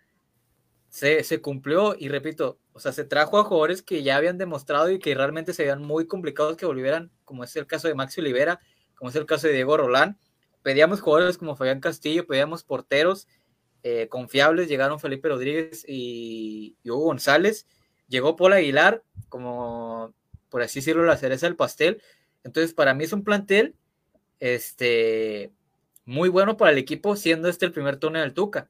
Se, 0.87 1.23
se, 1.25 1.41
cumplió 1.41 1.95
y 1.97 2.07
repito, 2.07 2.59
o 2.73 2.79
sea, 2.79 2.91
se 2.91 3.03
trajo 3.03 3.37
a 3.37 3.43
jugadores 3.43 3.81
que 3.81 4.03
ya 4.03 4.15
habían 4.17 4.37
demostrado 4.37 4.89
y 4.89 4.99
que 4.99 5.13
realmente 5.13 5.53
se 5.53 5.63
veían 5.63 5.83
muy 5.83 6.07
complicados 6.07 6.57
que 6.57 6.65
volvieran, 6.65 7.11
como 7.25 7.43
es 7.43 7.55
el 7.55 7.67
caso 7.67 7.87
de 7.87 7.95
Maxi 7.95 8.21
Olivera, 8.21 8.59
como 8.95 9.09
es 9.09 9.15
el 9.15 9.25
caso 9.25 9.47
de 9.47 9.53
Diego 9.53 9.77
Rolán. 9.77 10.17
Pedíamos 10.63 11.01
jugadores 11.01 11.37
como 11.37 11.55
Fabián 11.55 11.79
Castillo, 11.79 12.27
pedíamos 12.27 12.63
porteros 12.63 13.27
eh, 13.83 14.07
confiables, 14.09 14.69
llegaron 14.69 14.99
Felipe 14.99 15.27
Rodríguez 15.27 15.83
y, 15.87 16.77
Hugo 16.85 17.05
González, 17.05 17.67
llegó 18.07 18.35
Paul 18.35 18.53
Aguilar, 18.53 19.03
como 19.27 20.13
por 20.49 20.61
así 20.61 20.79
decirlo, 20.79 21.03
la 21.05 21.17
cereza 21.17 21.47
del 21.47 21.55
pastel. 21.55 22.01
Entonces, 22.43 22.73
para 22.73 22.93
mí 22.93 23.05
es 23.05 23.13
un 23.13 23.23
plantel 23.23 23.75
este, 24.39 25.51
muy 26.05 26.29
bueno 26.29 26.57
para 26.57 26.71
el 26.71 26.77
equipo, 26.77 27.15
siendo 27.15 27.47
este 27.47 27.65
el 27.65 27.71
primer 27.71 27.97
torneo 27.97 28.21
del 28.21 28.33
Tuca. 28.33 28.69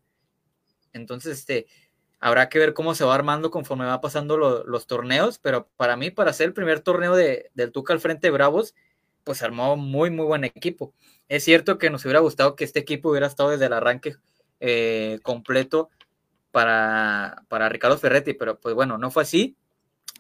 Entonces, 0.94 1.40
este, 1.40 1.68
habrá 2.22 2.50
que 2.50 2.60
ver 2.60 2.74
cómo 2.74 2.94
se 2.94 3.04
va 3.04 3.16
armando 3.16 3.50
conforme 3.50 3.86
va 3.86 4.00
pasando 4.00 4.38
los 4.38 4.88
torneos, 4.88 5.40
pero 5.40 5.68
para 5.76 5.98
mí, 5.98 6.12
para 6.12 6.32
ser 6.32 6.48
el 6.48 6.54
primer 6.54 6.80
torneo 6.80 7.16
de, 7.16 7.50
del 7.56 7.72
Tuca 7.72 7.94
al 7.94 8.00
frente 8.00 8.28
de 8.28 8.32
Bravos, 8.32 8.76
pues 9.24 9.42
armó 9.42 9.76
muy, 9.76 10.12
muy 10.12 10.26
buen 10.26 10.44
equipo. 10.44 10.94
Es 11.28 11.44
cierto 11.44 11.80
que 11.80 11.90
nos 11.90 12.06
hubiera 12.06 12.20
gustado 12.20 12.56
que 12.56 12.64
este 12.64 12.80
equipo 12.80 13.10
hubiera 13.10 13.26
estado 13.26 13.50
desde 13.50 13.66
el 13.66 13.74
arranque 13.74 14.16
eh, 14.60 15.20
completo 15.24 15.90
para, 16.52 17.44
para 17.50 17.70
Ricardo 17.70 17.98
Ferretti, 17.98 18.34
pero 18.36 18.60
pues 18.60 18.76
bueno, 18.76 19.00
no 19.00 19.10
fue 19.10 19.24
así. 19.24 19.58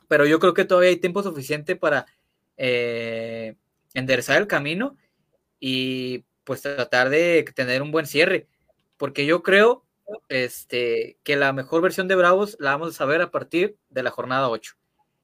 Pero 0.08 0.26
yo 0.26 0.40
creo 0.40 0.56
que 0.56 0.66
todavía 0.66 0.90
hay 0.90 0.98
tiempo 0.98 1.22
suficiente 1.22 1.76
para 1.76 2.08
eh, 2.58 3.56
enderezar 3.94 4.42
el 4.42 4.48
camino 4.48 4.98
y 5.60 6.26
pues 6.44 6.64
tratar 6.64 7.10
de 7.10 7.46
tener 7.56 7.84
un 7.84 7.92
buen 7.92 8.08
cierre, 8.08 8.48
porque 8.98 9.28
yo 9.28 9.44
creo 9.44 9.86
este, 10.30 11.18
que 11.24 11.36
la 11.36 11.54
mejor 11.54 11.82
versión 11.82 12.08
de 12.08 12.16
Bravos 12.16 12.58
la 12.60 12.72
vamos 12.72 12.90
a 12.90 12.98
saber 12.98 13.22
a 13.22 13.32
partir 13.32 13.78
de 13.90 14.04
la 14.04 14.12
jornada 14.12 14.50
8, 14.50 14.76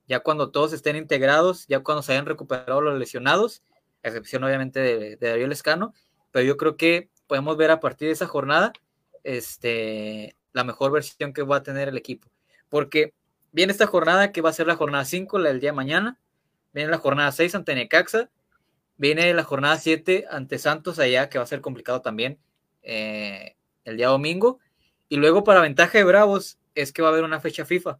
ya 0.08 0.20
cuando 0.20 0.52
todos 0.52 0.74
estén 0.74 0.96
integrados, 0.96 1.66
ya 1.68 1.80
cuando 1.80 2.02
se 2.02 2.14
hayan 2.14 2.26
recuperado 2.26 2.82
los 2.82 2.98
lesionados, 2.98 3.64
excepción 4.04 4.44
obviamente 4.44 4.80
de, 4.80 5.16
de 5.18 5.30
Darío 5.30 5.48
Lescano, 5.48 5.94
pero 6.32 6.46
yo 6.46 6.58
creo 6.58 6.78
que 6.78 7.10
podemos 7.28 7.58
ver 7.58 7.72
a 7.72 7.80
partir 7.80 8.08
de 8.08 8.14
esa 8.14 8.28
jornada 8.28 8.74
este, 9.24 10.36
la 10.54 10.64
mejor 10.64 10.92
versión 10.92 11.34
que 11.34 11.44
va 11.44 11.58
a 11.58 11.64
tener 11.64 11.90
el 11.90 11.98
equipo. 11.98 12.30
Porque 12.70 13.14
viene 13.52 13.72
esta 13.72 13.88
jornada 13.88 14.32
que 14.32 14.42
va 14.42 14.50
a 14.50 14.54
ser 14.54 14.68
la 14.68 14.76
jornada 14.76 15.06
5, 15.06 15.38
la 15.40 15.50
del 15.50 15.60
día 15.60 15.72
de 15.72 15.76
mañana, 15.76 16.20
viene 16.74 16.90
la 16.90 16.98
jornada 16.98 17.32
6 17.32 17.56
ante 17.56 17.76
Necaxa, 17.76 18.30
viene 18.98 19.34
la 19.34 19.44
jornada 19.44 19.78
7 19.78 20.26
ante 20.30 20.58
Santos 20.58 21.00
allá, 21.00 21.30
que 21.30 21.38
va 21.38 21.44
a 21.44 21.48
ser 21.48 21.62
complicado 21.62 22.02
también 22.02 22.40
eh, 22.84 23.56
el 23.84 23.98
día 23.98 24.08
domingo. 24.08 24.60
Y 25.10 25.18
luego 25.18 25.44
para 25.44 25.62
ventaja 25.62 25.98
de 25.98 26.04
Bravos 26.04 26.60
es 26.76 26.92
que 26.92 27.02
va 27.02 27.10
a 27.10 27.12
haber 27.12 27.24
una 27.24 27.40
fecha 27.40 27.66
FIFA. 27.66 28.00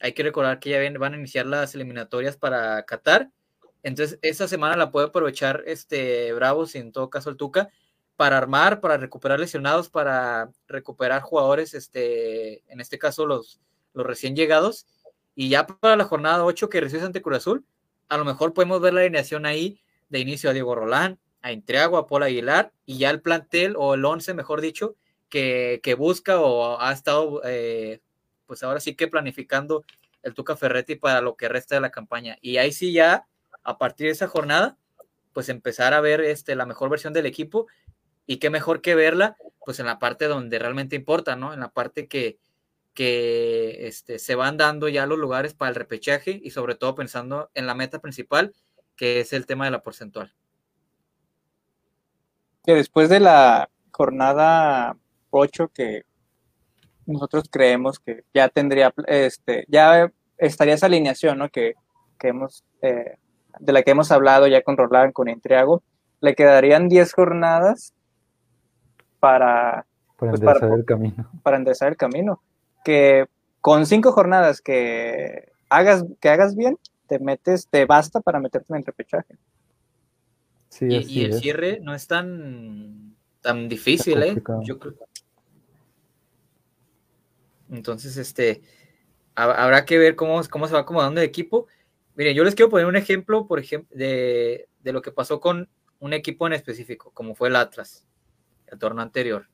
Hay 0.00 0.12
que 0.12 0.22
recordar 0.22 0.58
que 0.58 0.70
ya 0.70 0.98
van 0.98 1.14
a 1.14 1.16
iniciar 1.16 1.46
las 1.46 1.74
eliminatorias 1.74 2.36
para 2.36 2.82
Qatar. 2.84 3.30
Entonces, 3.82 4.18
esa 4.22 4.48
semana 4.48 4.76
la 4.76 4.90
puede 4.90 5.08
aprovechar 5.08 5.62
este 5.66 6.32
Bravos 6.32 6.74
y 6.74 6.78
en 6.78 6.92
todo 6.92 7.10
caso 7.10 7.30
el 7.30 7.36
Tuca 7.36 7.68
para 8.16 8.38
armar, 8.38 8.80
para 8.80 8.96
recuperar 8.96 9.40
lesionados, 9.40 9.90
para 9.90 10.50
recuperar 10.68 11.22
jugadores, 11.22 11.74
este, 11.74 12.62
en 12.72 12.80
este 12.80 12.98
caso 12.98 13.26
los, 13.26 13.60
los 13.92 14.06
recién 14.06 14.36
llegados. 14.36 14.86
Y 15.34 15.48
ya 15.48 15.66
para 15.66 15.96
la 15.96 16.04
jornada 16.04 16.44
8 16.44 16.68
que 16.68 16.80
recibe 16.80 17.02
ante 17.02 17.22
Cruz 17.22 17.38
Azul, 17.38 17.64
a 18.08 18.16
lo 18.16 18.24
mejor 18.24 18.54
podemos 18.54 18.80
ver 18.80 18.94
la 18.94 19.00
alineación 19.00 19.46
ahí 19.46 19.80
de 20.08 20.20
inicio 20.20 20.50
a 20.50 20.52
Diego 20.52 20.74
Rolán, 20.74 21.18
a 21.42 21.52
Intriago, 21.52 21.98
a 21.98 22.06
Paul 22.06 22.22
Aguilar 22.22 22.72
y 22.86 22.98
ya 22.98 23.10
el 23.10 23.20
plantel 23.20 23.74
o 23.76 23.94
el 23.94 24.04
11, 24.04 24.34
mejor 24.34 24.60
dicho, 24.60 24.96
que, 25.34 25.96
busca 25.98 26.40
o 26.40 26.80
ha 26.80 26.92
estado, 26.92 27.42
eh, 27.44 28.00
pues 28.46 28.62
ahora 28.62 28.78
sí 28.78 28.94
que 28.94 29.08
planificando 29.08 29.84
el 30.22 30.34
Tuca 30.34 30.56
Ferretti 30.56 30.94
para 30.94 31.20
lo 31.20 31.36
que 31.36 31.48
resta 31.48 31.74
de 31.74 31.80
la 31.80 31.90
campaña. 31.90 32.38
Y 32.40 32.58
ahí 32.58 32.72
sí 32.72 32.92
ya, 32.92 33.26
a 33.64 33.78
partir 33.78 34.06
de 34.06 34.12
esa 34.12 34.28
jornada, 34.28 34.76
pues 35.32 35.48
empezar 35.48 35.92
a 35.92 36.00
ver 36.00 36.20
este, 36.20 36.54
la 36.54 36.66
mejor 36.66 36.88
versión 36.88 37.12
del 37.12 37.26
equipo 37.26 37.66
y 38.26 38.36
qué 38.36 38.48
mejor 38.48 38.80
que 38.80 38.94
verla, 38.94 39.36
pues 39.64 39.80
en 39.80 39.86
la 39.86 39.98
parte 39.98 40.26
donde 40.26 40.58
realmente 40.58 40.94
importa, 40.94 41.34
¿no? 41.34 41.52
En 41.52 41.60
la 41.60 41.70
parte 41.70 42.06
que, 42.06 42.38
que 42.94 43.88
este, 43.88 44.20
se 44.20 44.36
van 44.36 44.56
dando 44.56 44.88
ya 44.88 45.04
los 45.06 45.18
lugares 45.18 45.52
para 45.52 45.70
el 45.70 45.74
repechaje 45.74 46.40
y 46.42 46.50
sobre 46.52 46.76
todo 46.76 46.94
pensando 46.94 47.50
en 47.54 47.66
la 47.66 47.74
meta 47.74 47.98
principal, 47.98 48.54
que 48.96 49.20
es 49.20 49.32
el 49.32 49.46
tema 49.46 49.64
de 49.64 49.72
la 49.72 49.82
porcentual. 49.82 50.32
Que 52.64 52.74
después 52.74 53.08
de 53.08 53.20
la 53.20 53.68
jornada 53.90 54.96
8 55.38 55.70
que 55.74 56.02
nosotros 57.06 57.44
creemos 57.50 57.98
que 57.98 58.24
ya 58.32 58.48
tendría, 58.48 58.92
este, 59.06 59.64
ya 59.68 60.10
estaría 60.38 60.74
esa 60.74 60.86
alineación, 60.86 61.38
¿no? 61.38 61.48
Que, 61.48 61.74
que 62.18 62.28
hemos, 62.28 62.64
eh, 62.82 63.16
de 63.58 63.72
la 63.72 63.82
que 63.82 63.90
hemos 63.90 64.10
hablado 64.10 64.46
ya 64.46 64.62
con 64.62 64.76
Roland, 64.76 65.12
con 65.12 65.28
Intriago, 65.28 65.82
le 66.20 66.34
quedarían 66.34 66.88
10 66.88 67.12
jornadas 67.12 67.92
para, 69.20 69.86
para 70.16 70.32
pues, 70.32 70.40
enderezar 70.40 70.72
el 70.72 70.84
camino. 70.84 71.30
Para 71.42 71.56
enderezar 71.56 71.88
el 71.88 71.96
camino. 71.96 72.42
Que 72.84 73.26
con 73.60 73.86
cinco 73.86 74.12
jornadas 74.12 74.60
que 74.60 75.52
hagas, 75.68 76.04
que 76.20 76.28
hagas 76.28 76.54
bien, 76.56 76.78
te 77.06 77.18
metes, 77.18 77.68
te 77.68 77.84
basta 77.86 78.20
para 78.20 78.40
meterte 78.40 78.72
en 78.72 78.78
el 78.78 78.84
repechaje. 78.84 79.36
Sí, 80.68 80.86
y, 80.88 81.20
y, 81.20 81.24
el 81.24 81.34
cierre 81.34 81.80
no 81.80 81.94
es 81.94 82.06
tan, 82.06 83.14
tan 83.40 83.68
difícil, 83.68 84.22
¿eh? 84.22 84.42
Yo 84.62 84.78
creo. 84.78 84.94
Entonces, 87.76 88.16
este, 88.16 88.62
habrá 89.34 89.84
que 89.84 89.98
ver 89.98 90.16
cómo, 90.16 90.40
cómo 90.50 90.66
se 90.66 90.74
va 90.74 90.80
acomodando 90.80 91.20
el 91.20 91.26
equipo. 91.26 91.66
Miren, 92.14 92.36
yo 92.36 92.44
les 92.44 92.54
quiero 92.54 92.70
poner 92.70 92.86
un 92.86 92.96
ejemplo, 92.96 93.46
por 93.46 93.58
ejemplo, 93.58 93.96
de, 93.96 94.68
de 94.80 94.92
lo 94.92 95.02
que 95.02 95.12
pasó 95.12 95.40
con 95.40 95.68
un 95.98 96.12
equipo 96.12 96.46
en 96.46 96.52
específico, 96.52 97.10
como 97.12 97.34
fue 97.34 97.48
el 97.48 97.56
Atlas, 97.56 98.06
el 98.66 98.78
torneo 98.78 99.02
anterior. 99.02 99.48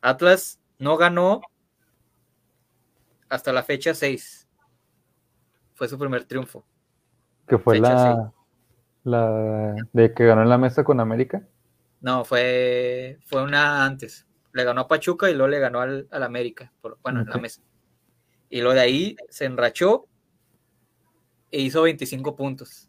Atlas 0.00 0.60
no 0.78 0.96
ganó 0.96 1.42
hasta 3.28 3.52
la 3.52 3.62
fecha 3.62 3.94
6. 3.94 4.48
Fue 5.74 5.88
su 5.88 5.98
primer 5.98 6.24
triunfo. 6.24 6.64
¿Que 7.46 7.58
fue 7.58 7.78
la, 7.78 8.32
la 9.04 9.74
de 9.92 10.14
que 10.14 10.26
ganó 10.26 10.42
en 10.42 10.48
la 10.48 10.58
mesa 10.58 10.84
con 10.84 11.00
América? 11.00 11.42
No, 12.00 12.24
fue, 12.24 13.18
fue 13.26 13.42
una 13.42 13.84
antes. 13.84 14.26
Le 14.52 14.64
ganó 14.64 14.82
a 14.82 14.88
Pachuca 14.88 15.30
y 15.30 15.34
luego 15.34 15.48
le 15.48 15.58
ganó 15.58 15.80
al, 15.80 16.06
América, 16.10 16.72
por, 16.80 16.98
bueno, 17.02 17.20
en 17.20 17.28
la 17.28 17.38
mesa. 17.38 17.62
Y 18.50 18.60
lo 18.60 18.72
de 18.72 18.80
ahí 18.80 19.16
se 19.30 19.46
enrachó 19.46 20.06
e 21.50 21.60
hizo 21.60 21.82
25 21.82 22.36
puntos. 22.36 22.88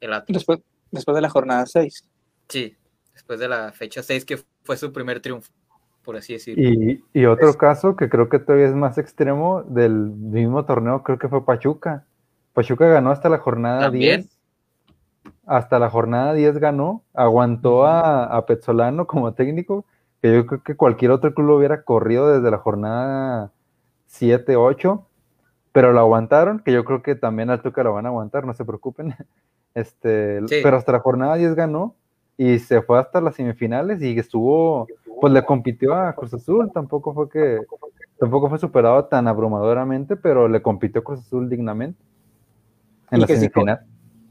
El 0.00 0.10
Después, 0.28 0.60
después 0.90 1.14
de 1.14 1.20
la 1.22 1.30
jornada 1.30 1.64
6. 1.64 2.10
Sí, 2.48 2.76
después 3.14 3.40
de 3.40 3.48
la 3.48 3.72
fecha 3.72 4.02
6 4.02 4.24
que 4.24 4.44
fue 4.64 4.76
su 4.76 4.92
primer 4.92 5.20
triunfo 5.20 5.50
por 6.04 6.16
así 6.16 6.34
decirlo. 6.34 6.98
Y, 7.12 7.26
otro 7.26 7.54
caso 7.54 7.96
que 7.96 8.08
creo 8.08 8.28
que 8.28 8.38
todavía 8.38 8.66
es 8.66 8.74
más 8.74 8.98
extremo 8.98 9.62
del 9.62 9.92
mismo 9.92 10.64
torneo, 10.64 11.02
creo 11.02 11.18
que 11.18 11.28
fue 11.28 11.44
Pachuca. 11.44 12.04
Pachuca 12.52 12.86
ganó 12.86 13.10
hasta 13.10 13.28
la 13.28 13.38
jornada 13.38 13.90
10. 13.90 14.28
Hasta 15.46 15.78
la 15.78 15.90
jornada 15.90 16.34
10 16.34 16.58
ganó, 16.58 17.02
aguantó 17.14 17.86
a, 17.86 18.24
a 18.24 18.46
Petzolano 18.46 19.06
como 19.06 19.32
técnico, 19.32 19.84
que 20.24 20.32
yo 20.32 20.46
creo 20.46 20.62
que 20.62 20.74
cualquier 20.74 21.10
otro 21.10 21.34
club 21.34 21.48
lo 21.48 21.56
hubiera 21.58 21.82
corrido 21.82 22.34
desde 22.34 22.50
la 22.50 22.56
jornada 22.56 23.52
7, 24.06 24.56
8, 24.56 25.06
pero 25.70 25.92
lo 25.92 26.00
aguantaron, 26.00 26.60
que 26.60 26.72
yo 26.72 26.82
creo 26.86 27.02
que 27.02 27.14
también 27.14 27.50
al 27.50 27.60
Tuca 27.60 27.82
lo 27.82 27.92
van 27.92 28.06
a 28.06 28.08
aguantar, 28.08 28.46
no 28.46 28.54
se 28.54 28.64
preocupen. 28.64 29.14
Este, 29.74 30.40
Pero 30.62 30.76
hasta 30.76 30.92
la 30.92 31.00
jornada 31.00 31.34
10 31.34 31.56
ganó 31.56 31.96
y 32.36 32.60
se 32.60 32.80
fue 32.80 33.00
hasta 33.00 33.20
las 33.20 33.34
semifinales 33.34 34.00
y 34.00 34.16
estuvo 34.16 34.86
pues 35.20 35.32
le 35.32 35.44
compitió 35.44 35.94
a 35.96 36.12
Cruz 36.14 36.32
Azul, 36.32 36.70
tampoco 36.72 37.12
fue 37.12 37.28
que, 37.28 37.58
tampoco 38.16 38.48
fue 38.48 38.60
superado 38.60 39.04
tan 39.06 39.26
abrumadoramente, 39.26 40.14
pero 40.14 40.46
le 40.46 40.62
compitió 40.62 41.02
Cruz 41.02 41.18
Azul 41.20 41.50
dignamente 41.50 42.00
en 43.10 43.20
la 43.20 43.26
semifinal. 43.26 43.80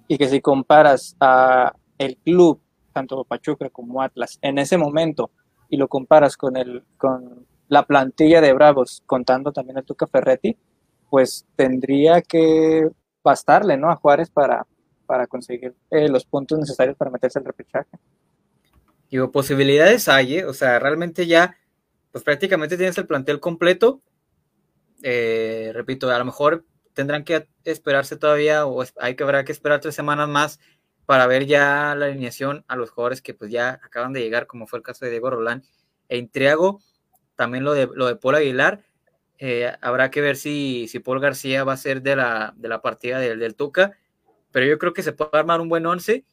y 0.08 0.18
que 0.18 0.30
si 0.30 0.40
comparas 0.40 1.18
a 1.20 1.74
el 1.98 2.18
club, 2.24 2.62
tanto 2.94 3.26
Pachuca 3.26 3.70
como 3.70 4.02
Atlas, 4.02 4.40
en 4.42 4.60
ese 4.60 4.78
momento, 4.78 5.30
y 5.74 5.78
lo 5.78 5.88
comparas 5.88 6.38
con 6.38 6.56
el, 6.56 6.84
con 6.98 7.48
la 7.68 7.88
plantilla 7.88 8.42
de 8.42 8.54
Bravos, 8.54 9.02
contando 9.08 9.52
también 9.52 9.80
a 9.80 9.82
Tuca 9.82 10.06
Ferretti, 10.06 10.56
pues 11.10 11.48
tendría 11.56 12.22
que 12.22 12.88
bastarle, 13.24 13.76
¿no? 13.76 13.90
A 13.90 13.96
Juárez 13.96 14.30
para, 14.30 14.68
para 15.08 15.26
conseguir 15.26 15.74
eh, 15.90 16.10
los 16.10 16.26
puntos 16.26 16.60
necesarios 16.60 16.96
para 16.96 17.10
meterse 17.10 17.40
al 17.40 17.46
repechaje. 17.46 17.90
Digo, 19.10 19.32
posibilidades 19.32 20.08
hay, 20.10 20.38
¿eh? 20.38 20.46
o 20.46 20.54
sea, 20.54 20.78
realmente 20.78 21.26
ya, 21.26 21.58
pues 22.12 22.24
prácticamente 22.24 22.78
tienes 22.78 23.00
el 23.00 23.08
plantel 23.08 23.40
completo. 23.40 24.00
Eh, 25.02 25.72
repito, 25.74 26.12
a 26.12 26.20
lo 26.20 26.26
mejor 26.26 26.66
tendrán 26.94 27.24
que 27.24 27.48
esperarse 27.64 28.16
todavía 28.16 28.68
o 28.68 28.84
hay 29.00 29.16
que 29.16 29.24
habrá 29.24 29.44
que 29.44 29.52
esperar 29.52 29.82
tres 29.82 29.96
semanas 29.96 30.30
más 30.30 30.60
para 31.06 31.28
ver 31.28 31.46
ya 31.46 31.96
la 31.96 32.06
alineación 32.06 32.64
a 32.68 32.76
los 32.76 32.90
jugadores 32.92 33.22
que 33.22 33.34
pues 33.34 33.52
ya 33.52 33.80
acaban 33.84 34.14
de 34.14 34.22
llegar, 34.22 34.48
como 34.48 34.68
fue 34.68 34.80
el 34.80 34.84
caso 34.84 35.06
de 35.06 35.12
Diego 35.12 35.30
Rolán 35.30 35.64
e 36.10 36.18
Intriago, 36.18 36.80
también 37.36 37.64
lo 37.64 37.74
de, 37.74 37.90
lo 37.94 38.08
de 38.08 38.16
Paul 38.16 38.36
Aguilar. 38.36 38.84
Eh, 39.40 39.72
habrá 39.82 40.12
que 40.12 40.22
ver 40.22 40.38
si, 40.38 40.88
si 40.88 41.00
Paul 41.00 41.20
García 41.20 41.64
va 41.64 41.74
a 41.74 41.78
ser 41.78 42.02
de 42.02 42.16
la, 42.16 42.54
de 42.56 42.70
la 42.70 42.82
partida 42.82 43.20
del, 43.20 43.40
del 43.40 43.56
Tuca, 43.56 43.98
pero 44.52 44.66
yo 44.66 44.78
creo 44.78 44.94
que 44.94 45.04
se 45.04 45.14
puede 45.14 45.32
armar 45.34 45.60
un 45.60 45.70
buen 45.70 45.86
once 45.86 46.26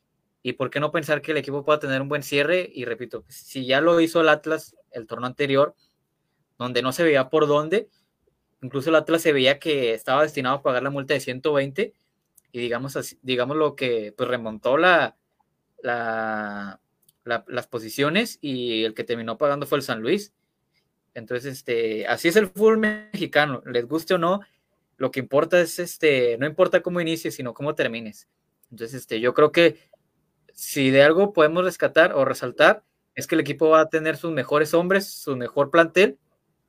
y 0.43 0.53
por 0.55 0.71
qué 0.71 0.81
no 0.81 0.93
pensar 0.93 1.21
que 1.23 1.33
el 1.33 1.39
equipo 1.39 1.64
pueda 1.64 1.81
tener 1.81 2.01
un 2.01 2.09
buen 2.09 2.23
cierre. 2.23 2.71
Y 2.73 2.85
repito, 2.85 3.25
si 3.29 3.66
ya 3.66 3.81
lo 3.81 4.01
hizo 4.01 4.21
el 4.21 4.29
Atlas 4.29 4.77
el 4.91 5.07
torneo 5.07 5.27
anterior, 5.27 5.75
donde 6.59 6.83
no 6.83 6.93
se 6.93 7.03
veía 7.03 7.31
por 7.31 7.47
dónde, 7.47 7.89
incluso 8.62 8.91
el 8.91 8.97
Atlas 8.97 9.23
se 9.23 9.33
veía 9.33 9.59
que 9.59 9.95
estaba 9.95 10.23
destinado 10.23 10.57
a 10.57 10.62
pagar 10.62 10.83
la 10.83 10.91
multa 10.91 11.14
de 11.14 11.21
120 11.21 11.95
y 12.53 12.61
digamos, 12.61 13.17
digamos 13.23 13.57
lo 13.57 13.77
que 13.77 14.13
pues 14.17 14.29
remontó 14.29 14.77
la, 14.77 15.17
la, 15.83 16.81
las 17.25 17.67
posiciones 17.67 18.39
y 18.41 18.85
el 18.85 18.95
que 18.95 19.05
terminó 19.05 19.39
pagando 19.39 19.67
fue 19.67 19.79
el 19.79 19.85
San 19.85 20.01
Luis. 20.01 20.33
Entonces, 21.14 21.59
este, 21.59 22.07
así 22.07 22.29
es 22.29 22.37
el 22.37 22.49
fútbol 22.49 22.79
mexicano, 22.79 23.63
les 23.67 23.87
guste 23.87 24.14
o 24.14 24.18
no, 24.18 24.41
lo 24.97 25.11
que 25.11 25.21
importa 25.21 25.61
es, 25.61 25.79
este, 25.79 26.37
no 26.39 26.47
importa 26.47 26.83
cómo 26.83 27.01
inicies, 27.01 27.35
sino 27.35 27.55
cómo 27.55 27.75
termines. 27.75 28.29
Entonces, 28.71 29.01
este, 29.03 29.21
yo 29.21 29.35
creo 29.35 29.51
que 29.51 29.79
si 30.53 30.91
de 30.91 31.03
algo 31.03 31.33
podemos 31.33 31.64
rescatar 31.64 32.13
o 32.13 32.25
resaltar, 32.25 32.85
es 33.14 33.27
que 33.27 33.35
el 33.35 33.41
equipo 33.41 33.71
va 33.71 33.81
a 33.81 33.89
tener 33.89 34.17
sus 34.17 34.31
mejores 34.31 34.75
hombres, 34.75 35.09
su 35.09 35.37
mejor 35.37 35.71
plantel 35.71 36.18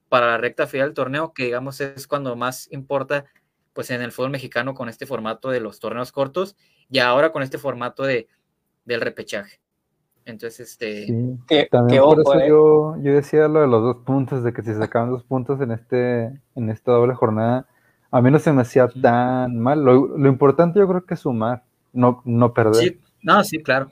para 0.10 0.28
la 0.28 0.38
recta 0.38 0.68
final 0.68 0.88
del 0.88 0.95
torneo, 0.95 1.34
que 1.34 1.45
digamos 1.45 1.80
es 1.82 2.08
cuando 2.08 2.36
más 2.36 2.72
importa 2.72 3.26
pues 3.73 3.89
en 3.91 4.02
el 4.02 4.11
fútbol 4.11 4.31
mexicano 4.31 4.73
con 4.73 4.89
este 4.89 5.06
formato 5.06 5.49
de 5.49 5.60
los 5.60 5.80
torneos 5.80 6.11
cortos 6.11 6.56
y 6.89 6.99
ahora 6.99 7.31
con 7.31 7.43
este 7.43 7.57
formato 7.57 8.03
de, 8.03 8.27
del 8.85 9.02
repechaje. 9.02 9.60
Entonces, 10.26 10.72
este... 10.72 11.07
también 11.72 12.03
por 12.03 12.19
eso 12.19 12.39
eh. 12.39 12.48
yo, 12.48 12.95
yo, 13.02 13.14
decía 13.14 13.48
lo 13.48 13.61
de 13.61 13.68
los 13.68 13.81
dos 13.81 13.98
puntos, 14.06 14.43
de 14.43 14.53
que 14.53 14.61
si 14.61 14.73
sacaban 14.73 15.10
dos 15.10 15.23
puntos 15.23 15.60
en, 15.61 15.72
este, 15.72 16.26
en 16.56 16.69
esta 16.69 16.91
doble 16.91 17.15
jornada, 17.15 17.68
a 18.11 18.22
mí 18.22 18.30
no 18.30 18.39
se 18.39 18.52
me 18.52 18.61
hacía 18.61 18.88
tan 18.88 19.57
mal. 19.57 19.84
Lo, 19.84 20.18
lo 20.18 20.30
importante 20.30 20.80
yo 20.80 20.88
creo 20.88 21.06
que 21.06 21.15
es 21.15 21.22
sumar, 21.22 21.64
no, 21.93 22.22
no 22.26 22.53
perder. 22.53 22.98
No, 23.23 23.43
sí, 23.43 23.64
claro. 23.64 23.89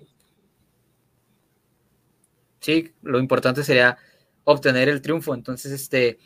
Sí, 2.60 2.93
lo 3.01 3.19
importante 3.19 3.64
sería 3.64 3.97
obtener 4.43 4.89
el 4.89 5.01
triunfo. 5.01 5.34
Entonces, 5.34 5.72
este, 5.72 6.19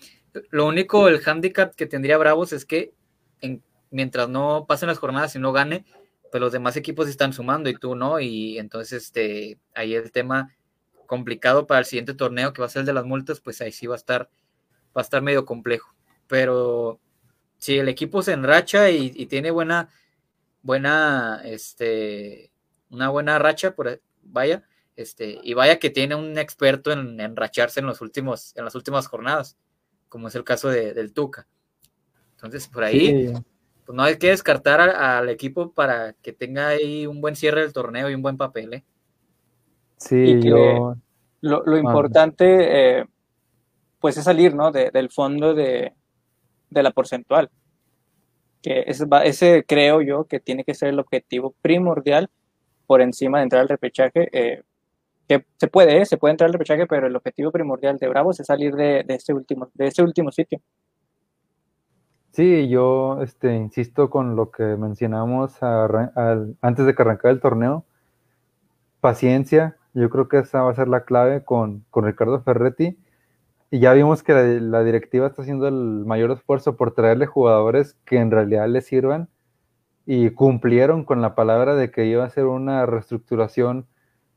lo 0.50 0.68
único, 0.68 1.08
el 1.08 1.22
handicap 1.26 1.74
que 1.76 1.86
tendría 1.86 2.18
Bravos 2.18 2.52
es 2.52 2.66
que 2.66 2.94
mientras 3.92 4.30
no 4.30 4.66
pasen 4.68 4.88
las 4.88 4.98
jornadas 4.98 5.36
y 5.36 5.40
no 5.40 5.52
gane, 5.52 5.86
pues 6.32 6.42
los 6.42 6.52
demás 6.52 6.76
equipos 6.78 7.08
están 7.08 7.32
sumando 7.32 7.70
y 7.70 7.76
tú 7.76 7.96
no. 7.96 8.20
Y 8.20 8.58
entonces, 8.58 9.04
este, 9.04 9.60
ahí 9.76 9.94
el 9.94 10.12
tema 10.12 10.56
complicado 11.06 11.68
para 11.68 11.80
el 11.80 11.86
siguiente 11.86 12.16
torneo 12.16 12.54
que 12.54 12.62
va 12.62 12.66
a 12.66 12.70
ser 12.70 12.82
el 12.82 12.86
de 12.88 12.94
las 12.94 13.06
multas, 13.06 13.40
pues 13.40 13.62
ahí 13.62 13.72
sí 13.72 13.86
va 13.86 13.96
a 13.96 13.98
estar, 13.98 14.30
va 14.98 15.02
a 15.02 15.02
estar 15.02 15.22
medio 15.22 15.46
complejo. 15.46 15.94
Pero 16.28 17.00
si 17.58 17.78
el 17.78 17.88
equipo 17.88 18.24
se 18.24 18.34
enracha 18.34 18.90
y, 18.90 19.26
tiene 19.28 19.52
buena, 19.52 19.90
buena, 20.64 21.42
este, 21.46 22.52
una 22.90 23.10
buena 23.10 23.38
racha, 23.38 23.76
por, 23.76 24.02
vaya, 24.24 24.64
este, 24.96 25.40
y 25.44 25.54
vaya 25.54 25.80
que 25.80 25.90
tiene 25.90 26.16
un 26.16 26.38
experto 26.38 26.92
en 26.92 27.20
enracharse 27.20 27.80
en 27.80 27.86
los 27.86 28.02
últimos, 28.02 28.56
en 28.58 28.66
las 28.66 28.76
últimas 28.76 29.08
jornadas, 29.08 29.56
como 30.10 30.28
es 30.30 30.36
el 30.36 30.44
caso 30.44 30.70
de, 30.70 30.94
del 30.94 31.14
Tuca. 31.14 31.48
Entonces, 32.44 32.68
por 32.68 32.84
ahí, 32.84 33.32
pues 33.86 33.96
no 33.96 34.04
hay 34.04 34.18
que 34.18 34.28
descartar 34.28 34.82
al 34.82 35.30
equipo 35.30 35.72
para 35.72 36.12
que 36.22 36.34
tenga 36.34 36.68
ahí 36.68 37.08
un 37.08 37.22
buen 37.22 37.38
cierre 37.38 37.62
del 37.62 37.72
torneo 37.72 38.10
y 38.10 38.16
un 38.16 38.22
buen 38.22 38.36
papel, 38.36 38.74
¿eh? 38.74 38.84
Sí, 39.96 40.42
yo... 40.42 40.98
lo, 41.40 41.64
lo, 41.66 41.78
importante, 41.78 43.00
eh, 43.00 43.06
pues 44.00 44.18
es 44.18 44.26
salir, 44.26 44.54
¿no? 44.54 44.74
del 44.74 45.10
fondo 45.10 45.54
de, 45.54 45.94
de 46.70 46.84
la 46.84 46.92
porcentual. 46.92 47.50
Que 48.62 48.84
ese, 48.88 49.06
ese 49.24 49.64
creo 49.66 50.02
yo 50.02 50.26
que 50.26 50.42
tiene 50.42 50.66
que 50.66 50.74
ser 50.74 50.90
el 50.90 51.00
objetivo 51.00 51.56
primordial 51.62 52.30
por 52.86 53.02
encima 53.02 53.38
de 53.38 53.44
entrar 53.44 53.62
al 53.62 53.70
repechaje, 53.70 54.28
eh, 54.34 54.64
que 55.30 55.46
se 55.56 55.68
puede, 55.70 56.02
¿eh? 56.02 56.06
se 56.06 56.18
puede 56.18 56.32
entrar 56.32 56.48
al 56.48 56.54
repechaje, 56.54 56.86
pero 56.88 57.08
el 57.08 57.16
objetivo 57.16 57.52
primordial 57.52 57.98
de 57.98 58.10
Bravos 58.10 58.42
es 58.42 58.48
salir 58.48 58.76
de, 58.76 59.06
de, 59.06 59.16
este, 59.16 59.34
último, 59.34 59.70
de 59.74 59.88
este 59.88 60.04
último 60.04 60.30
sitio. 60.30 60.60
Sí, 62.34 62.68
yo 62.68 63.22
este, 63.22 63.56
insisto 63.56 64.10
con 64.10 64.36
lo 64.36 64.50
que 64.50 64.64
mencionamos 64.64 65.62
antes 65.62 66.86
de 66.86 66.96
que 66.96 67.02
arrancara 67.04 67.32
el 67.32 67.40
torneo. 67.40 67.86
Paciencia, 69.02 69.78
yo 69.94 70.10
creo 70.10 70.28
que 70.30 70.40
esa 70.40 70.64
va 70.64 70.72
a 70.72 70.76
ser 70.76 70.88
la 70.88 71.06
clave 71.06 71.44
con, 71.44 71.86
Ricardo 71.94 72.42
Ferretti. 72.42 72.98
Y 73.72 73.80
ya 73.80 73.94
vimos 73.94 74.24
que 74.24 74.34
la, 74.34 74.84
directiva 74.84 75.28
está 75.28 75.44
haciendo 75.44 75.68
el 75.68 76.06
mayor 76.06 76.32
esfuerzo 76.32 76.76
por 76.78 76.94
traerle 76.96 77.28
jugadores 77.28 77.98
que 78.06 78.18
en 78.18 78.32
realidad 78.32 78.68
le 78.68 78.82
sirvan 78.82 79.30
y 80.06 80.32
cumplieron 80.32 81.06
con 81.06 81.22
la 81.22 81.36
palabra 81.36 81.76
de 81.76 81.92
que 81.92 82.06
iba 82.08 82.26
a 82.26 82.30
ser 82.30 82.46
una 82.46 82.86
reestructuración, 82.88 83.88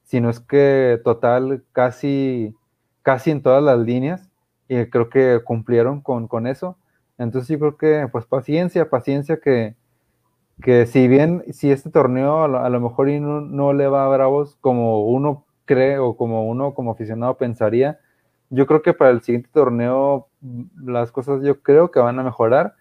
si 0.05 0.21
no 0.21 0.31
es 0.31 0.41
que 0.41 1.01
total, 1.05 1.65
casi, 1.73 2.55
casi 3.03 3.31
en 3.31 3.43
todas 3.43 3.63
las 3.65 3.79
líneas. 3.79 4.31
Y 4.69 4.87
creo 4.87 5.11
que 5.11 5.41
cumplieron 5.45 6.03
con 6.03 6.47
eso 6.47 6.77
entonces 7.19 7.49
yo 7.49 7.59
creo 7.59 7.77
que 7.77 8.09
pues 8.11 8.27
paciencia, 8.27 8.91
paciencia 8.91 9.39
que, 9.39 9.75
que 10.63 10.87
si 10.87 11.09
bien 11.09 11.45
si 11.53 11.71
este 11.71 11.91
torneo 11.91 12.45
a 12.45 12.69
lo, 12.69 12.81
mejor 12.81 13.09
no, 13.09 13.41
no, 13.41 13.73
le 13.73 13.89
va 13.89 14.05
a 14.05 14.09
Bravos 14.09 14.57
como 14.61 15.07
uno 15.07 15.45
cree 15.65 15.99
o 15.99 16.17
como 16.17 16.49
uno 16.49 16.75
como 16.75 16.93
aficionado 16.93 17.37
pensaría, 17.37 17.99
yo 18.51 18.67
creo 18.67 18.83
que 18.83 18.95
para 18.95 19.11
el 19.11 19.23
siguiente 19.23 19.51
torneo 19.53 20.29
mm, 20.41 20.91
las 20.91 21.13
cosas 21.13 21.43
yo 21.43 21.63
creo 21.63 21.91
que 21.91 22.01
van 22.01 22.19
a 22.19 22.23
mejorar 22.23 22.75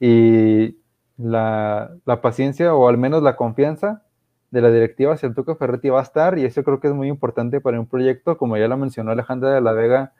y 0.00 0.78
la, 1.16 1.92
la 2.04 2.20
paciencia 2.20 2.74
o 2.74 2.88
al 2.88 2.98
menos 2.98 3.22
la 3.22 3.36
confianza 3.36 4.02
de 4.50 4.60
la 4.60 4.70
directiva 4.70 5.14
hacia 5.14 5.28
el 5.28 5.34
Tuca 5.34 5.56
Ferretti 5.56 5.88
va 5.88 6.00
a 6.00 6.02
estar 6.02 6.38
y 6.38 6.44
eso 6.44 6.62
creo 6.62 6.80
que 6.80 6.88
es 6.88 6.94
muy 6.94 7.08
importante 7.08 7.60
para 7.60 7.80
un 7.80 7.86
proyecto, 7.86 8.36
como 8.36 8.56
ya 8.56 8.68
lo 8.68 8.76
mencionó 8.76 9.10
Alejandra 9.10 9.50
de 9.52 9.60
la 9.60 9.72
Vega 9.72 10.12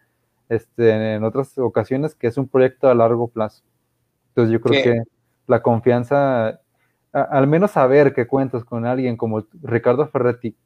este, 0.49 1.15
en 1.15 1.25
otras 1.25 1.57
ocasiones, 1.59 2.15
que 2.15 2.27
es 2.27 2.37
un 2.37 2.49
proyecto 2.49 2.89
a 2.89 2.95
largo 2.95 3.29
plazo. 3.29 3.63
Entonces 4.29 4.53
yo 4.53 4.61
creo 4.61 4.83
que 4.83 5.03
la 5.47 5.63
confianza, 5.63 6.61
al 7.13 7.47
menos 7.47 7.73
saber 7.73 8.15
que 8.15 8.27
cuentas 8.27 8.65
con 8.65 8.87
alguien 8.87 9.17
como 9.17 9.47
Ricardo 9.63 10.07
Ferretti, 10.09 10.57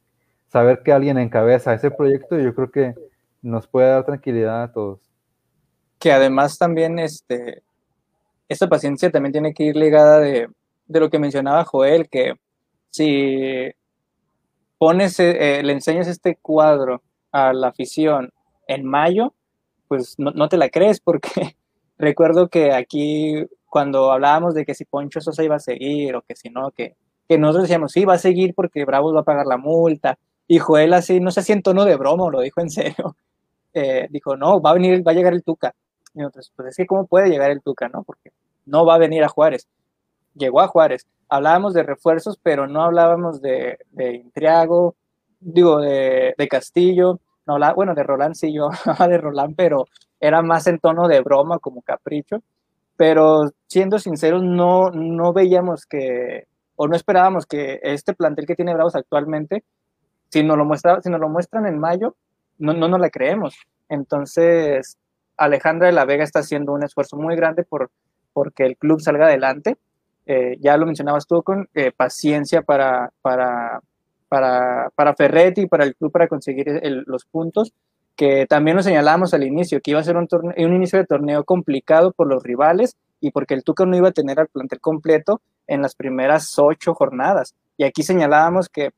saber 0.49 0.83
que 0.83 0.93
alguien 0.93 1.19
encabeza 1.19 1.75
ese 1.75 1.91
proyecto, 1.91 2.39
yo 2.39 2.55
creo 2.55 2.71
que 2.71 2.95
nos 3.43 3.67
puede 3.67 3.89
dar 3.89 4.05
tranquilidad 4.05 4.63
a 4.63 4.73
todos. 4.73 5.01
Que 5.99 6.13
además 6.13 6.59
también 6.59 6.99
este, 6.99 7.63
esta 8.49 8.69
paciencia 8.69 9.11
también 9.11 9.33
tiene 9.33 9.55
que 9.55 9.65
ir 9.65 9.77
ligada 9.77 10.21
de, 10.21 10.49
de 10.87 11.01
lo 11.01 11.11
que 11.11 11.19
mencionaba 11.19 11.65
Joel, 11.65 12.09
que 12.09 12.35
si 12.91 13.73
pones, 14.79 15.19
eh, 15.21 15.63
le 15.63 15.73
enseñas 15.73 16.09
este 16.09 16.37
cuadro 16.37 17.03
a 17.33 17.53
la 17.53 17.69
afición 17.69 18.33
en 18.67 18.85
mayo, 18.85 19.35
pues 19.89 20.17
no, 20.19 20.49
te 20.49 20.57
la 20.57 20.69
crees 20.69 21.01
porque 21.01 21.57
recuerdo 21.99 22.49
que 22.49 22.73
aquí 22.73 23.47
cuando 23.67 24.13
hablábamos 24.13 24.55
de 24.55 24.65
que 24.65 24.75
si 24.75 24.85
Poncho 24.85 25.21
Sosa 25.21 25.45
iba 25.45 25.57
a 25.57 25.61
seguir 25.61 26.17
o 26.17 26.23
que 26.23 26.37
si 26.37 26.51
no, 26.51 26.71
que, 26.71 26.97
que 27.29 27.39
nosotros 27.39 27.65
decíamos, 27.65 27.93
sí, 27.93 28.05
va 28.05 28.15
a 28.15 28.19
seguir 28.19 28.55
porque 28.55 28.85
Bravos 28.85 29.15
va 29.15 29.21
a 29.21 29.25
pagar 29.25 29.47
la 29.47 29.57
multa. 29.57 30.19
Y 30.49 30.59
Joel 30.59 30.95
así, 30.95 31.21
no 31.21 31.31
sé 31.31 31.43
si 31.43 31.53
en 31.53 31.63
tono 31.63 31.85
de 31.85 31.97
broma 31.97 32.31
lo 32.31 32.41
dijo 32.41 32.61
en 32.61 32.71
serio, 32.71 33.17
eh, 33.75 34.07
dijo, 34.11 34.37
no, 34.37 34.61
va 34.61 34.71
a 34.71 34.75
venir, 34.75 35.07
va 35.07 35.13
a 35.13 35.15
llegar 35.15 35.33
el 35.33 35.43
Tuca. 35.43 35.75
Y 36.15 36.21
nosotros, 36.21 36.53
pues 36.55 36.69
es 36.69 36.77
que 36.77 36.87
cómo 36.87 37.07
puede 37.07 37.29
llegar 37.29 37.51
el 37.51 37.63
Tuca, 37.63 37.89
¿no? 37.89 38.03
Porque 38.05 38.33
no 38.65 38.87
va 38.87 38.95
a 38.95 38.99
venir 38.99 39.23
a 39.25 39.29
Juárez. 39.29 39.69
Llegó 40.35 40.61
a 40.61 40.69
Juárez. 40.69 41.07
Hablábamos 41.29 41.75
de 41.75 41.83
refuerzos, 41.83 42.39
pero 42.43 42.67
no 42.67 42.83
hablábamos 42.83 43.43
de, 43.43 43.79
de 43.91 44.15
Intriago, 44.15 44.95
digo, 45.41 45.81
de, 45.81 46.35
de 46.39 46.49
Castillo, 46.49 47.21
no 47.47 47.75
bueno, 47.75 47.95
de 47.95 48.03
Roland 48.03 48.35
sí, 48.35 48.53
yo 48.53 48.71
hablaba 48.85 49.09
de 49.09 49.19
Roland, 49.19 49.55
pero 49.57 49.87
era 50.21 50.43
más 50.43 50.67
en 50.67 50.79
tono 50.79 51.09
de 51.09 51.21
broma, 51.21 51.59
como 51.59 51.83
capricho. 51.83 52.43
Pero 52.97 53.51
siendo 53.67 53.99
sinceros, 53.99 54.43
no, 54.43 54.91
no 54.91 55.33
veíamos 55.33 55.87
que, 55.87 56.47
o 56.77 56.89
no 56.89 56.97
esperábamos 56.97 57.47
que 57.47 57.79
este 57.83 58.15
plantel 58.15 58.47
que 58.47 58.55
tiene 58.55 58.75
Bravos 58.75 58.97
actualmente, 58.97 59.65
si 60.31 60.43
nos 60.43 60.57
lo, 60.57 60.65
muestra, 60.65 61.01
si 61.03 61.11
nos 61.11 61.21
lo 61.21 61.29
muestran 61.29 61.67
en 61.67 61.79
mayo, 61.79 62.17
no, 62.59 62.73
no 62.73 62.89
nos 62.89 63.01
la 63.01 63.11
creemos. 63.11 63.55
Entonces, 63.89 64.99
Alejandra 65.37 65.89
de 65.89 65.93
la 65.93 66.07
Vega 66.07 66.25
está 66.25 66.41
haciendo 66.41 66.73
un 66.73 66.83
esfuerzo 66.83 67.17
muy 67.17 67.37
grande 67.37 67.65
por 67.65 67.91
porque 68.37 68.67
el 68.67 68.77
club 68.77 69.01
salga 69.01 69.29
adelante. 69.29 69.79
Eh, 70.27 70.59
ya 70.61 70.77
lo 70.77 70.85
mencionabas 70.85 71.27
tú 71.27 71.43
con 71.43 71.71
eh, 71.73 71.91
paciencia 71.91 72.61
para, 72.61 73.11
para 73.23 73.81
para, 74.29 74.91
para 74.95 75.15
Ferretti 75.15 75.63
y 75.63 75.67
para 75.67 75.85
el 75.85 75.95
club 75.95 76.13
para 76.13 76.29
conseguir 76.29 76.81
los 77.07 77.25
puntos, 77.25 77.73
que 78.17 78.47
también 78.47 78.77
lo 78.77 78.83
señalábamos 78.83 79.35
al 79.35 79.45
inicio, 79.45 79.81
que 79.81 79.93
iba 79.93 80.01
a 80.01 80.05
ser 80.05 80.17
un, 80.17 80.27
un 80.33 80.75
inicio 80.75 80.99
de 80.99 81.07
torneo 81.07 81.45
complicado 81.45 82.13
por 82.13 82.27
los 82.27 82.43
rivales 82.43 82.97
y 83.21 83.31
porque 83.31 83.55
el 83.55 83.63
Tuca 83.63 83.85
no 83.85 83.97
iba 83.97 84.09
a 84.09 84.13
tener 84.13 84.41
al 84.41 84.49
plantel 84.49 84.81
completo 84.81 85.41
en 85.67 85.83
las 85.83 85.95
primeras 85.95 86.59
ocho 86.59 86.95
jornadas. 86.95 87.55
Y 87.77 87.85
aquí 87.85 88.03
señalábamos 88.03 88.69
que, 88.69 88.91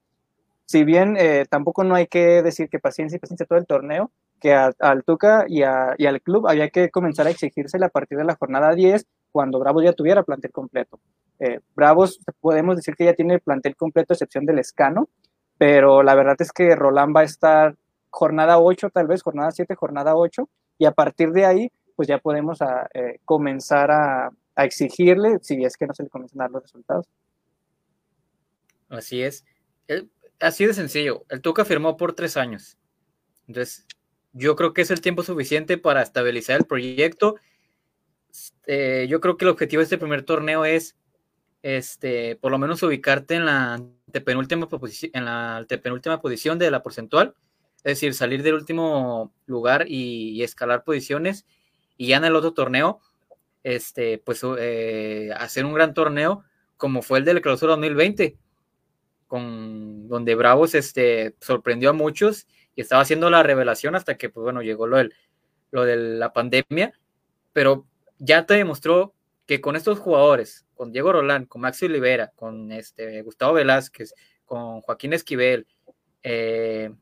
si 0.66 0.84
bien 0.84 1.16
eh, 1.18 1.46
tampoco 1.48 1.84
no 1.84 1.94
hay 1.94 2.06
que 2.06 2.42
decir 2.42 2.68
que 2.68 2.78
paciencia 2.78 3.16
y 3.16 3.20
paciencia 3.20 3.46
todo 3.46 3.58
el 3.58 3.66
torneo, 3.66 4.10
que 4.40 4.54
al 4.54 5.02
Tuca 5.04 5.46
y, 5.48 5.62
y, 5.62 6.06
al 6.06 6.22
club 6.22 6.46
había 6.46 6.68
que 6.70 6.90
comenzar 6.90 7.26
a 7.26 7.30
exigirse 7.30 7.76
a 7.82 7.88
partir 7.88 8.18
de 8.18 8.24
la 8.24 8.36
jornada 8.36 8.72
10, 8.72 9.04
cuando 9.32 9.58
Bravos 9.58 9.82
ya 9.82 9.92
tuviera 9.92 10.22
plantel 10.22 10.52
completo. 10.52 11.00
Eh, 11.40 11.60
Bravos, 11.74 12.20
podemos 12.40 12.76
decir 12.76 12.94
que 12.96 13.04
ya 13.04 13.14
tiene 13.14 13.38
plantel 13.38 13.76
completo, 13.76 14.12
excepción 14.12 14.44
del 14.44 14.58
Escano, 14.58 15.08
pero 15.56 16.02
la 16.02 16.14
verdad 16.14 16.36
es 16.40 16.52
que 16.52 16.74
Roland 16.74 17.16
va 17.16 17.20
a 17.20 17.24
estar 17.24 17.76
jornada 18.10 18.58
8, 18.58 18.90
tal 18.90 19.06
vez, 19.06 19.22
jornada 19.22 19.50
7, 19.50 19.74
jornada 19.74 20.16
8, 20.16 20.48
y 20.78 20.86
a 20.86 20.92
partir 20.92 21.30
de 21.32 21.44
ahí, 21.44 21.72
pues 21.96 22.08
ya 22.08 22.18
podemos 22.18 22.62
ah, 22.62 22.88
eh, 22.94 23.18
comenzar 23.24 23.90
a, 23.90 24.30
a, 24.54 24.64
exigirle, 24.64 25.38
si 25.42 25.64
es 25.64 25.76
que 25.76 25.86
no 25.86 25.94
se 25.94 26.04
le 26.04 26.08
comienzan 26.08 26.40
a 26.40 26.44
dar 26.44 26.50
los 26.52 26.62
resultados. 26.62 27.06
Así 28.88 29.22
es. 29.22 29.44
así 30.40 30.66
de 30.66 30.74
sencillo. 30.74 31.24
El 31.28 31.42
Tuca 31.42 31.64
firmó 31.64 31.96
por 31.96 32.14
tres 32.14 32.36
años. 32.36 32.78
Entonces, 33.46 33.86
yo 34.32 34.56
creo 34.56 34.72
que 34.72 34.82
es 34.82 34.90
el 34.90 35.00
tiempo 35.00 35.22
suficiente 35.22 35.78
para 35.78 36.02
estabilizar 36.02 36.58
el 36.58 36.64
proyecto. 36.64 37.36
Eh, 38.66 39.06
yo 39.08 39.20
creo 39.20 39.36
que 39.36 39.44
el 39.44 39.50
objetivo 39.50 39.80
de 39.80 39.84
este 39.84 39.98
primer 39.98 40.22
torneo 40.22 40.64
es 40.64 40.96
este, 41.62 42.36
por 42.36 42.50
lo 42.52 42.58
menos 42.58 42.82
ubicarte 42.82 43.34
en 43.34 43.46
la 43.46 43.80
penúltima 44.24 44.68
en 45.12 45.24
la 45.24 46.20
posición 46.20 46.58
de 46.58 46.70
la 46.70 46.82
porcentual, 46.82 47.34
es 47.78 47.94
decir, 47.94 48.14
salir 48.14 48.42
del 48.42 48.54
último 48.54 49.32
lugar 49.46 49.86
y, 49.88 50.42
escalar 50.42 50.84
posiciones, 50.84 51.46
y 51.96 52.08
ya 52.08 52.16
en 52.18 52.24
el 52.24 52.36
otro 52.36 52.52
torneo, 52.52 53.00
este, 53.62 54.18
pues 54.18 54.42
eh, 54.58 55.30
hacer 55.36 55.64
un 55.64 55.74
gran 55.74 55.94
torneo 55.94 56.44
como 56.78 57.02
fue 57.02 57.18
el 57.18 57.24
de 57.24 57.34
la 57.34 57.40
clausura 57.40 57.72
2020, 57.72 58.38
con, 59.26 60.08
donde 60.08 60.34
Bravos 60.34 60.74
este, 60.74 61.34
sorprendió 61.40 61.90
a 61.90 61.92
muchos 61.92 62.46
y 62.74 62.80
estaba 62.80 63.02
haciendo 63.02 63.28
la 63.28 63.42
revelación 63.42 63.94
hasta 63.96 64.16
que, 64.16 64.30
pues 64.30 64.44
bueno, 64.44 64.62
llegó 64.62 64.86
lo, 64.86 64.96
del, 64.96 65.12
lo 65.72 65.84
de 65.84 65.96
la 65.96 66.32
pandemia, 66.32 66.94
pero 67.52 67.84
ya 68.18 68.46
te 68.46 68.54
demostró 68.54 69.12
que 69.44 69.60
con 69.60 69.76
estos 69.76 69.98
jugadores, 69.98 70.64
con 70.78 70.92
Diego 70.92 71.12
Roland, 71.12 71.48
con 71.48 71.60
Maxi 71.60 71.86
Olivera, 71.86 72.30
con 72.36 72.70
este, 72.70 73.20
Gustavo 73.22 73.54
Velázquez, 73.54 74.14
con 74.44 74.80
Joaquín 74.80 75.12
Esquivel, 75.12 75.66
eh, 76.22 76.94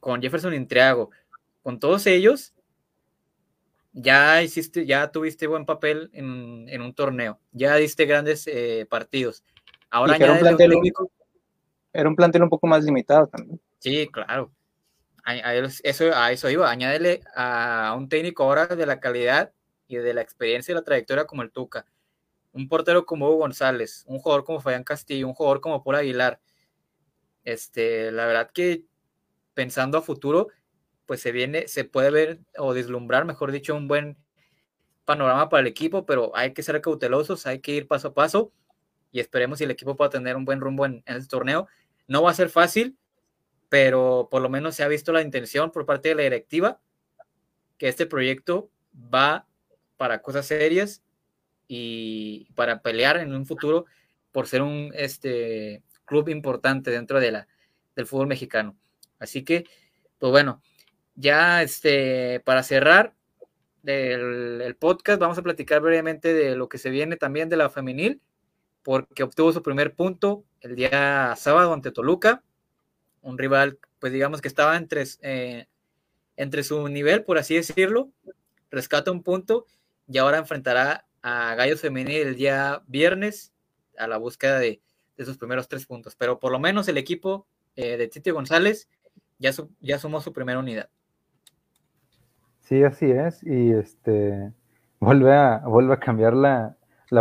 con 0.00 0.20
Jefferson 0.20 0.52
Intriago, 0.52 1.10
con 1.62 1.78
todos 1.78 2.04
ellos, 2.08 2.52
ya 3.92 4.42
hiciste, 4.42 4.86
ya 4.86 5.12
tuviste 5.12 5.46
buen 5.46 5.66
papel 5.66 6.10
en, 6.12 6.82
un 6.82 6.94
torneo, 6.94 7.38
ya 7.52 7.76
diste 7.76 8.06
grandes 8.06 8.48
eh, 8.48 8.86
partidos. 8.90 9.44
Ahora 9.88 10.16
era 10.16 10.32
un, 10.32 10.38
plantel, 10.40 10.72
era 11.92 12.08
un 12.08 12.16
plantel 12.16 12.42
un 12.42 12.50
poco 12.50 12.66
más 12.66 12.82
limitado 12.82 13.28
también. 13.28 13.60
Sí, 13.78 14.08
claro. 14.10 14.50
A, 15.22 15.54
eso, 15.54 16.10
a 16.12 16.32
eso 16.32 16.50
iba, 16.50 16.68
añádele 16.68 17.20
a 17.36 17.94
un 17.96 18.08
técnico 18.08 18.42
ahora 18.42 18.66
de 18.66 18.84
la 18.84 18.98
calidad 18.98 19.52
de 20.00 20.14
la 20.14 20.22
experiencia 20.22 20.72
y 20.72 20.74
la 20.74 20.82
trayectoria 20.82 21.26
como 21.26 21.42
el 21.42 21.50
Tuca. 21.50 21.84
Un 22.52 22.68
portero 22.68 23.06
como 23.06 23.28
Hugo 23.28 23.38
González, 23.38 24.04
un 24.06 24.18
jugador 24.18 24.44
como 24.44 24.60
Fabián 24.60 24.84
Castillo, 24.84 25.26
un 25.26 25.34
jugador 25.34 25.60
como 25.60 25.82
Paul 25.82 25.96
Aguilar. 25.96 26.40
Este, 27.44 28.12
la 28.12 28.26
verdad 28.26 28.50
que 28.52 28.84
pensando 29.54 29.98
a 29.98 30.02
futuro, 30.02 30.48
pues 31.06 31.20
se 31.20 31.32
viene, 31.32 31.68
se 31.68 31.84
puede 31.84 32.10
ver 32.10 32.40
o 32.56 32.74
deslumbrar, 32.74 33.24
mejor 33.24 33.52
dicho, 33.52 33.74
un 33.74 33.88
buen 33.88 34.16
panorama 35.04 35.48
para 35.48 35.62
el 35.62 35.66
equipo, 35.66 36.06
pero 36.06 36.34
hay 36.36 36.52
que 36.52 36.62
ser 36.62 36.80
cautelosos, 36.80 37.46
hay 37.46 37.60
que 37.60 37.72
ir 37.72 37.88
paso 37.88 38.08
a 38.08 38.14
paso 38.14 38.52
y 39.10 39.20
esperemos 39.20 39.58
si 39.58 39.64
el 39.64 39.70
equipo 39.70 39.96
pueda 39.96 40.10
tener 40.10 40.36
un 40.36 40.44
buen 40.44 40.60
rumbo 40.60 40.86
en, 40.86 41.02
en 41.06 41.16
el 41.16 41.28
torneo. 41.28 41.68
No 42.06 42.22
va 42.22 42.30
a 42.30 42.34
ser 42.34 42.48
fácil, 42.48 42.96
pero 43.68 44.28
por 44.30 44.42
lo 44.42 44.48
menos 44.48 44.74
se 44.74 44.82
ha 44.82 44.88
visto 44.88 45.12
la 45.12 45.22
intención 45.22 45.70
por 45.70 45.86
parte 45.86 46.10
de 46.10 46.14
la 46.14 46.22
directiva 46.22 46.80
que 47.78 47.88
este 47.88 48.06
proyecto 48.06 48.70
va 48.94 49.46
para 49.96 50.22
cosas 50.22 50.46
serias 50.46 51.02
y 51.74 52.52
para 52.54 52.82
pelear 52.82 53.16
en 53.16 53.32
un 53.34 53.46
futuro 53.46 53.86
por 54.30 54.46
ser 54.46 54.60
un 54.60 54.92
este, 54.94 55.82
club 56.04 56.28
importante 56.28 56.90
dentro 56.90 57.18
de 57.18 57.32
la, 57.32 57.48
del 57.96 58.06
fútbol 58.06 58.26
mexicano. 58.26 58.76
Así 59.18 59.42
que, 59.42 59.64
pues 60.18 60.30
bueno, 60.30 60.60
ya 61.14 61.62
este, 61.62 62.40
para 62.40 62.62
cerrar 62.62 63.14
el 63.84 64.76
podcast, 64.78 65.18
vamos 65.18 65.38
a 65.38 65.42
platicar 65.42 65.80
brevemente 65.80 66.34
de 66.34 66.56
lo 66.56 66.68
que 66.68 66.76
se 66.76 66.90
viene 66.90 67.16
también 67.16 67.48
de 67.48 67.56
la 67.56 67.70
femenil, 67.70 68.20
porque 68.82 69.22
obtuvo 69.22 69.50
su 69.50 69.62
primer 69.62 69.94
punto 69.94 70.44
el 70.60 70.76
día 70.76 71.34
sábado 71.38 71.72
ante 71.72 71.90
Toluca, 71.90 72.42
un 73.22 73.38
rival, 73.38 73.78
pues 73.98 74.12
digamos 74.12 74.42
que 74.42 74.48
estaba 74.48 74.76
entre, 74.76 75.04
eh, 75.22 75.68
entre 76.36 76.64
su 76.64 76.86
nivel, 76.88 77.24
por 77.24 77.38
así 77.38 77.54
decirlo, 77.54 78.10
rescata 78.70 79.10
un 79.10 79.22
punto 79.22 79.64
y 80.06 80.18
ahora 80.18 80.36
enfrentará 80.36 81.06
a 81.22 81.54
Gallos 81.54 81.80
Femenil 81.80 82.28
el 82.28 82.36
día 82.36 82.82
viernes 82.86 83.52
a 83.98 84.06
la 84.06 84.18
búsqueda 84.18 84.58
de, 84.58 84.80
sus 85.18 85.38
primeros 85.38 85.68
tres 85.68 85.86
puntos. 85.86 86.16
Pero 86.16 86.40
por 86.40 86.50
lo 86.50 86.58
menos 86.58 86.88
el 86.88 86.98
equipo 86.98 87.46
eh, 87.76 87.96
de 87.96 88.08
Titi 88.08 88.30
González 88.30 88.88
ya, 89.38 89.52
ya 89.80 89.98
sumó 89.98 90.20
su 90.20 90.32
primera 90.32 90.58
unidad. 90.58 90.88
Sí, 92.60 92.82
así 92.82 93.10
es. 93.10 93.42
Y 93.44 93.72
este 93.72 94.52
vuelve 95.02 95.34
a, 95.34 95.58
vuelve 95.66 95.94
a 95.94 96.00
cambiar 96.00 96.34
la, 96.34 96.76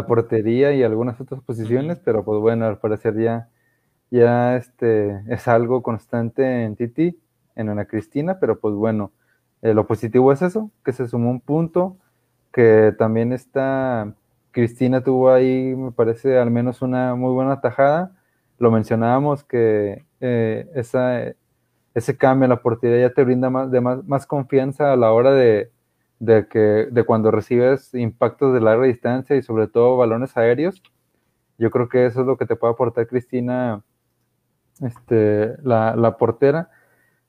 portería 0.07 0.71
y 0.71 0.83
algunas 0.83 1.19
otras 1.19 1.41
posiciones, 1.41 1.99
pero 1.99 2.23
pues 2.23 2.39
bueno, 2.39 2.65
al 2.65 2.77
parecer 2.77 3.19
ya, 3.19 3.49
ya 4.09 4.55
este, 4.55 5.21
es 5.27 5.47
algo 5.47 5.81
constante 5.83 6.63
en 6.63 6.75
Titi, 6.75 7.19
en 7.55 7.69
Ana 7.69 7.85
Cristina, 7.85 8.39
pero 8.39 8.59
pues 8.59 8.75
bueno, 8.75 9.11
eh, 9.61 9.73
lo 9.73 9.87
positivo 9.87 10.31
es 10.31 10.41
eso, 10.41 10.71
que 10.85 10.93
se 10.93 11.07
sumó 11.07 11.31
un 11.31 11.41
punto, 11.41 11.97
que 12.51 12.93
también 12.97 13.33
está, 13.33 14.13
Cristina 14.51 15.03
tuvo 15.03 15.31
ahí, 15.31 15.75
me 15.75 15.91
parece, 15.91 16.37
al 16.37 16.51
menos 16.51 16.81
una 16.81 17.15
muy 17.15 17.33
buena 17.33 17.61
tajada. 17.61 18.15
Lo 18.59 18.71
mencionábamos 18.71 19.43
que 19.43 20.05
eh, 20.19 20.69
esa, 20.75 21.33
ese 21.93 22.17
cambio 22.17 22.45
en 22.45 22.51
la 22.51 22.61
portería 22.61 23.07
ya 23.07 23.13
te 23.13 23.23
brinda 23.23 23.49
más, 23.49 23.71
de 23.71 23.81
más, 23.81 24.25
confianza 24.27 24.93
a 24.93 24.95
la 24.95 25.11
hora 25.11 25.31
de, 25.33 25.71
que, 26.49 26.87
de 26.91 27.03
cuando 27.03 27.31
recibes 27.31 27.93
impactos 27.93 28.53
de 28.53 28.61
larga 28.61 28.85
distancia 28.85 29.35
y 29.35 29.41
sobre 29.41 29.67
todo 29.67 29.97
balones 29.97 30.37
aéreos. 30.37 30.81
Yo 31.57 31.69
creo 31.71 31.89
que 31.89 32.05
eso 32.05 32.21
es 32.21 32.27
lo 32.27 32.37
que 32.37 32.45
te 32.45 32.55
puede 32.55 32.73
aportar 32.73 33.07
Cristina, 33.07 33.83
este, 34.81 35.55
la, 35.63 36.15
portera. 36.17 36.69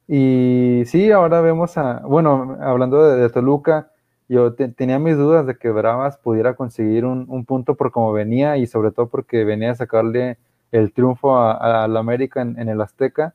Y 0.08 0.82
sí, 0.86 1.10
ahora 1.10 1.40
vemos 1.40 1.78
a, 1.78 2.00
bueno, 2.00 2.58
hablando 2.60 3.02
de, 3.04 3.28
Toluca, 3.30 3.91
yo 4.32 4.54
tenía 4.54 4.98
mis 4.98 5.16
dudas 5.18 5.46
de 5.46 5.58
que 5.58 5.70
Bravas 5.70 6.16
pudiera 6.16 6.56
conseguir 6.56 7.04
un, 7.04 7.44
punto 7.44 7.76
por 7.76 7.92
como 7.92 8.12
venía 8.12 8.56
y 8.56 8.66
sobre 8.66 8.90
todo 8.90 9.10
porque 9.10 9.44
venía 9.44 9.72
a 9.72 9.74
sacarle 9.74 10.38
el 10.70 10.92
triunfo 10.94 11.36
a, 11.36 11.86
la 11.86 12.00
América 12.00 12.40
en, 12.40 12.68
el 12.68 12.80
Azteca. 12.80 13.34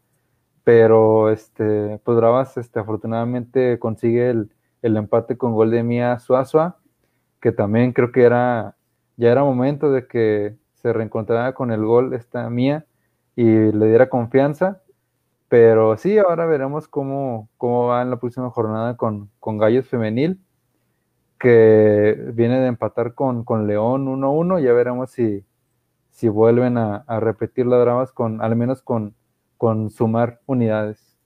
Pero 0.64 1.30
este, 1.30 2.00
pues 2.04 2.18
Bravas 2.18 2.58
este, 2.58 2.80
afortunadamente 2.80 3.78
consigue 3.78 4.32
el, 4.32 4.50
empate 4.82 5.38
con 5.38 5.54
gol 5.54 5.70
de 5.70 5.84
Mía 5.84 6.18
Suazua, 6.20 6.80
que 7.42 7.52
también 7.52 7.94
creo 7.94 8.12
que 8.12 8.24
era, 8.24 8.76
ya 9.18 9.32
era 9.32 9.44
momento 9.44 9.92
de 9.92 10.08
que 10.08 10.56
se 10.76 10.94
reencontrara 10.94 11.54
con 11.54 11.72
el 11.72 11.86
gol 11.86 12.14
esta 12.14 12.50
Mía 12.50 12.86
y 13.36 13.44
le 13.44 13.88
diera 13.88 14.10
confianza, 14.10 14.82
pero 15.48 15.96
sí, 15.98 16.18
ahora 16.18 16.46
veremos 16.48 16.88
cómo, 16.88 17.50
cómo 17.58 17.88
va 17.88 18.02
en 18.02 18.10
la 18.10 18.20
próxima 18.20 18.50
jornada 18.50 18.98
con, 18.98 19.30
con 19.40 19.58
Gallos 19.60 19.88
Femenil, 19.88 20.42
que 21.40 22.16
viene 22.34 22.60
de 22.60 22.68
empatar 22.68 23.14
con, 23.14 23.44
con 23.44 23.68
León 23.68 24.08
1-1, 24.08 24.64
ya 24.64 24.74
veremos 24.74 25.12
si, 25.12 25.46
si 26.12 26.28
vuelven 26.28 26.78
a, 26.78 27.04
repetir 27.20 27.66
las 27.66 27.80
dramas 27.80 28.12
con, 28.12 28.42
al 28.42 28.56
menos 28.56 28.82
con 28.82 29.16
con 29.58 29.90
sumar 29.90 30.40
unidades. 30.46 31.18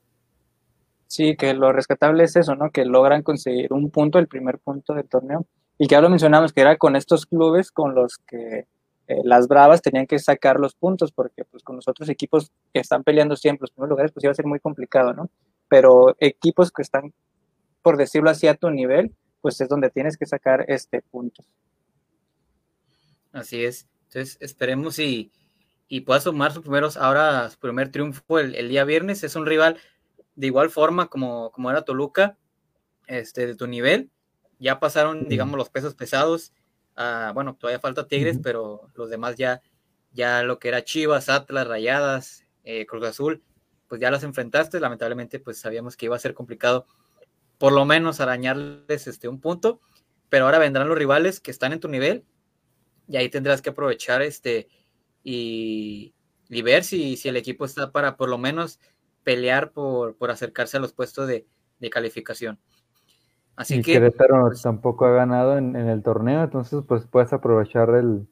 Sí, 1.08 1.36
que 1.36 1.54
lo 1.54 1.74
rescatable 1.74 2.24
es 2.24 2.36
eso, 2.38 2.56
¿no? 2.56 2.72
Que 2.72 2.86
logran 2.86 3.22
conseguir 3.22 3.74
un 3.74 3.92
punto, 3.92 4.18
el 4.18 4.28
primer 4.28 4.60
punto 4.60 4.94
del 4.94 5.08
torneo. 5.08 5.46
Y 5.78 5.88
que 5.88 5.96
ya 5.96 6.02
lo 6.02 6.10
mencionamos, 6.10 6.54
que 6.54 6.62
era 6.62 6.78
con 6.78 6.96
estos 6.96 7.26
clubes 7.26 7.72
con 7.72 7.94
los 7.94 8.18
que 8.18 8.68
eh, 9.08 9.22
las 9.24 9.48
Bravas 9.48 9.82
tenían 9.82 10.08
que 10.08 10.20
sacar 10.20 10.60
los 10.60 10.74
puntos, 10.76 11.12
porque 11.12 11.44
pues 11.44 11.64
con 11.64 11.76
los 11.76 11.88
otros 11.88 12.08
equipos 12.08 12.52
que 12.74 12.80
están 12.80 13.04
peleando 13.04 13.36
siempre 13.36 13.64
los 13.64 13.72
primeros 13.72 13.90
lugares, 13.90 14.12
pues 14.14 14.24
iba 14.24 14.32
a 14.32 14.36
ser 14.36 14.46
muy 14.46 14.60
complicado, 14.60 15.14
¿no? 15.14 15.30
Pero 15.68 16.16
equipos 16.20 16.72
que 16.72 16.82
están, 16.82 17.14
por 17.82 17.98
decirlo 17.98 18.30
así, 18.30 18.48
a 18.48 18.56
tu 18.56 18.70
nivel, 18.70 19.14
pues 19.42 19.60
es 19.62 19.70
donde 19.70 19.90
tienes 19.90 20.18
que 20.18 20.26
sacar 20.26 20.66
este 20.68 21.02
punto. 21.02 21.44
Así 23.32 23.64
es. 23.64 23.88
Entonces, 24.08 24.38
esperemos 24.42 25.00
y 25.00 25.32
y 25.92 26.00
pueda 26.02 26.22
sumar 26.22 26.54
sus 26.54 26.62
primeros, 26.62 26.96
ahora 26.96 27.50
su 27.50 27.60
primer 27.60 27.92
triunfo 27.92 28.40
el, 28.40 28.70
día 28.70 28.86
viernes. 28.86 29.26
Es 29.26 29.36
un 29.36 29.46
rival 29.46 29.78
de 30.36 30.48
igual 30.48 30.70
forma 30.70 31.08
como, 31.08 31.52
como 31.52 31.70
era 31.70 31.82
Toluca, 31.82 32.38
este, 33.08 33.46
de 33.46 33.56
tu 33.56 33.68
nivel. 33.68 34.10
Ya 34.58 34.80
pasaron, 34.80 35.28
digamos, 35.28 35.58
los 35.58 35.70
pesos 35.70 35.94
pesados. 35.94 36.54
bueno, 37.34 37.58
todavía 37.60 37.82
falta 37.82 38.08
Tigres, 38.08 38.40
pero 38.42 38.90
los 38.96 39.10
demás 39.10 39.36
ya, 39.36 39.62
ya 40.14 40.44
lo 40.44 40.60
que 40.60 40.70
era 40.70 40.86
Chivas, 40.86 41.28
Atlas, 41.28 41.68
Rayadas, 41.68 42.46
eh, 42.64 42.86
Cruz 42.86 43.04
Azul, 43.04 43.44
pues 43.90 44.00
ya 44.00 44.10
las 44.12 44.24
enfrentaste. 44.24 44.80
Lamentablemente, 44.80 45.42
pues 45.42 45.60
sabíamos 45.60 45.98
que 45.98 46.06
iba 46.06 46.16
a 46.16 46.20
ser 46.20 46.34
complicado 46.34 46.86
por 47.62 47.74
lo 47.74 47.86
menos 47.86 48.20
arañarles 48.20 49.06
este, 49.06 49.28
un 49.28 49.40
punto, 49.40 49.82
pero 50.30 50.46
ahora 50.46 50.58
vendrán 50.58 50.90
los 50.90 50.98
rivales 50.98 51.40
que 51.40 51.52
están 51.52 51.74
en 51.74 51.80
tu 51.80 51.90
nivel 51.90 52.26
y 53.08 53.18
ahí 53.18 53.30
tendrás 53.30 53.62
que 53.62 53.70
aprovechar 53.70 54.24
este, 54.24 54.68
y, 55.24 56.16
ver 56.50 56.84
si, 56.84 57.18
si, 57.18 57.30
el 57.30 57.38
equipo 57.38 57.64
está 57.66 57.92
para 57.92 58.18
por 58.18 58.30
lo 58.30 58.40
menos 58.40 58.80
pelear 59.24 59.74
por, 59.74 60.16
por 60.16 60.32
acercarse 60.32 60.78
a 60.78 60.80
los 60.80 60.92
puestos 60.92 61.28
de, 61.28 61.46
de 61.80 61.90
calificación. 61.92 62.58
Así 63.56 63.76
y 63.76 63.84
que 63.84 63.94
Querétaro 63.94 64.48
pues 64.48 64.64
tampoco 64.64 65.06
ha 65.06 65.12
ganado 65.12 65.56
en, 65.56 65.76
en, 65.76 65.88
el 65.88 66.02
torneo, 66.02 66.44
entonces 66.44 66.84
pues 66.88 67.06
puedes 67.06 67.32
aprovechar 67.32 67.92
el 67.92 68.28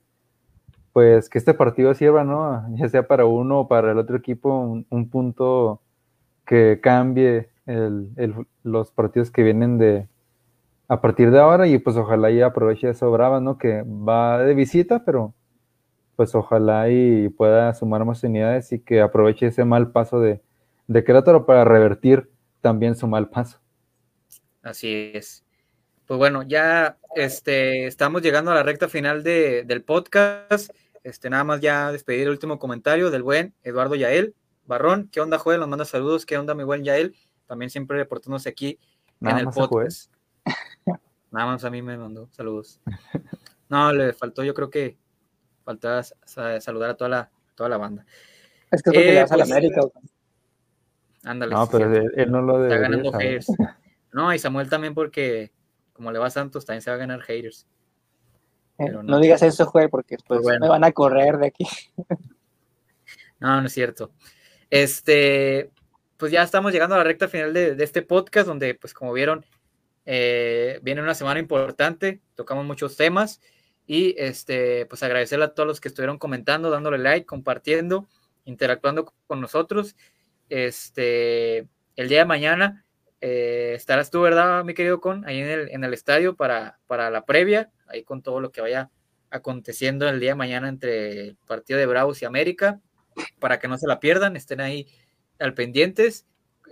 pues 0.91 1.29
que 1.29 1.37
este 1.37 1.53
partido 1.53 1.93
sirva, 1.93 2.23
¿no? 2.23 2.65
Ya 2.77 2.89
sea 2.89 3.07
para 3.07 3.25
uno 3.25 3.59
o 3.59 3.67
para 3.67 3.91
el 3.91 3.99
otro 3.99 4.17
equipo, 4.17 4.57
un, 4.89 5.09
punto 5.11 5.83
que 6.47 6.79
cambie 6.81 7.51
el, 7.69 8.33
los 8.63 8.91
partidos 8.91 9.31
que 9.31 9.43
vienen 9.43 9.77
de 9.77 10.07
a 10.87 11.01
partir 11.01 11.29
de 11.29 11.39
ahora 11.39 11.67
y 11.67 11.77
pues 11.77 11.95
ojalá 11.97 12.31
ya 12.31 12.47
aproveche 12.47 12.89
eso 12.89 13.11
Brava, 13.11 13.39
¿no? 13.39 13.57
Que 13.57 13.83
va 13.83 14.39
de 14.39 14.55
visita, 14.55 15.05
pero 15.05 15.35
pues 16.15 16.33
ojalá 16.35 16.89
y 16.89 17.29
pueda 17.29 17.73
sumar 17.75 18.03
más 18.05 18.23
unidades 18.23 18.71
y 18.71 18.79
que 18.79 19.01
aproveche 19.01 19.47
ese 19.47 19.65
mal 19.65 19.91
paso 19.91 20.19
de, 20.19 20.41
de 20.87 21.03
Querétaro 21.03 21.45
para 21.45 21.63
revertir 21.63 22.29
también 22.61 22.95
su 22.95 23.07
mal 23.07 23.29
paso. 23.29 23.59
Así 24.63 25.11
es. 25.13 25.45
Pues 26.07 26.17
bueno, 26.17 26.41
ya 26.41 26.97
este, 27.15 27.85
estamos 27.85 28.23
llegando 28.23 28.49
a 28.51 28.55
la 28.55 28.63
recta 28.63 28.89
final 28.89 29.23
de, 29.23 29.63
del 29.63 29.83
podcast. 29.83 30.71
Este, 31.03 31.29
nada 31.29 31.43
más 31.43 31.61
ya 31.61 31.91
despedir 31.91 32.23
el 32.23 32.29
último 32.29 32.57
comentario 32.57 33.11
del 33.11 33.23
buen 33.23 33.53
Eduardo 33.63 33.95
Yael 33.95 34.33
Barrón. 34.65 35.07
¿Qué 35.11 35.21
onda, 35.21 35.37
Joel? 35.37 35.59
Nos 35.59 35.69
manda 35.69 35.85
saludos. 35.85 36.25
¿Qué 36.25 36.37
onda, 36.37 36.55
mi 36.55 36.63
buen 36.63 36.83
Yael? 36.83 37.15
También 37.49 37.71
siempre 37.71 37.97
reportándose 37.97 38.47
aquí 38.47 38.77
en 39.21 39.37
el 39.39 39.47
podcast. 39.47 40.13
Nada 41.31 41.47
más 41.47 41.65
a 41.65 41.71
mí 41.71 41.81
me 41.81 41.97
mandó 41.97 42.29
saludos. 42.31 42.79
No, 43.69 43.91
le 43.91 44.13
faltó, 44.13 44.43
yo 44.43 44.53
creo 44.53 44.69
que 44.69 44.99
faltaba 45.63 46.03
saludar 46.03 46.91
a 46.91 46.93
toda 46.95 47.09
la, 47.09 47.31
toda 47.55 47.69
la 47.69 47.77
banda. 47.77 48.05
Es 48.69 48.83
que 48.83 48.91
es 48.91 48.95
porque 48.95 49.09
eh, 49.09 49.13
le 49.13 49.21
vas 49.21 49.31
a 49.31 49.37
la 49.37 49.43
pues, 49.45 49.51
América. 49.51 49.81
Ándale. 51.23 51.53
No, 51.55 51.67
pero 51.67 51.91
él, 51.91 52.31
no 52.31 52.41
lo 52.43 52.63
Está 52.63 52.77
ganando 52.77 53.11
haters. 53.13 53.47
No, 54.11 54.33
y 54.33 54.39
Samuel 54.39 54.69
también 54.69 54.93
porque 54.93 55.51
como 55.93 56.11
le 56.11 56.19
va 56.19 56.27
a 56.27 56.31
Santos, 56.31 56.65
también 56.65 56.81
se 56.83 56.91
va 56.91 56.95
a 56.95 56.99
ganar 56.99 57.21
haters. 57.21 57.67
Eh, 58.77 58.91
no, 59.03 59.19
digas 59.19 59.41
eso, 59.41 59.65
juez, 59.65 59.87
porque 59.89 60.17
después 60.17 60.41
me 60.59 60.67
van 60.67 60.83
a 60.83 60.91
correr 60.91 61.37
de 61.37 61.47
aquí. 61.47 61.67
No, 63.39 63.61
no 63.61 63.67
es 63.67 63.73
cierto. 63.73 64.11
Este, 64.69 65.71
pues 66.19 66.33
ya 66.33 66.43
estamos 66.43 66.73
llegando 66.73 66.95
a 66.95 66.97
la 66.97 67.05
recta 67.05 67.29
final 67.29 67.53
de, 67.53 67.81
este 67.81 68.01
podcast, 68.01 68.45
donde, 68.45 68.75
pues 68.75 68.93
como 68.93 69.13
vieron, 69.13 69.45
eh, 70.05 70.77
viene 70.83 71.01
una 71.01 71.15
semana 71.15 71.39
importante, 71.39 72.21
tocamos 72.35 72.65
muchos 72.65 72.97
temas. 72.97 73.39
Y 73.87 74.15
este, 74.19 74.85
pues 74.85 75.01
agradecerle 75.01 75.45
a 75.45 75.53
todos 75.53 75.65
los 75.65 75.79
que 75.79 75.87
estuvieron 75.87 76.19
comentando, 76.19 76.69
dándole 76.69 76.97
like, 76.97 77.25
compartiendo, 77.25 78.09
interactuando 78.43 79.13
con 79.27 79.39
nosotros. 79.39 79.95
Este, 80.49 81.69
el 81.95 82.09
día 82.09 82.19
de 82.19 82.25
mañana 82.25 82.85
eh, 83.21 83.71
estarás 83.75 84.11
tú, 84.11 84.19
¿verdad, 84.21 84.65
mi 84.65 84.73
querido 84.73 84.99
Con? 84.99 85.25
Ahí 85.25 85.39
en 85.39 85.47
el, 85.47 85.69
en 85.69 85.85
el 85.85 85.93
estadio 85.93 86.35
para, 86.35 86.79
para 86.85 87.09
la 87.09 87.25
previa, 87.25 87.71
ahí 87.87 88.03
con 88.03 88.21
todo 88.21 88.41
lo 88.41 88.51
que 88.51 88.59
vaya 88.59 88.91
aconteciendo 89.29 90.07
el 90.09 90.19
día 90.19 90.31
de 90.31 90.35
mañana 90.35 90.67
entre 90.67 91.29
el 91.29 91.37
partido 91.47 91.79
de 91.79 91.85
Bravos 91.85 92.21
y 92.21 92.25
América, 92.25 92.81
para 93.39 93.57
que 93.59 93.69
no 93.69 93.77
se 93.77 93.87
la 93.87 94.01
pierdan, 94.01 94.35
estén 94.35 94.59
ahí 94.59 94.85
al 95.39 95.53
pendientes, 95.53 96.27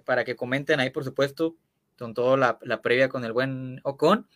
para 0.06 0.24
que 0.24 0.36
comenten 0.36 0.80
ahí, 0.80 0.90
por 0.90 1.04
supuesto, 1.04 1.56
con 1.98 2.14
toda 2.14 2.60
la, 2.62 2.82
previa 2.82 3.10
con 3.10 3.26
el 3.26 3.34
buen 3.34 3.80
Ocon 3.84 4.28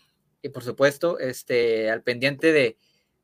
y 0.41 0.49
por 0.49 0.63
supuesto, 0.63 1.19
este, 1.19 1.91
al 1.91 2.01
pendiente 2.01 2.51
de, 2.51 2.77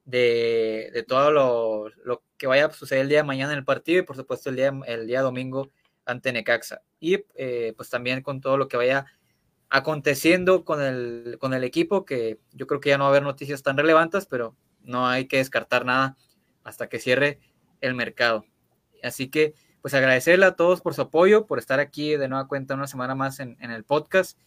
de, 0.05 1.03
todo 1.07 1.31
lo, 1.31 2.23
que 2.37 2.47
vaya 2.47 2.67
a 2.67 2.71
suceder 2.71 3.01
el 3.03 3.09
día 3.09 3.19
de 3.19 3.23
mañana 3.23 3.53
en 3.53 3.59
el 3.59 3.65
partido 3.65 3.99
y 3.99 4.05
por 4.05 4.15
supuesto 4.15 4.49
el 4.49 4.55
día, 4.55 4.71
el 4.85 5.07
día 5.07 5.21
domingo 5.21 5.71
ante 6.05 6.31
Necaxa. 6.31 6.81
Y 6.99 7.25
eh, 7.35 7.73
pues 7.75 7.89
también 7.89 8.21
con 8.21 8.39
todo 8.39 8.57
lo 8.57 8.67
que 8.67 8.77
vaya 8.77 9.05
aconteciendo 9.69 10.63
con 10.63 10.81
el, 10.81 11.37
con 11.39 11.53
el 11.53 11.63
equipo, 11.63 12.05
que 12.05 12.39
yo 12.53 12.67
creo 12.67 12.79
que 12.79 12.89
ya 12.89 12.97
no 12.97 13.05
va 13.05 13.09
a 13.09 13.11
haber 13.11 13.23
noticias 13.23 13.63
tan 13.63 13.77
relevantes, 13.77 14.25
pero 14.25 14.55
no 14.81 15.07
hay 15.07 15.27
que 15.27 15.37
descartar 15.37 15.85
nada 15.85 16.15
hasta 16.63 16.87
que 16.87 16.99
cierre 16.99 17.39
el 17.81 17.93
mercado. 17.93 18.45
Así 19.03 19.29
que, 19.29 19.53
pues 19.87 19.93
agradecerle 19.93 20.45
a 20.45 20.57
todos 20.57 20.81
por 20.81 20.93
su 20.95 21.03
apoyo, 21.03 21.45
por 21.45 21.59
estar 21.59 21.79
aquí 21.79 22.17
de 22.17 22.27
nueva 22.27 22.49
cuenta 22.49 22.73
una 22.73 22.87
semana 22.87 23.15
más 23.15 23.39
en, 23.39 23.55
el 23.61 23.85
podcast 23.85 24.37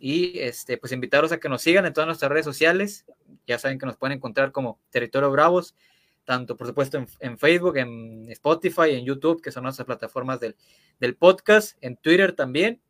y 0.00 0.40
este, 0.40 0.78
pues 0.78 0.90
invitaros 0.90 1.30
a 1.30 1.38
que 1.38 1.48
nos 1.48 1.62
sigan 1.62 1.86
en 1.86 1.92
todas 1.92 2.08
nuestras 2.08 2.28
redes 2.28 2.44
sociales. 2.44 3.06
Ya 3.46 3.56
saben 3.60 3.78
que 3.78 3.86
nos 3.86 3.96
pueden 3.96 4.16
encontrar 4.16 4.50
como 4.50 4.80
Territorio 4.90 5.30
Bravos, 5.30 5.76
tanto 6.24 6.56
por 6.56 6.66
supuesto 6.66 7.06
en, 7.20 7.38
Facebook, 7.38 7.76
en 7.76 8.28
Spotify, 8.30 8.90
en 8.90 9.04
YouTube, 9.04 9.40
que 9.40 9.52
son 9.52 9.62
nuestras 9.62 9.86
plataformas 9.86 10.40
del, 10.40 10.56
del 10.98 11.14
podcast, 11.14 11.78
en 11.80 11.96
Twitter 11.96 12.32
también, 12.32 12.80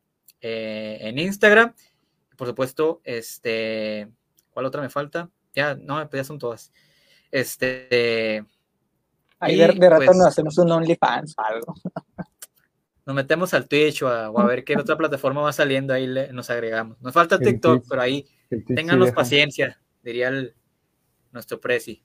eh, 0.41 0.97
en 1.01 1.19
Instagram. 1.19 1.75
Por 2.35 2.47
supuesto, 2.47 3.01
este, 3.03 4.09
¿cuál 4.49 4.65
otra 4.65 4.81
me 4.81 4.89
falta? 4.89 5.29
Ya, 5.53 5.75
no, 5.75 5.97
pues 6.09 6.21
ya 6.21 6.23
son 6.23 6.39
todas. 6.39 6.71
Este. 7.29 8.43
Ahí 9.41 9.57
de, 9.57 9.67
rato 9.67 10.05
pues 10.05 10.17
nos 10.17 10.27
hacemos 10.27 10.57
un 10.59 10.71
OnlyFans 10.71 11.35
o 11.37 11.41
algo. 11.41 11.73
Nos 13.03 13.15
metemos 13.15 13.51
al 13.55 13.67
Twitch 13.67 14.03
o 14.03 14.07
a, 14.07 14.45
ver 14.45 14.63
qué 14.63 14.77
otra 14.77 14.95
plataforma 14.95 15.41
va 15.41 15.51
saliendo, 15.51 15.91
ahí 15.91 16.07
nos 16.31 16.51
agregamos. 16.51 17.01
Nos 17.01 17.11
falta 17.11 17.39
TikTok, 17.39 17.83
pero 17.89 17.99
ahí 17.99 18.27
ténganos 18.75 19.11
paciencia, 19.11 19.81
diría 20.03 20.27
el, 20.27 20.53
nuestro 21.31 21.59
Prezi. 21.59 22.03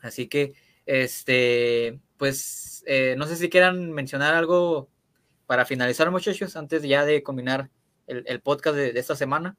Así 0.00 0.28
que, 0.28 0.54
este, 0.86 2.00
pues, 2.16 2.82
eh, 2.86 3.14
no 3.18 3.26
sé 3.26 3.36
si 3.36 3.50
quieran 3.50 3.92
mencionar 3.92 4.34
algo 4.34 4.88
para 5.46 5.66
finalizar, 5.66 6.10
muchachos, 6.10 6.56
antes 6.56 6.82
ya 6.82 7.04
de 7.04 7.22
combinar 7.22 7.70
el, 8.06 8.40
podcast 8.40 8.76
de, 8.76 8.98
esta 8.98 9.14
semana. 9.14 9.56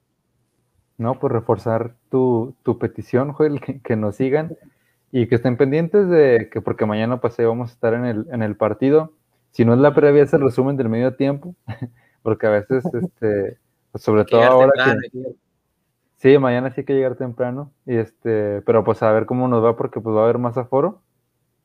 No, 0.97 1.19
pues 1.19 1.31
reforzar 1.31 1.95
tu, 2.09 2.55
petición, 2.79 3.33
Joel, 3.33 3.61
que, 3.61 3.95
nos 3.95 4.15
sigan 4.15 4.57
y 5.15 5.27
que 5.27 5.35
estén 5.35 5.57
pendientes 5.57 6.09
de 6.09 6.49
que, 6.51 6.59
porque 6.59 6.87
mañana 6.87 7.21
pasé 7.21 7.45
vamos 7.45 7.69
a 7.69 7.73
estar 7.73 7.93
en 7.93 8.03
el, 8.03 8.25
en 8.31 8.41
el 8.41 8.55
partido. 8.55 9.13
Si 9.51 9.63
no 9.63 9.75
es 9.75 9.79
la 9.79 9.93
previa, 9.93 10.23
es 10.23 10.33
el 10.33 10.41
resumen 10.41 10.75
del 10.75 10.89
medio 10.89 11.15
tiempo, 11.15 11.55
porque 12.23 12.47
a 12.47 12.49
veces, 12.49 12.83
este, 12.95 13.59
pues 13.91 14.03
sobre 14.03 14.25
todo 14.25 14.41
ahora 14.41 14.73
que, 15.11 15.35
Sí, 16.17 16.37
mañana 16.39 16.71
sí 16.71 16.81
hay 16.81 16.85
que 16.85 16.95
llegar 16.95 17.15
temprano, 17.15 17.71
y 17.85 17.95
este, 17.97 18.63
pero 18.63 18.83
pues 18.83 19.03
a 19.03 19.11
ver 19.11 19.27
cómo 19.27 19.47
nos 19.47 19.63
va, 19.63 19.75
porque 19.75 20.01
pues 20.01 20.15
va 20.15 20.21
a 20.21 20.23
haber 20.23 20.39
más 20.39 20.57
aforo. 20.57 21.03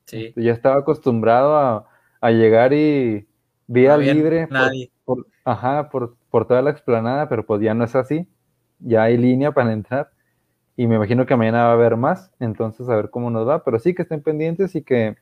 Sí. 0.05 0.25
Este, 0.27 0.43
ya 0.43 0.51
estaba 0.51 0.75
acostumbrado 0.75 1.57
a, 1.57 1.87
a 2.21 2.29
llegar 2.29 2.71
y 2.73 3.27
vía 3.65 3.97
libre. 3.97 4.47
Por, 5.05 5.25
ajá, 5.43 5.89
por, 5.89 6.17
por 6.29 6.45
toda 6.45 6.61
la 6.61 6.69
explanada, 6.69 7.27
pero 7.27 7.43
pues 7.47 7.61
ya 7.61 7.73
no 7.73 7.83
es 7.83 7.95
así. 7.95 8.27
Ya 8.77 9.03
hay 9.03 9.17
línea 9.17 9.53
para 9.53 9.73
entrar. 9.73 10.11
Y 10.79 10.87
me 10.87 10.95
imagino 10.95 11.25
que 11.25 11.35
mañana 11.35 11.65
va 11.65 11.71
a 11.71 11.73
haber 11.73 11.97
más, 11.97 12.31
entonces 12.39 12.87
a 12.87 12.95
ver 12.95 13.09
cómo 13.09 13.29
nos 13.29 13.45
va. 13.45 13.65
Pero 13.65 13.79
sí 13.79 13.93
que 13.93 14.03
estén 14.03 14.23
pendientes 14.23 14.75
y 14.75 14.81
que 14.81 15.17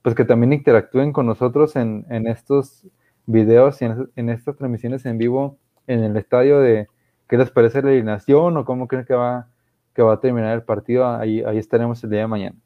pues 0.00 0.14
que 0.14 0.24
también 0.24 0.54
interactúen 0.54 1.12
con 1.12 1.26
nosotros 1.26 1.76
en, 1.76 2.06
en 2.08 2.26
estos 2.26 2.86
videos 3.26 3.82
y 3.82 3.84
en, 3.84 4.10
en, 4.16 4.30
estas 4.30 4.56
transmisiones 4.56 5.04
en 5.04 5.18
vivo 5.18 5.58
en 5.86 6.02
el 6.04 6.16
estadio 6.16 6.58
de 6.58 6.88
qué 7.28 7.36
les 7.36 7.50
parece 7.50 7.82
la 7.82 7.90
alineación 7.90 8.56
o 8.56 8.64
cómo 8.64 8.88
creen 8.88 9.04
que 9.04 9.12
va, 9.12 9.50
que 9.92 10.00
va 10.00 10.14
a 10.14 10.20
terminar 10.20 10.54
el 10.54 10.62
partido. 10.62 11.06
Ahí, 11.06 11.42
ahí 11.42 11.58
estaremos 11.58 12.02
el 12.02 12.08
día 12.08 12.20
de 12.20 12.26
mañana. 12.26 12.56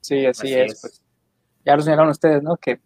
Sí, 0.00 0.24
así, 0.26 0.54
es. 0.54 0.80
Pues. 0.80 1.02
ya 1.64 1.74
lo 1.74 1.82
señalaron 1.82 2.12
ustedes, 2.12 2.40
¿no? 2.40 2.56
Que 2.56 2.78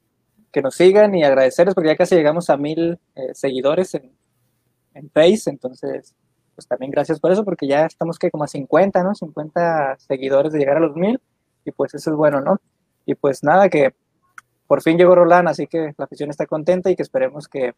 que 0.51 0.63
nos 0.63 0.77
sigan 0.77 1.15
y 1.15 1.25
agradecerles 1.25 1.75
porque 1.75 1.91
ya 1.91 1.97
casi 1.97 2.15
llegamos 2.15 2.49
a 2.49 2.57
mil 2.57 2.99
eh, 3.15 3.35
seguidores 3.35 3.93
en, 3.93 4.11
en 4.95 5.11
Face, 5.11 5.51
entonces 5.51 6.15
pues 6.59 6.67
también 6.67 6.91
gracias 6.91 7.21
por 7.21 7.31
eso 7.31 7.45
porque 7.45 7.69
ya 7.69 7.87
estamos 7.87 8.19
que 8.19 8.33
como 8.33 8.43
a 8.43 8.49
50, 8.49 9.05
¿no? 9.05 9.15
50 9.15 9.97
seguidores 10.01 10.53
de 10.53 10.59
llegar 10.59 10.79
a 10.79 10.81
los 10.81 10.97
mil 10.97 11.21
y 11.65 11.71
pues 11.71 11.95
eso 11.95 12.11
es 12.11 12.17
bueno, 12.17 12.41
¿no? 12.41 12.61
Y 13.07 13.15
pues 13.15 13.45
nada, 13.45 13.69
que 13.69 13.95
por 14.67 14.83
fin 14.83 14.99
llegó 14.99 15.15
Roland, 15.15 15.47
así 15.47 15.69
que 15.69 15.95
la 15.97 16.07
afición 16.07 16.31
está 16.31 16.47
contenta 16.47 16.91
y 16.91 16.97
que 16.97 17.05
esperemos 17.05 17.47
que 17.47 17.75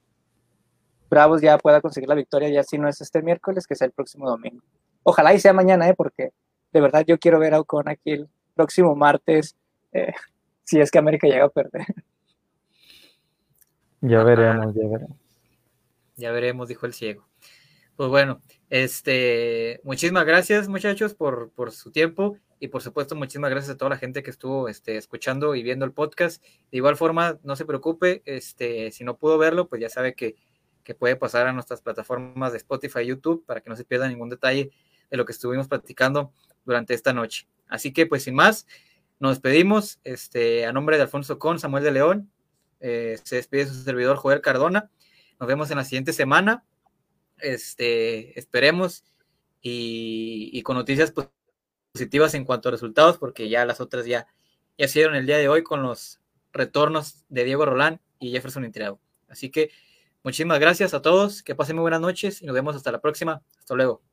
Bravos 1.10 1.42
ya 1.42 1.58
pueda 1.58 1.82
conseguir 1.82 2.08
la 2.08 2.14
victoria, 2.14 2.48
ya 2.48 2.62
si 2.62 2.78
no 2.78 2.88
es 2.88 3.02
este 3.02 3.20
miércoles, 3.20 3.66
que 3.66 3.76
sea 3.76 3.84
el 3.84 3.92
próximo 3.92 4.26
domingo. 4.26 4.62
Ojalá 5.02 5.34
y 5.34 5.40
sea 5.40 5.52
mañana, 5.52 5.86
¿eh? 5.86 5.94
Porque 5.94 6.30
de 6.72 6.80
verdad 6.80 7.04
yo 7.06 7.18
quiero 7.18 7.38
ver 7.38 7.52
a 7.52 7.60
Ocon 7.60 7.86
aquí 7.86 8.12
el 8.12 8.30
próximo 8.54 8.96
martes, 8.96 9.56
eh, 9.92 10.14
si 10.64 10.80
es 10.80 10.90
que 10.90 10.98
América 10.98 11.28
llega 11.28 11.44
a 11.44 11.50
perder. 11.50 11.84
Ya 14.00 14.22
veremos, 14.22 14.74
ya 14.74 14.88
veremos. 14.88 15.18
Ya 16.16 16.32
veremos, 16.32 16.68
dijo 16.68 16.86
el 16.86 16.94
ciego. 16.94 17.26
Pues 17.94 18.08
bueno, 18.08 18.40
este, 18.70 19.80
muchísimas 19.84 20.24
gracias 20.24 20.68
muchachos 20.68 21.14
por, 21.14 21.50
por 21.50 21.72
su 21.72 21.90
tiempo 21.90 22.38
y 22.58 22.68
por 22.68 22.82
supuesto 22.82 23.14
muchísimas 23.16 23.50
gracias 23.50 23.74
a 23.74 23.76
toda 23.76 23.90
la 23.90 23.98
gente 23.98 24.22
que 24.22 24.30
estuvo 24.30 24.68
este, 24.68 24.96
escuchando 24.96 25.54
y 25.54 25.62
viendo 25.62 25.84
el 25.84 25.92
podcast. 25.92 26.42
De 26.42 26.78
igual 26.78 26.96
forma, 26.96 27.38
no 27.42 27.56
se 27.56 27.64
preocupe, 27.64 28.22
este, 28.24 28.90
si 28.92 29.04
no 29.04 29.16
pudo 29.16 29.36
verlo, 29.36 29.68
pues 29.68 29.80
ya 29.80 29.88
sabe 29.88 30.14
que, 30.14 30.36
que 30.84 30.94
puede 30.94 31.16
pasar 31.16 31.46
a 31.46 31.52
nuestras 31.52 31.82
plataformas 31.82 32.52
de 32.52 32.58
Spotify 32.58 33.04
YouTube 33.04 33.44
para 33.44 33.60
que 33.60 33.70
no 33.70 33.76
se 33.76 33.84
pierda 33.84 34.08
ningún 34.08 34.30
detalle 34.30 34.70
de 35.10 35.16
lo 35.16 35.24
que 35.24 35.32
estuvimos 35.32 35.68
platicando 35.68 36.32
durante 36.64 36.94
esta 36.94 37.12
noche. 37.12 37.48
Así 37.68 37.92
que 37.92 38.06
pues 38.06 38.22
sin 38.22 38.34
más, 38.34 38.66
nos 39.18 39.32
despedimos 39.32 40.00
este, 40.04 40.64
a 40.64 40.72
nombre 40.72 40.96
de 40.96 41.02
Alfonso 41.02 41.38
Con, 41.38 41.58
Samuel 41.58 41.84
de 41.84 41.90
León 41.92 42.30
eh, 42.80 43.18
se 43.22 43.36
despide 43.36 43.66
su 43.66 43.74
servidor 43.74 44.16
Joel 44.16 44.40
Cardona. 44.40 44.90
Nos 45.38 45.46
vemos 45.46 45.70
en 45.70 45.76
la 45.76 45.84
siguiente 45.84 46.12
semana. 46.12 46.64
Este, 47.42 48.38
esperemos 48.38 49.04
y, 49.60 50.62
con 50.62 50.76
noticias 50.76 51.12
positivas 51.92 52.34
en 52.34 52.44
cuanto 52.44 52.68
a 52.68 52.72
resultados, 52.72 53.18
porque 53.18 53.48
ya 53.48 53.64
las 53.64 53.80
otras 53.80 54.06
ya, 54.06 54.26
ya 54.78 54.88
se 54.88 55.00
dieron 55.00 55.16
el 55.16 55.26
día 55.26 55.38
de 55.38 55.48
hoy 55.48 55.62
con 55.62 55.82
los 55.82 56.20
retornos 56.52 57.24
de 57.28 57.44
Diego 57.44 57.64
Rolán 57.64 58.00
y 58.18 58.30
Jefferson 58.32 58.64
Intriago. 58.64 59.00
Así 59.28 59.50
que 59.50 59.70
muchísimas 60.22 60.58
gracias 60.60 60.94
a 60.94 61.02
todos, 61.02 61.42
que 61.42 61.54
pasen 61.54 61.76
muy 61.76 61.82
buenas 61.82 62.00
noches 62.00 62.42
y 62.42 62.46
nos 62.46 62.54
vemos 62.54 62.76
hasta 62.76 62.92
la 62.92 63.00
próxima. 63.00 63.42
Hasta 63.58 63.74
luego. 63.74 64.09